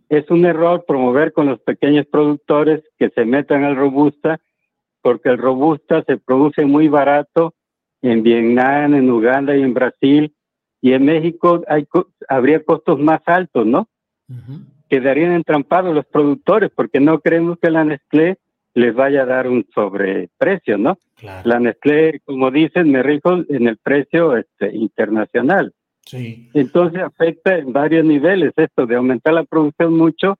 es 0.08 0.30
un 0.30 0.44
error 0.44 0.84
promover 0.86 1.32
con 1.32 1.46
los 1.46 1.60
pequeños 1.60 2.06
productores 2.06 2.82
que 2.98 3.10
se 3.10 3.24
metan 3.24 3.64
al 3.64 3.74
robusta, 3.74 4.40
porque 5.02 5.30
el 5.30 5.38
robusta 5.38 6.04
se 6.06 6.18
produce 6.18 6.64
muy 6.64 6.88
barato 6.88 7.54
en 8.02 8.22
Vietnam, 8.22 8.94
en 8.94 9.10
Uganda 9.10 9.56
y 9.56 9.62
en 9.62 9.74
Brasil, 9.74 10.34
y 10.80 10.92
en 10.92 11.04
México 11.04 11.62
hay, 11.66 11.86
habría 12.28 12.62
costos 12.62 13.00
más 13.00 13.20
altos, 13.26 13.66
¿no? 13.66 13.88
Quedarían 14.88 15.32
entrampados 15.32 15.94
los 15.94 16.06
productores, 16.06 16.70
porque 16.70 17.00
no 17.00 17.20
creemos 17.20 17.58
que 17.58 17.70
la 17.70 17.84
Nestlé 17.84 18.38
les 18.74 18.94
vaya 18.94 19.22
a 19.22 19.26
dar 19.26 19.48
un 19.48 19.64
sobreprecio, 19.72 20.76
¿no? 20.76 20.98
La 21.44 21.60
Nestlé, 21.60 22.20
como 22.24 22.50
dicen, 22.50 22.90
me 22.90 23.02
rijo 23.02 23.44
en 23.48 23.68
el 23.68 23.78
precio 23.78 24.36
este, 24.36 24.74
internacional. 24.74 25.72
Sí. 26.04 26.50
Entonces 26.52 27.02
afecta 27.02 27.56
en 27.56 27.72
varios 27.72 28.04
niveles 28.04 28.52
esto 28.56 28.84
de 28.84 28.96
aumentar 28.96 29.32
la 29.32 29.44
producción 29.44 29.96
mucho, 29.96 30.38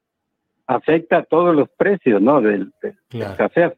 afecta 0.67 1.19
a 1.19 1.23
todos 1.23 1.55
los 1.55 1.69
precios, 1.71 2.21
¿no? 2.21 2.41
Del, 2.41 2.73
café. 3.37 3.73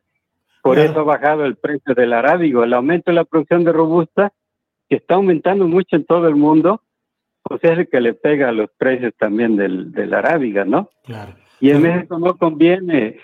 Por 0.63 0.79
eso 0.79 1.01
ha 1.01 1.05
bajado 1.05 1.45
el 1.45 1.57
precio 1.57 1.95
del 1.95 2.13
arábigo. 2.13 2.65
El 2.65 2.73
aumento 2.73 3.11
de 3.11 3.17
la 3.17 3.25
producción 3.25 3.63
de 3.63 3.73
robusta, 3.73 4.33
que 4.89 4.97
está 4.97 5.15
aumentando 5.15 5.69
mucho 5.69 5.95
en 5.95 6.05
todo 6.05 6.27
el 6.27 6.35
mundo, 6.35 6.83
pues 7.43 7.63
es 7.63 7.79
el 7.79 7.89
que 7.89 8.01
le 8.01 8.15
pega 8.15 8.49
a 8.49 8.53
los 8.53 8.71
precios 8.77 9.13
también 9.17 9.55
del, 9.57 9.93
de 9.93 10.07
la 10.07 10.19
arábiga, 10.19 10.65
¿no? 10.65 10.91
Claro. 11.05 11.35
Y 11.61 11.71
en 11.71 11.83
México 11.83 12.19
no 12.19 12.37
conviene 12.37 13.19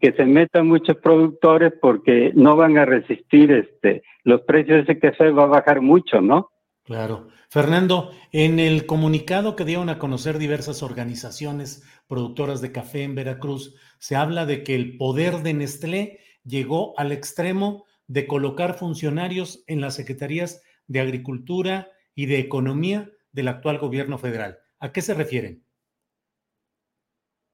que 0.00 0.12
se 0.12 0.24
metan 0.24 0.66
muchos 0.66 0.96
productores 0.96 1.72
porque 1.80 2.32
no 2.34 2.56
van 2.56 2.78
a 2.78 2.84
resistir 2.84 3.52
este 3.52 4.02
los 4.24 4.40
precios 4.42 4.78
de 4.78 4.92
ese 4.92 4.98
café 4.98 5.30
va 5.30 5.44
a 5.44 5.46
bajar 5.46 5.80
mucho, 5.80 6.20
¿no? 6.20 6.50
Claro. 6.82 7.28
Fernando, 7.48 8.10
en 8.32 8.58
el 8.58 8.86
comunicado 8.86 9.54
que 9.54 9.64
dieron 9.64 9.88
a 9.88 9.98
conocer 9.98 10.38
diversas 10.38 10.82
organizaciones 10.82 11.84
productoras 12.08 12.60
de 12.60 12.72
café 12.72 13.04
en 13.04 13.14
Veracruz, 13.14 13.76
se 13.98 14.16
habla 14.16 14.44
de 14.46 14.64
que 14.64 14.74
el 14.74 14.96
poder 14.96 15.42
de 15.42 15.54
Nestlé 15.54 16.20
llegó 16.44 16.98
al 16.98 17.12
extremo 17.12 17.84
de 18.08 18.26
colocar 18.26 18.74
funcionarios 18.74 19.62
en 19.68 19.80
las 19.80 19.94
secretarías 19.94 20.62
de 20.88 21.00
Agricultura 21.00 21.88
y 22.14 22.26
de 22.26 22.38
Economía 22.38 23.10
del 23.32 23.48
actual 23.48 23.78
gobierno 23.78 24.18
federal. 24.18 24.58
¿A 24.80 24.92
qué 24.92 25.02
se 25.02 25.14
refieren? 25.14 25.65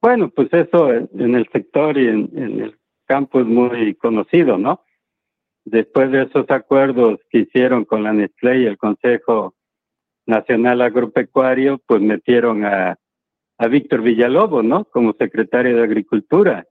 Bueno, 0.03 0.27
pues 0.27 0.49
eso 0.51 0.91
en 0.93 1.33
el 1.33 1.47
sector 1.53 1.97
y 1.97 2.09
en, 2.09 2.29
el 2.35 2.77
campo 3.05 3.39
es 3.39 3.45
muy 3.45 3.95
conocido, 3.95 4.57
¿no? 4.57 4.83
Después 5.63 6.11
de 6.11 6.23
esos 6.23 6.45
acuerdos 6.49 7.21
que 7.29 7.39
hicieron 7.39 7.85
con 7.85 8.03
la 8.03 8.11
Nestlé 8.11 8.63
y 8.63 8.65
el 8.65 8.77
Consejo 8.77 9.55
Nacional 10.25 10.81
Agropecuario, 10.81 11.79
pues 11.87 12.01
metieron 12.01 12.65
a, 12.65 12.97
a 13.57 13.67
Víctor 13.67 14.01
Villalobos, 14.01 14.65
¿no? 14.65 14.83
Como 14.83 15.13
secretario 15.13 15.77
de 15.77 15.83
Agricultura. 15.83 16.67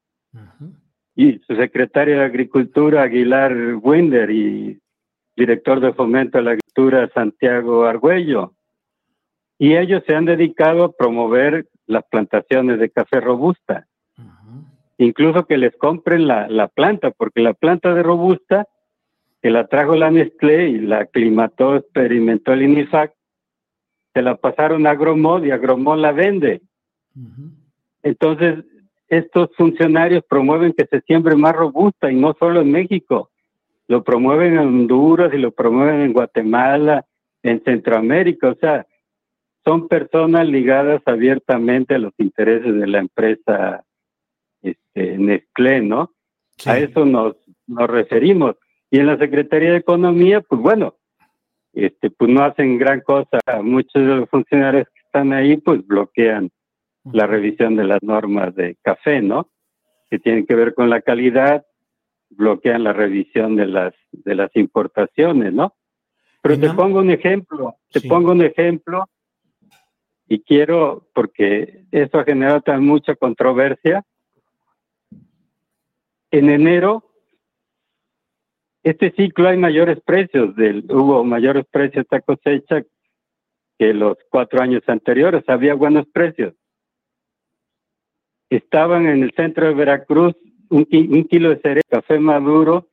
Y 1.17 1.39
su 1.47 1.57
secretario 1.57 2.19
de 2.19 2.25
Agricultura, 2.25 3.05
Aguilar 3.05 3.55
Winder, 3.81 4.31
y 4.31 4.79
director 5.35 5.81
de 5.81 5.95
fomento 5.95 6.37
de 6.37 6.45
la 6.45 6.51
agricultura, 6.51 7.11
Santiago 7.15 7.87
Argüello. 7.87 8.53
Y 9.59 9.75
ellos 9.75 10.03
se 10.07 10.15
han 10.15 10.27
dedicado 10.27 10.85
a 10.85 10.93
promover 10.93 11.67
las 11.87 12.05
plantaciones 12.11 12.79
de 12.79 12.91
café 12.91 13.21
robusta. 13.21 13.87
Incluso 14.99 15.47
que 15.47 15.59
les 15.59 15.77
compren 15.77 16.27
la, 16.29 16.49
la, 16.49 16.69
planta, 16.69 17.11
porque 17.11 17.41
la 17.41 17.55
planta 17.55 17.93
de 17.95 18.03
robusta, 18.03 18.69
que 19.41 19.51
la 19.51 19.67
trajo 19.67 19.97
la 19.97 20.11
Nestlé 20.11 20.69
y 20.69 20.79
la 20.79 21.01
aclimató, 21.01 21.77
experimentó 21.77 22.53
el 22.53 22.63
INIFAC, 22.63 23.13
se 24.15 24.23
la 24.23 24.37
pasaron 24.37 24.87
a 24.87 24.91
Agromod 24.91 25.45
y 25.45 25.51
Agromod 25.51 25.99
la 25.99 26.13
vende. 26.13 26.61
Entonces, 28.03 28.65
estos 29.09 29.51
funcionarios 29.57 30.25
promueven 30.29 30.73
que 30.73 30.87
se 30.87 31.01
siembre 31.03 31.37
más 31.37 31.55
robusta 31.55 32.11
y 32.11 32.17
no 32.17 32.35
solo 32.39 32.61
en 32.61 32.71
México, 32.71 33.31
lo 33.89 34.03
promueven 34.05 34.55
en 34.55 34.59
Honduras 34.59 35.33
y 35.35 35.39
lo 35.39 35.51
promueven 35.53 36.01
en 36.01 36.13
Guatemala, 36.13 37.05
en 37.43 37.63
Centroamérica, 37.65 38.51
o 38.51 38.55
sea, 38.55 38.87
son 39.65 39.89
personas 39.89 40.47
ligadas 40.47 41.03
abiertamente 41.07 41.95
a 41.95 41.99
los 41.99 42.13
intereses 42.19 42.75
de 42.75 42.87
la 42.87 42.99
empresa 42.99 43.85
este, 44.61 45.19
Nestlé, 45.19 45.83
¿no? 45.83 46.13
A 46.67 46.79
eso 46.79 47.05
nos, 47.05 47.37
nos 47.67 47.89
referimos. 47.89 48.57
Y 48.91 48.99
en 48.99 49.07
la 49.07 49.19
Secretaría 49.19 49.71
de 49.71 49.79
Economía, 49.79 50.41
pues 50.41 50.61
bueno, 50.61 50.97
este, 51.73 52.11
pues 52.11 52.31
no 52.31 52.45
hacen 52.45 52.79
gran 52.79 53.01
cosa. 53.01 53.41
Muchos 53.63 53.95
de 53.95 54.17
los 54.17 54.29
funcionarios 54.29 54.87
que 54.95 55.01
están 55.01 55.33
ahí, 55.33 55.57
pues 55.57 55.87
bloquean 55.87 56.51
la 57.05 57.27
revisión 57.27 57.77
de 57.77 57.85
las 57.85 58.03
normas 58.03 58.55
de 58.55 58.77
café, 58.83 59.21
¿no? 59.23 59.49
Que 60.11 60.19
tienen 60.19 60.47
que 60.47 60.55
ver 60.55 60.75
con 60.75 60.91
la 60.91 61.01
calidad, 61.01 61.65
bloquean 62.31 62.85
la 62.85 62.93
revisión 62.93 63.57
de 63.57 63.67
las 63.67 63.95
de 64.13 64.35
las 64.35 64.55
importaciones, 64.55 65.53
¿no? 65.53 65.75
Pero 66.43 66.59
te 66.59 66.71
pongo 66.71 66.99
un 67.01 67.11
ejemplo, 67.11 67.77
te 67.91 68.01
pongo 68.03 68.33
un 68.33 68.43
ejemplo 68.43 69.09
y 70.29 70.41
quiero 70.41 71.09
porque 71.15 71.85
eso 71.91 72.19
ha 72.19 72.25
generado 72.25 72.61
tan 72.61 72.85
mucha 72.85 73.15
controversia. 73.15 74.05
En 76.31 76.49
enero 76.49 77.13
este 78.83 79.13
ciclo 79.13 79.49
hay 79.49 79.57
mayores 79.57 80.01
precios, 80.01 80.57
del, 80.57 80.85
hubo 80.91 81.23
mayores 81.25 81.65
precios 81.71 82.05
esta 82.05 82.21
cosecha 82.21 82.83
que 83.79 83.95
los 83.95 84.17
cuatro 84.29 84.61
años 84.61 84.83
anteriores, 84.89 85.45
había 85.47 85.75
buenos 85.75 86.07
precios. 86.09 86.55
Estaban 88.51 89.07
en 89.07 89.23
el 89.23 89.33
centro 89.35 89.67
de 89.67 89.75
Veracruz 89.75 90.35
un, 90.69 90.85
kilo 90.85 91.51
de 91.51 91.61
cereal, 91.61 91.85
café 91.89 92.19
maduro, 92.19 92.89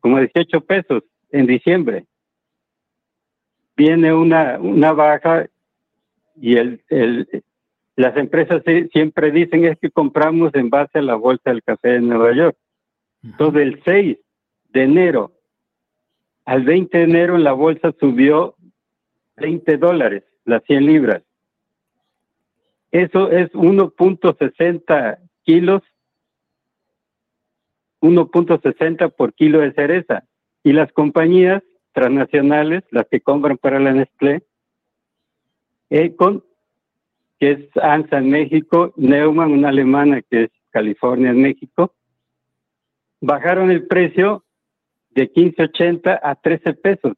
como 0.00 0.18
18 0.18 0.60
pesos 0.62 1.04
en 1.30 1.46
diciembre. 1.46 2.06
Viene 3.76 4.12
una, 4.12 4.58
una 4.60 4.92
baja 4.92 5.46
y 6.40 6.56
el, 6.56 6.82
el, 6.88 7.44
las 7.96 8.16
empresas 8.16 8.62
siempre 8.92 9.30
dicen 9.30 9.64
es 9.64 9.78
que 9.78 9.90
compramos 9.90 10.54
en 10.54 10.70
base 10.70 10.98
a 10.98 11.02
la 11.02 11.14
bolsa 11.14 11.50
del 11.50 11.62
café 11.62 11.90
de 11.90 12.00
Nueva 12.00 12.34
York. 12.34 12.56
Entonces 13.22 13.62
el 13.62 13.82
6 13.84 14.18
de 14.70 14.82
enero 14.82 15.32
al 16.44 16.64
20 16.64 16.98
de 16.98 17.04
enero 17.04 17.36
en 17.36 17.44
la 17.44 17.52
bolsa 17.52 17.94
subió 17.98 18.56
20 19.36 19.76
dólares, 19.76 20.24
las 20.44 20.62
100 20.64 20.86
libras. 20.86 21.22
Eso 22.90 23.30
es 23.30 23.50
1.60 23.52 25.18
kilos, 25.44 25.82
1.60 28.00 29.14
por 29.14 29.32
kilo 29.34 29.60
de 29.60 29.72
cereza. 29.72 30.24
Y 30.62 30.72
las 30.72 30.92
compañías 30.92 31.62
transnacionales, 31.92 32.84
las 32.90 33.06
que 33.08 33.20
compran 33.20 33.56
para 33.56 33.80
la 33.80 33.92
Nestlé, 33.92 34.42
Econ, 35.92 36.42
que 37.38 37.50
es 37.52 37.76
ANSA 37.76 38.18
en 38.18 38.30
México, 38.30 38.94
Neumann, 38.96 39.52
una 39.52 39.68
alemana 39.68 40.22
que 40.22 40.44
es 40.44 40.50
California 40.70 41.30
en 41.30 41.42
México, 41.42 41.94
bajaron 43.20 43.70
el 43.70 43.86
precio 43.86 44.44
de 45.10 45.30
15.80 45.30 46.18
a 46.22 46.34
13 46.34 46.74
pesos. 46.74 47.12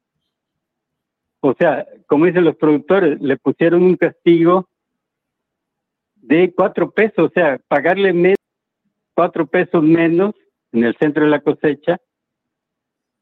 O 1.39 1.53
sea, 1.57 1.87
como 2.07 2.25
dicen 2.25 2.43
los 2.43 2.57
productores, 2.57 3.21
le 3.21 3.37
pusieron 3.37 3.83
un 3.83 3.95
castigo 3.95 4.67
de 6.15 6.53
4 6.53 6.91
pesos, 6.91 7.19
o 7.19 7.29
sea, 7.29 7.59
pagarle 7.67 8.11
cuatro 9.13 9.45
4 9.45 9.47
pesos 9.47 9.83
menos 9.83 10.35
en 10.73 10.83
el 10.83 10.97
centro 10.97 11.23
de 11.23 11.29
la 11.29 11.39
cosecha 11.39 11.97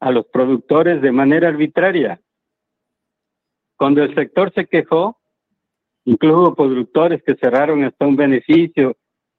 a 0.00 0.10
los 0.10 0.26
productores 0.26 1.00
de 1.00 1.12
manera 1.12 1.48
arbitraria. 1.48 2.20
Cuando 3.76 4.02
el 4.02 4.14
sector 4.14 4.52
se 4.52 4.66
quejó, 4.66 5.20
incluso 6.04 6.54
productores 6.54 7.22
que 7.22 7.34
cerraron 7.34 7.84
hasta 7.84 8.06
un 8.06 8.16
beneficio, 8.16 8.96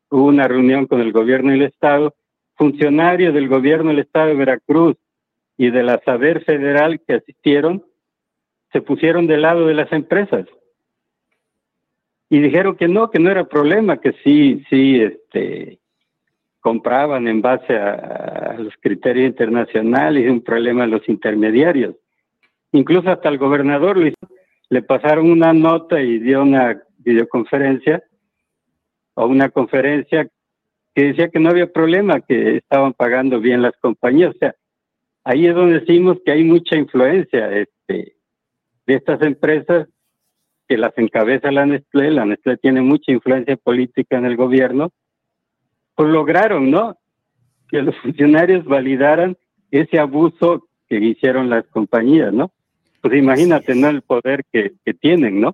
hubo 0.09 0.25
una 0.25 0.47
reunión 0.47 0.85
con 0.87 1.01
el 1.01 1.11
gobierno 1.11 1.51
y 1.51 1.59
el 1.59 1.65
Estado, 1.65 2.13
funcionarios 2.55 3.33
del 3.33 3.47
gobierno 3.49 3.89
del 3.89 3.99
Estado 3.99 4.27
de 4.27 4.35
Veracruz, 4.35 4.95
y 5.57 5.69
de 5.69 5.83
la 5.83 6.01
saber 6.03 6.43
federal 6.43 6.99
que 7.05 7.15
asistieron 7.15 7.83
se 8.71 8.81
pusieron 8.81 9.27
del 9.27 9.43
lado 9.43 9.67
de 9.67 9.73
las 9.73 9.91
empresas. 9.91 10.45
Y 12.29 12.39
dijeron 12.39 12.75
que 12.75 12.87
no, 12.87 13.09
que 13.09 13.19
no 13.19 13.31
era 13.31 13.45
problema, 13.45 14.01
que 14.01 14.13
sí, 14.23 14.65
sí, 14.69 14.99
este, 14.99 15.79
compraban 16.59 17.27
en 17.27 17.41
base 17.41 17.77
a, 17.77 18.55
los 18.57 18.73
criterios 18.81 19.27
internacionales 19.27 20.25
y 20.25 20.29
un 20.29 20.41
problema 20.41 20.81
de 20.81 20.89
los 20.89 21.07
intermediarios. 21.07 21.95
Incluso 22.71 23.09
hasta 23.09 23.29
el 23.29 23.37
gobernador 23.37 23.97
le 24.69 24.81
pasaron 24.81 25.29
una 25.29 25.53
nota 25.53 26.01
y 26.01 26.19
dio 26.19 26.41
una 26.41 26.81
videoconferencia 26.97 28.03
o 29.13 29.27
una 29.27 29.49
conferencia 29.49 30.27
que 30.93 31.03
decía 31.03 31.29
que 31.29 31.39
no 31.39 31.49
había 31.49 31.71
problema, 31.71 32.21
que 32.21 32.57
estaban 32.57 32.93
pagando 32.93 33.39
bien 33.39 33.61
las 33.61 33.73
compañías. 33.81 34.33
O 34.35 34.37
sea, 34.37 34.55
ahí 35.23 35.45
es 35.45 35.53
donde 35.53 35.79
decimos 35.81 36.17
que 36.25 36.31
hay 36.31 36.43
mucha 36.43 36.77
influencia 36.77 37.51
este, 37.51 38.15
de 38.85 38.93
estas 38.93 39.21
empresas 39.21 39.87
que 40.67 40.77
las 40.77 40.97
encabeza 40.97 41.51
la 41.51 41.65
Nestlé, 41.65 42.11
la 42.11 42.25
Nestlé 42.25 42.57
tiene 42.57 42.81
mucha 42.81 43.11
influencia 43.11 43.55
política 43.57 44.17
en 44.17 44.25
el 44.25 44.35
gobierno, 44.35 44.91
pues 45.95 46.09
lograron, 46.09 46.71
¿no? 46.71 46.97
Que 47.69 47.81
los 47.81 47.95
funcionarios 48.01 48.65
validaran 48.65 49.37
ese 49.71 49.99
abuso 49.99 50.67
que 50.87 50.97
hicieron 50.97 51.49
las 51.49 51.65
compañías, 51.67 52.33
¿no? 52.33 52.51
Pues 53.05 53.19
imagínate, 53.19 53.75
¿no? 53.75 53.87
El 53.87 54.01
poder 54.01 54.43
que, 54.51 54.77
que 54.83 54.95
tienen, 54.95 55.39
¿no? 55.39 55.53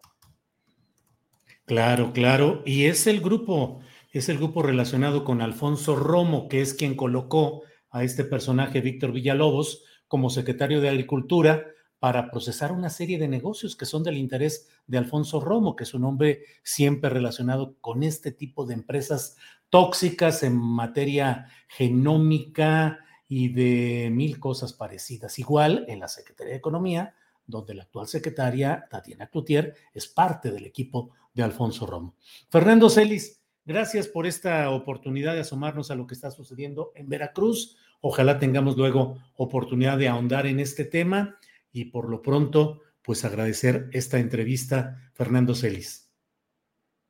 Claro, 1.66 2.14
claro. 2.14 2.64
Y 2.66 2.86
es 2.86 3.08
el 3.08 3.20
grupo, 3.20 3.82
es 4.14 4.30
el 4.30 4.38
grupo 4.38 4.64
relacionado 4.64 5.26
con 5.26 5.42
Alfonso 5.42 5.98
Romo, 5.98 6.48
que 6.48 6.62
es 6.62 6.74
quien 6.74 6.96
colocó 6.96 7.64
a 7.90 8.06
este 8.06 8.24
personaje, 8.24 8.80
Víctor 8.80 9.12
Villalobos, 9.12 9.84
como 10.08 10.30
secretario 10.30 10.80
de 10.80 10.88
Agricultura 10.88 11.66
para 12.00 12.32
procesar 12.32 12.72
una 12.72 12.90
serie 12.90 13.20
de 13.20 13.28
negocios 13.28 13.76
que 13.76 13.86
son 13.86 14.02
del 14.02 14.18
interés 14.18 14.70
de 14.88 15.00
Alfonso 15.00 15.42
Romo, 15.42 15.76
que 15.76 15.84
es 15.84 15.94
un 15.94 16.06
hombre 16.06 16.44
siempre 16.64 17.10
relacionado 17.10 17.76
con 17.82 18.02
este 18.02 18.32
tipo 18.32 18.66
de 18.66 18.76
empresas 18.76 19.36
tóxicas 19.70 20.44
en 20.44 20.56
materia 20.56 21.48
genómica 21.68 23.00
y 23.28 23.50
de 23.50 24.10
mil 24.10 24.40
cosas 24.40 24.72
parecidas. 24.72 25.38
Igual 25.38 25.84
en 25.90 26.00
la 26.00 26.08
Secretaría 26.08 26.54
de 26.54 26.58
Economía, 26.58 27.14
donde 27.52 27.76
la 27.76 27.84
actual 27.84 28.08
secretaria, 28.08 28.88
Tatiana 28.90 29.28
Cloutier, 29.28 29.76
es 29.94 30.08
parte 30.08 30.52
del 30.52 30.66
equipo 30.66 31.12
de 31.34 31.44
Alfonso 31.44 31.86
Romo. 31.86 32.16
Fernando 32.50 32.90
Celis, 32.90 33.44
gracias 33.64 34.08
por 34.08 34.26
esta 34.26 34.72
oportunidad 34.72 35.36
de 35.36 35.42
asomarnos 35.42 35.92
a 35.92 35.96
lo 35.96 36.08
que 36.08 36.16
está 36.16 36.32
sucediendo 36.32 36.92
en 36.96 37.08
Veracruz. 37.08 37.78
Ojalá 38.02 38.40
tengamos 38.40 38.76
luego 38.76 39.20
oportunidad 39.36 40.00
de 40.00 40.08
ahondar 40.08 40.48
en 40.48 40.60
este 40.60 40.86
tema 40.86 41.38
y 41.72 41.86
por 41.86 42.10
lo 42.10 42.24
pronto, 42.24 42.82
pues 43.04 43.24
agradecer 43.24 43.90
esta 43.94 44.18
entrevista, 44.20 45.12
Fernando 45.14 45.54
Celis. 45.54 46.12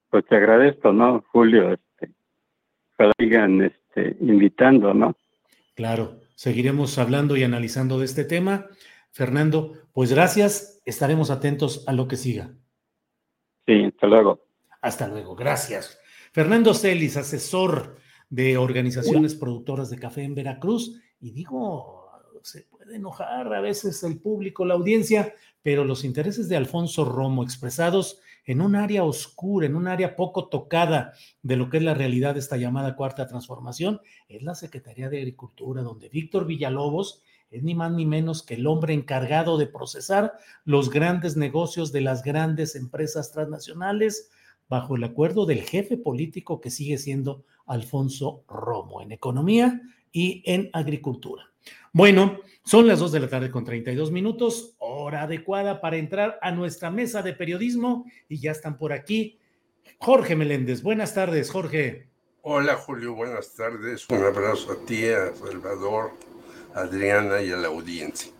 Pues 0.10 0.26
te 0.26 0.36
agradezco, 0.36 0.92
¿no, 0.92 1.24
Julio? 1.32 1.72
Este, 1.74 2.12
que 2.98 3.12
sigan 3.18 3.62
este, 3.62 4.18
invitando, 4.20 4.94
¿no? 4.94 5.16
Claro, 5.76 6.20
seguiremos 6.36 6.98
hablando 6.98 7.38
y 7.38 7.44
analizando 7.44 7.98
de 7.98 8.06
este 8.06 8.26
tema. 8.26 8.68
Fernando, 9.12 9.74
pues 9.94 10.12
gracias, 10.12 10.82
estaremos 10.86 11.30
atentos 11.30 11.84
a 11.88 11.94
lo 11.94 12.08
que 12.08 12.18
siga. 12.18 12.56
Sí, 13.66 13.84
hasta 13.86 14.08
luego. 14.08 14.40
Hasta 14.82 15.08
luego, 15.08 15.36
gracias. 15.36 16.00
Fernando 16.32 16.74
Celis, 16.74 17.18
asesor 17.18 17.98
de 18.30 18.58
organizaciones 18.58 19.36
productoras 19.36 19.90
de 19.90 20.00
café 20.00 20.24
en 20.24 20.34
Veracruz, 20.34 21.02
y 21.20 21.32
digo, 21.32 22.10
se 22.42 22.64
puede 22.64 22.96
enojar 22.96 23.54
a 23.54 23.62
veces 23.62 24.02
el 24.04 24.20
público, 24.20 24.66
la 24.66 24.74
audiencia, 24.74 25.36
pero 25.62 25.84
los 25.84 26.04
intereses 26.04 26.48
de 26.50 26.56
Alfonso 26.56 27.06
Romo 27.06 27.44
expresados 27.44 28.22
en 28.46 28.62
un 28.62 28.76
área 28.76 29.04
oscura, 29.04 29.68
en 29.68 29.76
un 29.76 29.88
área 29.88 30.16
poco 30.16 30.48
tocada 30.48 31.14
de 31.44 31.58
lo 31.58 31.70
que 31.70 31.78
es 31.78 31.84
la 31.84 31.94
realidad 31.94 32.34
de 32.34 32.40
esta 32.40 32.58
llamada 32.58 32.96
cuarta 32.96 33.28
transformación, 33.28 34.02
es 34.28 34.42
la 34.42 34.56
Secretaría 34.56 35.10
de 35.10 35.20
Agricultura, 35.20 35.84
donde 35.84 36.10
Víctor 36.10 36.48
Villalobos 36.48 37.22
es 37.52 37.64
ni 37.64 37.76
más 37.76 37.92
ni 37.92 38.06
menos 38.06 38.44
que 38.44 38.56
el 38.56 38.66
hombre 38.66 38.94
encargado 38.94 39.58
de 39.58 39.68
procesar 39.68 40.34
los 40.64 40.90
grandes 40.90 41.36
negocios 41.36 41.92
de 41.92 42.02
las 42.02 42.24
grandes 42.24 42.76
empresas 42.76 43.32
transnacionales 43.32 44.32
bajo 44.70 44.96
el 44.96 45.04
acuerdo 45.04 45.46
del 45.46 45.62
jefe 45.62 45.98
político 45.98 46.62
que 46.62 46.72
sigue 46.72 46.98
siendo 46.98 47.44
Alfonso 47.66 48.46
Romo 48.48 49.02
en 49.02 49.12
economía 49.12 49.82
y 50.14 50.42
en 50.46 50.70
agricultura. 50.72 51.52
Bueno, 51.92 52.40
son 52.64 52.88
las 52.88 53.00
2 53.00 53.12
de 53.12 53.20
la 53.20 53.28
tarde 53.28 53.52
con 53.52 53.66
32 53.66 54.12
minutos, 54.12 54.76
hora 54.80 55.24
adecuada 55.24 55.82
para 55.82 55.98
entrar 55.98 56.40
a 56.42 56.52
nuestra 56.52 56.90
mesa 56.90 57.22
de 57.22 57.34
periodismo 57.34 58.06
y 58.30 58.40
ya 58.40 58.52
están 58.52 58.78
por 58.78 58.94
aquí. 58.94 59.40
Jorge 59.98 60.38
Meléndez, 60.38 60.82
buenas 60.82 61.14
tardes, 61.14 61.52
Jorge. 61.52 62.08
Hola, 62.44 62.76
Julio, 62.76 63.14
buenas 63.14 63.54
tardes. 63.54 64.10
Un 64.10 64.24
abrazo 64.24 64.72
a 64.72 64.86
ti, 64.86 65.06
a 65.10 65.36
Salvador, 65.36 66.12
Adriana 66.74 67.42
y 67.42 67.52
a 67.52 67.58
la 67.58 67.68
audiencia. 67.68 68.32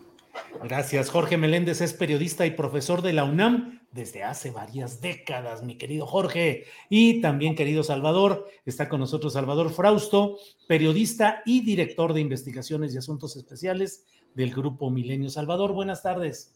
Gracias, 0.62 1.10
Jorge 1.10 1.36
Meléndez 1.36 1.80
es 1.80 1.92
periodista 1.92 2.46
y 2.46 2.52
profesor 2.52 3.02
de 3.02 3.12
la 3.12 3.24
UNAM 3.24 3.80
desde 3.90 4.22
hace 4.22 4.50
varias 4.50 5.00
décadas, 5.00 5.62
mi 5.62 5.76
querido 5.76 6.06
Jorge. 6.06 6.64
Y 6.88 7.20
también, 7.20 7.54
querido 7.54 7.82
Salvador, 7.82 8.48
está 8.64 8.88
con 8.88 9.00
nosotros 9.00 9.34
Salvador 9.34 9.70
Frausto, 9.70 10.38
periodista 10.66 11.42
y 11.44 11.62
director 11.62 12.14
de 12.14 12.20
investigaciones 12.20 12.94
y 12.94 12.98
asuntos 12.98 13.36
especiales 13.36 14.04
del 14.34 14.54
Grupo 14.54 14.90
Milenio. 14.90 15.28
Salvador, 15.28 15.72
buenas 15.72 16.02
tardes. 16.02 16.54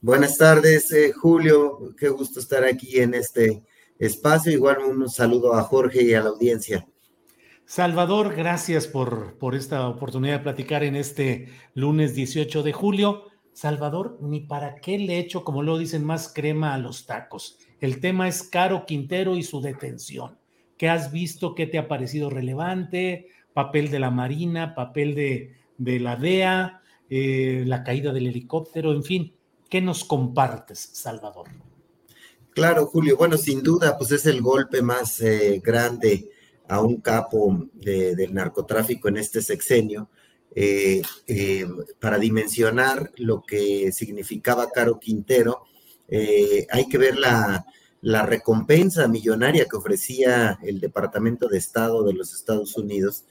Buenas 0.00 0.38
tardes, 0.38 0.90
eh, 0.92 1.12
Julio. 1.12 1.94
Qué 1.98 2.08
gusto 2.08 2.40
estar 2.40 2.64
aquí 2.64 3.00
en 3.00 3.14
este 3.14 3.62
espacio. 3.98 4.50
Igual 4.50 4.78
un 4.78 5.08
saludo 5.10 5.52
a 5.54 5.62
Jorge 5.62 6.02
y 6.02 6.14
a 6.14 6.22
la 6.22 6.30
audiencia. 6.30 6.86
Salvador, 7.70 8.34
gracias 8.34 8.88
por, 8.88 9.38
por 9.38 9.54
esta 9.54 9.86
oportunidad 9.86 10.38
de 10.38 10.42
platicar 10.42 10.82
en 10.82 10.96
este 10.96 11.50
lunes 11.72 12.16
18 12.16 12.64
de 12.64 12.72
julio. 12.72 13.26
Salvador, 13.52 14.18
ni 14.20 14.40
para 14.40 14.74
qué 14.80 14.98
le 14.98 15.20
echo, 15.20 15.44
como 15.44 15.62
lo 15.62 15.78
dicen, 15.78 16.04
más 16.04 16.32
crema 16.34 16.74
a 16.74 16.78
los 16.78 17.06
tacos. 17.06 17.58
El 17.78 18.00
tema 18.00 18.26
es 18.26 18.42
Caro 18.42 18.86
Quintero 18.86 19.36
y 19.36 19.44
su 19.44 19.60
detención. 19.60 20.36
¿Qué 20.76 20.88
has 20.88 21.12
visto? 21.12 21.54
¿Qué 21.54 21.68
te 21.68 21.78
ha 21.78 21.86
parecido 21.86 22.28
relevante? 22.28 23.28
Papel 23.54 23.88
de 23.92 24.00
la 24.00 24.10
Marina, 24.10 24.74
papel 24.74 25.14
de, 25.14 25.54
de 25.78 26.00
la 26.00 26.16
DEA, 26.16 26.82
eh, 27.08 27.62
la 27.68 27.84
caída 27.84 28.12
del 28.12 28.26
helicóptero, 28.26 28.90
en 28.92 29.04
fin. 29.04 29.36
¿Qué 29.68 29.80
nos 29.80 30.02
compartes, 30.02 30.90
Salvador? 30.92 31.46
Claro, 32.52 32.86
Julio. 32.86 33.16
Bueno, 33.16 33.36
sin 33.36 33.62
duda, 33.62 33.96
pues 33.96 34.10
es 34.10 34.26
el 34.26 34.42
golpe 34.42 34.82
más 34.82 35.20
eh, 35.20 35.62
grande 35.64 36.29
a 36.70 36.80
un 36.80 37.00
capo 37.00 37.68
del 37.74 38.32
narcotráfico 38.32 39.08
en 39.08 39.16
este 39.16 39.42
sexenio 39.42 40.08
eh, 40.54 41.02
eh, 41.26 41.66
para 41.98 42.16
dimensionar 42.16 43.10
lo 43.16 43.42
que 43.42 43.90
significaba 43.90 44.70
Caro 44.70 45.00
Quintero, 45.00 45.64
eh, 46.08 46.68
hay 46.70 46.88
que 46.88 46.96
ver 46.98 47.18
la, 47.18 47.66
recompensa 48.24 49.08
millonaria 49.08 49.66
que 49.66 49.76
ofrecía 49.76 50.60
el 50.62 50.80
Departamento 50.80 51.48
de 51.48 51.58
Estado 51.58 52.04
de 52.04 52.14
los 52.14 52.34
Estados 52.34 52.76
Unidos 52.76 53.24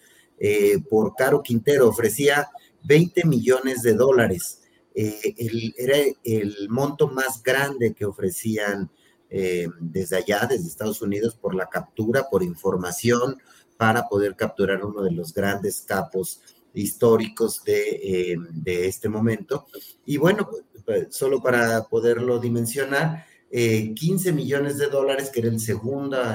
por 0.89 1.15
Caro 1.15 1.41
Quintero. 1.41 1.87
Ofrecía 1.87 2.49
20 2.83 3.25
millones 3.25 3.81
de 3.81 3.93
dólares. 3.93 4.61
era 4.93 5.97
el 6.23 6.69
monto 6.69 7.07
más 7.07 7.41
grande 7.41 7.93
que 7.93 8.05
ofrecían 8.05 8.91
desde 9.29 10.17
allá, 10.17 10.47
desde 10.49 10.67
Estados 10.67 11.01
Unidos, 11.01 11.35
por 11.35 11.53
la 11.53 11.67
captura, 11.67 12.27
por 12.29 12.41
información, 12.41 13.37
para 13.77 14.09
poder 14.09 14.35
capturar 14.35 14.83
uno 14.83 15.03
de 15.03 15.11
los 15.11 15.33
grandes 15.33 15.81
capos 15.81 16.41
históricos 16.73 17.63
de, 17.63 18.33
eh, 18.33 18.37
este 18.65 19.09
momento. 19.09 19.67
Y 20.05 20.17
bueno, 20.17 20.49
pues, 20.85 21.07
solo 21.15 21.41
para 21.41 21.83
poderlo 21.85 22.39
dimensionar, 22.39 23.25
15 23.49 24.29
eh, 24.29 24.31
millones 24.33 24.77
de 24.77 24.87
dólares, 24.87 25.29
que 25.29 25.39
era 25.39 25.49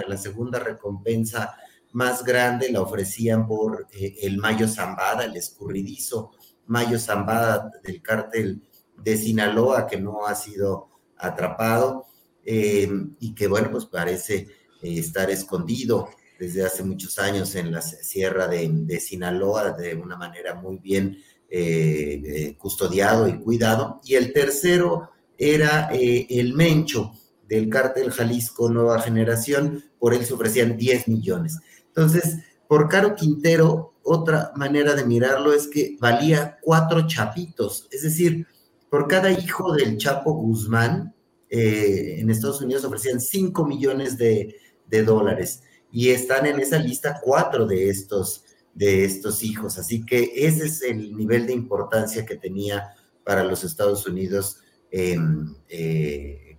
la 0.09 0.17
segunda 0.17 0.59
recompensa 0.59 1.55
más 1.93 2.25
grande, 2.25 2.73
la 2.73 2.81
ofrecían 2.81 3.47
por 3.47 3.87
eh, 3.93 4.17
el 4.23 4.39
Mayo 4.39 4.67
Zambada, 4.67 5.25
el 5.25 5.37
escurridizo 5.37 6.33
Mayo 6.67 6.99
Zambada 6.99 7.71
del 7.83 8.03
cártel 8.03 8.63
de 8.97 9.17
Sinaloa, 9.17 9.87
que 9.87 10.01
no 10.01 10.27
ha 10.27 10.35
sido 10.35 10.89
atrapado 11.17 12.07
y 12.47 13.35
que, 13.35 13.47
bueno, 13.47 13.71
pues 13.71 13.87
parece 13.87 14.49
estar 14.83 15.31
escondido 15.31 16.09
desde 16.39 16.65
hace 16.65 16.83
muchos 16.83 17.19
años 17.19 17.55
en 17.55 17.73
la 17.73 17.81
sierra 17.81 18.49
de, 18.49 19.01
Sinaloa 19.01 19.73
de 19.73 19.95
una 19.95 20.17
manera 20.17 20.55
muy 20.55 20.79
bien 20.79 21.19
eh, 21.49 22.23
eh, 22.25 22.57
custodiado 22.59 23.29
y 23.29 23.39
cuidado. 23.39 24.01
Y 24.05 24.15
el 24.15 24.33
tercero 24.33 25.11
era 25.39 25.89
eh, 25.93 26.27
el 26.31 26.55
Mencho 26.55 27.13
del 27.49 27.69
cártel 27.69 28.11
Jalisco 28.11 28.71
Nueva 28.71 29.01
Generación, 29.01 29.85
por 29.99 30.15
él 30.15 30.25
se 30.25 30.35
ofrecían 30.35 30.77
10 30.77 31.09
millones. 31.09 31.59
Entonces, 31.87 32.39
por 32.69 32.89
Caro 32.89 33.15
Quintero, 33.15 33.95
otra 34.03 34.53
manera 34.57 34.95
de 34.95 35.05
mirarlo 35.05 35.53
es 35.53 35.69
que 35.69 35.97
valía 36.01 36.59
cuatro 36.61 37.07
chapitos, 37.07 37.89
es 37.91 38.03
decir, 38.03 38.47
por 38.91 39.09
cada 39.09 39.31
hijo 39.31 39.73
del 39.73 39.97
Chapo 39.97 40.35
Guzmán, 40.35 41.14
en 41.57 42.31
Estados 42.31 42.61
Unidos 42.61 42.85
ofrecían 42.85 43.21
5 43.21 43.67
millones 43.67 44.19
de, 44.19 44.57
dólares 45.05 45.63
y 45.91 46.11
están 46.11 46.47
en 46.47 46.61
esa 46.61 46.79
lista 46.79 47.21
cuatro 47.21 47.67
de 47.67 47.89
estos, 47.89 48.45
de 48.75 49.05
estos 49.05 49.43
hijos. 49.43 49.77
Así 49.77 50.07
que 50.07 50.31
ese 50.37 50.67
es 50.67 50.83
el 50.83 51.17
nivel 51.17 51.49
de 51.49 51.53
importancia 51.53 52.25
que 52.25 52.37
tenía 52.37 52.95
para 53.25 53.43
los 53.43 53.65
Estados 53.65 54.07
Unidos 54.07 54.61
eh, 54.93 55.17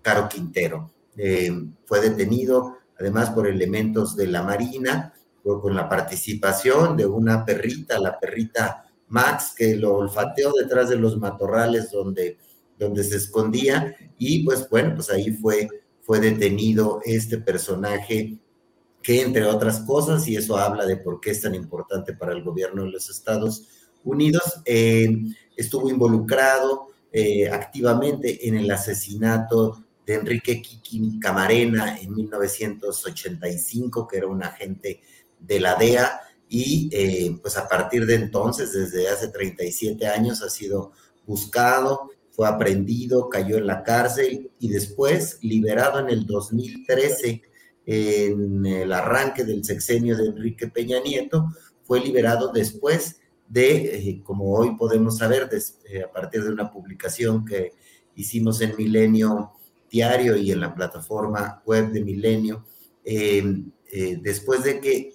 Caro 0.02 0.28
Quintero. 0.28 0.92
Em, 1.16 1.74
fue 1.86 2.02
detenido 2.02 2.78
además 3.00 3.30
por 3.32 3.48
elementos 3.48 4.16
de 4.16 4.28
la 4.28 4.44
Marina, 4.44 5.14
con 5.44 5.76
la 5.76 5.88
participación 5.88 6.98
de 6.98 7.06
una 7.06 7.46
perrita, 7.46 8.00
la 8.00 8.20
perrita 8.20 8.86
Max, 9.10 9.54
que 9.56 9.76
lo 9.76 9.96
olfateó 9.96 10.52
detrás 10.54 10.90
de 10.90 10.96
los 10.96 11.20
matorrales 11.20 11.92
donde, 11.92 12.40
donde 12.78 13.04
se 13.04 13.18
escondía 13.18 13.96
y 14.18 14.44
pues 14.44 14.70
bueno, 14.70 14.96
pues 14.96 15.10
ahí 15.10 15.32
fue, 15.32 15.68
fue 16.02 16.20
detenido 16.20 17.02
este 17.06 17.38
personaje 17.38 18.38
que 19.06 19.22
entre 19.22 19.46
otras 19.46 19.82
cosas, 19.82 20.28
y 20.28 20.36
eso 20.36 20.58
habla 20.58 20.84
de 20.84 20.98
por 20.98 21.22
qué 21.22 21.30
es 21.30 21.42
tan 21.42 21.54
importante 21.54 22.14
para 22.14 22.34
el 22.34 22.42
gobierno 22.42 22.84
de 22.84 22.90
los 22.90 23.08
Estados 23.08 23.68
Unidos, 24.04 24.62
eh, 24.66 25.08
estuvo 25.56 25.92
involucrado 25.92 26.88
eh, 27.12 27.48
activamente 27.48 28.48
en 28.48 28.56
el 28.56 28.72
asesinato 28.72 29.86
de 30.08 30.16
Enrique 30.16 30.60
Kiki 30.60 31.20
Camarena 31.20 32.00
en 32.00 32.16
1985, 32.16 34.08
que 34.08 34.18
era 34.18 34.26
un 34.26 34.44
agente 34.44 35.02
de 35.40 35.60
la 35.60 35.76
DEA, 35.76 36.22
y 36.50 36.90
eh, 36.92 37.38
pues 37.42 37.58
a 37.58 37.68
partir 37.68 38.08
de 38.08 38.16
entonces, 38.16 38.74
desde 38.74 39.08
hace 39.08 39.28
37 39.28 40.08
años, 40.08 40.42
ha 40.42 40.50
sido 40.50 40.94
buscado, 41.28 42.10
fue 42.36 42.48
aprendido, 42.48 43.30
cayó 43.30 43.58
en 43.58 43.68
la 43.68 43.84
cárcel 43.84 44.52
y 44.60 44.70
después 44.70 45.40
liberado 45.42 46.00
en 46.00 46.10
el 46.10 46.26
2013 46.26 47.42
en 47.86 48.66
el 48.66 48.92
arranque 48.92 49.44
del 49.44 49.64
sexenio 49.64 50.18
de 50.18 50.28
Enrique 50.28 50.68
Peña 50.68 51.00
Nieto, 51.00 51.50
fue 51.84 52.00
liberado 52.00 52.52
después 52.52 53.22
de, 53.48 54.10
eh, 54.10 54.22
como 54.24 54.54
hoy 54.56 54.76
podemos 54.76 55.20
saber, 55.20 55.50
eh, 55.88 56.04
a 56.04 56.12
partir 56.12 56.44
de 56.44 56.50
una 56.50 56.72
publicación 56.72 57.46
que 57.46 57.74
hicimos 58.16 58.62
en 58.62 58.76
Milenio 58.76 59.52
Diario 59.90 60.36
y 60.36 60.52
en 60.52 60.62
la 60.62 60.74
plataforma 60.74 61.62
web 61.66 61.92
de 61.92 62.04
Milenio, 62.04 62.66
em, 63.04 63.72
eh, 63.92 64.18
después 64.22 64.64
de 64.64 64.80
que 64.80 65.14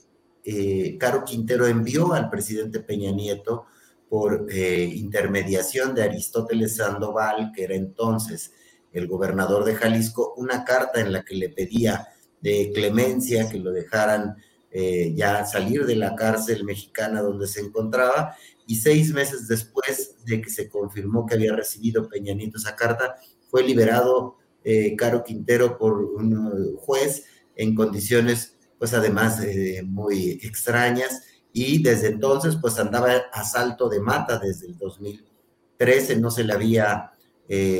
Caro 0.98 1.24
Quintero 1.24 1.66
envió 1.66 2.12
al 2.12 2.30
presidente 2.30 2.80
Peña 2.80 3.12
Nieto 3.12 3.66
por 4.10 4.48
eh, 4.50 4.82
intermediación 4.82 5.94
de 5.94 6.02
Aristóteles 6.02 6.76
Sandoval, 6.76 7.52
que 7.54 7.62
era 7.62 7.76
entonces 7.76 8.52
el 8.92 9.06
gobernador 9.06 9.64
de 9.64 9.76
Jalisco, 9.76 10.34
una 10.36 10.64
carta 10.64 11.00
en 11.00 11.12
la 11.12 11.22
que 11.22 11.36
le 11.36 11.48
pedía 11.48 12.08
de 12.40 12.72
clemencia 12.74 13.48
que 13.48 13.60
lo 13.60 13.70
dejaran 13.70 14.34
eh, 14.72 15.12
ya 15.14 15.46
salir 15.46 15.86
de 15.86 15.94
la 15.94 16.16
cárcel 16.16 16.64
mexicana 16.64 17.22
donde 17.22 17.46
se 17.46 17.60
encontraba 17.60 18.34
y 18.66 18.76
seis 18.76 19.12
meses 19.12 19.46
después 19.46 20.16
de 20.24 20.42
que 20.42 20.50
se 20.50 20.68
confirmó 20.68 21.24
que 21.24 21.36
había 21.36 21.54
recibido 21.54 22.08
Peña 22.08 22.34
Nieto 22.34 22.58
esa 22.58 22.74
carta, 22.74 23.14
fue 23.48 23.62
liberado 23.62 24.38
eh, 24.64 24.96
Caro 24.96 25.22
Quintero 25.22 25.78
por 25.78 26.02
un 26.02 26.76
juez 26.78 27.26
en 27.54 27.76
condiciones, 27.76 28.56
pues 28.76 28.92
además 28.92 29.40
muy 29.84 30.40
extrañas, 30.42 31.22
y 31.52 31.82
desde 31.82 32.08
entonces 32.08 32.56
pues 32.60 32.78
andaba 32.78 33.12
a 33.32 33.44
salto 33.44 33.88
de 33.88 34.00
mata 34.00 34.38
desde 34.38 34.66
el 34.66 34.78
2013, 34.78 36.16
no 36.16 36.30
se 36.30 36.44
le 36.44 36.52
había 36.52 37.12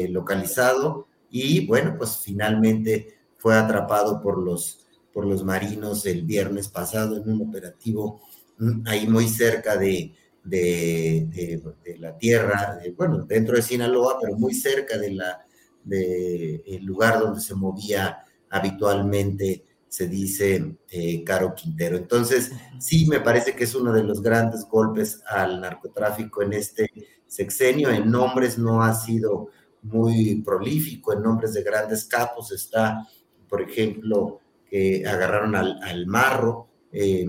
localizado, 0.08 1.06
y 1.30 1.64
bueno, 1.66 1.94
pues 1.96 2.18
finalmente 2.24 3.20
fue 3.36 3.56
atrapado 3.56 4.20
por 4.20 4.42
los 4.42 4.80
por 5.12 5.26
los 5.26 5.44
marinos 5.44 6.06
el 6.06 6.22
viernes 6.22 6.68
pasado 6.68 7.16
en 7.16 7.28
un 7.30 7.48
operativo 7.48 8.22
mm, 8.58 8.86
ahí 8.86 9.06
muy 9.08 9.28
cerca 9.28 9.76
de, 9.76 10.14
de, 10.44 11.60
la 11.98 12.16
tierra, 12.16 12.78
bueno, 12.96 13.24
dentro 13.24 13.56
de 13.56 13.62
Sinaloa, 13.62 14.18
pero 14.20 14.36
muy 14.36 14.54
cerca 14.54 14.96
de 14.98 15.12
la 15.12 15.46
del 15.82 16.84
lugar 16.84 17.18
donde 17.18 17.40
se 17.40 17.54
movía 17.54 18.18
habitualmente, 18.50 19.64
se 19.90 20.06
dice 20.06 20.76
eh, 20.88 21.24
Caro 21.24 21.52
Quintero. 21.54 21.96
Entonces, 21.96 22.52
sí, 22.78 23.06
me 23.06 23.20
parece 23.20 23.56
que 23.56 23.64
es 23.64 23.74
uno 23.74 23.92
de 23.92 24.04
los 24.04 24.22
grandes 24.22 24.64
golpes 24.66 25.20
al 25.26 25.60
narcotráfico 25.60 26.42
en 26.42 26.52
este 26.52 26.88
sexenio. 27.26 27.90
En 27.90 28.08
nombres 28.08 28.56
no 28.56 28.84
ha 28.84 28.94
sido 28.94 29.48
muy 29.82 30.42
prolífico, 30.42 31.12
en 31.12 31.22
nombres 31.22 31.54
de 31.54 31.64
grandes 31.64 32.04
capos 32.04 32.52
está, 32.52 33.04
por 33.48 33.62
ejemplo, 33.62 34.40
que 34.64 35.04
agarraron 35.04 35.56
al, 35.56 36.06
marro 36.06 36.68
eh, 36.92 37.26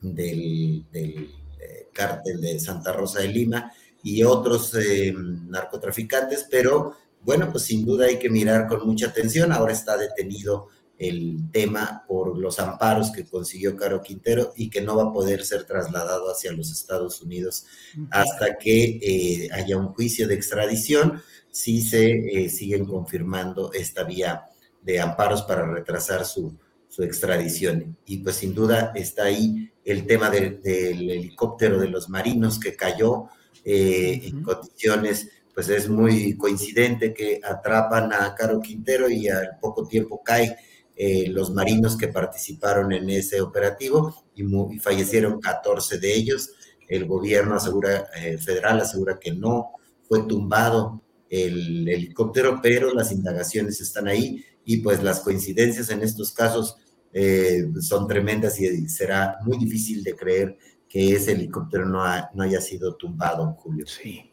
del, 0.00 0.84
eh, 0.92 1.88
cártel 1.92 2.40
de 2.40 2.58
Santa 2.58 2.92
Rosa 2.92 3.20
de 3.20 3.28
Lima 3.28 3.72
y 4.02 4.24
otros 4.24 4.74
eh, 4.74 5.14
narcotraficantes, 5.14 6.48
pero 6.50 6.94
bueno, 7.22 7.50
pues 7.50 7.64
sin 7.64 7.84
duda 7.84 8.06
hay 8.06 8.18
que 8.18 8.30
mirar 8.30 8.66
con 8.66 8.86
mucha 8.86 9.06
atención. 9.06 9.52
Ahora 9.52 9.72
está 9.72 9.96
detenido 9.96 10.68
el 10.98 11.50
tema 11.52 12.04
por 12.08 12.38
los 12.38 12.58
amparos 12.58 13.10
que 13.10 13.24
consiguió 13.24 13.76
Caro 13.76 14.02
Quintero 14.02 14.52
y 14.56 14.70
que 14.70 14.80
no 14.80 14.96
va 14.96 15.04
a 15.04 15.12
poder 15.12 15.44
ser 15.44 15.64
trasladado 15.64 16.30
hacia 16.30 16.52
los 16.52 16.70
Estados 16.70 17.20
Unidos 17.20 17.66
hasta 18.10 18.56
que 18.56 19.48
haya 19.52 19.76
un 19.76 19.88
juicio 19.88 20.26
de 20.26 20.34
extradición, 20.34 21.22
si 21.50 21.82
se 21.82 22.48
siguen 22.48 22.86
confirmando 22.86 23.72
esta 23.72 24.04
vía 24.04 24.44
de 24.82 25.00
amparos 25.00 25.42
para 25.42 25.66
retrasar 25.66 26.24
su, 26.24 26.56
su 26.88 27.02
extradición. 27.02 27.96
Y 28.06 28.18
pues 28.18 28.36
sin 28.36 28.54
duda 28.54 28.92
está 28.94 29.24
ahí 29.24 29.70
el 29.84 30.06
tema 30.06 30.30
del 30.30 30.60
helicóptero 30.64 31.78
de 31.78 31.88
los 31.88 32.08
marinos 32.08 32.58
que 32.58 32.74
cayó 32.74 33.28
eh, 33.64 34.20
en 34.24 34.42
condiciones, 34.42 35.28
pues 35.54 35.68
es 35.68 35.88
muy 35.88 36.36
coincidente 36.36 37.14
que 37.14 37.40
atrapan 37.42 38.12
a 38.12 38.34
Caro 38.34 38.60
Quintero 38.60 39.08
y 39.08 39.28
al 39.28 39.58
poco 39.60 39.86
tiempo 39.86 40.22
cae 40.22 40.56
eh, 40.96 41.28
los 41.28 41.52
marinos 41.52 41.96
que 41.96 42.08
participaron 42.08 42.92
en 42.92 43.10
ese 43.10 43.40
operativo 43.40 44.24
y, 44.34 44.44
fallecieron 44.78 45.40
14 45.40 45.98
de 45.98 46.14
ellos. 46.14 46.50
El 46.88 47.04
gobierno 47.04 47.58
federal 47.60 48.80
asegura 48.80 49.18
que 49.18 49.32
no 49.32 49.72
fue 50.08 50.26
tumbado 50.26 51.02
el 51.28 51.88
helicóptero, 51.88 52.60
pero 52.62 52.94
las 52.94 53.12
indagaciones 53.12 53.80
están 53.80 54.08
ahí 54.08 54.44
y 54.64 54.78
pues 54.78 55.02
las 55.02 55.20
coincidencias 55.20 55.90
en 55.90 56.02
estos 56.02 56.32
casos 56.32 56.76
eh, 57.12 57.66
son 57.80 58.06
tremendas 58.06 58.60
y 58.60 58.88
será 58.88 59.38
muy 59.44 59.58
difícil 59.58 60.02
de 60.02 60.14
creer 60.14 60.58
que 60.88 61.14
ese 61.14 61.32
helicóptero 61.32 61.86
no, 61.86 62.02
no 62.34 62.42
haya 62.42 62.60
sido 62.60 62.94
tumbado, 62.96 63.54
Julio. 63.58 63.86
Sí. 63.86 64.30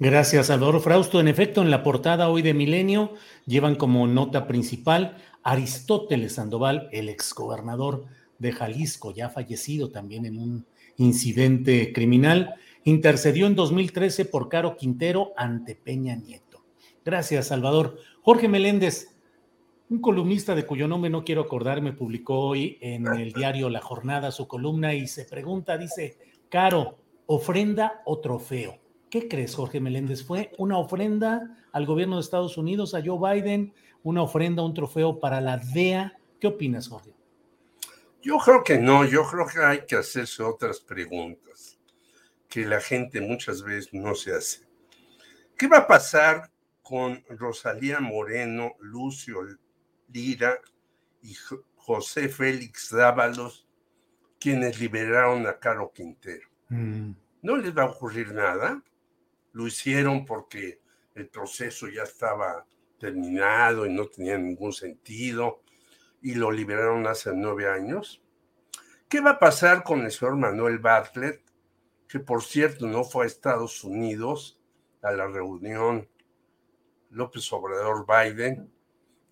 Gracias, 0.00 0.46
Salvador 0.46 0.80
Frausto. 0.80 1.20
En 1.20 1.28
efecto, 1.28 1.60
en 1.60 1.70
la 1.70 1.82
portada 1.82 2.28
hoy 2.28 2.42
de 2.42 2.54
Milenio 2.54 3.14
llevan 3.46 3.74
como 3.74 4.06
nota 4.06 4.46
principal 4.46 5.16
Aristóteles 5.42 6.34
Sandoval, 6.34 6.88
el 6.92 7.08
exgobernador 7.08 8.06
de 8.38 8.52
Jalisco, 8.52 9.12
ya 9.12 9.30
fallecido 9.30 9.90
también 9.90 10.26
en 10.26 10.38
un 10.38 10.66
incidente 10.96 11.92
criminal, 11.92 12.54
intercedió 12.84 13.46
en 13.46 13.54
2013 13.54 14.24
por 14.26 14.48
Caro 14.48 14.76
Quintero 14.76 15.32
ante 15.36 15.74
Peña 15.74 16.16
Nieto. 16.16 16.64
Gracias, 17.04 17.48
Salvador. 17.48 17.98
Jorge 18.22 18.48
Meléndez, 18.48 19.16
un 19.90 20.00
columnista 20.00 20.54
de 20.54 20.66
cuyo 20.66 20.86
nombre 20.86 21.10
no 21.10 21.24
quiero 21.24 21.42
acordarme 21.42 21.92
publicó 21.92 22.40
hoy 22.40 22.76
en 22.80 23.06
el 23.06 23.32
diario 23.32 23.70
La 23.70 23.80
Jornada 23.80 24.30
su 24.30 24.46
columna 24.46 24.94
y 24.94 25.06
se 25.06 25.24
pregunta, 25.24 25.78
dice, 25.78 26.18
Caro, 26.48 26.98
¿ofrenda 27.26 28.02
o 28.04 28.18
trofeo? 28.18 28.78
¿Qué 29.10 29.28
crees, 29.28 29.54
Jorge 29.54 29.80
Meléndez? 29.80 30.22
¿Fue 30.22 30.52
una 30.58 30.76
ofrenda 30.76 31.56
al 31.72 31.86
gobierno 31.86 32.16
de 32.16 32.22
Estados 32.22 32.58
Unidos, 32.58 32.94
a 32.94 33.02
Joe 33.04 33.40
Biden, 33.40 33.72
una 34.08 34.22
ofrenda, 34.22 34.62
un 34.62 34.74
trofeo 34.74 35.20
para 35.20 35.40
la 35.40 35.56
DEA? 35.56 36.18
¿Qué 36.40 36.46
opinas, 36.46 36.88
Jorge? 36.88 37.12
Yo 38.22 38.38
creo 38.38 38.64
que 38.64 38.78
no, 38.78 39.04
yo 39.04 39.24
creo 39.24 39.46
que 39.46 39.60
hay 39.60 39.86
que 39.86 39.96
hacerse 39.96 40.42
otras 40.42 40.80
preguntas 40.80 41.78
que 42.48 42.64
la 42.64 42.80
gente 42.80 43.20
muchas 43.20 43.62
veces 43.62 43.92
no 43.92 44.14
se 44.14 44.34
hace. 44.34 44.66
¿Qué 45.56 45.66
va 45.66 45.78
a 45.78 45.86
pasar 45.86 46.50
con 46.88 47.22
Rosalía 47.28 48.00
Moreno, 48.00 48.74
Lucio 48.80 49.40
Lira 50.10 50.58
y 51.20 51.36
José 51.76 52.30
Félix 52.30 52.90
Dávalos, 52.90 53.66
quienes 54.40 54.80
liberaron 54.80 55.46
a 55.46 55.58
Caro 55.58 55.92
Quintero. 55.92 56.48
Mm. 56.70 57.10
No 57.42 57.56
les 57.58 57.76
va 57.76 57.82
a 57.82 57.90
ocurrir 57.90 58.32
nada. 58.32 58.82
Lo 59.52 59.66
hicieron 59.66 60.24
porque 60.24 60.80
el 61.14 61.28
proceso 61.28 61.88
ya 61.88 62.04
estaba 62.04 62.64
terminado 62.98 63.86
y 63.86 63.92
no 63.92 64.06
tenía 64.06 64.36
ningún 64.38 64.72
sentido 64.72 65.62
y 66.20 66.34
lo 66.34 66.50
liberaron 66.50 67.06
hace 67.06 67.32
nueve 67.34 67.68
años. 67.68 68.22
¿Qué 69.08 69.20
va 69.20 69.30
a 69.30 69.38
pasar 69.38 69.84
con 69.84 70.00
el 70.00 70.10
señor 70.10 70.36
Manuel 70.36 70.78
Bartlett, 70.78 71.42
que 72.08 72.20
por 72.20 72.42
cierto 72.42 72.86
no 72.86 73.04
fue 73.04 73.24
a 73.24 73.26
Estados 73.26 73.84
Unidos 73.84 74.60
a 75.02 75.12
la 75.12 75.26
reunión 75.28 76.08
López 77.10 77.50
Obrador 77.52 78.04
Biden 78.06 78.70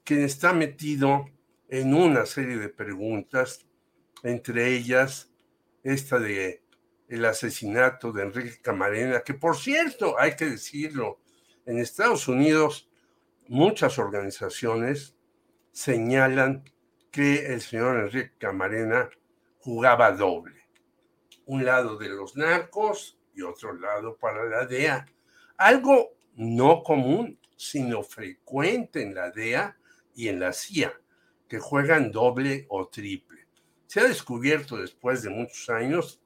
quien 0.06 0.22
está 0.22 0.52
metido 0.52 1.26
en 1.68 1.92
una 1.92 2.26
serie 2.26 2.56
de 2.58 2.68
preguntas, 2.68 3.66
entre 4.22 4.68
ellas 4.76 5.32
esta 5.82 6.20
de 6.20 6.62
el 7.08 7.24
asesinato 7.24 8.12
de 8.12 8.22
Enrique 8.22 8.60
Camarena, 8.62 9.22
que 9.22 9.34
por 9.34 9.56
cierto, 9.56 10.18
hay 10.18 10.36
que 10.36 10.46
decirlo, 10.46 11.18
en 11.66 11.78
Estados 11.78 12.28
Unidos 12.28 12.88
muchas 13.48 13.98
organizaciones 13.98 15.16
señalan 15.72 16.64
que 17.10 17.46
el 17.46 17.60
señor 17.60 17.98
Enrique 17.98 18.32
Camarena 18.38 19.08
jugaba 19.58 20.12
doble. 20.12 20.66
Un 21.46 21.64
lado 21.64 21.96
de 21.96 22.08
los 22.08 22.36
narcos 22.36 23.18
y 23.34 23.42
otro 23.42 23.74
lado 23.74 24.16
para 24.16 24.44
la 24.44 24.66
DEA. 24.66 25.06
Algo 25.56 26.16
no 26.34 26.82
común, 26.82 27.38
sino 27.56 28.02
frecuente 28.02 29.02
en 29.02 29.14
la 29.14 29.30
DEA 29.30 29.76
y 30.14 30.28
en 30.28 30.40
la 30.40 30.52
CIA, 30.52 30.92
que 31.48 31.58
juegan 31.58 32.10
doble 32.10 32.66
o 32.68 32.88
triple. 32.88 33.46
Se 33.86 34.00
ha 34.00 34.04
descubierto 34.04 34.76
después 34.76 35.22
de 35.22 35.30
muchos 35.30 35.68
años 35.70 36.20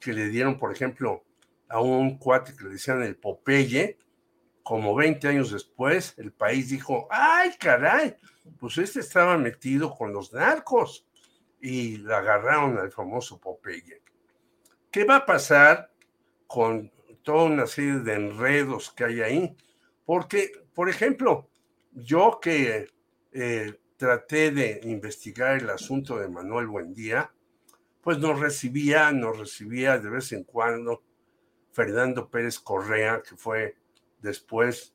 que 0.00 0.12
le 0.12 0.28
dieron, 0.28 0.58
por 0.58 0.72
ejemplo, 0.72 1.24
a 1.68 1.80
un 1.80 2.18
cuate 2.18 2.56
que 2.56 2.64
le 2.64 2.70
decían 2.70 3.02
el 3.02 3.16
Popeye, 3.16 3.98
como 4.68 4.94
20 4.94 5.26
años 5.28 5.50
después, 5.50 6.12
el 6.18 6.30
país 6.30 6.68
dijo, 6.68 7.08
ay, 7.10 7.52
caray, 7.58 8.14
pues 8.60 8.76
este 8.76 9.00
estaba 9.00 9.38
metido 9.38 9.94
con 9.94 10.12
los 10.12 10.30
narcos 10.34 11.06
y 11.58 11.96
le 11.96 12.12
agarraron 12.12 12.76
al 12.76 12.92
famoso 12.92 13.40
Popeye. 13.40 14.02
¿Qué 14.90 15.04
va 15.04 15.16
a 15.16 15.24
pasar 15.24 15.90
con 16.46 16.92
toda 17.22 17.44
una 17.44 17.66
serie 17.66 18.00
de 18.00 18.12
enredos 18.12 18.90
que 18.90 19.04
hay 19.04 19.22
ahí? 19.22 19.56
Porque, 20.04 20.52
por 20.74 20.90
ejemplo, 20.90 21.48
yo 21.94 22.38
que 22.38 22.88
eh, 23.32 23.74
traté 23.96 24.50
de 24.50 24.80
investigar 24.82 25.62
el 25.62 25.70
asunto 25.70 26.18
de 26.18 26.28
Manuel 26.28 26.66
Buendía, 26.66 27.32
pues 28.02 28.18
nos 28.18 28.38
recibía, 28.38 29.12
nos 29.12 29.38
recibía 29.38 29.96
de 29.98 30.10
vez 30.10 30.30
en 30.32 30.44
cuando 30.44 31.02
Fernando 31.72 32.28
Pérez 32.28 32.58
Correa, 32.58 33.22
que 33.26 33.34
fue 33.34 33.78
después 34.20 34.94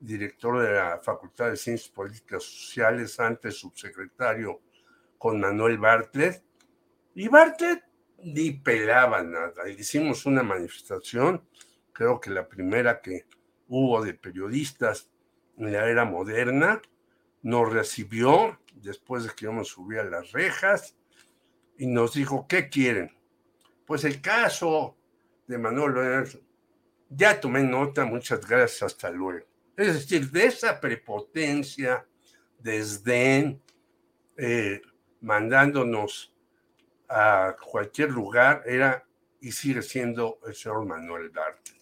director 0.00 0.60
de 0.60 0.74
la 0.74 0.98
Facultad 0.98 1.50
de 1.50 1.56
Ciencias 1.56 1.90
Políticas 1.90 2.42
Sociales, 2.42 3.18
antes 3.18 3.56
subsecretario 3.56 4.60
con 5.18 5.40
Manuel 5.40 5.78
Bartlett. 5.78 6.42
Y 7.14 7.28
Bartlett 7.28 7.84
ni 8.18 8.50
pelaba 8.50 9.22
nada. 9.22 9.68
Hicimos 9.68 10.26
una 10.26 10.42
manifestación, 10.42 11.46
creo 11.92 12.20
que 12.20 12.30
la 12.30 12.48
primera 12.48 13.00
que 13.00 13.26
hubo 13.68 14.02
de 14.02 14.14
periodistas 14.14 15.10
en 15.56 15.72
la 15.72 15.88
era 15.88 16.04
moderna, 16.04 16.82
nos 17.42 17.72
recibió 17.72 18.58
después 18.74 19.24
de 19.24 19.30
que 19.30 19.44
yo 19.44 19.52
me 19.52 19.64
subí 19.64 19.98
a 19.98 20.04
las 20.04 20.32
rejas 20.32 20.96
y 21.76 21.86
nos 21.86 22.14
dijo, 22.14 22.46
¿qué 22.48 22.68
quieren? 22.68 23.16
Pues 23.86 24.04
el 24.04 24.20
caso 24.20 24.96
de 25.46 25.58
Manuel 25.58 25.94
ya 27.16 27.40
tomé 27.40 27.62
nota, 27.62 28.04
muchas 28.04 28.46
gracias, 28.46 28.82
hasta 28.82 29.10
luego. 29.10 29.46
Es 29.76 29.94
decir, 29.94 30.30
de 30.30 30.46
esa 30.46 30.80
prepotencia, 30.80 32.06
desdén, 32.58 33.60
eh, 34.36 34.80
mandándonos 35.20 36.34
a 37.08 37.56
cualquier 37.60 38.10
lugar, 38.10 38.62
era 38.66 39.04
y 39.40 39.52
sigue 39.52 39.82
siendo 39.82 40.38
el 40.46 40.54
señor 40.54 40.86
Manuel 40.86 41.30
Darte. 41.30 41.72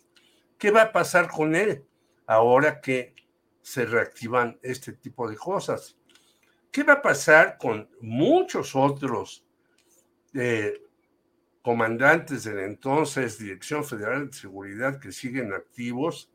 ¿Qué 0.58 0.70
va 0.70 0.82
a 0.82 0.92
pasar 0.92 1.28
con 1.30 1.54
él 1.54 1.84
ahora 2.26 2.80
que 2.80 3.14
se 3.62 3.84
reactivan 3.84 4.58
este 4.62 4.92
tipo 4.92 5.28
de 5.28 5.36
cosas? 5.36 5.96
¿Qué 6.72 6.82
va 6.82 6.94
a 6.94 7.02
pasar 7.02 7.58
con 7.58 7.88
muchos 8.00 8.74
otros 8.74 9.44
eh, 10.34 10.82
comandantes 11.62 12.44
de 12.44 12.54
la 12.54 12.64
entonces 12.64 13.38
Dirección 13.38 13.84
Federal 13.84 14.28
de 14.28 14.36
Seguridad 14.36 14.98
que 14.98 15.12
siguen 15.12 15.52
activos, 15.52 16.30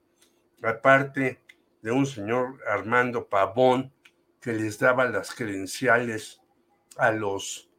aparte 0.64 1.42
de 1.82 1.92
un 1.92 2.06
señor 2.06 2.60
Armando 2.68 3.28
Pavón 3.28 3.94
que 4.42 4.54
les 4.54 4.80
daba 4.80 5.06
las 5.06 5.36
credenciales 5.36 6.42
a 6.98 7.12
los 7.12 7.70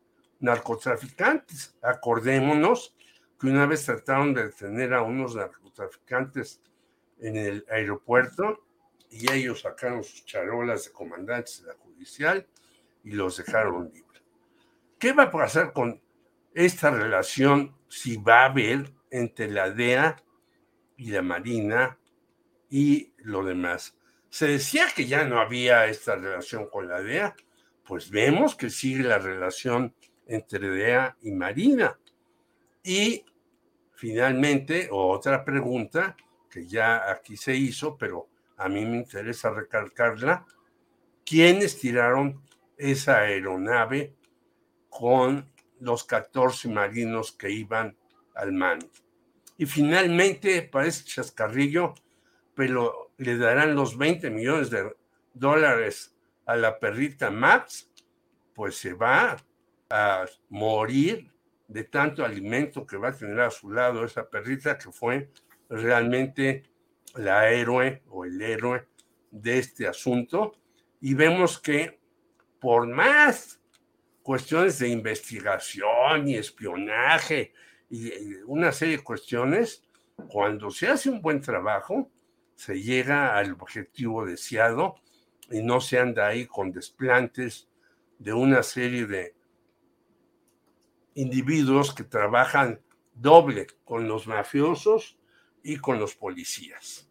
narcotraficantes. 0.41 1.77
Acordémonos 1.83 2.95
que 3.41 3.47
una 3.47 3.66
vez 3.66 3.85
trataron 3.85 4.35
de 4.35 4.45
detener 4.45 4.95
a 4.95 5.03
unos 5.03 5.35
narcotraficantes 5.35 6.61
en 7.19 7.37
el 7.37 7.65
aeropuerto 7.70 8.65
y 9.11 9.31
ellos 9.33 9.62
sacaron 9.62 10.05
sus 10.05 10.25
charolas 10.25 10.85
de 10.85 10.93
comandantes 10.93 11.62
de 11.62 11.69
la 11.69 11.75
judicial 11.75 12.47
y 13.05 13.12
los 13.12 13.39
dejaron 13.39 13.91
libres. 13.93 14.23
¿Qué 14.99 15.12
va 15.12 15.25
a 15.25 15.31
pasar 15.31 15.73
con 15.73 16.01
esta 16.59 16.91
relación, 16.91 17.77
si 17.87 18.17
va 18.17 18.43
a 18.43 18.47
haber 18.47 18.93
entre 19.13 19.49
la 19.49 19.71
DEA 19.71 20.17
y 20.97 21.13
la 21.13 21.23
Marina 21.23 22.01
y 22.69 23.13
lo 23.19 23.45
demás. 23.45 23.97
Se 24.29 24.49
decía 24.49 24.87
que 24.95 25.07
ya 25.07 25.25
no 25.25 25.39
había 25.39 25.87
esta 25.87 26.17
relación 26.17 26.69
con 26.69 26.89
la 26.89 27.01
DEA, 27.01 27.37
pues 27.85 28.11
vemos 28.11 28.57
que 28.57 28.71
sigue 28.71 29.05
la 29.05 29.19
relación 29.19 29.95
entre 30.27 30.69
DEA 30.69 31.17
y 31.23 31.31
Marina. 31.31 31.97
Y 32.83 33.25
finalmente, 33.95 34.89
otra 34.91 35.45
pregunta 35.45 36.17
que 36.51 36.67
ya 36.67 37.09
aquí 37.09 37.37
se 37.37 37.55
hizo, 37.55 37.97
pero 37.97 38.29
a 38.57 38.69
mí 38.69 38.85
me 38.85 38.97
interesa 38.97 39.51
recalcarla, 39.51 40.45
¿quiénes 41.25 41.79
tiraron 41.79 42.43
esa 42.77 43.19
aeronave 43.21 44.17
con 44.89 45.49
los 45.81 46.05
14 46.05 46.69
marinos 46.69 47.33
que 47.33 47.51
iban 47.51 47.97
al 48.35 48.53
mando. 48.53 48.89
Y 49.57 49.67
finalmente, 49.67 50.63
parece 50.63 51.05
chascarrillo, 51.05 51.95
pero 52.55 53.13
le 53.19 53.37
darán 53.37 53.75
los 53.75 53.97
20 53.97 54.31
millones 54.31 54.71
de 54.71 54.95
dólares 55.35 56.15
a 56.47 56.57
la 56.57 56.79
perrita 56.79 57.31
Max, 57.31 57.91
pues 58.55 58.77
se 58.77 58.95
va 58.95 59.37
a 59.91 60.27
morir 60.49 61.31
de 61.67 61.85
tanto 61.85 62.25
alimento 62.25 62.87
que 62.87 62.97
va 62.97 63.09
a 63.09 63.17
tener 63.17 63.41
a 63.41 63.51
su 63.51 63.71
lado 63.71 64.05
esa 64.05 64.29
perrita 64.29 64.79
que 64.79 64.91
fue 64.91 65.31
realmente 65.69 66.65
la 67.15 67.51
héroe 67.51 68.03
o 68.09 68.25
el 68.25 68.41
héroe 68.41 68.87
de 69.31 69.59
este 69.59 69.87
asunto. 69.87 70.57
Y 71.01 71.15
vemos 71.15 71.59
que 71.61 72.01
por 72.59 72.87
más 72.87 73.58
cuestiones 74.29 74.79
de 74.79 74.91
investigación 74.91 76.29
y 76.29 76.35
espionaje 76.35 77.55
y 77.89 78.13
una 78.45 78.73
serie 78.73 78.99
de 78.99 79.03
cuestiones, 79.03 79.83
cuando 80.29 80.71
se 80.71 80.87
hace 80.87 81.09
un 81.09 81.23
buen 81.23 81.41
trabajo, 81.41 82.11
se 82.55 82.79
llega 82.79 83.39
al 83.39 83.53
objetivo 83.53 84.27
deseado 84.27 84.97
y 85.51 85.63
no 85.63 85.81
se 85.81 85.99
anda 85.99 86.27
ahí 86.27 86.45
con 86.45 86.73
desplantes 86.73 87.71
de 88.19 88.35
una 88.35 88.63
serie 88.63 89.07
de 89.07 89.35
individuos 91.15 91.95
que 91.95 92.05
trabajan 92.05 92.83
doble 93.15 93.67
con 93.83 94.09
los 94.09 94.27
mafiosos 94.27 95.19
y 95.63 95.79
con 95.79 95.99
los 95.99 96.15
policías. 96.15 97.11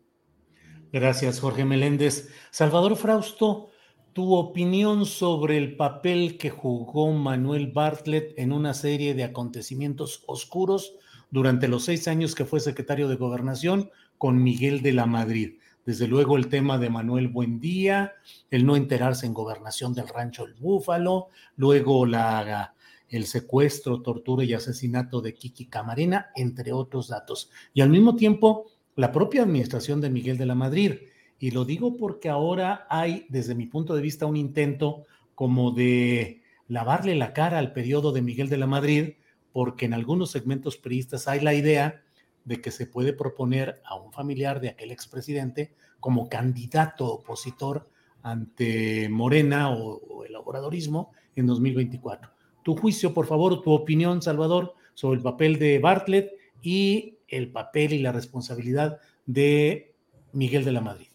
Gracias, 0.92 1.40
Jorge 1.40 1.66
Meléndez. 1.66 2.32
Salvador 2.52 2.96
Frausto, 2.96 3.72
tu 4.18 4.34
opinión 4.34 5.06
sobre 5.06 5.60
el 5.60 5.76
papel 5.76 6.40
que 6.40 6.50
jugó 6.50 7.14
Manuel 7.14 7.68
Bartlett 7.68 8.34
en 8.40 8.52
una 8.52 8.74
serie 8.74 9.14
de 9.14 9.24
acontecimientos 9.24 10.24
oscuros 10.26 10.96
durante 11.30 11.68
los 11.68 11.86
seis 11.86 12.08
años 12.08 12.34
que 12.34 12.44
fue 12.44 12.60
secretario 12.60 13.08
de 13.10 13.16
Gobernación 13.16 13.92
con 14.18 14.42
Miguel 14.42 14.82
de 14.82 14.94
la 14.94 15.06
Madrid. 15.06 15.60
Desde 15.86 16.08
luego 16.08 16.36
el 16.36 16.48
tema 16.48 16.80
de 16.80 16.90
Manuel 16.90 17.28
Buendía, 17.28 18.14
el 18.50 18.66
no 18.66 18.76
enterarse 18.76 19.28
en 19.28 19.36
gobernación 19.36 19.94
del 19.94 20.08
rancho 20.08 20.46
El 20.46 20.56
Búfalo, 20.56 21.28
luego 21.56 22.08
la, 22.08 22.74
el 23.10 23.28
secuestro, 23.28 24.02
tortura 24.02 24.44
y 24.44 24.56
asesinato 24.56 25.22
de 25.22 25.36
Kiki 25.36 25.68
Camarena, 25.68 26.32
entre 26.36 26.74
otros 26.74 27.10
datos. 27.10 27.52
Y 27.72 27.82
al 27.82 27.90
mismo 27.92 28.16
tiempo, 28.16 28.66
la 28.96 29.12
propia 29.12 29.44
administración 29.44 30.02
de 30.02 30.10
Miguel 30.10 30.40
de 30.40 30.48
la 30.48 30.56
Madrid 30.56 30.94
y 31.40 31.52
lo 31.52 31.66
digo 31.66 31.98
porque 31.98 32.30
ahora 32.30 32.88
hay, 32.90 33.26
desde 33.30 33.56
mi 33.56 33.68
punto 33.68 33.96
de 33.96 34.02
vista, 34.02 34.26
un 34.26 34.38
intento 34.38 35.06
como 35.36 35.72
de 35.72 36.42
lavarle 36.68 37.16
la 37.16 37.34
cara 37.34 37.60
al 37.60 37.74
periodo 37.74 38.12
de 38.12 38.22
Miguel 38.22 38.50
de 38.50 38.58
la 38.58 38.68
Madrid, 38.68 39.14
porque 39.54 39.86
en 39.86 39.94
algunos 39.94 40.32
segmentos 40.32 40.78
priistas 40.78 41.28
hay 41.28 41.40
la 41.42 41.54
idea 41.54 42.04
de 42.44 42.62
que 42.62 42.72
se 42.72 42.88
puede 42.88 43.14
proponer 43.14 43.82
a 43.86 43.96
un 43.96 44.12
familiar 44.12 44.60
de 44.62 44.70
aquel 44.70 44.92
expresidente 44.92 45.74
como 46.00 46.30
candidato 46.30 47.06
opositor 47.06 47.90
ante 48.24 49.10
Morena 49.10 49.70
o, 49.72 50.24
el 50.26 50.34
laboradorismo 50.34 51.12
en 51.36 51.46
2024. 51.46 52.32
Tu 52.64 52.76
juicio, 52.76 53.14
por 53.14 53.28
favor, 53.28 53.62
tu 53.62 53.72
opinión, 53.72 54.22
Salvador, 54.22 54.74
sobre 54.94 55.18
el 55.18 55.24
papel 55.24 55.60
de 55.60 55.80
Bartlett 55.80 56.32
y 56.62 57.18
el 57.28 57.52
papel 57.52 57.94
y 57.94 58.00
la 58.00 58.12
responsabilidad 58.12 59.00
de 59.26 59.94
Miguel 60.34 60.66
de 60.66 60.72
la 60.72 60.82
Madrid. 60.82 61.07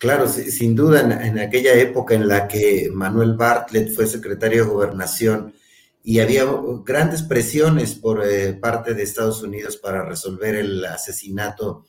Claro, 0.00 0.26
sin 0.28 0.74
duda, 0.74 1.26
en, 1.26 1.38
aquella 1.38 1.74
época 1.74 2.14
en 2.14 2.26
la 2.26 2.48
que 2.48 2.88
Manuel 2.90 3.34
Bartlett 3.34 3.94
fue 3.94 4.06
secretario 4.06 4.64
de 4.64 4.70
gobernación 4.70 5.52
y 6.02 6.20
había 6.20 6.46
grandes 6.86 7.22
presiones 7.22 7.96
por 7.96 8.26
eh, 8.26 8.54
parte 8.54 8.94
de 8.94 9.02
Estados 9.02 9.42
Unidos 9.42 9.76
para 9.76 10.02
resolver 10.02 10.54
el 10.54 10.82
asesinato 10.86 11.84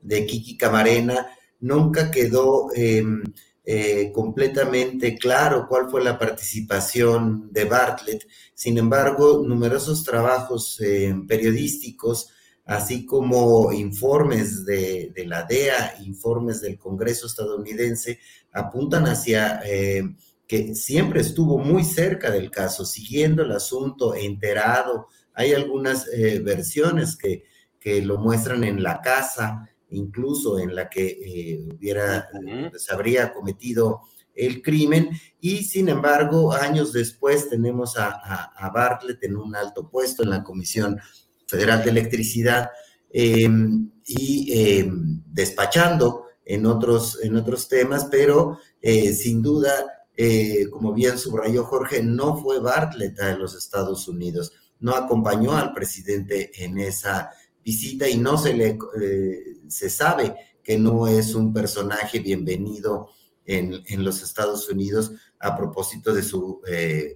de 0.00 0.24
Kiki 0.24 0.56
Camarena, 0.56 1.26
nunca 1.58 2.12
quedó 2.12 2.68
em, 2.76 3.24
eh, 3.64 4.12
completamente 4.14 5.18
claro 5.18 5.66
cuál 5.68 5.90
fue 5.90 6.04
la 6.04 6.16
participación 6.16 7.52
de 7.52 7.64
Bartlett. 7.64 8.24
Sin 8.54 8.78
embargo, 8.78 9.42
numerosos 9.44 10.04
trabajos 10.04 10.80
eh, 10.80 11.12
periodísticos 11.26 12.30
así 12.68 13.06
como 13.06 13.72
informes 13.72 14.66
de, 14.66 15.10
la 15.26 15.44
DEA, 15.44 15.94
informes 16.04 16.60
del 16.60 16.78
Congreso 16.78 17.26
estadounidense, 17.26 18.20
apuntan 18.52 19.06
hacia 19.06 19.62
eh, 19.64 20.02
que 20.46 20.74
siempre 20.74 21.22
estuvo 21.22 21.56
muy 21.56 21.82
cerca 21.82 22.30
del 22.30 22.50
caso, 22.50 22.84
siguiendo 22.84 23.42
el 23.42 23.52
asunto, 23.52 24.14
enterado. 24.14 25.06
Hay 25.32 25.54
algunas 25.54 26.08
eh, 26.12 26.40
versiones 26.40 27.16
que, 27.16 27.44
que, 27.80 28.02
lo 28.02 28.18
muestran 28.18 28.62
en 28.64 28.82
la 28.82 29.00
casa, 29.00 29.66
incluso 29.88 30.58
en 30.58 30.74
la 30.74 30.90
que 30.90 31.06
eh, 31.06 31.68
hubiera, 31.74 32.28
se 32.76 32.92
habría 32.92 33.32
cometido 33.32 34.02
el 34.34 34.60
crimen 34.60 35.10
y 35.40 35.64
sin 35.64 35.88
embargo 35.88 36.52
años 36.52 36.92
después 36.92 37.48
tenemos 37.48 37.96
a, 37.96 38.10
a 38.10 38.70
Bartlett 38.70 39.24
en 39.24 39.36
un 39.36 39.56
alto 39.56 39.90
puesto 39.90 40.22
en 40.22 40.30
la 40.30 40.44
Comisión 40.44 41.00
Federal 41.48 41.82
de 41.82 41.90
Electricidad 41.90 42.70
em, 43.10 43.90
y 44.06 44.52
em, 44.52 45.22
despachando 45.26 46.28
en 46.48 46.64
otros, 46.64 47.18
en 47.22 47.36
otros 47.36 47.68
temas, 47.68 48.06
pero 48.10 48.58
eh, 48.80 49.12
sin 49.12 49.42
duda, 49.42 49.70
eh, 50.16 50.66
como 50.70 50.94
bien 50.94 51.18
subrayó 51.18 51.64
Jorge, 51.64 52.02
no 52.02 52.38
fue 52.38 52.58
Bartlett 52.58 53.20
a 53.20 53.36
los 53.36 53.54
Estados 53.54 54.08
Unidos, 54.08 54.52
no 54.80 54.94
acompañó 54.94 55.56
al 55.56 55.74
presidente 55.74 56.50
en 56.64 56.78
esa 56.78 57.30
visita 57.62 58.08
y 58.08 58.16
no 58.16 58.38
se 58.38 58.54
le, 58.54 58.78
eh, 59.00 59.58
se 59.68 59.90
sabe 59.90 60.34
que 60.62 60.78
no 60.78 61.06
es 61.06 61.34
un 61.34 61.52
personaje 61.52 62.20
bienvenido 62.20 63.10
en, 63.44 63.82
en 63.86 64.04
los 64.04 64.22
Estados 64.22 64.68
Unidos 64.70 65.12
a 65.40 65.54
propósito 65.54 66.14
de 66.14 66.22
su 66.22 66.60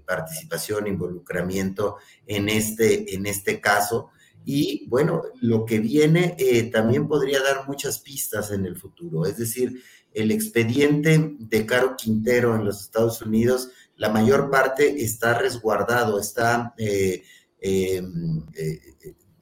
participación, 0.06 0.86
involucramiento 0.86 1.96
en 2.26 2.48
este, 2.48 3.14
en 3.14 3.26
este 3.26 3.60
caso. 3.60 4.10
Y 4.44 4.86
bueno, 4.88 5.22
lo 5.40 5.64
que 5.64 5.78
viene 5.78 6.34
eh, 6.38 6.64
también 6.64 7.06
podría 7.06 7.42
dar 7.42 7.68
muchas 7.68 7.98
pistas 8.00 8.50
en 8.50 8.66
el 8.66 8.76
futuro. 8.76 9.26
Es 9.26 9.36
decir, 9.36 9.82
el 10.12 10.30
expediente 10.30 11.36
de 11.38 11.66
Caro 11.66 11.96
Quintero 11.96 12.54
en 12.54 12.64
los 12.64 12.80
Estados 12.80 13.22
Unidos, 13.22 13.70
la 13.96 14.08
mayor 14.08 14.50
parte 14.50 15.02
está 15.02 15.34
resguardado, 15.34 16.18
está, 16.18 16.74
eh, 16.76 17.22
em, 17.60 18.44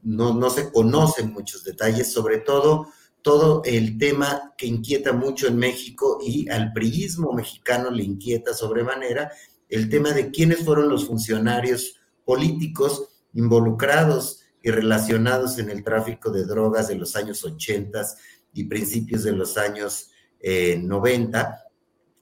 no, 0.02 0.34
no 0.34 0.50
se 0.50 0.70
conocen 0.70 1.32
muchos 1.32 1.64
detalles, 1.64 2.12
sobre 2.12 2.38
todo 2.38 2.88
todo 3.22 3.62
el 3.64 3.98
tema 3.98 4.54
que 4.56 4.66
inquieta 4.66 5.12
mucho 5.12 5.46
en 5.46 5.56
México 5.56 6.18
y 6.22 6.48
al 6.48 6.72
priismo 6.72 7.32
mexicano 7.32 7.90
le 7.90 8.04
inquieta 8.04 8.54
sobremanera, 8.54 9.30
el 9.68 9.88
tema 9.88 10.12
de 10.12 10.30
quiénes 10.30 10.64
fueron 10.64 10.88
los 10.88 11.06
funcionarios 11.06 12.00
políticos 12.24 13.08
involucrados 13.34 14.39
y 14.62 14.70
relacionados 14.70 15.58
en 15.58 15.70
el 15.70 15.82
tráfico 15.82 16.30
de 16.30 16.44
drogas 16.44 16.88
de 16.88 16.96
los 16.96 17.16
años 17.16 17.44
80 17.44 18.06
y 18.52 18.64
principios 18.64 19.24
de 19.24 19.32
los 19.32 19.56
años 19.56 20.10
90, 20.42 21.64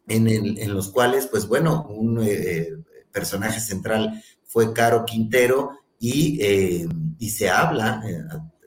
eh, 0.09 0.15
en, 0.17 0.75
los 0.75 0.91
cuales, 0.91 1.27
pues 1.27 1.47
bueno, 1.47 1.87
un 1.89 2.21
eh, 2.23 2.77
personaje 3.13 3.61
central 3.61 4.23
fue 4.45 4.73
Caro 4.73 5.05
Quintero 5.05 5.71
y, 5.99 6.39
eh, 6.43 6.89
y 7.19 7.31
se 7.31 7.49
habla, 7.49 8.03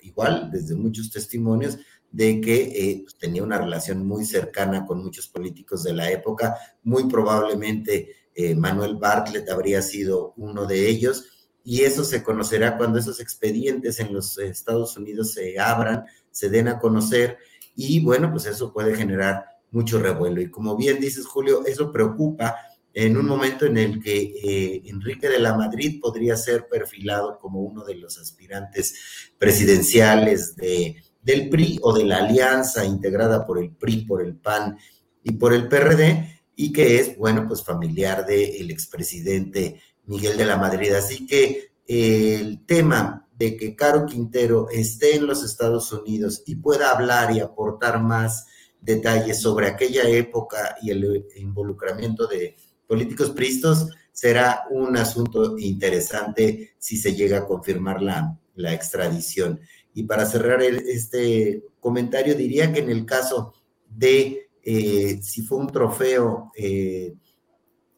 igual 0.02 0.50
desde 0.52 0.76
muchos 0.76 1.12
testimonios, 1.12 1.78
de 2.12 2.42
que 2.42 2.62
eh, 2.64 3.00
pues, 3.04 3.18
tenía 3.18 3.44
una 3.44 3.58
relación 3.58 4.06
muy 4.06 4.26
cercana 4.26 4.86
con 4.86 5.02
muchos 5.02 5.28
políticos 5.28 5.84
de 5.84 5.94
la 5.94 6.12
época. 6.12 6.58
Muy 6.84 7.06
probablemente 7.08 8.16
eh, 8.36 8.54
Manuel 8.54 8.98
Bartlett 8.98 9.50
habría 9.50 9.82
sido 9.82 10.34
uno 10.38 10.66
de 10.66 10.90
ellos. 10.90 11.31
Y 11.64 11.82
eso 11.82 12.04
se 12.04 12.24
conocerá 12.24 12.78
cuando 12.78 13.00
esos 13.00 13.20
expedientes 13.20 14.00
en 14.00 14.14
los 14.14 14.38
Estados 14.38 14.98
Unidos 14.98 15.34
se 15.34 15.60
abran, 15.60 16.06
se 16.32 16.50
den 16.50 16.68
a 16.68 16.80
conocer. 16.80 17.38
Y 17.76 18.00
bueno, 18.00 18.32
pues 18.32 18.46
eso 18.46 18.74
puede 18.74 18.96
generar 18.96 19.46
mucho 19.72 20.00
revuelo. 20.00 20.42
Y 20.42 20.50
como 20.50 20.76
bien 20.76 21.00
dices, 21.00 21.26
Julio, 21.26 21.66
eso 21.66 21.92
preocupa 21.92 22.56
en 22.94 23.16
un 23.16 23.26
momento 23.26 23.66
en 23.66 23.78
el 23.78 24.02
que 24.02 24.18
eh, 24.44 24.82
Enrique 24.86 25.30
de 25.30 25.40
la 25.40 25.56
Madrid 25.56 26.00
podría 26.02 26.36
ser 26.36 26.68
perfilado 26.68 27.38
como 27.40 27.62
uno 27.62 27.86
de 27.86 27.96
los 27.96 28.18
aspirantes 28.18 28.96
presidenciales 29.38 30.56
de, 30.56 30.98
del 31.22 31.50
PRI 31.50 31.80
o 31.82 31.94
de 31.94 32.06
la 32.06 32.18
alianza 32.18 32.84
integrada 32.86 33.46
por 33.46 33.60
el 33.60 33.72
PRI, 33.72 34.06
por 34.06 34.22
el 34.22 34.36
PAN 34.36 34.78
y 35.24 35.34
por 35.34 35.54
el 35.54 35.68
PRD, 35.68 36.42
y 36.56 36.74
que 36.74 37.00
es, 37.00 37.18
bueno, 37.18 37.48
pues 37.48 37.64
familiar 37.64 38.26
del 38.26 38.70
expresidente 38.70 39.82
Miguel 40.12 40.38
de 40.38 40.46
la 40.46 40.58
Madrid. 40.58 40.92
Así 40.92 41.26
que 41.26 41.72
eh, 41.88 42.38
el 42.42 42.66
tema 42.66 43.28
de 43.38 43.56
que 43.56 43.76
Caro 43.76 44.06
Quintero 44.06 44.68
esté 44.70 45.16
en 45.16 45.26
los 45.26 45.44
Estados 45.44 45.92
Unidos 45.94 46.44
y 46.46 46.56
pueda 46.56 46.92
hablar 46.92 47.34
y 47.36 47.40
aportar 47.40 48.04
más 48.04 48.46
detalles 48.82 49.42
sobre 49.42 49.68
aquella 49.68 50.04
época 50.10 50.76
y 50.82 50.92
el 50.92 51.26
involucramiento 51.38 52.28
de 52.28 52.58
políticos 52.86 53.32
pristos 53.32 53.88
será 54.12 54.66
un 54.70 54.98
asunto 54.98 55.58
interesante 55.58 56.74
si 56.78 56.98
se 56.98 57.16
llega 57.16 57.40
a 57.40 57.46
confirmar 57.46 58.02
la, 58.02 58.38
la 58.56 58.74
extradición. 58.74 59.62
Y 59.94 60.04
para 60.04 60.26
cerrar 60.26 60.62
este 60.62 61.64
comentario, 61.80 62.36
diría 62.36 62.72
que 62.74 62.80
en 62.80 62.90
el 62.90 63.06
caso 63.06 63.54
de 63.88 64.50
eh, 64.62 65.20
si 65.22 65.42
fue 65.42 65.58
un 65.58 65.68
trofeo 65.68 66.52
eh, 66.56 67.14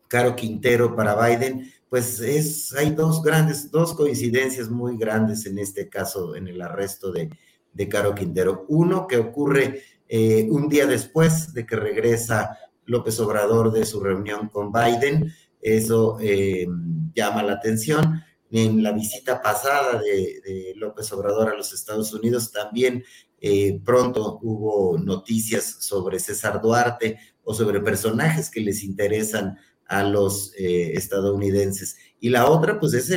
Caro 0.08 0.36
Quintero 0.36 0.96
para 0.96 1.16
Biden, 1.16 1.72
pues 1.94 2.20
es, 2.22 2.74
hay 2.74 2.90
dos 2.90 3.22
grandes, 3.22 3.70
dos 3.70 3.94
coincidencias 3.94 4.68
muy 4.68 4.98
grandes 4.98 5.46
en 5.46 5.60
este 5.60 5.90
caso, 5.90 6.36
en 6.36 6.48
el 6.48 6.60
arresto 6.60 7.12
de, 7.12 7.30
de 7.72 7.88
Caro 7.88 8.16
Quintero. 8.16 8.66
Uno 8.68 9.06
que 9.06 9.18
ocurre 9.18 9.84
eh, 10.10 10.48
un 10.50 10.68
día 10.70 10.88
después 10.88 11.54
de 11.54 11.68
que 11.68 11.76
regresa 11.76 12.58
López 12.86 13.20
Obrador 13.20 13.72
de 13.72 13.86
su 13.86 14.00
reunión 14.00 14.50
con 14.50 14.72
Biden, 14.72 15.32
eso 15.62 16.18
llama 17.14 17.44
la 17.44 17.54
atención 17.54 18.24
en 18.50 18.82
la 18.82 18.92
visita 18.92 19.40
pasada 19.40 20.02
de, 20.02 20.74
López 20.76 21.14
Obrador 21.14 21.50
a 21.50 21.56
los 21.56 21.74
Estados 21.74 22.12
Unidos 22.12 22.52
también 22.52 23.04
eh, 23.40 23.80
pronto 23.86 24.40
hubo 24.42 24.98
noticias 24.98 25.76
sobre 25.82 26.18
César 26.18 26.60
Duarte 26.60 27.20
o 27.44 27.54
sobre 27.54 27.82
personajes 27.82 28.50
que 28.50 28.62
les 28.62 28.84
interesan 28.84 29.60
a 29.88 30.04
los 30.04 30.54
eh, 30.58 30.94
estadounidenses. 30.96 31.98
Y 32.20 32.30
la 32.30 32.48
otra, 32.50 32.80
pues, 32.80 32.94
es 32.94 33.10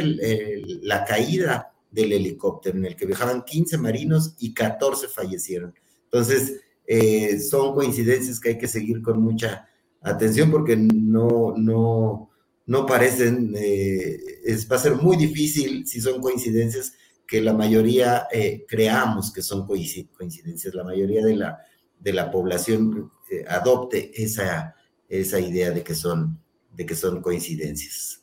la 0.83 1.05
caída 1.05 1.73
del 1.91 2.13
helicóptero 2.13 2.77
en 2.77 2.87
el 2.87 2.97
que 2.97 3.07
viajaban 3.07 3.45
15 3.45 3.79
marinos 3.79 4.35
y 4.39 4.53
14 4.53 5.09
fallecieron. 5.09 5.75
Entonces, 6.05 6.61
eh, 6.87 7.39
son 7.41 7.75
coincidencias 7.75 8.41
que 8.41 8.51
hay 8.51 8.59
que 8.59 8.69
seguir 8.69 9.03
con 9.03 9.21
mucha 9.21 9.69
atención 10.03 10.51
porque 10.51 10.77
no, 10.77 11.55
no, 11.57 12.31
no 12.67 12.87
parecen, 12.87 13.55
eh, 13.57 14.19
es, 14.45 14.71
va 14.71 14.77
a 14.77 14.81
ser 14.81 14.97
muy 14.97 15.17
difícil 15.17 15.87
si 15.87 16.01
son 16.01 16.21
coincidencias 16.21 16.93
que 17.27 17.41
la 17.41 17.53
mayoría 17.53 18.29
creamos 18.69 19.33
que 19.33 19.43
son 19.43 19.67
coincidencias, 19.67 20.75
la 20.75 20.85
mayoría 20.85 21.25
de 21.25 21.35
la, 21.35 21.59
de 21.99 22.13
la 22.13 22.31
población 22.31 23.11
adopte 23.49 24.13
esa, 24.23 24.77
esa 25.09 25.41
idea 25.41 25.73
de 25.73 25.83
que 25.83 25.97
son, 25.97 26.39
de 26.77 26.86
que 26.86 26.94
son 26.94 27.23
coincidencias. 27.23 28.23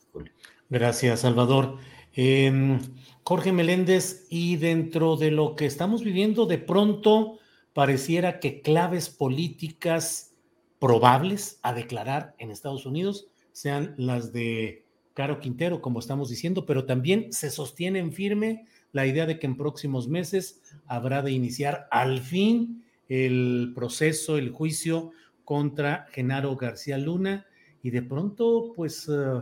Gracias, 0.70 1.22
Salvador. 1.22 1.78
Em, 2.14 2.80
Jorge 3.24 3.52
Meléndez, 3.52 4.28
y 4.30 4.58
dentro 4.58 5.18
de 5.18 5.32
lo 5.32 5.56
que 5.56 5.66
estamos 5.66 6.04
viviendo, 6.04 6.46
de 6.46 6.58
pronto 6.58 7.40
pareciera 7.74 8.40
que 8.40 8.62
claves 8.62 9.10
políticas 9.10 10.36
probables 10.80 11.60
a 11.64 11.74
declarar 11.74 12.36
en 12.38 12.52
Estados 12.52 12.86
Unidos 12.86 13.28
sean 13.52 13.96
las 13.98 14.34
de 14.34 14.86
Caro 15.14 15.40
Quintero, 15.40 15.82
como 15.82 16.00
estamos 16.00 16.30
diciendo, 16.30 16.66
pero 16.66 16.86
también 16.86 17.32
se 17.32 17.50
sostiene 17.50 18.00
en 18.00 18.14
firme 18.14 18.66
la 18.92 19.06
idea 19.06 19.26
de 19.26 19.40
que 19.40 19.48
en 19.48 19.58
próximos 19.58 20.08
meses 20.08 20.62
habrá 20.86 21.22
de 21.22 21.32
iniciar 21.32 21.88
al 21.92 22.20
fin 22.20 22.84
el 23.08 23.72
proceso, 23.76 24.38
el 24.38 24.52
juicio 24.52 25.12
contra 25.46 26.08
Genaro 26.12 26.56
García 26.56 26.98
Luna 26.98 27.46
y 27.84 27.92
de 27.92 28.02
pronto, 28.02 28.74
pues, 28.76 29.08
eh, 29.08 29.42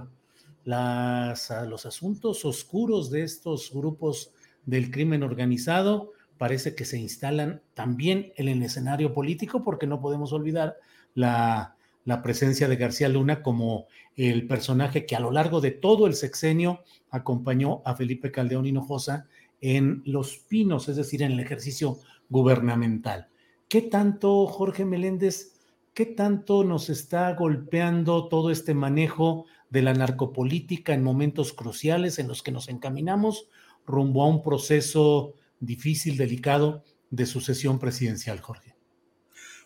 los 0.65 1.85
asuntos 1.85 2.43
oscuros 2.43 3.09
de 3.09 3.23
estos 3.23 3.71
grupos 3.73 4.33
del 4.65 4.91
crimen 4.91 5.23
organizado 5.23 6.11
parece 6.37 6.75
que 6.75 6.85
se 6.85 6.99
instalan 6.99 7.61
también 7.73 8.33
en 8.35 8.47
el 8.49 8.61
escenario 8.61 9.13
político 9.13 9.63
porque 9.63 9.87
no 9.87 10.01
podemos 10.01 10.33
olvidar 10.33 10.75
la 11.15 11.75
la 12.05 12.21
presencia 12.21 12.67
de 12.67 12.75
García 12.75 13.09
Luna 13.09 13.41
como 13.41 13.87
el 14.15 14.47
personaje 14.47 15.05
que 15.05 15.15
a 15.15 15.19
lo 15.19 15.31
largo 15.31 15.61
de 15.61 15.71
todo 15.71 16.07
el 16.07 16.15
sexenio 16.15 16.81
acompañó 17.09 17.81
a 17.85 17.95
Felipe 17.95 18.31
Caldeón 18.31 18.65
Hinojosa 18.65 19.27
en 19.61 20.01
Los 20.05 20.37
Pinos, 20.37 20.89
es 20.89 20.95
decir, 20.95 21.21
en 21.21 21.33
el 21.33 21.39
ejercicio 21.39 21.99
gubernamental. 22.29 23.27
¿Qué 23.67 23.81
tanto, 23.83 24.47
Jorge 24.47 24.85
Meléndez, 24.85 25.53
qué 25.93 26.05
tanto 26.05 26.63
nos 26.63 26.89
está 26.89 27.33
golpeando 27.33 28.27
todo 28.27 28.51
este 28.51 28.73
manejo 28.73 29.45
de 29.69 29.81
la 29.81 29.93
narcopolítica 29.93 30.93
en 30.93 31.03
momentos 31.03 31.53
cruciales 31.53 32.19
en 32.19 32.27
los 32.27 32.43
que 32.43 32.51
nos 32.51 32.69
encaminamos 32.69 33.49
rumbo 33.85 34.23
a 34.23 34.27
un 34.27 34.41
proceso 34.41 35.35
difícil, 35.59 36.17
delicado 36.17 36.83
de 37.09 37.25
sucesión 37.25 37.79
presidencial, 37.79 38.39
Jorge? 38.39 38.75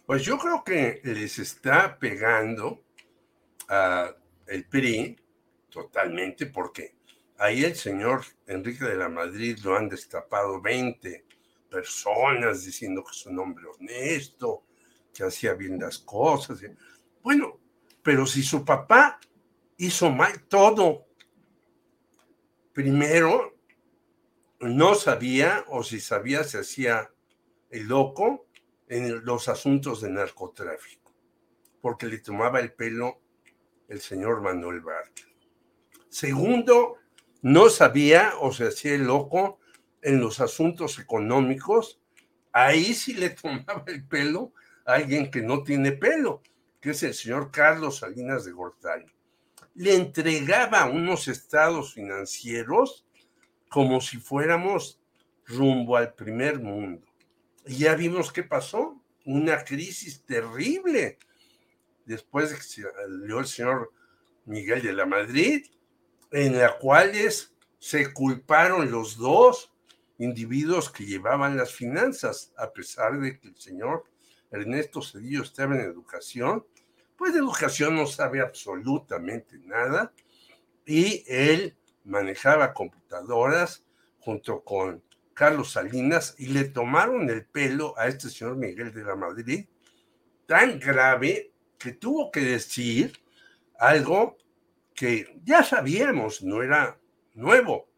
Pues 0.06 0.24
yo 0.24 0.38
creo 0.38 0.64
que 0.64 1.02
les 1.04 1.40
está 1.40 1.98
pegando 1.98 2.84
a 3.70 4.16
el 4.48 4.66
PRI 4.66 5.16
totalmente 5.70 6.46
porque 6.46 6.96
ahí 7.38 7.64
el 7.64 7.76
señor 7.76 8.24
Enrique 8.46 8.86
de 8.86 8.98
la 8.98 9.10
Madrid 9.10 9.58
lo 9.64 9.76
han 9.76 9.90
destapado 9.90 10.62
20 10.62 11.26
personas 11.70 12.64
diciendo 12.64 13.04
que 13.04 13.12
es 13.12 13.26
un 13.26 13.40
hombre 13.40 13.66
honesto, 13.66 14.65
que 15.16 15.24
hacía 15.24 15.54
bien 15.54 15.80
las 15.80 15.98
cosas. 15.98 16.60
Bueno, 17.24 17.60
pero 18.04 18.26
si 18.28 18.44
su 18.44 18.66
papá 18.66 19.20
hizo 19.78 20.12
mal 20.12 20.44
todo, 20.44 21.08
primero 22.74 23.58
no 24.60 24.94
sabía 24.96 25.64
o 25.70 25.84
si 25.84 26.00
sabía 26.00 26.44
se 26.44 26.60
hacía 26.60 27.12
el 27.70 27.88
loco 27.88 28.48
en 28.88 29.24
los 29.26 29.48
asuntos 29.48 30.02
de 30.02 30.10
narcotráfico, 30.10 31.16
porque 31.82 32.08
le 32.08 32.20
tomaba 32.20 32.60
el 32.60 32.74
pelo 32.74 33.22
el 33.88 34.02
señor 34.02 34.42
Manuel 34.42 34.82
Bartlett. 34.82 35.36
Segundo, 36.10 36.98
no 37.42 37.70
sabía 37.70 38.34
o 38.40 38.52
se 38.52 38.68
hacía 38.68 38.96
el 38.96 39.06
loco 39.06 39.60
en 40.02 40.20
los 40.20 40.40
asuntos 40.40 41.00
económicos 41.00 42.02
ahí 42.56 42.94
sí 42.94 43.14
le 43.14 43.30
tomaba 43.42 43.84
el 43.88 44.08
pelo 44.08 44.54
alguien 44.86 45.30
que 45.30 45.42
no 45.42 45.64
tiene 45.64 45.92
pelo, 45.92 46.42
que 46.80 46.92
es 46.92 47.04
el 47.04 47.14
señor 47.14 47.52
Carlos 47.52 47.98
Salinas 47.98 48.46
de 48.46 48.52
Gortari. 48.52 49.12
Le 49.74 49.96
entregaba 49.96 50.86
unos 50.86 51.28
estados 51.28 51.94
financieros 51.94 53.06
como 53.68 54.00
si 54.00 54.18
fuéramos 54.18 55.02
rumbo 55.46 55.98
al 55.98 56.14
primer 56.14 56.60
mundo. 56.60 57.06
Y 57.66 57.80
ya 57.80 57.96
vimos 57.96 58.32
qué 58.32 58.44
pasó, 58.44 59.02
una 59.26 59.64
crisis 59.64 60.24
terrible. 60.24 61.18
Después 62.06 62.52
de 62.52 62.56
que 62.58 62.62
salió 62.62 63.40
el 63.40 63.48
señor 63.48 63.92
Miguel 64.46 64.84
de 64.84 64.94
la 64.94 65.08
Madrid, 65.08 65.66
en 66.32 66.58
la 66.58 66.78
cual 66.78 67.12
se 67.80 68.14
culparon 68.14 68.92
los 68.92 69.18
dos 69.18 69.74
individuos 70.20 70.92
que 70.92 71.06
llevaban 71.06 71.58
las 71.58 71.74
finanzas, 71.74 72.54
a 72.58 72.72
pesar 72.72 73.20
de 73.20 73.40
que 73.40 73.48
el 73.48 73.58
señor 73.58 74.06
Ernesto 74.52 75.02
Cedillo 75.02 75.44
estaba 75.44 75.76
en 75.76 75.82
educación, 75.82 76.66
pues 77.18 77.34
de 77.34 77.40
educación 77.40 77.96
no 77.96 78.06
sabe 78.06 78.42
absolutamente 78.42 79.58
nada 79.60 80.14
y 80.86 81.24
él 81.28 81.76
manejaba 82.04 82.74
computadoras 82.74 83.84
junto 84.20 84.64
con 84.64 85.04
Carlos 85.34 85.72
Salinas 85.74 86.36
y 86.38 86.48
le 86.48 86.66
tomaron 86.66 87.30
el 87.30 87.46
pelo 87.46 87.94
a 87.98 88.08
este 88.08 88.30
señor 88.30 88.56
Miguel 88.56 88.94
de 88.94 89.04
la 89.04 89.16
Madrid 89.16 89.66
tan 90.46 90.80
grave 90.80 91.52
que 91.78 91.94
tuvo 91.94 92.32
que 92.32 92.42
decir 92.42 93.14
algo 93.80 94.38
que 94.94 95.40
ya 95.44 95.64
sabíamos, 95.64 96.42
no 96.42 96.64
era 96.64 96.98
nuevo. 97.34 97.90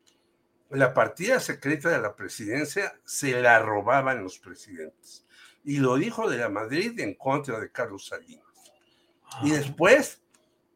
La 0.69 0.93
partida 0.93 1.39
secreta 1.39 1.89
de 1.89 1.99
la 1.99 2.15
presidencia 2.15 2.99
se 3.05 3.39
la 3.39 3.59
robaban 3.59 4.23
los 4.23 4.39
presidentes. 4.39 5.26
Y 5.67 5.79
lo 5.79 5.97
dijo 5.97 6.29
de 6.29 6.37
la 6.37 6.47
Madrid 6.47 6.97
en 7.01 7.15
contra 7.15 7.59
de 7.59 7.69
Carlos 7.69 8.07
Salinas. 8.07 8.45
Y 9.43 9.51
ah. 9.51 9.57
después 9.57 10.23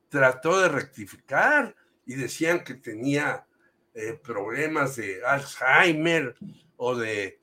trató 0.10 0.60
de 0.60 0.68
rectificar 0.68 1.74
y 2.06 2.16
decían 2.16 2.62
que 2.66 2.74
tenía 2.74 3.48
eh, 3.94 4.20
problemas 4.22 4.98
de 4.98 5.26
Alzheimer 5.26 6.36
o 6.76 6.98
de 6.98 7.40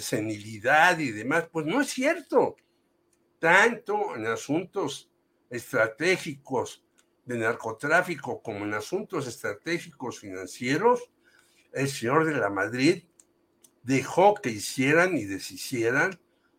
senilidad 0.00 0.98
y 0.98 1.12
demás. 1.12 1.48
Pues 1.52 1.66
no 1.66 1.80
es 1.80 1.88
cierto. 1.88 2.56
Tanto 3.38 4.16
en 4.16 4.26
asuntos 4.26 5.08
estratégicos 5.50 6.84
de 7.24 7.38
narcotráfico 7.38 8.42
como 8.42 8.64
en 8.64 8.74
asuntos 8.74 9.28
estratégicos 9.28 10.18
financieros, 10.18 11.08
el 11.72 11.88
señor 11.88 12.24
de 12.24 12.34
la 12.34 12.50
Madrid 12.50 13.04
dejó 13.84 14.34
que 14.34 14.50
hicieran 14.50 15.16
y 15.16 15.26
deshicieran, 15.26 16.18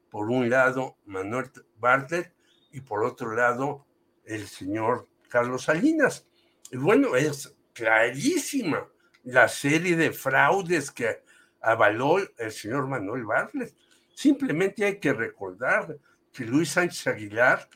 por 0.10 0.30
un 0.30 0.49
lado, 0.49 0.98
Manuel 1.06 1.52
Bartlett 1.77 2.34
y 2.72 2.81
por 2.81 3.03
otro 3.03 3.36
lado, 3.36 3.86
el 4.26 4.48
señor 4.48 5.07
Carlos 5.30 5.64
Salinas. 5.64 6.27
Y 6.72 6.77
bueno, 6.77 7.15
es 7.15 7.56
clarísima 7.73 8.88
la 9.23 9.48
serie 9.48 9.95
de 9.95 10.11
fraudes 10.11 10.91
que 10.91 11.23
avaló 11.61 12.18
el 12.38 12.52
señor 12.52 12.88
Manuel 12.88 13.26
Bartlett. 13.26 13.76
Simplemente 14.14 14.86
hay 14.86 14.99
que 14.99 15.14
recordar 15.14 15.98
que 16.31 16.45
Luis 16.45 16.69
Sánchez 16.69 17.07
Aguilar, 17.07 17.68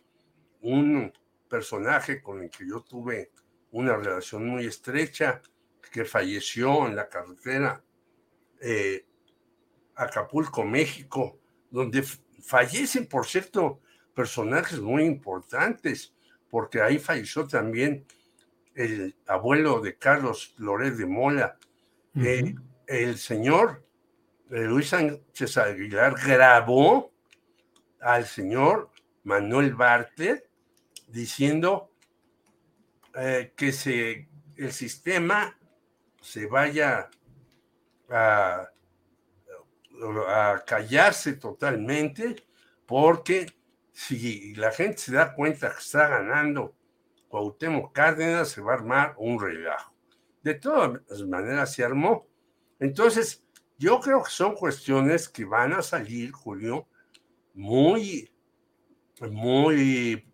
un 0.62 1.12
personaje 1.50 2.22
con 2.22 2.42
el 2.42 2.50
que 2.50 2.68
yo 2.68 2.82
tuve 2.82 3.32
una 3.72 3.96
relación 3.96 4.48
muy 4.48 4.66
estrecha, 4.66 5.42
que 5.92 6.06
falleció 6.06 6.88
en 6.88 6.96
la 6.96 7.08
carretera 7.08 7.84
eh, 8.60 9.06
Acapulco, 9.96 10.64
México, 10.64 11.40
donde 11.70 12.04
fallecen, 12.44 13.07
por 13.07 13.26
cierto, 13.26 13.82
personajes 14.14 14.80
muy 14.80 15.03
importantes, 15.03 16.14
porque 16.49 16.82
ahí 16.82 16.99
falleció 16.99 17.48
también 17.48 18.06
el 18.76 19.15
abuelo 19.28 19.82
de 19.82 19.98
Carlos 19.98 20.53
Loret 20.57 20.95
de 20.95 21.06
Mola, 21.06 21.57
eh, 22.15 22.56
el 22.86 23.18
señor 23.18 23.84
eh, 24.52 24.65
Luis 24.65 24.90
Sánchez 24.90 25.57
Aguilar 25.57 26.15
grabó 26.24 27.11
al 27.99 28.26
señor 28.26 28.91
Manuel 29.24 29.74
Bartlett 29.74 30.48
diciendo 31.07 31.91
eh, 33.15 33.53
que 33.56 33.72
se, 33.72 34.28
el 34.57 34.72
sistema 34.72 35.57
se 36.22 36.45
vaya 36.45 37.10
a, 38.10 38.70
a 40.28 40.64
callarse 40.66 41.34
totalmente, 41.34 42.36
porque 42.86 43.54
si 43.92 44.54
la 44.56 44.72
gente 44.72 44.98
se 44.98 45.14
da 45.14 45.34
cuenta 45.34 45.72
que 45.72 45.80
está 45.80 46.08
ganando 46.08 46.76
Cuauhtémoc 47.28 47.94
Cárdenas, 47.94 48.50
se 48.50 48.62
va 48.62 48.74
a 48.74 48.76
armar 48.76 49.16
un 49.18 49.40
relajo. 49.40 49.94
De 50.44 50.56
todas 50.56 51.02
maneras 51.28 51.74
se 51.74 51.84
armó. 51.84 52.28
Entonces, 52.80 53.44
yo 53.78 54.00
creo 54.00 54.24
que 54.24 54.30
son 54.30 54.56
cuestiones 54.56 55.30
que 55.30 55.46
van 55.46 55.74
a 55.74 55.82
salir, 55.82 56.32
Julio, 56.32 56.88
muy, 57.54 58.32
muy 59.22 60.26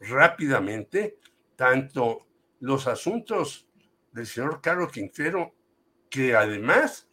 rápidamente 0.00 1.18
tanto 1.56 2.26
los 2.60 2.86
asuntos 2.86 3.68
del 4.12 4.26
señor 4.26 4.60
Carlos 4.60 4.92
Quintero, 4.92 5.54
que 6.10 6.34
además, 6.34 7.08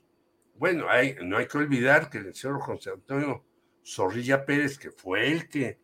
bueno, 0.59 0.85
no 1.23 1.37
hay 1.37 1.47
que 1.47 1.57
olvidar 1.57 2.09
que 2.09 2.19
el 2.19 2.35
señor 2.35 2.59
José 2.59 2.91
Antonio 2.91 3.45
Zorrilla 3.83 4.45
Pérez, 4.45 4.77
que 4.77 4.91
fue 4.91 5.31
el 5.31 5.49
que 5.49 5.79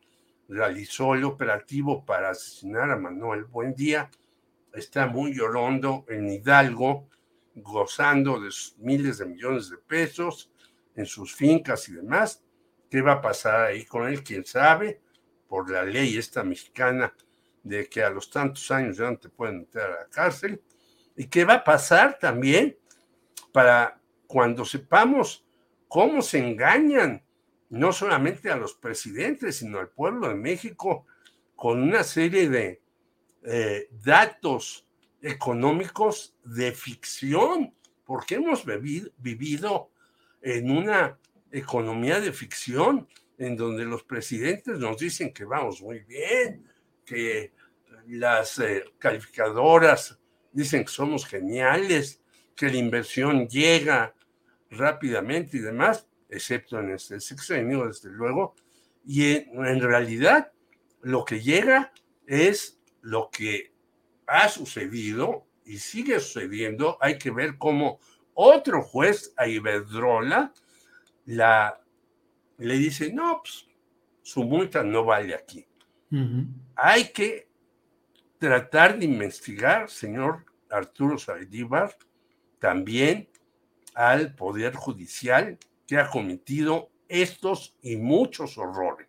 realizó 0.48 1.16
el 1.16 1.24
operativo 1.24 2.06
para 2.06 2.30
asesinar 2.30 2.92
a 2.92 2.98
Manuel 2.98 3.46
Buendía, 3.46 4.12
está 4.74 5.08
muy 5.08 5.34
llorando 5.34 6.06
en 6.10 6.30
Hidalgo, 6.30 7.10
gozando 7.56 8.40
de 8.40 8.50
miles 8.78 9.18
de 9.18 9.26
millones 9.26 9.70
de 9.70 9.78
pesos 9.78 10.52
en 10.96 11.06
sus 11.06 11.34
fincas 11.34 11.90
y 11.90 11.94
demás. 11.94 12.44
¿Qué 12.90 13.02
va 13.02 13.14
a 13.14 13.22
pasar 13.22 13.62
ahí 13.62 13.86
con 13.86 14.08
él? 14.08 14.24
¿Quién 14.24 14.46
sabe? 14.46 15.02
por 15.48 15.70
la 15.70 15.84
ley 15.84 16.18
esta 16.18 16.44
mexicana 16.44 17.14
de 17.64 17.88
que 17.88 18.04
a 18.04 18.10
los 18.10 18.30
tantos 18.30 18.70
años 18.72 18.98
ya 18.98 19.10
no 19.10 19.18
te 19.18 19.30
pueden 19.30 19.60
meter 19.60 19.82
a 19.84 19.90
la 20.02 20.10
cárcel. 20.10 20.62
¿Y 21.16 21.28
qué 21.28 21.46
va 21.46 21.56
a 21.56 21.64
pasar 21.64 22.20
también 22.20 22.78
para 23.52 24.02
cuando 24.36 24.66
sepamos 24.66 25.46
cómo 25.88 26.22
se 26.22 26.40
engañan 26.40 27.24
no 27.70 27.94
solamente 27.94 28.52
a 28.52 28.58
los 28.58 28.74
presidentes, 28.74 29.56
sino 29.56 29.80
al 29.80 29.88
pueblo 29.88 30.28
de 30.28 30.36
México 30.36 31.06
con 31.56 31.82
una 31.82 32.04
serie 32.04 32.50
de 32.50 32.82
eh, 33.46 33.88
datos 34.04 34.90
económicos 35.22 36.36
de 36.44 36.74
ficción, 36.74 37.74
porque 38.04 38.36
hemos 38.36 38.66
vivido 39.20 39.92
en 40.42 40.70
una 40.70 41.18
economía 41.50 42.20
de 42.20 42.34
ficción 42.34 43.08
en 43.38 43.56
donde 43.56 43.86
los 43.86 44.04
presidentes 44.04 44.80
nos 44.80 44.98
dicen 44.98 45.32
que 45.32 45.46
vamos 45.46 45.82
muy 45.82 46.00
bien, 46.02 46.70
que 47.06 47.54
las 48.08 48.60
eh, 48.60 48.84
calificadoras 49.00 50.20
dicen 50.52 50.84
que 50.84 50.92
somos 50.92 51.26
geniales, 51.26 52.22
que 52.54 52.70
la 52.70 52.76
inversión 52.76 53.48
llega 53.48 54.14
rápidamente 54.70 55.58
y 55.58 55.62
demás, 55.62 56.08
excepto 56.30 56.80
en 56.80 56.92
este 56.92 57.20
sexenio, 57.20 57.88
desde 57.88 58.10
luego, 58.10 58.56
y 59.06 59.36
en, 59.36 59.66
en 59.66 59.82
realidad 59.82 60.52
lo 61.02 61.24
que 61.24 61.42
llega 61.42 61.94
es 62.26 62.80
lo 63.02 63.30
que 63.30 63.74
ha 64.28 64.50
sucedido 64.50 65.46
y 65.66 65.78
sigue 65.78 66.20
sucediendo. 66.20 66.98
Hay 67.02 67.18
que 67.18 67.32
ver 67.32 67.58
cómo 67.58 68.00
otro 68.34 68.82
juez 68.82 69.34
a 69.38 69.48
Iberdrola 69.48 70.54
la 71.26 71.82
le 72.58 72.78
dice, 72.78 73.12
no, 73.12 73.42
pues 73.44 73.68
su 74.22 74.44
multa 74.44 74.84
no 74.84 75.04
vale 75.04 75.36
aquí. 75.36 75.66
Hay 76.76 77.10
que 77.12 77.50
tratar 78.38 78.98
de 78.98 79.06
investigar, 79.06 79.90
señor 79.90 80.46
Arturo 80.70 81.18
Saldívar, 81.18 81.96
también 82.60 83.28
al 83.96 84.36
Poder 84.36 84.76
Judicial 84.76 85.58
que 85.88 85.98
ha 85.98 86.10
cometido 86.10 86.90
estos 87.08 87.76
y 87.82 87.96
muchos 87.96 88.58
horrores. 88.58 89.08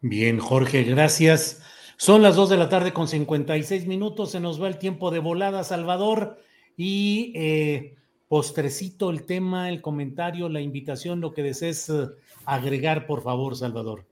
Bien, 0.00 0.38
Jorge, 0.38 0.84
gracias. 0.84 1.60
Son 1.96 2.22
las 2.22 2.36
dos 2.36 2.48
de 2.48 2.56
la 2.56 2.68
tarde 2.68 2.92
con 2.92 3.08
56 3.08 3.86
minutos, 3.86 4.30
se 4.30 4.40
nos 4.40 4.62
va 4.62 4.68
el 4.68 4.78
tiempo 4.78 5.10
de 5.10 5.18
volada, 5.18 5.64
Salvador, 5.64 6.38
y 6.76 7.32
eh, 7.34 7.96
postrecito 8.28 9.10
el 9.10 9.24
tema, 9.24 9.68
el 9.68 9.80
comentario, 9.80 10.48
la 10.48 10.60
invitación, 10.60 11.20
lo 11.20 11.32
que 11.32 11.42
desees 11.42 11.88
eh, 11.88 12.08
agregar, 12.44 13.06
por 13.06 13.22
favor, 13.22 13.56
Salvador. 13.56 14.04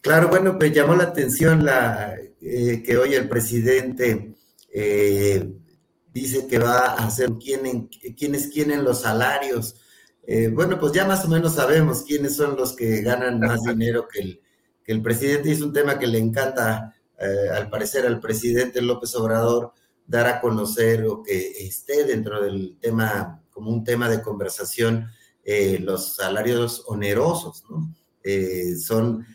Claro, 0.00 0.28
bueno, 0.28 0.58
pues 0.58 0.72
llamó 0.72 0.96
la 0.96 1.04
atención 1.04 1.64
la, 1.64 2.16
eh, 2.40 2.82
que 2.84 2.96
hoy 2.96 3.14
el 3.14 3.28
presidente 3.28 4.32
eh, 4.72 5.52
dice 6.12 6.46
que 6.46 6.58
va 6.58 6.78
a 6.78 7.06
hacer 7.06 7.30
quién, 7.42 7.88
quiénes 8.16 8.48
quieren 8.48 8.84
los 8.84 9.02
salarios 9.02 9.76
Eh, 10.32 10.48
bueno, 10.48 10.78
pues 10.78 10.92
ya 10.92 11.06
más 11.06 11.24
o 11.24 11.28
menos 11.28 11.54
sabemos 11.54 12.02
quiénes 12.02 12.36
son 12.36 12.56
los 12.56 12.76
que 12.76 13.00
ganan 13.02 13.40
más 13.40 13.62
dinero 13.62 14.06
que 14.06 14.20
el, 14.20 14.40
que 14.84 14.92
el 14.92 15.02
presidente. 15.02 15.50
es 15.50 15.60
un 15.60 15.72
tema 15.72 15.98
que 15.98 16.06
le 16.06 16.18
encanta, 16.18 16.94
eh, 17.18 17.48
al 17.52 17.68
parecer, 17.68 18.06
al 18.06 18.20
presidente 18.20 18.80
López 18.80 19.14
Obrador 19.16 19.72
dar 20.06 20.28
a 20.28 20.40
conocer 20.40 21.04
o 21.06 21.22
que 21.22 21.66
esté 21.66 22.04
dentro 22.04 22.40
del 22.42 22.76
tema, 22.80 23.42
como 23.50 23.70
un 23.70 23.82
tema 23.82 24.08
de 24.08 24.22
conversación, 24.22 25.08
eh, 25.42 25.78
los 25.80 26.14
salarios 26.16 26.84
onerosos, 26.86 27.64
¿no? 27.68 27.92
son 28.78 29.26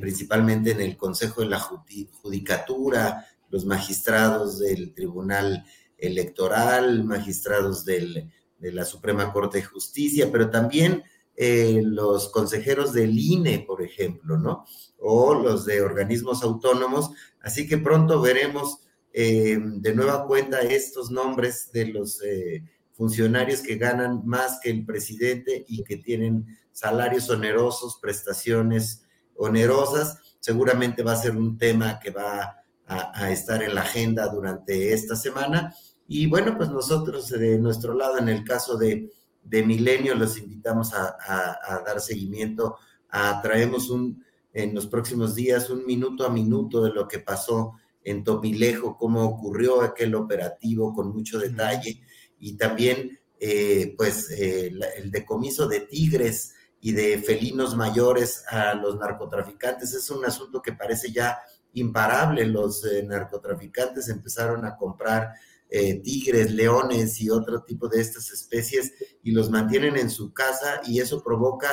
principalmente 0.00 0.70
en 0.70 0.80
el 0.80 0.96
Consejo 0.96 1.42
de 1.42 1.48
la 1.48 1.60
Judicatura, 1.60 3.26
los 3.50 3.66
magistrados 3.66 4.60
del 4.60 4.94
Tribunal 4.94 5.62
Electoral, 5.98 7.04
magistrados 7.04 7.84
del 7.84 8.30
de 8.58 8.72
la 8.72 8.84
Suprema 8.84 9.32
Corte 9.32 9.58
de 9.58 9.64
Justicia, 9.64 10.28
pero 10.30 10.50
también 10.50 11.04
eh, 11.36 11.80
los 11.84 12.30
consejeros 12.30 12.92
del 12.92 13.18
INE, 13.18 13.60
por 13.60 13.82
ejemplo, 13.82 14.36
¿no? 14.36 14.64
O 14.98 15.34
los 15.34 15.64
de 15.64 15.80
organismos 15.80 16.42
autónomos. 16.42 17.10
Así 17.40 17.68
que 17.68 17.78
pronto 17.78 18.20
veremos 18.20 18.80
eh, 19.12 19.58
de 19.60 19.94
nueva 19.94 20.26
cuenta 20.26 20.60
estos 20.60 21.10
nombres 21.10 21.70
de 21.72 21.86
los 21.86 22.20
eh, 22.22 22.64
funcionarios 22.92 23.60
que 23.60 23.76
ganan 23.76 24.22
más 24.26 24.58
que 24.60 24.70
el 24.70 24.84
presidente 24.84 25.64
y 25.68 25.84
que 25.84 25.98
tienen 25.98 26.46
salarios 26.72 27.30
onerosos, 27.30 27.98
prestaciones 28.02 29.04
onerosas. 29.36 30.18
Seguramente 30.40 31.04
va 31.04 31.12
a 31.12 31.22
ser 31.22 31.36
un 31.36 31.56
tema 31.56 32.00
que 32.00 32.10
va 32.10 32.56
a 32.90 33.30
estar 33.30 33.62
en 33.62 33.74
la 33.74 33.82
agenda 33.82 34.28
durante 34.28 34.94
esta 34.94 35.14
semana 35.14 35.74
y 36.08 36.26
bueno, 36.26 36.56
pues 36.56 36.70
nosotros 36.70 37.28
de 37.28 37.58
nuestro 37.58 37.92
lado, 37.92 38.16
en 38.18 38.30
el 38.30 38.42
caso 38.42 38.78
de, 38.78 39.12
de 39.44 39.62
Milenio, 39.62 40.14
los 40.14 40.38
invitamos 40.38 40.94
a, 40.94 41.82
dar 41.84 42.00
seguimiento. 42.00 42.76
A, 43.10 43.42
traemos 43.42 43.90
un, 43.90 44.24
en 44.54 44.74
los 44.74 44.86
próximos 44.86 45.34
días 45.34 45.68
un 45.68 45.84
minuto 45.84 46.24
a 46.24 46.30
minuto 46.30 46.82
de 46.82 46.90
lo 46.90 47.06
que 47.06 47.18
pasó 47.18 47.74
en 48.02 48.24
Topilejo, 48.24 48.96
cómo 48.96 49.22
ocurrió 49.22 49.82
aquel 49.82 50.14
operativo 50.14 50.94
con 50.94 51.10
mucho 51.10 51.38
detalle 51.38 52.00
y 52.38 52.56
también 52.56 53.18
eh, 53.38 53.94
pues 53.96 54.30
eh, 54.30 54.72
el 54.96 55.10
decomiso 55.10 55.68
de 55.68 55.80
tigres 55.80 56.54
y 56.80 56.92
de 56.92 57.18
felinos 57.18 57.76
mayores 57.76 58.44
a 58.48 58.72
los 58.74 58.98
narcotraficantes. 58.98 59.92
Es 59.92 60.08
un 60.10 60.24
asunto 60.24 60.62
que 60.62 60.72
parece 60.72 61.12
ya 61.12 61.38
imparable. 61.74 62.46
Los 62.46 62.84
eh, 62.86 63.02
narcotraficantes 63.02 64.08
empezaron 64.08 64.64
a 64.64 64.74
comprar 64.76 65.34
eh, 65.70 66.00
tigres, 66.00 66.52
leones 66.52 67.20
y 67.20 67.30
otro 67.30 67.62
tipo 67.62 67.88
de 67.88 68.00
estas 68.00 68.30
especies 68.30 68.92
y 69.22 69.32
los 69.32 69.50
mantienen 69.50 69.96
en 69.96 70.10
su 70.10 70.32
casa 70.32 70.80
y 70.86 71.00
eso 71.00 71.22
provoca 71.22 71.68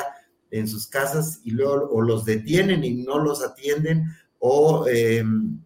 en 0.50 0.68
sus 0.68 0.86
casas 0.86 1.40
y 1.44 1.50
luego 1.50 1.88
o 1.90 2.02
los 2.02 2.24
detienen 2.24 2.84
y 2.84 3.02
no 3.04 3.18
los 3.18 3.42
atienden 3.42 4.04
o 4.38 4.86
em, 4.86 5.60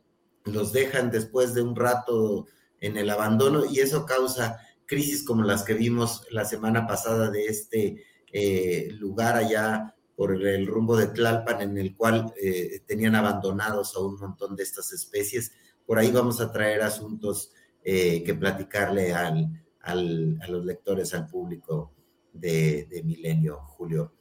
los 0.45 0.73
dejan 0.73 1.11
después 1.11 1.55
de 1.55 1.63
un 1.63 1.77
rato 1.77 2.47
en 2.81 2.97
el 2.97 3.11
abandono 3.11 3.65
y 3.67 3.81
eso 3.81 4.07
causa 4.07 4.59
crisis 4.87 5.25
como 5.25 5.43
las 5.43 5.63
que 5.63 5.75
vimos 5.75 6.27
la 6.31 6.45
semana 6.45 6.87
pasada 6.87 7.31
de 7.31 7.47
este 7.47 8.05
eh, 8.33 8.89
lugar 8.99 9.37
allá 9.37 9.95
por 10.17 10.35
el 10.47 10.67
rumbo 10.67 10.97
de 10.97 11.07
Tlalpan 11.07 11.63
en 11.63 11.79
el 11.79 11.97
cual 11.97 12.33
eh, 12.41 12.83
tenían 12.87 13.15
abandonados 13.15 13.97
a 13.97 14.01
un 14.01 14.17
montón 14.19 14.55
de 14.55 14.63
estas 14.63 14.93
especies. 14.93 15.53
Por 15.87 15.99
ahí 15.99 16.11
vamos 16.11 16.41
a 16.41 16.53
traer 16.53 16.83
asuntos 16.83 17.53
eh, 17.85 18.23
que 18.25 18.35
platicarle 18.35 19.13
al, 19.15 19.49
al, 19.83 20.39
a 20.43 20.49
los 20.49 20.65
lectores, 20.65 21.15
al 21.15 21.27
público 21.27 21.93
de, 22.33 22.87
de, 22.87 23.03
Milenio, 23.03 23.59
Julio. 23.59 24.15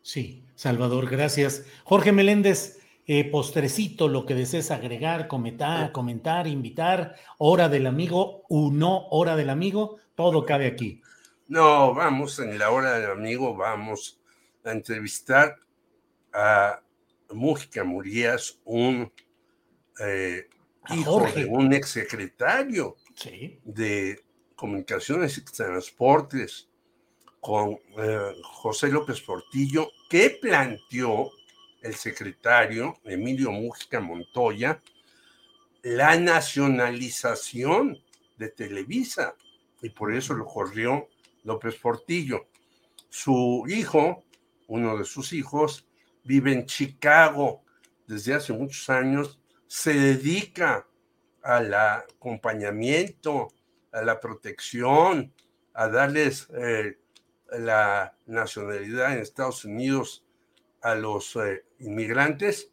Sí, 0.00 0.44
Salvador, 0.54 1.08
gracias. 1.08 1.64
Jorge 1.84 2.12
Meléndez, 2.12 2.78
eh, 3.06 3.30
postrecito, 3.30 4.08
lo 4.08 4.26
que 4.26 4.34
desees 4.34 4.70
agregar, 4.70 5.28
comentar, 5.28 5.92
comentar, 5.92 6.46
invitar, 6.46 7.16
hora 7.38 7.68
del 7.68 7.86
amigo, 7.86 8.44
uno, 8.48 9.08
hora 9.10 9.36
del 9.36 9.50
amigo, 9.50 9.98
todo 10.14 10.44
cabe 10.44 10.66
aquí. 10.66 11.02
No, 11.48 11.94
vamos, 11.94 12.38
en 12.38 12.58
la 12.58 12.70
hora 12.70 12.98
del 12.98 13.10
amigo 13.10 13.54
vamos 13.54 14.20
a 14.64 14.72
entrevistar 14.72 15.56
a 16.32 16.80
Mújica 17.30 17.84
Murías, 17.84 18.58
un 18.64 19.12
eh, 20.00 20.48
hijo 20.90 21.26
de 21.34 21.46
un 21.46 21.72
exsecretario 21.72 22.96
de 23.64 24.22
Comunicaciones 24.54 25.38
y 25.38 25.44
Transportes 25.44 26.68
con 27.40 27.78
eh, 27.98 28.32
José 28.42 28.88
López 28.88 29.20
Portillo, 29.20 29.90
que 30.08 30.30
planteó 30.40 31.30
el 31.82 31.94
secretario 31.94 32.94
Emilio 33.04 33.50
Mújica 33.50 34.00
Montoya 34.00 34.80
la 35.82 36.18
nacionalización 36.18 37.98
de 38.38 38.48
Televisa 38.48 39.36
y 39.82 39.90
por 39.90 40.14
eso 40.14 40.32
lo 40.32 40.46
corrió 40.46 41.08
López 41.44 41.74
Portillo. 41.74 42.46
Su 43.10 43.64
hijo, 43.68 44.24
uno 44.66 44.96
de 44.96 45.04
sus 45.04 45.34
hijos, 45.34 45.86
vive 46.24 46.54
en 46.54 46.64
Chicago 46.64 47.62
desde 48.06 48.32
hace 48.32 48.54
muchos 48.54 48.88
años 48.88 49.38
se 49.74 49.92
dedica 49.92 50.86
al 51.42 51.74
acompañamiento, 51.74 53.52
a 53.90 54.02
la 54.02 54.20
protección, 54.20 55.34
a 55.72 55.88
darles 55.88 56.46
eh, 56.54 57.00
la 57.58 58.16
nacionalidad 58.26 59.12
en 59.12 59.18
Estados 59.18 59.64
Unidos 59.64 60.24
a 60.80 60.94
los 60.94 61.34
eh, 61.34 61.64
inmigrantes 61.80 62.70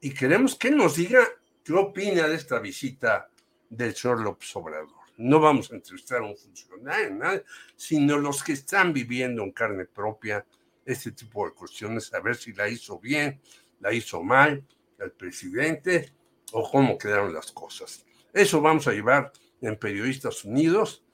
y 0.00 0.14
queremos 0.14 0.54
que 0.54 0.70
nos 0.70 0.96
diga 0.96 1.22
qué 1.62 1.74
opina 1.74 2.26
de 2.26 2.36
esta 2.36 2.60
visita 2.60 3.28
del 3.68 3.94
señor 3.94 4.22
López 4.22 4.56
Obrador. 4.56 4.96
No 5.18 5.40
vamos 5.40 5.70
a 5.70 5.74
entrevistar 5.74 6.22
a 6.22 6.28
un 6.28 6.36
funcionario, 6.36 7.44
sino 7.76 8.16
los 8.16 8.42
que 8.42 8.54
están 8.54 8.94
viviendo 8.94 9.42
en 9.42 9.52
carne 9.52 9.84
propia 9.84 10.46
este 10.86 11.12
tipo 11.12 11.44
de 11.44 11.52
cuestiones, 11.52 12.14
a 12.14 12.20
ver 12.20 12.36
si 12.36 12.54
la 12.54 12.70
hizo 12.70 12.98
bien, 12.98 13.38
la 13.80 13.92
hizo 13.92 14.22
mal 14.22 14.66
el 14.98 15.12
presidente 15.12 16.14
o 16.52 16.70
cómo 16.70 16.98
quedaron 16.98 17.32
las 17.32 17.52
cosas. 17.52 18.04
Eso 18.32 18.60
vamos 18.60 18.86
a 18.86 18.92
llevar 18.92 19.32
en 19.60 19.76
Periodistas 19.76 20.44
Unidos 20.44 21.04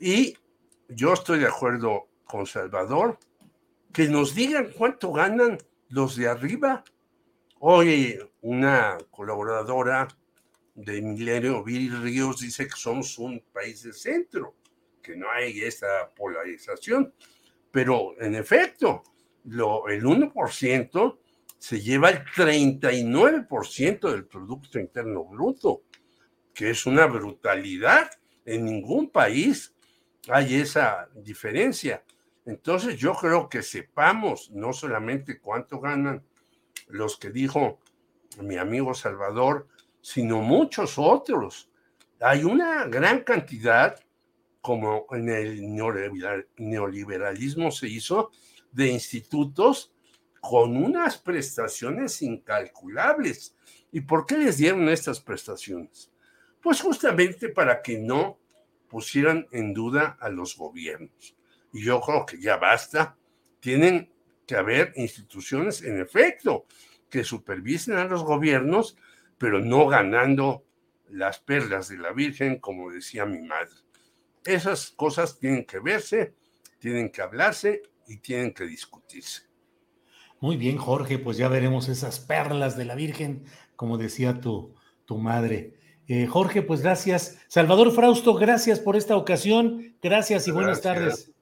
y 0.00 0.36
yo 0.88 1.12
estoy 1.12 1.40
de 1.40 1.46
acuerdo 1.46 2.08
con 2.24 2.46
Salvador, 2.46 3.18
que 3.92 4.08
nos 4.08 4.34
digan 4.34 4.70
cuánto 4.76 5.12
ganan 5.12 5.58
los 5.88 6.16
de 6.16 6.28
arriba. 6.28 6.84
Hoy 7.60 8.18
una 8.42 8.98
colaboradora 9.10 10.08
de 10.74 11.00
Milenio, 11.00 11.62
Viri 11.62 11.88
Ríos, 11.88 12.40
dice 12.40 12.66
que 12.66 12.76
somos 12.76 13.18
un 13.18 13.40
país 13.52 13.82
de 13.84 13.92
centro, 13.92 14.56
que 15.00 15.16
no 15.16 15.30
hay 15.30 15.62
esta 15.62 16.10
polarización, 16.14 17.14
pero 17.70 18.20
en 18.20 18.34
efecto, 18.34 19.02
lo, 19.44 19.88
el 19.88 20.02
1% 20.02 21.18
se 21.64 21.80
lleva 21.80 22.10
el 22.10 22.26
39% 22.26 24.10
del 24.10 24.26
Producto 24.26 24.78
Interno 24.78 25.24
Bruto, 25.24 25.84
que 26.52 26.68
es 26.68 26.84
una 26.84 27.06
brutalidad. 27.06 28.10
En 28.44 28.66
ningún 28.66 29.08
país 29.08 29.74
hay 30.28 30.56
esa 30.56 31.08
diferencia. 31.14 32.04
Entonces 32.44 32.98
yo 32.98 33.14
creo 33.14 33.48
que 33.48 33.62
sepamos 33.62 34.50
no 34.50 34.74
solamente 34.74 35.40
cuánto 35.40 35.80
ganan 35.80 36.22
los 36.88 37.16
que 37.16 37.30
dijo 37.30 37.80
mi 38.42 38.58
amigo 38.58 38.92
Salvador, 38.92 39.66
sino 40.02 40.42
muchos 40.42 40.98
otros. 40.98 41.70
Hay 42.20 42.44
una 42.44 42.84
gran 42.88 43.20
cantidad, 43.20 43.98
como 44.60 45.06
en 45.12 45.30
el 45.30 45.74
neoliberalismo 46.58 47.70
se 47.70 47.88
hizo, 47.88 48.32
de 48.70 48.88
institutos 48.88 49.93
con 50.46 50.76
unas 50.76 51.16
prestaciones 51.16 52.20
incalculables. 52.20 53.56
¿Y 53.90 54.02
por 54.02 54.26
qué 54.26 54.36
les 54.36 54.58
dieron 54.58 54.90
estas 54.90 55.18
prestaciones? 55.18 56.12
Pues 56.60 56.82
justamente 56.82 57.48
para 57.48 57.80
que 57.80 57.98
no 57.98 58.38
pusieran 58.86 59.46
en 59.52 59.72
duda 59.72 60.18
a 60.20 60.28
los 60.28 60.54
gobiernos. 60.54 61.34
Y 61.72 61.82
yo 61.82 61.98
creo 62.02 62.26
que 62.26 62.38
ya 62.38 62.58
basta. 62.58 63.16
Tienen 63.58 64.12
que 64.46 64.54
haber 64.54 64.92
instituciones, 64.96 65.80
en 65.80 65.98
efecto, 65.98 66.66
que 67.08 67.24
supervisen 67.24 67.94
a 67.94 68.04
los 68.04 68.22
gobiernos, 68.22 68.98
pero 69.38 69.60
no 69.60 69.86
ganando 69.86 70.66
las 71.08 71.38
perlas 71.38 71.88
de 71.88 71.96
la 71.96 72.12
Virgen, 72.12 72.58
como 72.58 72.90
decía 72.90 73.24
mi 73.24 73.40
madre. 73.40 73.76
Esas 74.44 74.90
cosas 74.90 75.38
tienen 75.38 75.64
que 75.64 75.78
verse, 75.78 76.34
tienen 76.78 77.10
que 77.10 77.22
hablarse 77.22 77.80
y 78.06 78.18
tienen 78.18 78.52
que 78.52 78.64
discutirse. 78.64 79.43
Muy 80.44 80.58
bien, 80.58 80.76
Jorge, 80.76 81.18
pues 81.18 81.38
ya 81.38 81.48
veremos 81.48 81.88
esas 81.88 82.20
perlas 82.20 82.76
de 82.76 82.84
la 82.84 82.94
Virgen, 82.94 83.46
como 83.76 83.96
decía 83.96 84.42
tu, 84.42 84.74
tu 85.06 85.16
madre. 85.16 85.72
Eh, 86.06 86.26
Jorge, 86.26 86.60
pues 86.60 86.82
gracias. 86.82 87.38
Salvador 87.48 87.92
Frausto, 87.92 88.34
gracias 88.34 88.78
por 88.78 88.94
esta 88.94 89.16
ocasión. 89.16 89.96
Gracias 90.02 90.46
y 90.46 90.50
buenas 90.50 90.82
tardes. 90.82 91.32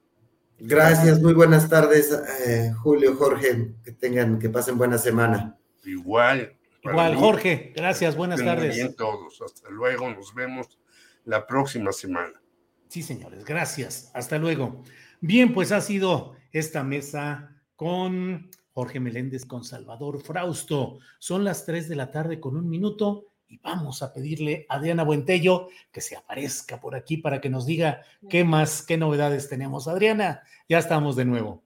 Gracias, 0.57 1.21
muy 1.21 1.33
buenas 1.33 1.67
tardes, 1.67 2.17
eh, 2.47 2.71
Julio, 2.81 3.17
Jorge, 3.17 3.73
que 3.83 3.91
tengan, 3.91 4.39
que 4.39 4.47
pasen 4.47 4.77
buena 4.77 4.97
semana. 4.97 5.57
Igual. 5.83 6.55
Igual, 6.81 7.17
Jorge, 7.17 7.73
gracias, 7.75 8.15
buenas 8.15 8.41
tardes. 8.41 8.73
Bien 8.73 8.95
todos, 8.95 9.41
hasta 9.41 9.69
luego, 9.69 10.09
nos 10.11 10.33
vemos 10.33 10.79
la 11.25 11.45
próxima 11.45 11.91
semana. 11.91 12.41
Sí, 12.87 13.03
señores, 13.03 13.43
gracias, 13.43 14.11
hasta 14.13 14.37
luego. 14.37 14.81
Bien, 15.19 15.53
pues 15.53 15.73
ha 15.73 15.81
sido 15.81 16.37
esta 16.53 16.85
mesa 16.85 17.49
con 17.75 18.49
Jorge 18.73 18.99
Meléndez, 18.99 19.45
con 19.45 19.63
Salvador 19.63 20.21
Frausto. 20.21 20.99
Son 21.19 21.43
las 21.43 21.65
tres 21.65 21.87
de 21.87 21.95
la 21.95 22.11
tarde 22.11 22.39
con 22.39 22.57
un 22.57 22.69
minuto 22.69 23.27
y 23.47 23.59
vamos 23.59 24.01
a 24.01 24.11
pedirle 24.11 24.65
a 24.67 24.75
Adriana 24.75 25.03
Buentello 25.03 25.67
que 25.91 26.01
se 26.01 26.15
aparezca 26.15 26.81
por 26.81 26.95
aquí 26.95 27.17
para 27.17 27.39
que 27.39 27.49
nos 27.49 27.65
diga 27.65 28.03
qué 28.29 28.43
más, 28.43 28.83
qué 28.83 28.97
novedades 28.97 29.47
tenemos. 29.47 29.87
Adriana, 29.87 30.41
ya 30.67 30.79
estamos 30.79 31.15
de 31.15 31.25
nuevo. 31.25 31.63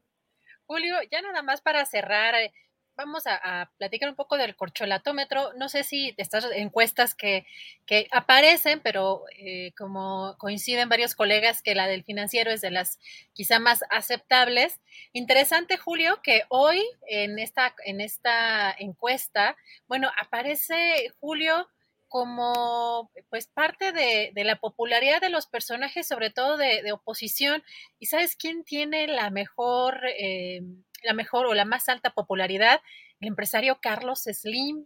Julio, 0.65 0.95
ya 1.09 1.21
nada 1.21 1.41
más 1.43 1.61
para 1.61 1.85
cerrar, 1.85 2.35
eh, 2.35 2.51
vamos 2.97 3.23
a, 3.27 3.71
platicar 3.77 4.09
un 4.09 4.15
poco 4.15 4.37
del 4.37 4.55
corcholatómetro. 4.55 5.53
No 5.53 5.69
sé 5.69 5.83
si 5.83 6.13
estas 6.17 6.45
encuestas 6.55 7.13
que, 7.13 7.45
que 7.85 8.07
aparecen, 8.11 8.81
pero 8.81 9.23
eh, 9.37 9.71
como 9.77 10.35
coinciden 10.39 10.89
varios 10.89 11.13
colegas 11.15 11.61
que 11.61 11.75
la 11.75 11.87
del 11.87 12.03
financiero 12.03 12.51
es 12.51 12.59
de 12.59 12.71
las 12.71 12.99
quizá 13.33 13.59
más 13.59 13.83
aceptables. 13.91 14.81
Interesante, 15.13 15.77
Julio, 15.77 16.19
que 16.23 16.43
hoy 16.49 16.83
en 17.07 17.37
esta, 17.37 17.75
en 17.85 18.01
esta 18.01 18.75
encuesta, 18.77 19.55
bueno, 19.87 20.09
aparece 20.19 21.13
Julio 21.19 21.67
como 22.07 23.11
pues 23.29 23.47
parte 23.47 23.91
de, 23.91 24.31
la 24.43 24.55
popularidad 24.59 25.21
de 25.21 25.29
los 25.29 25.45
personajes, 25.45 26.07
sobre 26.07 26.29
todo 26.29 26.57
de, 26.57 26.91
oposición. 26.91 27.63
¿Y 27.99 28.07
sabes 28.07 28.35
quién 28.35 28.63
tiene 28.63 29.07
la 29.07 29.29
mejor, 29.29 30.01
eh, 30.17 30.61
la 31.03 31.13
mejor 31.13 31.45
o 31.45 31.53
la 31.53 31.65
más 31.65 31.89
alta 31.89 32.11
popularidad? 32.11 32.81
El 33.19 33.29
empresario 33.29 33.79
Carlos 33.81 34.23
Slim. 34.23 34.85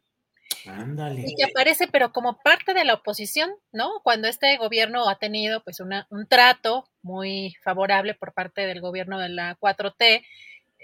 Ándale. 0.66 1.24
Y 1.26 1.36
que 1.36 1.46
aparece, 1.46 1.88
pero 1.88 2.12
como 2.12 2.40
parte 2.40 2.74
de 2.74 2.84
la 2.84 2.96
oposición, 2.96 3.52
¿no? 3.72 4.02
Cuando 4.04 4.28
este 4.28 4.58
gobierno 4.58 5.08
ha 5.10 5.18
tenido 5.18 5.64
pues 5.64 5.80
una, 5.80 6.08
un 6.10 6.28
trato 6.28 6.90
muy 7.02 7.56
favorable 7.64 8.14
por 8.14 8.34
parte 8.34 8.68
del 8.68 8.82
gobierno 8.82 9.20
de 9.20 9.30
la 9.30 9.58
4T, 9.60 9.96
eh, 10.00 10.24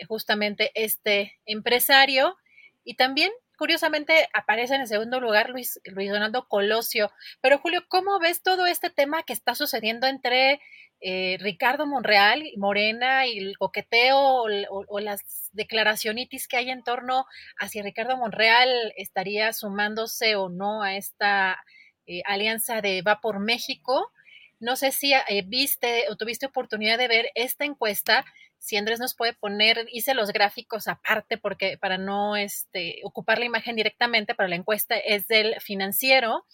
justamente 0.08 0.72
este 0.74 1.40
empresario. 1.45 2.38
Y 2.84 2.95
también 2.95 3.32
curiosamente 3.57 4.29
aparece 4.34 4.75
en 4.75 4.81
el 4.81 4.88
segundo 4.88 5.19
lugar 5.19 5.49
Luis, 5.49 5.79
Luis 5.85 6.11
Donaldo 6.11 6.47
Colosio. 6.47 7.11
Pero 7.41 7.57
Julio, 7.59 7.84
¿cómo 7.89 8.19
ves 8.19 8.41
todo 8.41 8.65
este 8.65 8.89
tema 8.89 9.23
que 9.23 9.34
está 9.34 9.55
sucediendo 9.55 10.07
entre 10.07 10.61
eh, 10.99 11.38
Ricardo 11.39 11.85
Monreal 11.85 12.43
y 12.47 12.57
Morena 12.57 13.27
y 13.27 13.38
el 13.38 13.57
coqueteo 13.57 14.17
o, 14.17 14.99
las 14.99 15.49
declaracionitis 15.53 16.47
que 16.47 16.57
hay 16.57 16.69
en 16.71 16.84
torno 16.84 17.25
a 17.59 17.67
si 17.67 17.81
Ricardo 17.81 18.17
Monreal 18.17 18.93
estaría 18.97 19.53
sumándose 19.53 20.35
o 20.35 20.49
no 20.49 20.81
a 20.81 20.95
esta 20.95 21.63
eh, 22.07 22.21
alianza 22.25 22.81
de 22.81 23.03
Va 23.03 23.21
por 23.21 23.39
México? 23.39 24.11
No 24.59 24.75
sé 24.75 24.91
si 24.91 25.13
eh, 25.13 25.43
viste 25.45 26.05
o 26.09 26.15
tuviste 26.15 26.45
oportunidad 26.45 26.97
de 26.97 27.07
ver 27.07 27.31
esta 27.35 27.65
encuesta 27.65 28.25
si 28.59 28.75
Andrés 28.75 28.99
nos 28.99 29.15
puede 29.15 29.34
poner, 29.34 29.88
hice 29.91 30.13
los 30.13 30.31
gráficos 30.31 30.88
aparte 30.88 31.38
porque 31.38 31.77
para 31.77 31.97
no 31.97 32.35
este, 32.35 32.99
ocupar 33.03 33.39
la 33.39 33.45
imagen 33.45 33.75
directamente, 33.75 34.35
pero 34.35 34.49
la 34.49 34.55
encuesta 34.55 34.97
es 34.97 35.27
del 35.27 35.59
financiero, 35.61 36.45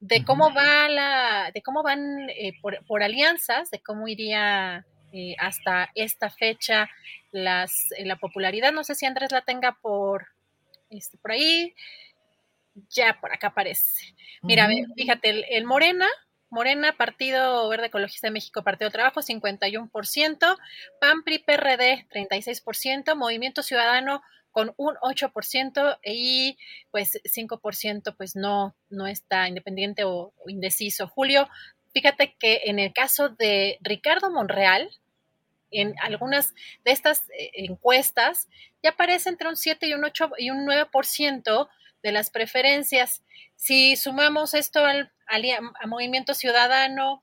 de 0.00 0.24
cómo 0.24 0.52
va 0.54 0.88
la, 0.88 1.50
de 1.52 1.62
cómo 1.62 1.82
van 1.82 2.30
eh, 2.30 2.54
por, 2.62 3.02
alianzas, 3.02 3.70
de 3.70 3.80
cómo 3.80 4.08
iría 4.08 4.86
eh, 5.12 5.34
hasta 5.38 5.90
esta 5.94 6.30
fecha 6.30 6.88
las, 7.30 7.92
eh, 7.98 8.06
la 8.06 8.16
popularidad. 8.16 8.72
No 8.72 8.82
sé 8.82 8.94
si 8.94 9.04
Andrés 9.04 9.30
la 9.30 9.42
tenga 9.42 9.76
por, 9.82 10.28
este, 10.88 11.18
por 11.18 11.32
ahí. 11.32 11.74
Ya 12.88 13.18
por 13.20 13.32
acá 13.32 13.48
aparece. 13.48 14.14
Mira, 14.42 14.68
fíjate, 14.96 15.56
el 15.56 15.66
Morena 15.66 16.06
Morena, 16.50 16.96
Partido 16.96 17.68
Verde 17.68 17.86
Ecologista 17.86 18.26
de 18.26 18.32
México, 18.32 18.62
Partido 18.62 18.90
Trabajo, 18.90 19.20
51%, 19.20 20.58
PAN, 21.00 21.22
PRI, 21.22 21.38
PRD, 21.38 22.06
36%, 22.10 23.14
Movimiento 23.14 23.62
Ciudadano 23.62 24.22
con 24.50 24.74
un 24.76 24.94
8% 24.96 25.98
y 26.04 26.58
pues 26.90 27.20
5% 27.24 28.14
pues 28.16 28.36
no, 28.36 28.74
no 28.88 29.06
está 29.06 29.48
independiente 29.48 30.04
o, 30.04 30.32
indeciso. 30.46 31.08
Julio, 31.08 31.48
fíjate 31.92 32.34
que 32.38 32.62
en 32.64 32.78
el 32.78 32.92
caso 32.92 33.28
de 33.28 33.78
Ricardo 33.80 34.30
Monreal, 34.30 34.90
en 35.70 35.94
algunas 36.02 36.52
de 36.84 36.90
estas 36.90 37.30
eh, 37.30 37.50
encuestas 37.54 38.48
ya 38.82 38.90
aparece 38.90 39.28
entre 39.28 39.48
un 39.48 39.56
7 39.56 39.86
y 39.86 39.94
un 39.94 40.04
8 40.04 40.30
y 40.38 40.50
un 40.50 40.66
9% 40.66 41.68
de 42.02 42.12
las 42.12 42.30
preferencias. 42.30 43.22
Si 43.56 43.96
sumamos 43.96 44.54
esto 44.54 44.84
al, 44.84 45.12
Movimiento 45.86 46.34
Ciudadano, 46.34 47.22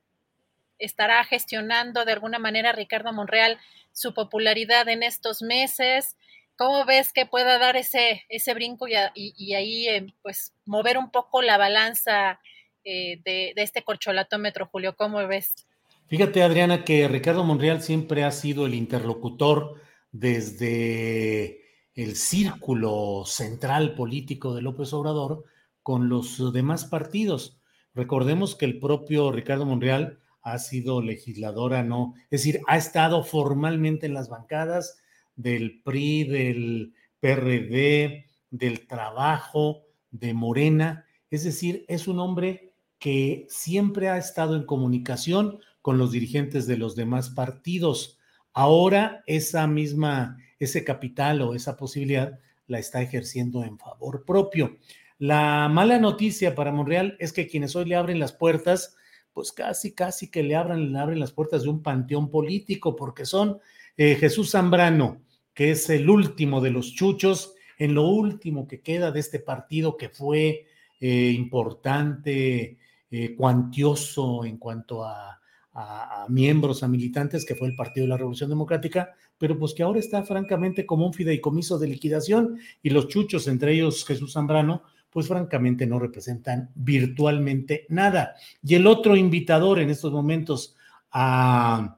estará 0.80 1.24
gestionando 1.26 2.06
de 2.06 2.14
alguna 2.14 2.40
manera 2.40 2.72
Ricardo 2.72 3.12
Monreal 3.12 3.58
su 3.92 4.14
popularidad 4.14 4.88
en 4.88 5.04
estos 5.04 5.42
meses. 5.42 6.16
¿Cómo 6.56 6.86
ves 6.86 7.12
que 7.12 7.26
pueda 7.26 7.58
dar 7.58 7.76
ese, 7.76 8.24
ese 8.30 8.54
brinco 8.54 8.88
y, 8.88 9.54
ahí 9.54 9.88
eh, 9.88 10.14
pues 10.22 10.54
mover 10.66 10.98
un 10.98 11.12
poco 11.12 11.42
la 11.42 11.58
balanza 11.58 12.40
eh, 12.84 13.20
de, 13.26 13.54
de, 13.56 13.64
este 13.64 13.84
corcholatómetro, 13.84 14.68
Julio? 14.68 14.96
¿Cómo 14.96 15.26
ves? 15.28 15.68
Fíjate, 16.08 16.42
Adriana, 16.42 16.86
que 16.86 17.08
Ricardo 17.08 17.44
Monreal 17.44 17.82
siempre 17.82 18.24
ha 18.24 18.32
sido 18.32 18.66
el 18.66 18.74
interlocutor 18.74 19.82
desde 20.12 21.67
el 21.98 22.16
círculo 22.16 23.24
central 23.26 23.96
político 23.96 24.54
de 24.54 24.62
López 24.62 24.94
Obrador 24.94 25.46
con 25.82 26.10
los 26.10 26.54
demás 26.54 26.86
partidos. 26.86 27.60
Recordemos 27.96 28.56
que 28.56 28.66
el 28.66 28.80
propio 28.80 29.32
Ricardo 29.32 29.66
Monreal 29.66 30.20
ha 30.44 30.60
sido 30.60 31.02
legisladora, 31.02 31.82
no, 31.84 32.14
es 32.30 32.42
decir, 32.42 32.62
ha 32.68 32.78
estado 32.78 33.24
formalmente 33.24 34.06
en 34.06 34.14
las 34.14 34.30
bancadas 34.30 35.00
del 35.36 35.82
PRI, 35.82 36.26
del 36.26 36.94
PRD, 37.20 38.28
del 38.52 38.86
Trabajo, 38.86 39.82
de 40.12 40.36
Morena, 40.36 41.06
es 41.32 41.44
decir, 41.46 41.84
es 41.88 42.08
un 42.08 42.20
hombre 42.20 42.76
que 43.00 43.48
siempre 43.50 44.10
ha 44.10 44.20
estado 44.20 44.56
en 44.56 44.68
comunicación 44.68 45.60
con 45.82 45.98
los 45.98 46.12
dirigentes 46.12 46.68
de 46.68 46.78
los 46.78 46.96
demás 46.96 47.32
partidos. 47.32 48.20
Ahora 48.54 49.24
esa 49.26 49.66
misma 49.66 50.38
ese 50.60 50.84
capital 50.84 51.42
o 51.42 51.56
esa 51.56 51.78
posibilidad 51.78 52.40
la 52.68 52.80
está 52.80 53.02
ejerciendo 53.02 53.64
en 53.64 53.78
favor 53.78 54.26
propio. 54.26 54.78
La 55.20 55.68
mala 55.70 55.98
noticia 56.00 56.54
para 56.54 56.72
Monreal 56.72 57.16
es 57.20 57.34
que 57.34 57.48
quienes 57.48 57.76
hoy 57.76 57.86
le 57.86 57.96
abren 57.96 58.20
las 58.20 58.34
puertas, 58.34 58.96
pues 59.34 59.52
casi, 59.52 59.94
casi 59.94 60.30
que 60.30 60.44
le 60.44 60.56
abran, 60.56 60.92
le 60.92 61.00
abren 61.00 61.20
las 61.20 61.32
puertas 61.32 61.64
de 61.64 61.70
un 61.70 61.82
panteón 61.82 62.30
político, 62.30 62.96
porque 62.96 63.26
son 63.26 63.60
eh, 63.96 64.16
Jesús 64.16 64.52
Zambrano, 64.52 65.22
que 65.54 65.72
es 65.72 65.90
el 65.90 66.10
último 66.10 66.62
de 66.62 66.72
los 66.72 66.94
chuchos, 66.94 67.56
en 67.80 67.94
lo 67.94 68.08
último 68.08 68.68
que 68.68 68.82
queda 68.82 69.12
de 69.12 69.20
este 69.20 69.40
partido 69.40 69.98
que 69.98 70.10
fue 70.10 70.66
eh, 71.00 71.32
importante, 71.36 72.78
eh, 73.10 73.36
cuantioso 73.36 74.46
en 74.46 74.58
cuanto 74.58 75.04
a, 75.04 75.40
a, 75.74 76.26
miembros, 76.30 76.82
a 76.82 76.88
militantes, 76.88 77.46
que 77.46 77.56
fue 77.56 77.68
el 77.68 77.76
Partido 77.76 78.06
de 78.06 78.10
la 78.10 78.18
Revolución 78.18 78.50
Democrática, 78.50 79.16
pero 79.38 79.58
pues 79.58 79.74
que 79.74 79.84
ahora 79.84 80.00
está 80.00 80.24
francamente 80.24 80.86
como 80.86 81.06
un 81.06 81.14
fideicomiso 81.14 81.78
de 81.78 81.88
liquidación 81.88 82.60
y 82.82 82.90
los 82.90 83.08
chuchos, 83.08 83.48
entre 83.48 83.74
ellos 83.74 84.06
Jesús 84.06 84.34
Zambrano, 84.34 84.84
pues 85.10 85.28
francamente 85.28 85.88
no 85.88 86.00
representan 86.00 86.70
virtualmente 86.76 87.86
nada. 87.90 88.36
Y 88.62 88.76
el 88.76 88.88
otro 88.88 89.16
invitador 89.16 89.80
en 89.80 89.90
estos 89.90 90.12
momentos 90.12 90.76
a, 91.12 91.98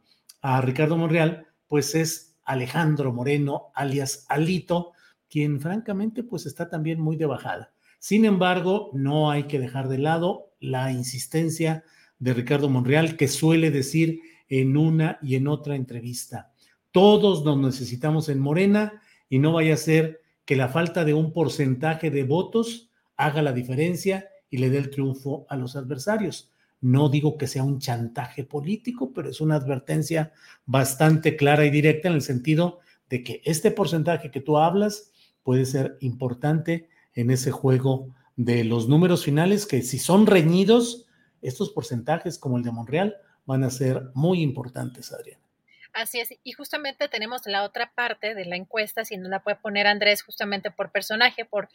Ricardo 0.62 0.96
Monreal, 0.96 1.48
pues 1.68 1.96
es 1.96 2.38
Alejandro 2.46 3.12
Moreno, 3.12 3.72
alias 3.76 4.26
Alito, 4.30 4.94
quien 5.30 5.60
francamente 5.60 6.24
pues 6.24 6.46
está 6.46 6.70
también 6.70 7.02
muy 7.02 7.18
de 7.18 7.26
bajada. 7.26 7.74
Sin 8.00 8.24
embargo, 8.24 8.90
no 8.94 9.30
hay 9.30 9.44
que 9.44 9.60
dejar 9.60 9.90
de 9.90 9.98
lado 9.98 10.54
la 10.62 10.92
insistencia 10.94 11.84
de 12.20 12.34
Ricardo 12.34 12.70
Monreal, 12.70 13.18
que 13.18 13.28
suele 13.28 13.70
decir 13.70 14.22
en 14.48 14.78
una 14.78 15.20
y 15.22 15.36
en 15.36 15.48
otra 15.48 15.76
entrevista, 15.76 16.54
todos 16.92 17.44
nos 17.46 17.58
necesitamos 17.58 18.30
en 18.30 18.40
Morena 18.40 19.02
y 19.30 19.40
no 19.40 19.54
vaya 19.54 19.76
a 19.76 19.78
ser 19.78 20.22
que 20.46 20.56
la 20.56 20.70
falta 20.70 21.06
de 21.06 21.14
un 21.14 21.32
porcentaje 21.32 22.10
de 22.10 22.24
votos 22.24 22.90
haga 23.16 23.42
la 23.42 23.54
diferencia 23.54 24.30
y 24.50 24.58
le 24.58 24.70
dé 24.70 24.80
el 24.80 24.90
triunfo 24.90 25.46
a 25.50 25.56
los 25.56 25.76
adversarios. 25.76 26.52
No 26.82 27.10
digo 27.10 27.38
que 27.38 27.48
sea 27.48 27.64
un 27.64 27.80
chantaje 27.80 28.44
político, 28.44 29.12
pero 29.14 29.30
es 29.30 29.42
una 29.42 29.56
advertencia 29.56 30.32
bastante 30.66 31.36
clara 31.36 31.66
y 31.66 31.70
directa 31.70 32.08
en 32.08 32.16
el 32.16 32.22
sentido 32.22 32.80
de 33.10 33.24
que 33.24 33.42
este 33.46 33.72
porcentaje 33.72 34.32
que 34.32 34.42
tú 34.42 34.58
hablas 34.58 35.12
puede 35.44 35.66
ser 35.66 35.98
importante 36.00 36.90
en 37.14 37.32
ese 37.32 37.52
juego 37.52 38.16
de 38.36 38.64
los 38.64 38.88
números 38.88 39.26
finales 39.26 39.66
que 39.66 39.82
si 39.82 40.00
son 40.00 40.26
reñidos, 40.26 41.06
estos 41.42 41.70
porcentajes 41.72 42.38
como 42.38 42.58
el 42.58 42.64
de 42.64 42.72
Monreal 42.72 43.16
van 43.46 43.64
a 43.64 43.70
ser 43.70 44.12
muy 44.14 44.42
importantes, 44.42 45.12
Adriana. 45.12 45.49
Así 45.94 46.20
es, 46.20 46.30
y 46.44 46.52
justamente 46.52 47.10
tenemos 47.10 47.42
la 47.46 47.64
otra 47.64 47.92
parte 47.96 48.36
de 48.36 48.46
la 48.46 48.56
encuesta, 48.56 49.06
si 49.06 49.18
no 49.18 49.28
la 49.28 49.42
puede 49.42 49.58
poner 49.58 49.88
Andrés, 49.88 50.22
justamente 50.22 50.70
por 50.70 50.92
personaje, 50.92 51.46
por 51.46 51.68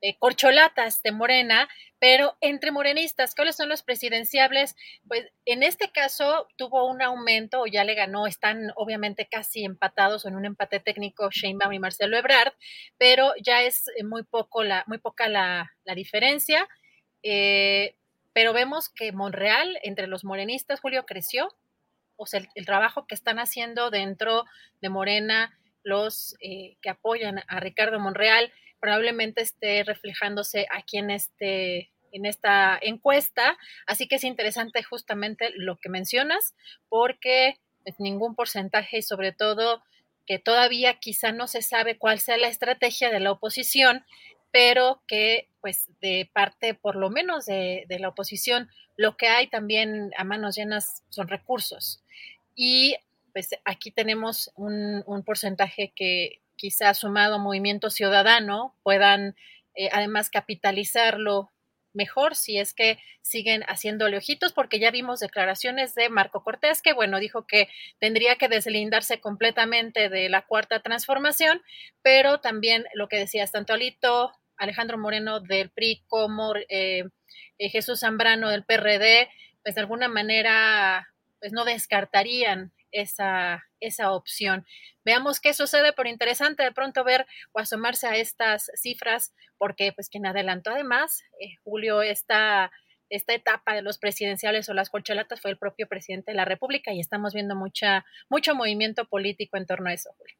eh, 0.00 0.16
corcholatas 0.18 1.02
de 1.02 1.12
Morena, 1.12 1.68
pero 2.00 2.36
entre 2.40 2.72
morenistas, 2.72 3.34
¿cuáles 3.34 3.56
son 3.56 3.68
los 3.68 3.82
presidenciables? 3.82 4.74
Pues 5.06 5.26
en 5.44 5.62
este 5.62 5.90
caso 5.92 6.48
tuvo 6.56 6.88
un 6.88 7.00
aumento, 7.00 7.60
o 7.60 7.66
ya 7.66 7.84
le 7.84 7.94
ganó, 7.94 8.26
están 8.26 8.72
obviamente 8.74 9.28
casi 9.30 9.64
empatados 9.64 10.24
en 10.24 10.34
un 10.34 10.46
empate 10.46 10.80
técnico 10.80 11.30
Sheinbaum 11.30 11.72
y 11.72 11.78
Marcelo 11.78 12.16
Ebrard, 12.16 12.52
pero 12.98 13.32
ya 13.40 13.62
es 13.62 13.86
eh, 13.96 14.02
muy 14.02 14.24
poco 14.24 14.64
la, 14.64 14.82
muy 14.88 14.98
poca 14.98 15.28
la, 15.28 15.70
diferencia. 15.94 16.68
Eh, 17.22 17.96
pero 18.32 18.52
vemos 18.52 18.88
que 18.88 19.12
Monreal, 19.12 19.78
entre 19.82 20.06
los 20.06 20.24
morenistas, 20.24 20.80
Julio, 20.80 21.04
creció. 21.04 21.48
O 22.20 22.26
sea, 22.26 22.42
el, 22.54 22.66
trabajo 22.66 23.06
que 23.06 23.14
están 23.14 23.38
haciendo 23.38 23.90
dentro 23.90 24.44
de 24.82 24.88
Morena, 24.90 25.58
los 25.82 26.36
que 26.40 26.90
apoyan 26.90 27.42
a 27.48 27.60
Ricardo 27.60 27.98
Monreal, 27.98 28.52
probablemente 28.78 29.40
esté 29.40 29.82
reflejándose 29.84 30.66
aquí 30.70 30.98
en 30.98 31.10
este 31.10 31.90
en 32.12 32.26
esta 32.26 32.76
encuesta, 32.82 33.56
así 33.86 34.08
que 34.08 34.16
es 34.16 34.24
interesante 34.24 34.82
justamente 34.82 35.52
lo 35.54 35.78
que 35.78 35.88
mencionas, 35.88 36.56
porque 36.88 37.60
ningún 37.98 38.34
porcentaje 38.34 38.98
y 38.98 39.02
sobre 39.02 39.32
todo 39.32 39.82
que 40.26 40.38
todavía 40.38 40.94
quizá 40.98 41.32
no 41.32 41.48
se 41.48 41.62
sabe 41.62 41.98
cuál 41.98 42.20
sea 42.20 42.36
la 42.36 42.48
estrategia 42.48 43.10
de 43.10 43.20
la 43.20 43.32
oposición, 43.32 44.04
pero 44.52 45.02
que 45.06 45.48
pues 45.60 45.88
de 46.00 46.30
parte 46.32 46.74
por 46.74 46.96
lo 46.96 47.10
menos 47.10 47.46
de, 47.46 47.84
de 47.88 47.98
la 47.98 48.08
oposición 48.08 48.68
lo 49.00 49.16
que 49.16 49.28
hay 49.28 49.46
también 49.46 50.12
a 50.18 50.24
manos 50.24 50.56
llenas 50.56 51.04
son 51.08 51.26
recursos. 51.26 52.02
Y 52.54 52.96
pues 53.32 53.48
aquí 53.64 53.90
tenemos 53.90 54.52
un, 54.56 55.02
porcentaje 55.24 55.90
que 55.96 56.42
quizá 56.56 56.92
sumado 56.92 57.36
a 57.36 57.38
Movimiento 57.38 57.88
Ciudadano 57.88 58.74
puedan 58.82 59.36
eh, 59.74 59.88
además 59.90 60.28
capitalizarlo 60.28 61.50
mejor 61.94 62.36
si 62.36 62.58
es 62.58 62.74
que 62.74 62.98
siguen 63.22 63.62
haciéndole 63.62 64.18
ojitos, 64.18 64.52
porque 64.52 64.78
ya 64.78 64.90
vimos 64.90 65.20
declaraciones 65.20 65.94
de 65.94 66.10
Marco 66.10 66.44
Cortés, 66.44 66.82
que 66.82 66.92
bueno, 66.92 67.20
dijo 67.20 67.46
que 67.46 67.68
tendría 68.00 68.36
que 68.36 68.48
deslindarse 68.48 69.18
completamente 69.18 70.10
de 70.10 70.28
la 70.28 70.42
cuarta 70.42 70.80
transformación, 70.80 71.62
pero 72.02 72.40
también 72.40 72.84
lo 72.92 73.08
que 73.08 73.16
decías, 73.16 73.50
tanto 73.50 73.72
Alito, 73.72 74.32
Alejandro 74.60 74.98
Moreno 74.98 75.40
del 75.40 75.70
PRI 75.70 76.04
como 76.06 76.54
eh, 76.68 77.04
eh, 77.58 77.68
Jesús 77.70 78.00
Zambrano 78.00 78.50
del 78.50 78.64
PRD, 78.64 79.28
pues 79.62 79.74
de 79.74 79.80
alguna 79.80 80.08
manera 80.08 81.08
pues 81.40 81.52
no 81.52 81.64
descartarían 81.64 82.72
esa, 82.92 83.64
esa 83.80 84.12
opción. 84.12 84.66
Veamos 85.04 85.40
qué 85.40 85.54
sucede, 85.54 85.92
pero 85.94 86.10
interesante 86.10 86.62
de 86.62 86.72
pronto 86.72 87.02
ver 87.04 87.26
o 87.52 87.60
asomarse 87.60 88.06
a 88.06 88.16
estas 88.16 88.70
cifras, 88.74 89.32
porque 89.56 89.92
pues 89.92 90.10
quien 90.10 90.26
adelantó 90.26 90.70
además, 90.70 91.22
eh, 91.40 91.54
Julio, 91.64 92.02
esta, 92.02 92.70
esta 93.08 93.32
etapa 93.32 93.74
de 93.74 93.82
los 93.82 93.96
presidenciales 93.96 94.68
o 94.68 94.74
las 94.74 94.90
colchelatas 94.90 95.40
fue 95.40 95.50
el 95.50 95.58
propio 95.58 95.88
presidente 95.88 96.32
de 96.32 96.36
la 96.36 96.44
República 96.44 96.92
y 96.92 97.00
estamos 97.00 97.32
viendo 97.32 97.56
mucha, 97.56 98.04
mucho 98.28 98.54
movimiento 98.54 99.06
político 99.06 99.56
en 99.56 99.66
torno 99.66 99.88
a 99.88 99.94
eso, 99.94 100.10
Julio. 100.18 100.36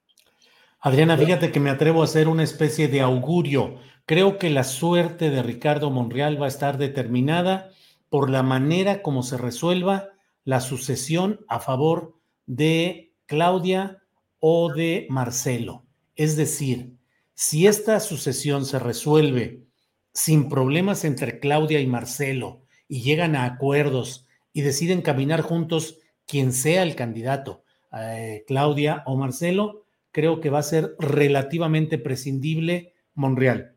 Adriana, 0.82 1.18
fíjate 1.18 1.52
que 1.52 1.60
me 1.60 1.68
atrevo 1.68 2.00
a 2.00 2.04
hacer 2.04 2.26
una 2.26 2.42
especie 2.42 2.88
de 2.88 3.02
augurio. 3.02 3.76
Creo 4.06 4.38
que 4.38 4.48
la 4.48 4.64
suerte 4.64 5.28
de 5.28 5.42
Ricardo 5.42 5.90
Monreal 5.90 6.40
va 6.40 6.46
a 6.46 6.48
estar 6.48 6.78
determinada 6.78 7.70
por 8.08 8.30
la 8.30 8.42
manera 8.42 9.02
como 9.02 9.22
se 9.22 9.36
resuelva 9.36 10.08
la 10.44 10.62
sucesión 10.62 11.40
a 11.48 11.60
favor 11.60 12.14
de 12.46 13.12
Claudia 13.26 13.98
o 14.38 14.72
de 14.72 15.06
Marcelo. 15.10 15.84
Es 16.16 16.36
decir, 16.36 16.96
si 17.34 17.66
esta 17.66 18.00
sucesión 18.00 18.64
se 18.64 18.78
resuelve 18.78 19.66
sin 20.14 20.48
problemas 20.48 21.04
entre 21.04 21.40
Claudia 21.40 21.80
y 21.80 21.86
Marcelo 21.86 22.62
y 22.88 23.02
llegan 23.02 23.36
a 23.36 23.44
acuerdos 23.44 24.26
y 24.54 24.62
deciden 24.62 25.02
caminar 25.02 25.42
juntos 25.42 25.98
quien 26.26 26.54
sea 26.54 26.82
el 26.82 26.96
candidato, 26.96 27.64
eh, 27.92 28.44
Claudia 28.46 29.02
o 29.04 29.16
Marcelo, 29.16 29.79
creo 30.12 30.40
que 30.40 30.50
va 30.50 30.60
a 30.60 30.64
ser 30.64 30.94
relativamente 30.98 31.98
prescindible 31.98 32.94
Monreal. 33.14 33.74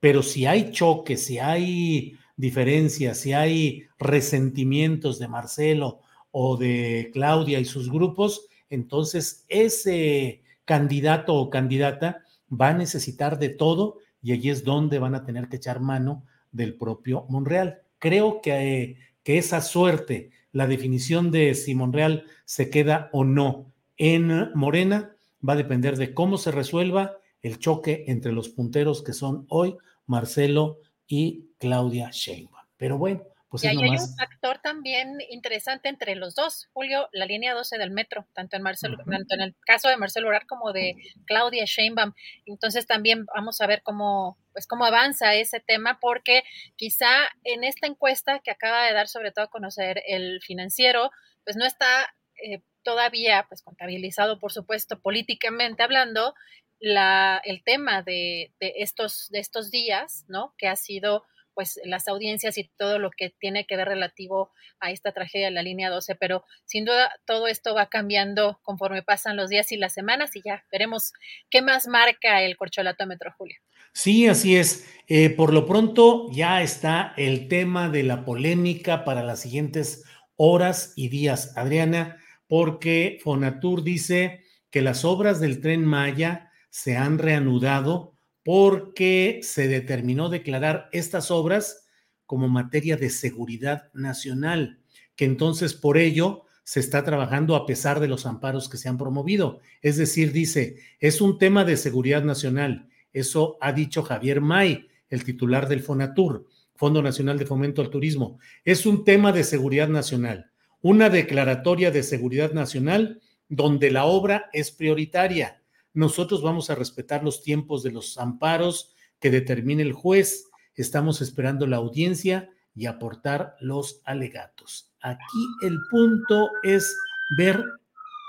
Pero 0.00 0.22
si 0.22 0.46
hay 0.46 0.72
choques, 0.72 1.24
si 1.24 1.38
hay 1.38 2.16
diferencias, 2.36 3.18
si 3.18 3.32
hay 3.32 3.84
resentimientos 3.98 5.18
de 5.18 5.28
Marcelo 5.28 6.00
o 6.30 6.56
de 6.56 7.10
Claudia 7.12 7.60
y 7.60 7.64
sus 7.64 7.90
grupos, 7.90 8.46
entonces 8.70 9.44
ese 9.48 10.42
candidato 10.64 11.34
o 11.34 11.50
candidata 11.50 12.22
va 12.50 12.68
a 12.68 12.74
necesitar 12.74 13.38
de 13.38 13.50
todo 13.50 13.98
y 14.22 14.32
allí 14.32 14.50
es 14.50 14.64
donde 14.64 14.98
van 14.98 15.14
a 15.14 15.24
tener 15.24 15.48
que 15.48 15.56
echar 15.56 15.80
mano 15.80 16.24
del 16.52 16.74
propio 16.74 17.26
Monreal. 17.28 17.80
Creo 17.98 18.40
que, 18.40 18.96
que 19.22 19.38
esa 19.38 19.60
suerte, 19.60 20.30
la 20.52 20.66
definición 20.66 21.30
de 21.30 21.54
si 21.54 21.74
Monreal 21.74 22.24
se 22.44 22.70
queda 22.70 23.10
o 23.12 23.24
no 23.24 23.72
en 23.96 24.50
Morena, 24.54 25.14
va 25.46 25.54
a 25.54 25.56
depender 25.56 25.96
de 25.96 26.14
cómo 26.14 26.38
se 26.38 26.50
resuelva 26.50 27.16
el 27.42 27.58
choque 27.58 28.04
entre 28.08 28.32
los 28.32 28.48
punteros 28.48 29.02
que 29.02 29.12
son 29.12 29.46
hoy 29.48 29.76
Marcelo 30.06 30.78
y 31.06 31.50
Claudia 31.58 32.10
Sheinbaum. 32.12 32.64
Pero 32.76 32.98
bueno, 32.98 33.22
pues 33.50 33.64
y 33.64 33.66
ahí 33.66 33.76
hay 33.82 33.90
un 33.90 34.16
factor 34.16 34.60
también 34.62 35.18
interesante 35.28 35.88
entre 35.88 36.14
los 36.14 36.36
dos, 36.36 36.68
Julio, 36.72 37.08
la 37.12 37.26
línea 37.26 37.52
12 37.52 37.78
del 37.78 37.90
metro, 37.90 38.28
tanto 38.32 38.56
en 38.56 38.62
Marcelo, 38.62 38.96
tanto 38.98 39.34
en 39.34 39.40
el 39.40 39.56
caso 39.66 39.88
de 39.88 39.96
Marcelo 39.96 40.28
Orar 40.28 40.46
como 40.46 40.72
de 40.72 40.94
Claudia 41.26 41.64
Sheinbaum. 41.66 42.12
Entonces 42.46 42.86
también 42.86 43.26
vamos 43.26 43.60
a 43.60 43.66
ver 43.66 43.82
cómo, 43.82 44.38
pues 44.52 44.68
cómo 44.68 44.84
avanza 44.84 45.34
ese 45.34 45.58
tema, 45.58 45.98
porque 46.00 46.44
quizá 46.76 47.08
en 47.42 47.64
esta 47.64 47.88
encuesta 47.88 48.38
que 48.38 48.52
acaba 48.52 48.86
de 48.86 48.92
dar 48.92 49.08
sobre 49.08 49.32
todo 49.32 49.46
a 49.46 49.50
conocer 49.50 50.00
el 50.06 50.40
financiero, 50.42 51.10
pues 51.42 51.56
no 51.56 51.66
está 51.66 52.14
eh, 52.44 52.62
todavía 52.82 53.46
pues 53.48 53.62
contabilizado, 53.62 54.38
por 54.38 54.52
supuesto, 54.52 55.00
políticamente 55.00 55.82
hablando, 55.82 56.34
la, 56.80 57.40
el 57.44 57.62
tema 57.62 58.02
de, 58.02 58.52
de, 58.58 58.74
estos, 58.76 59.28
de 59.30 59.38
estos 59.38 59.70
días, 59.70 60.24
¿no? 60.28 60.54
Que 60.56 60.68
ha 60.68 60.76
sido 60.76 61.24
pues 61.54 61.78
las 61.84 62.08
audiencias 62.08 62.56
y 62.58 62.70
todo 62.78 62.98
lo 62.98 63.10
que 63.10 63.30
tiene 63.38 63.66
que 63.66 63.76
ver 63.76 63.88
relativo 63.88 64.50
a 64.78 64.90
esta 64.90 65.12
tragedia 65.12 65.48
de 65.48 65.52
la 65.52 65.62
línea 65.62 65.90
12, 65.90 66.14
pero 66.14 66.44
sin 66.64 66.84
duda 66.84 67.12
todo 67.26 67.48
esto 67.48 67.74
va 67.74 67.86
cambiando 67.86 68.60
conforme 68.62 69.02
pasan 69.02 69.36
los 69.36 69.50
días 69.50 69.70
y 69.72 69.76
las 69.76 69.92
semanas 69.92 70.34
y 70.36 70.42
ya 70.42 70.64
veremos 70.72 71.12
qué 71.50 71.60
más 71.60 71.86
marca 71.86 72.42
el 72.42 72.56
corcholatómetro, 72.56 73.34
Julio. 73.36 73.58
Sí, 73.92 74.28
así 74.28 74.56
es. 74.56 74.88
Eh, 75.08 75.30
por 75.30 75.52
lo 75.52 75.66
pronto 75.66 76.30
ya 76.32 76.62
está 76.62 77.12
el 77.16 77.48
tema 77.48 77.88
de 77.88 78.04
la 78.04 78.24
polémica 78.24 79.04
para 79.04 79.22
las 79.22 79.40
siguientes 79.40 80.04
horas 80.36 80.92
y 80.96 81.08
días, 81.08 81.56
Adriana, 81.56 82.16
porque 82.50 83.20
Fonatur 83.22 83.84
dice 83.84 84.42
que 84.70 84.82
las 84.82 85.04
obras 85.04 85.38
del 85.38 85.60
tren 85.60 85.84
Maya 85.84 86.50
se 86.68 86.96
han 86.96 87.18
reanudado 87.18 88.16
porque 88.42 89.38
se 89.44 89.68
determinó 89.68 90.28
declarar 90.28 90.88
estas 90.90 91.30
obras 91.30 91.86
como 92.26 92.48
materia 92.48 92.96
de 92.96 93.08
seguridad 93.08 93.92
nacional, 93.94 94.80
que 95.14 95.26
entonces 95.26 95.74
por 95.74 95.96
ello 95.96 96.42
se 96.64 96.80
está 96.80 97.04
trabajando 97.04 97.54
a 97.54 97.66
pesar 97.66 98.00
de 98.00 98.08
los 98.08 98.26
amparos 98.26 98.68
que 98.68 98.78
se 98.78 98.88
han 98.88 98.98
promovido. 98.98 99.60
Es 99.80 99.96
decir, 99.96 100.32
dice, 100.32 100.78
es 100.98 101.20
un 101.20 101.38
tema 101.38 101.64
de 101.64 101.76
seguridad 101.76 102.24
nacional. 102.24 102.88
Eso 103.12 103.58
ha 103.60 103.72
dicho 103.72 104.02
Javier 104.02 104.40
May, 104.40 104.88
el 105.08 105.22
titular 105.22 105.68
del 105.68 105.84
FONATUR, 105.84 106.48
Fondo 106.74 107.00
Nacional 107.00 107.38
de 107.38 107.46
Fomento 107.46 107.80
al 107.80 107.90
Turismo. 107.90 108.40
Es 108.64 108.86
un 108.86 109.04
tema 109.04 109.30
de 109.30 109.44
seguridad 109.44 109.88
nacional, 109.88 110.50
una 110.82 111.10
declaratoria 111.10 111.90
de 111.90 112.02
seguridad 112.02 112.52
nacional 112.52 113.20
donde 113.48 113.90
la 113.90 114.04
obra 114.04 114.48
es 114.52 114.70
prioritaria 114.70 115.60
nosotros 115.92 116.42
vamos 116.42 116.70
a 116.70 116.74
respetar 116.74 117.24
los 117.24 117.42
tiempos 117.42 117.82
de 117.82 117.90
los 117.90 118.16
amparos 118.18 118.94
que 119.18 119.30
determine 119.30 119.82
el 119.82 119.92
juez. 119.92 120.48
Estamos 120.74 121.20
esperando 121.20 121.66
la 121.66 121.78
audiencia 121.78 122.50
y 122.74 122.86
aportar 122.86 123.56
los 123.60 124.00
alegatos. 124.04 124.92
Aquí 125.00 125.46
el 125.62 125.76
punto 125.90 126.50
es 126.62 126.96
ver 127.36 127.64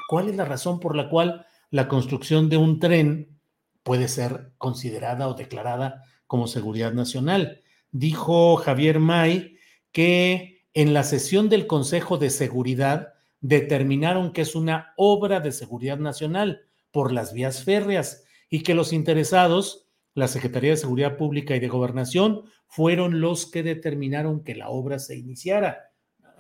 cuál 0.10 0.30
es 0.30 0.36
la 0.36 0.46
razón 0.46 0.80
por 0.80 0.96
la 0.96 1.10
cual 1.10 1.46
la 1.70 1.88
construcción 1.88 2.50
de 2.50 2.58
un 2.58 2.80
tren 2.80 3.40
puede 3.84 4.08
ser 4.08 4.54
considerada 4.58 5.28
o 5.28 5.36
declarada 5.36 6.04
como 6.26 6.48
seguridad 6.48 6.94
nacional. 6.94 7.62
Dijo 7.92 8.56
Javier 8.56 9.00
May 9.00 9.58
que 9.92 10.51
en 10.74 10.94
la 10.94 11.04
sesión 11.04 11.50
del 11.50 11.68
Consejo 11.68 12.18
de 12.18 12.30
Seguridad 12.30 13.14
determinaron 13.42 14.32
que 14.32 14.42
es 14.42 14.56
una 14.56 14.94
obra 14.96 15.40
de 15.40 15.52
seguridad 15.52 15.98
nacional 15.98 16.62
por 16.92 17.12
las 17.12 17.34
vías 17.34 17.64
férreas 17.64 18.24
y 18.50 18.64
que 18.64 18.74
los 18.74 18.94
interesados, 18.94 19.88
la 20.14 20.28
Secretaría 20.28 20.72
de 20.72 20.78
Seguridad 20.78 21.18
Pública 21.18 21.56
y 21.56 21.60
de 21.60 21.68
Gobernación, 21.68 22.44
fueron 22.68 23.20
los 23.20 23.46
que 23.48 23.64
determinaron 23.64 24.44
que 24.44 24.56
la 24.56 24.70
obra 24.70 25.00
se 25.00 25.18
iniciara. 25.18 25.92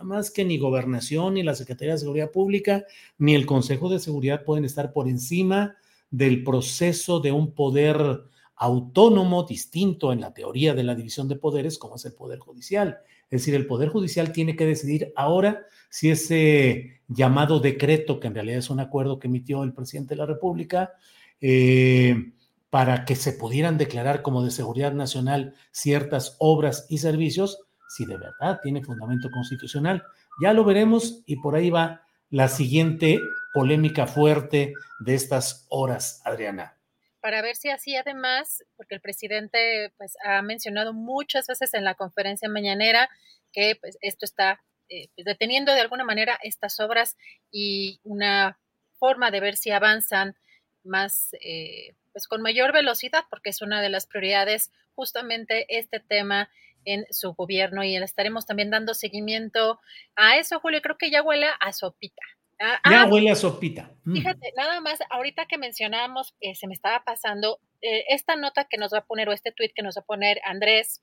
más 0.01 0.31
que 0.31 0.43
ni 0.43 0.57
gobernación, 0.57 1.35
ni 1.35 1.43
la 1.43 1.53
Secretaría 1.53 1.93
de 1.93 1.99
Seguridad 1.99 2.31
Pública, 2.31 2.85
ni 3.19 3.35
el 3.35 3.45
Consejo 3.45 3.87
de 3.87 3.99
Seguridad 3.99 4.43
pueden 4.43 4.65
estar 4.65 4.93
por 4.93 5.07
encima 5.07 5.75
del 6.09 6.43
proceso 6.43 7.19
de 7.19 7.31
un 7.31 7.53
poder 7.53 8.23
autónomo, 8.55 9.43
distinto 9.43 10.11
en 10.11 10.21
la 10.21 10.33
teoría 10.33 10.73
de 10.73 10.83
la 10.83 10.95
división 10.95 11.27
de 11.27 11.35
poderes, 11.35 11.77
como 11.77 11.95
es 11.95 12.05
el 12.05 12.13
Poder 12.13 12.39
Judicial. 12.39 12.99
Es 13.31 13.41
decir, 13.41 13.55
el 13.55 13.65
Poder 13.65 13.89
Judicial 13.89 14.33
tiene 14.33 14.55
que 14.57 14.65
decidir 14.65 15.13
ahora 15.15 15.65
si 15.89 16.11
ese 16.11 17.01
llamado 17.07 17.59
decreto, 17.59 18.19
que 18.19 18.27
en 18.27 18.35
realidad 18.35 18.59
es 18.59 18.69
un 18.69 18.81
acuerdo 18.81 19.19
que 19.19 19.27
emitió 19.27 19.63
el 19.63 19.73
presidente 19.73 20.15
de 20.15 20.19
la 20.19 20.25
República, 20.25 20.91
eh, 21.39 22.33
para 22.69 23.05
que 23.05 23.15
se 23.15 23.33
pudieran 23.33 23.77
declarar 23.77 24.21
como 24.21 24.43
de 24.43 24.51
seguridad 24.51 24.93
nacional 24.93 25.55
ciertas 25.71 26.35
obras 26.39 26.85
y 26.89 26.99
servicios, 26.99 27.59
si 27.89 28.05
de 28.05 28.17
verdad 28.17 28.59
tiene 28.61 28.83
fundamento 28.83 29.29
constitucional. 29.31 30.03
Ya 30.41 30.53
lo 30.53 30.63
veremos 30.63 31.23
y 31.25 31.37
por 31.37 31.55
ahí 31.55 31.69
va 31.69 32.01
la 32.29 32.47
siguiente 32.47 33.19
polémica 33.53 34.07
fuerte 34.07 34.73
de 34.99 35.15
estas 35.15 35.65
horas, 35.69 36.21
Adriana. 36.25 36.80
Para 37.21 37.41
ver 37.41 37.55
si 37.55 37.69
así 37.69 37.95
además, 37.95 38.63
porque 38.75 38.95
el 38.95 39.01
presidente 39.01 39.93
pues, 39.97 40.15
ha 40.23 40.41
mencionado 40.41 40.93
muchas 40.93 41.47
veces 41.47 41.73
en 41.73 41.83
la 41.83 41.95
conferencia 41.95 42.49
mañanera 42.49 43.09
que 43.53 43.77
pues, 43.79 43.97
esto 44.01 44.25
está 44.25 44.61
eh, 44.89 45.09
pues, 45.15 45.25
deteniendo 45.25 45.73
de 45.73 45.81
alguna 45.81 46.03
manera 46.03 46.37
estas 46.43 46.79
obras 46.79 47.15
y 47.51 47.99
una 48.03 48.59
forma 48.97 49.31
de 49.31 49.39
ver 49.39 49.55
si 49.55 49.71
avanzan 49.71 50.35
más, 50.83 51.29
eh, 51.41 51.95
pues 52.11 52.27
con 52.27 52.41
mayor 52.41 52.73
velocidad, 52.73 53.23
porque 53.29 53.51
es 53.51 53.61
una 53.61 53.81
de 53.81 53.89
las 53.89 54.07
prioridades 54.07 54.71
justamente 54.95 55.65
este 55.69 55.99
tema 55.99 56.49
en 56.85 57.05
su 57.11 57.33
gobierno 57.33 57.83
y 57.83 57.97
le 57.97 58.05
estaremos 58.05 58.45
también 58.45 58.69
dando 58.69 58.93
seguimiento 58.93 59.79
a 60.15 60.37
eso, 60.37 60.59
Julio. 60.59 60.81
Creo 60.81 60.97
que 60.97 61.11
ya 61.11 61.21
huele 61.21 61.47
a 61.59 61.73
sopita. 61.73 62.23
Ah, 62.61 62.79
ya 62.89 63.01
ah, 63.01 63.05
huele 63.07 63.31
a 63.31 63.35
sopita. 63.35 63.89
Mm. 64.03 64.13
Fíjate, 64.13 64.53
nada 64.55 64.79
más, 64.81 64.99
ahorita 65.09 65.47
que 65.47 65.57
mencionábamos, 65.57 66.35
se 66.53 66.67
me 66.67 66.73
estaba 66.73 67.03
pasando, 67.03 67.59
eh, 67.81 68.05
esta 68.09 68.35
nota 68.35 68.65
que 68.65 68.77
nos 68.77 68.93
va 68.93 68.99
a 68.99 69.05
poner 69.05 69.27
o 69.29 69.33
este 69.33 69.51
tweet 69.51 69.71
que 69.75 69.81
nos 69.81 69.97
va 69.97 70.01
a 70.01 70.05
poner 70.05 70.39
Andrés, 70.45 71.01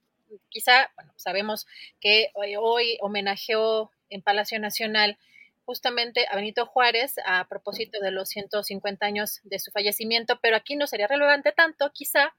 quizá, 0.51 0.91
bueno, 0.95 1.13
sabemos 1.17 1.67
que 2.01 2.31
hoy, 2.35 2.55
hoy 2.57 2.99
homenajeó 3.01 3.91
en 4.11 4.23
Palacio 4.23 4.61
Nacional 4.61 5.19
justamente 5.65 6.27
a 6.31 6.37
Benito 6.37 6.65
Juárez 6.65 7.17
a 7.27 7.47
propósito 7.49 8.01
de 8.01 8.11
los 8.11 8.29
150 8.29 9.05
años 9.05 9.41
de 9.43 9.59
su 9.59 9.71
fallecimiento, 9.71 10.39
pero 10.41 10.57
aquí 10.57 10.77
no 10.77 10.87
sería 10.87 11.09
relevante 11.09 11.53
tanto, 11.53 11.91
quizá, 11.93 12.35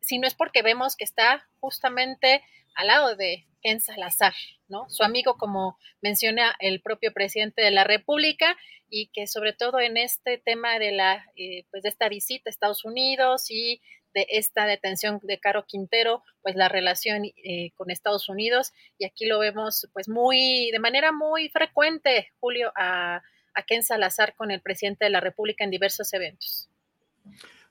si 0.00 0.18
no 0.18 0.26
es 0.26 0.34
porque 0.34 0.62
vemos 0.62 0.96
que 0.96 1.04
está 1.04 1.48
justamente 1.60 2.42
al 2.78 2.86
lado 2.86 3.16
de 3.16 3.44
Ken 3.60 3.80
Salazar, 3.80 4.34
¿no? 4.68 4.88
Su 4.88 5.02
amigo, 5.02 5.36
como 5.36 5.76
menciona 6.00 6.54
el 6.60 6.80
propio 6.80 7.12
presidente 7.12 7.60
de 7.60 7.72
la 7.72 7.82
República, 7.82 8.56
y 8.88 9.08
que 9.08 9.26
sobre 9.26 9.52
todo 9.52 9.80
en 9.80 9.96
este 9.96 10.38
tema 10.38 10.78
de 10.78 10.92
la, 10.92 11.26
eh, 11.36 11.64
pues 11.70 11.82
de 11.82 11.88
esta 11.88 12.08
visita 12.08 12.48
a 12.48 12.50
Estados 12.50 12.84
Unidos 12.84 13.50
y 13.50 13.82
de 14.14 14.26
esta 14.30 14.64
detención 14.64 15.18
de 15.24 15.40
Caro 15.40 15.66
Quintero, 15.66 16.22
pues 16.40 16.54
la 16.54 16.68
relación 16.68 17.24
eh, 17.24 17.72
con 17.74 17.90
Estados 17.90 18.28
Unidos, 18.28 18.72
y 18.96 19.04
aquí 19.06 19.26
lo 19.26 19.40
vemos 19.40 19.88
pues 19.92 20.08
muy, 20.08 20.70
de 20.70 20.78
manera 20.78 21.10
muy 21.10 21.48
frecuente, 21.48 22.28
Julio, 22.40 22.72
a, 22.76 23.22
Ken 23.66 23.82
Salazar 23.82 24.36
con 24.36 24.52
el 24.52 24.60
presidente 24.60 25.04
de 25.04 25.10
la 25.10 25.18
República 25.18 25.64
en 25.64 25.72
diversos 25.72 26.12
eventos. 26.14 26.70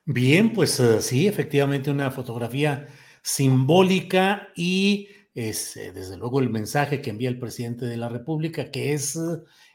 Bien, 0.03 0.51
pues 0.51 0.81
eh, 0.81 1.01
sí, 1.01 1.29
efectivamente 1.29 1.89
una 1.89 2.11
fotografía 2.11 2.85
simbólica 3.27 4.49
y 4.55 5.09
es 5.35 5.75
eh, 5.75 5.91
desde 5.91 6.15
luego 6.15 6.39
el 6.39 6.49
mensaje 6.49 7.01
que 7.01 7.09
envía 7.09 7.27
el 7.27 7.39
presidente 7.39 7.85
de 7.85 7.97
la 7.97 8.07
República, 8.07 8.71
que 8.71 8.93
es 8.93 9.17
eh, 9.17 9.19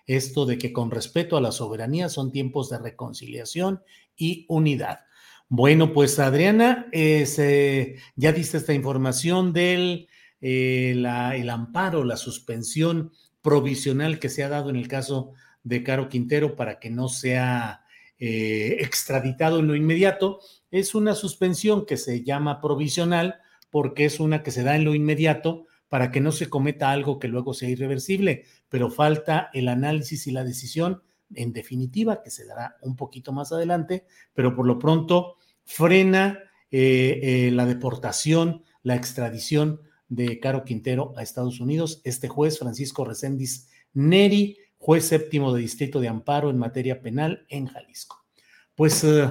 esto 0.06 0.46
de 0.46 0.56
que 0.56 0.72
con 0.72 0.90
respeto 0.90 1.36
a 1.36 1.40
la 1.42 1.52
soberanía 1.52 2.08
son 2.08 2.32
tiempos 2.32 2.70
de 2.70 2.78
reconciliación 2.78 3.82
y 4.16 4.46
unidad. 4.48 5.00
Bueno, 5.48 5.92
pues 5.92 6.18
Adriana, 6.18 6.86
ya 6.92 8.32
diste 8.32 8.56
esta 8.56 8.72
información 8.72 9.52
del 9.52 10.08
el 10.40 11.50
amparo, 11.50 12.04
la 12.04 12.16
suspensión 12.16 13.12
provisional 13.42 14.18
que 14.18 14.30
se 14.30 14.42
ha 14.42 14.48
dado 14.48 14.70
en 14.70 14.76
el 14.76 14.88
caso 14.88 15.34
de 15.62 15.82
Caro 15.82 16.08
Quintero 16.08 16.56
para 16.56 16.80
que 16.80 16.90
no 16.90 17.08
sea 17.08 17.84
eh, 18.24 18.76
extraditado 18.78 19.58
en 19.58 19.66
lo 19.66 19.74
inmediato. 19.74 20.38
Es 20.72 20.96
una 20.96 21.14
suspensión 21.14 21.86
que 21.86 21.96
se 21.96 22.24
llama 22.24 22.60
provisional 22.60 23.36
porque 23.70 24.06
es 24.06 24.18
una 24.18 24.42
que 24.42 24.50
se 24.50 24.64
da 24.64 24.74
en 24.74 24.84
lo 24.84 24.94
inmediato 24.96 25.66
para 25.88 26.10
que 26.10 26.20
no 26.20 26.32
se 26.32 26.48
cometa 26.48 26.90
algo 26.90 27.18
que 27.18 27.28
luego 27.28 27.54
sea 27.54 27.68
irreversible, 27.68 28.46
pero 28.68 28.90
falta 28.90 29.50
el 29.52 29.68
análisis 29.68 30.26
y 30.26 30.32
la 30.32 30.42
decisión 30.42 31.02
en 31.34 31.52
definitiva, 31.52 32.22
que 32.22 32.30
se 32.30 32.46
dará 32.46 32.76
un 32.80 32.96
poquito 32.96 33.32
más 33.32 33.52
adelante, 33.52 34.06
pero 34.34 34.54
por 34.54 34.66
lo 34.66 34.78
pronto 34.78 35.36
frena 35.64 36.38
eh, 36.70 37.20
eh, 37.22 37.50
la 37.52 37.66
deportación, 37.66 38.62
la 38.82 38.96
extradición 38.96 39.80
de 40.08 40.40
Caro 40.40 40.64
Quintero 40.64 41.14
a 41.16 41.22
Estados 41.22 41.60
Unidos. 41.60 42.00
Este 42.04 42.28
juez, 42.28 42.58
Francisco 42.58 43.04
Reséndiz 43.04 43.68
Neri, 43.92 44.58
juez 44.78 45.06
séptimo 45.06 45.52
de 45.52 45.60
Distrito 45.60 46.00
de 46.00 46.08
Amparo 46.08 46.50
en 46.50 46.58
materia 46.58 47.00
penal 47.00 47.46
en 47.48 47.66
Jalisco. 47.66 48.24
Pues, 48.74 49.04
eh, 49.04 49.30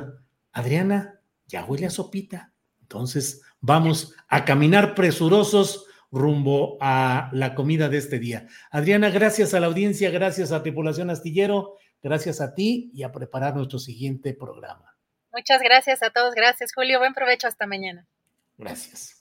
Adriana, 0.51 1.20
ya 1.51 1.65
huele 1.65 1.85
a 1.85 1.89
sopita. 1.89 2.53
Entonces, 2.81 3.41
vamos 3.59 4.15
a 4.27 4.45
caminar 4.45 4.95
presurosos 4.95 5.85
rumbo 6.11 6.77
a 6.81 7.29
la 7.33 7.55
comida 7.55 7.89
de 7.89 7.97
este 7.97 8.19
día. 8.19 8.47
Adriana, 8.69 9.09
gracias 9.09 9.53
a 9.53 9.59
la 9.59 9.67
audiencia, 9.67 10.09
gracias 10.09 10.51
a 10.51 10.61
Tripulación 10.61 11.09
Astillero, 11.09 11.77
gracias 12.01 12.41
a 12.41 12.53
ti 12.53 12.91
y 12.93 13.03
a 13.03 13.11
preparar 13.11 13.55
nuestro 13.55 13.79
siguiente 13.79 14.33
programa. 14.33 14.97
Muchas 15.33 15.61
gracias 15.61 16.03
a 16.03 16.09
todos, 16.09 16.33
gracias 16.35 16.73
Julio, 16.73 16.99
buen 16.99 17.13
provecho 17.13 17.47
hasta 17.47 17.65
mañana. 17.65 18.07
Gracias. 18.57 19.20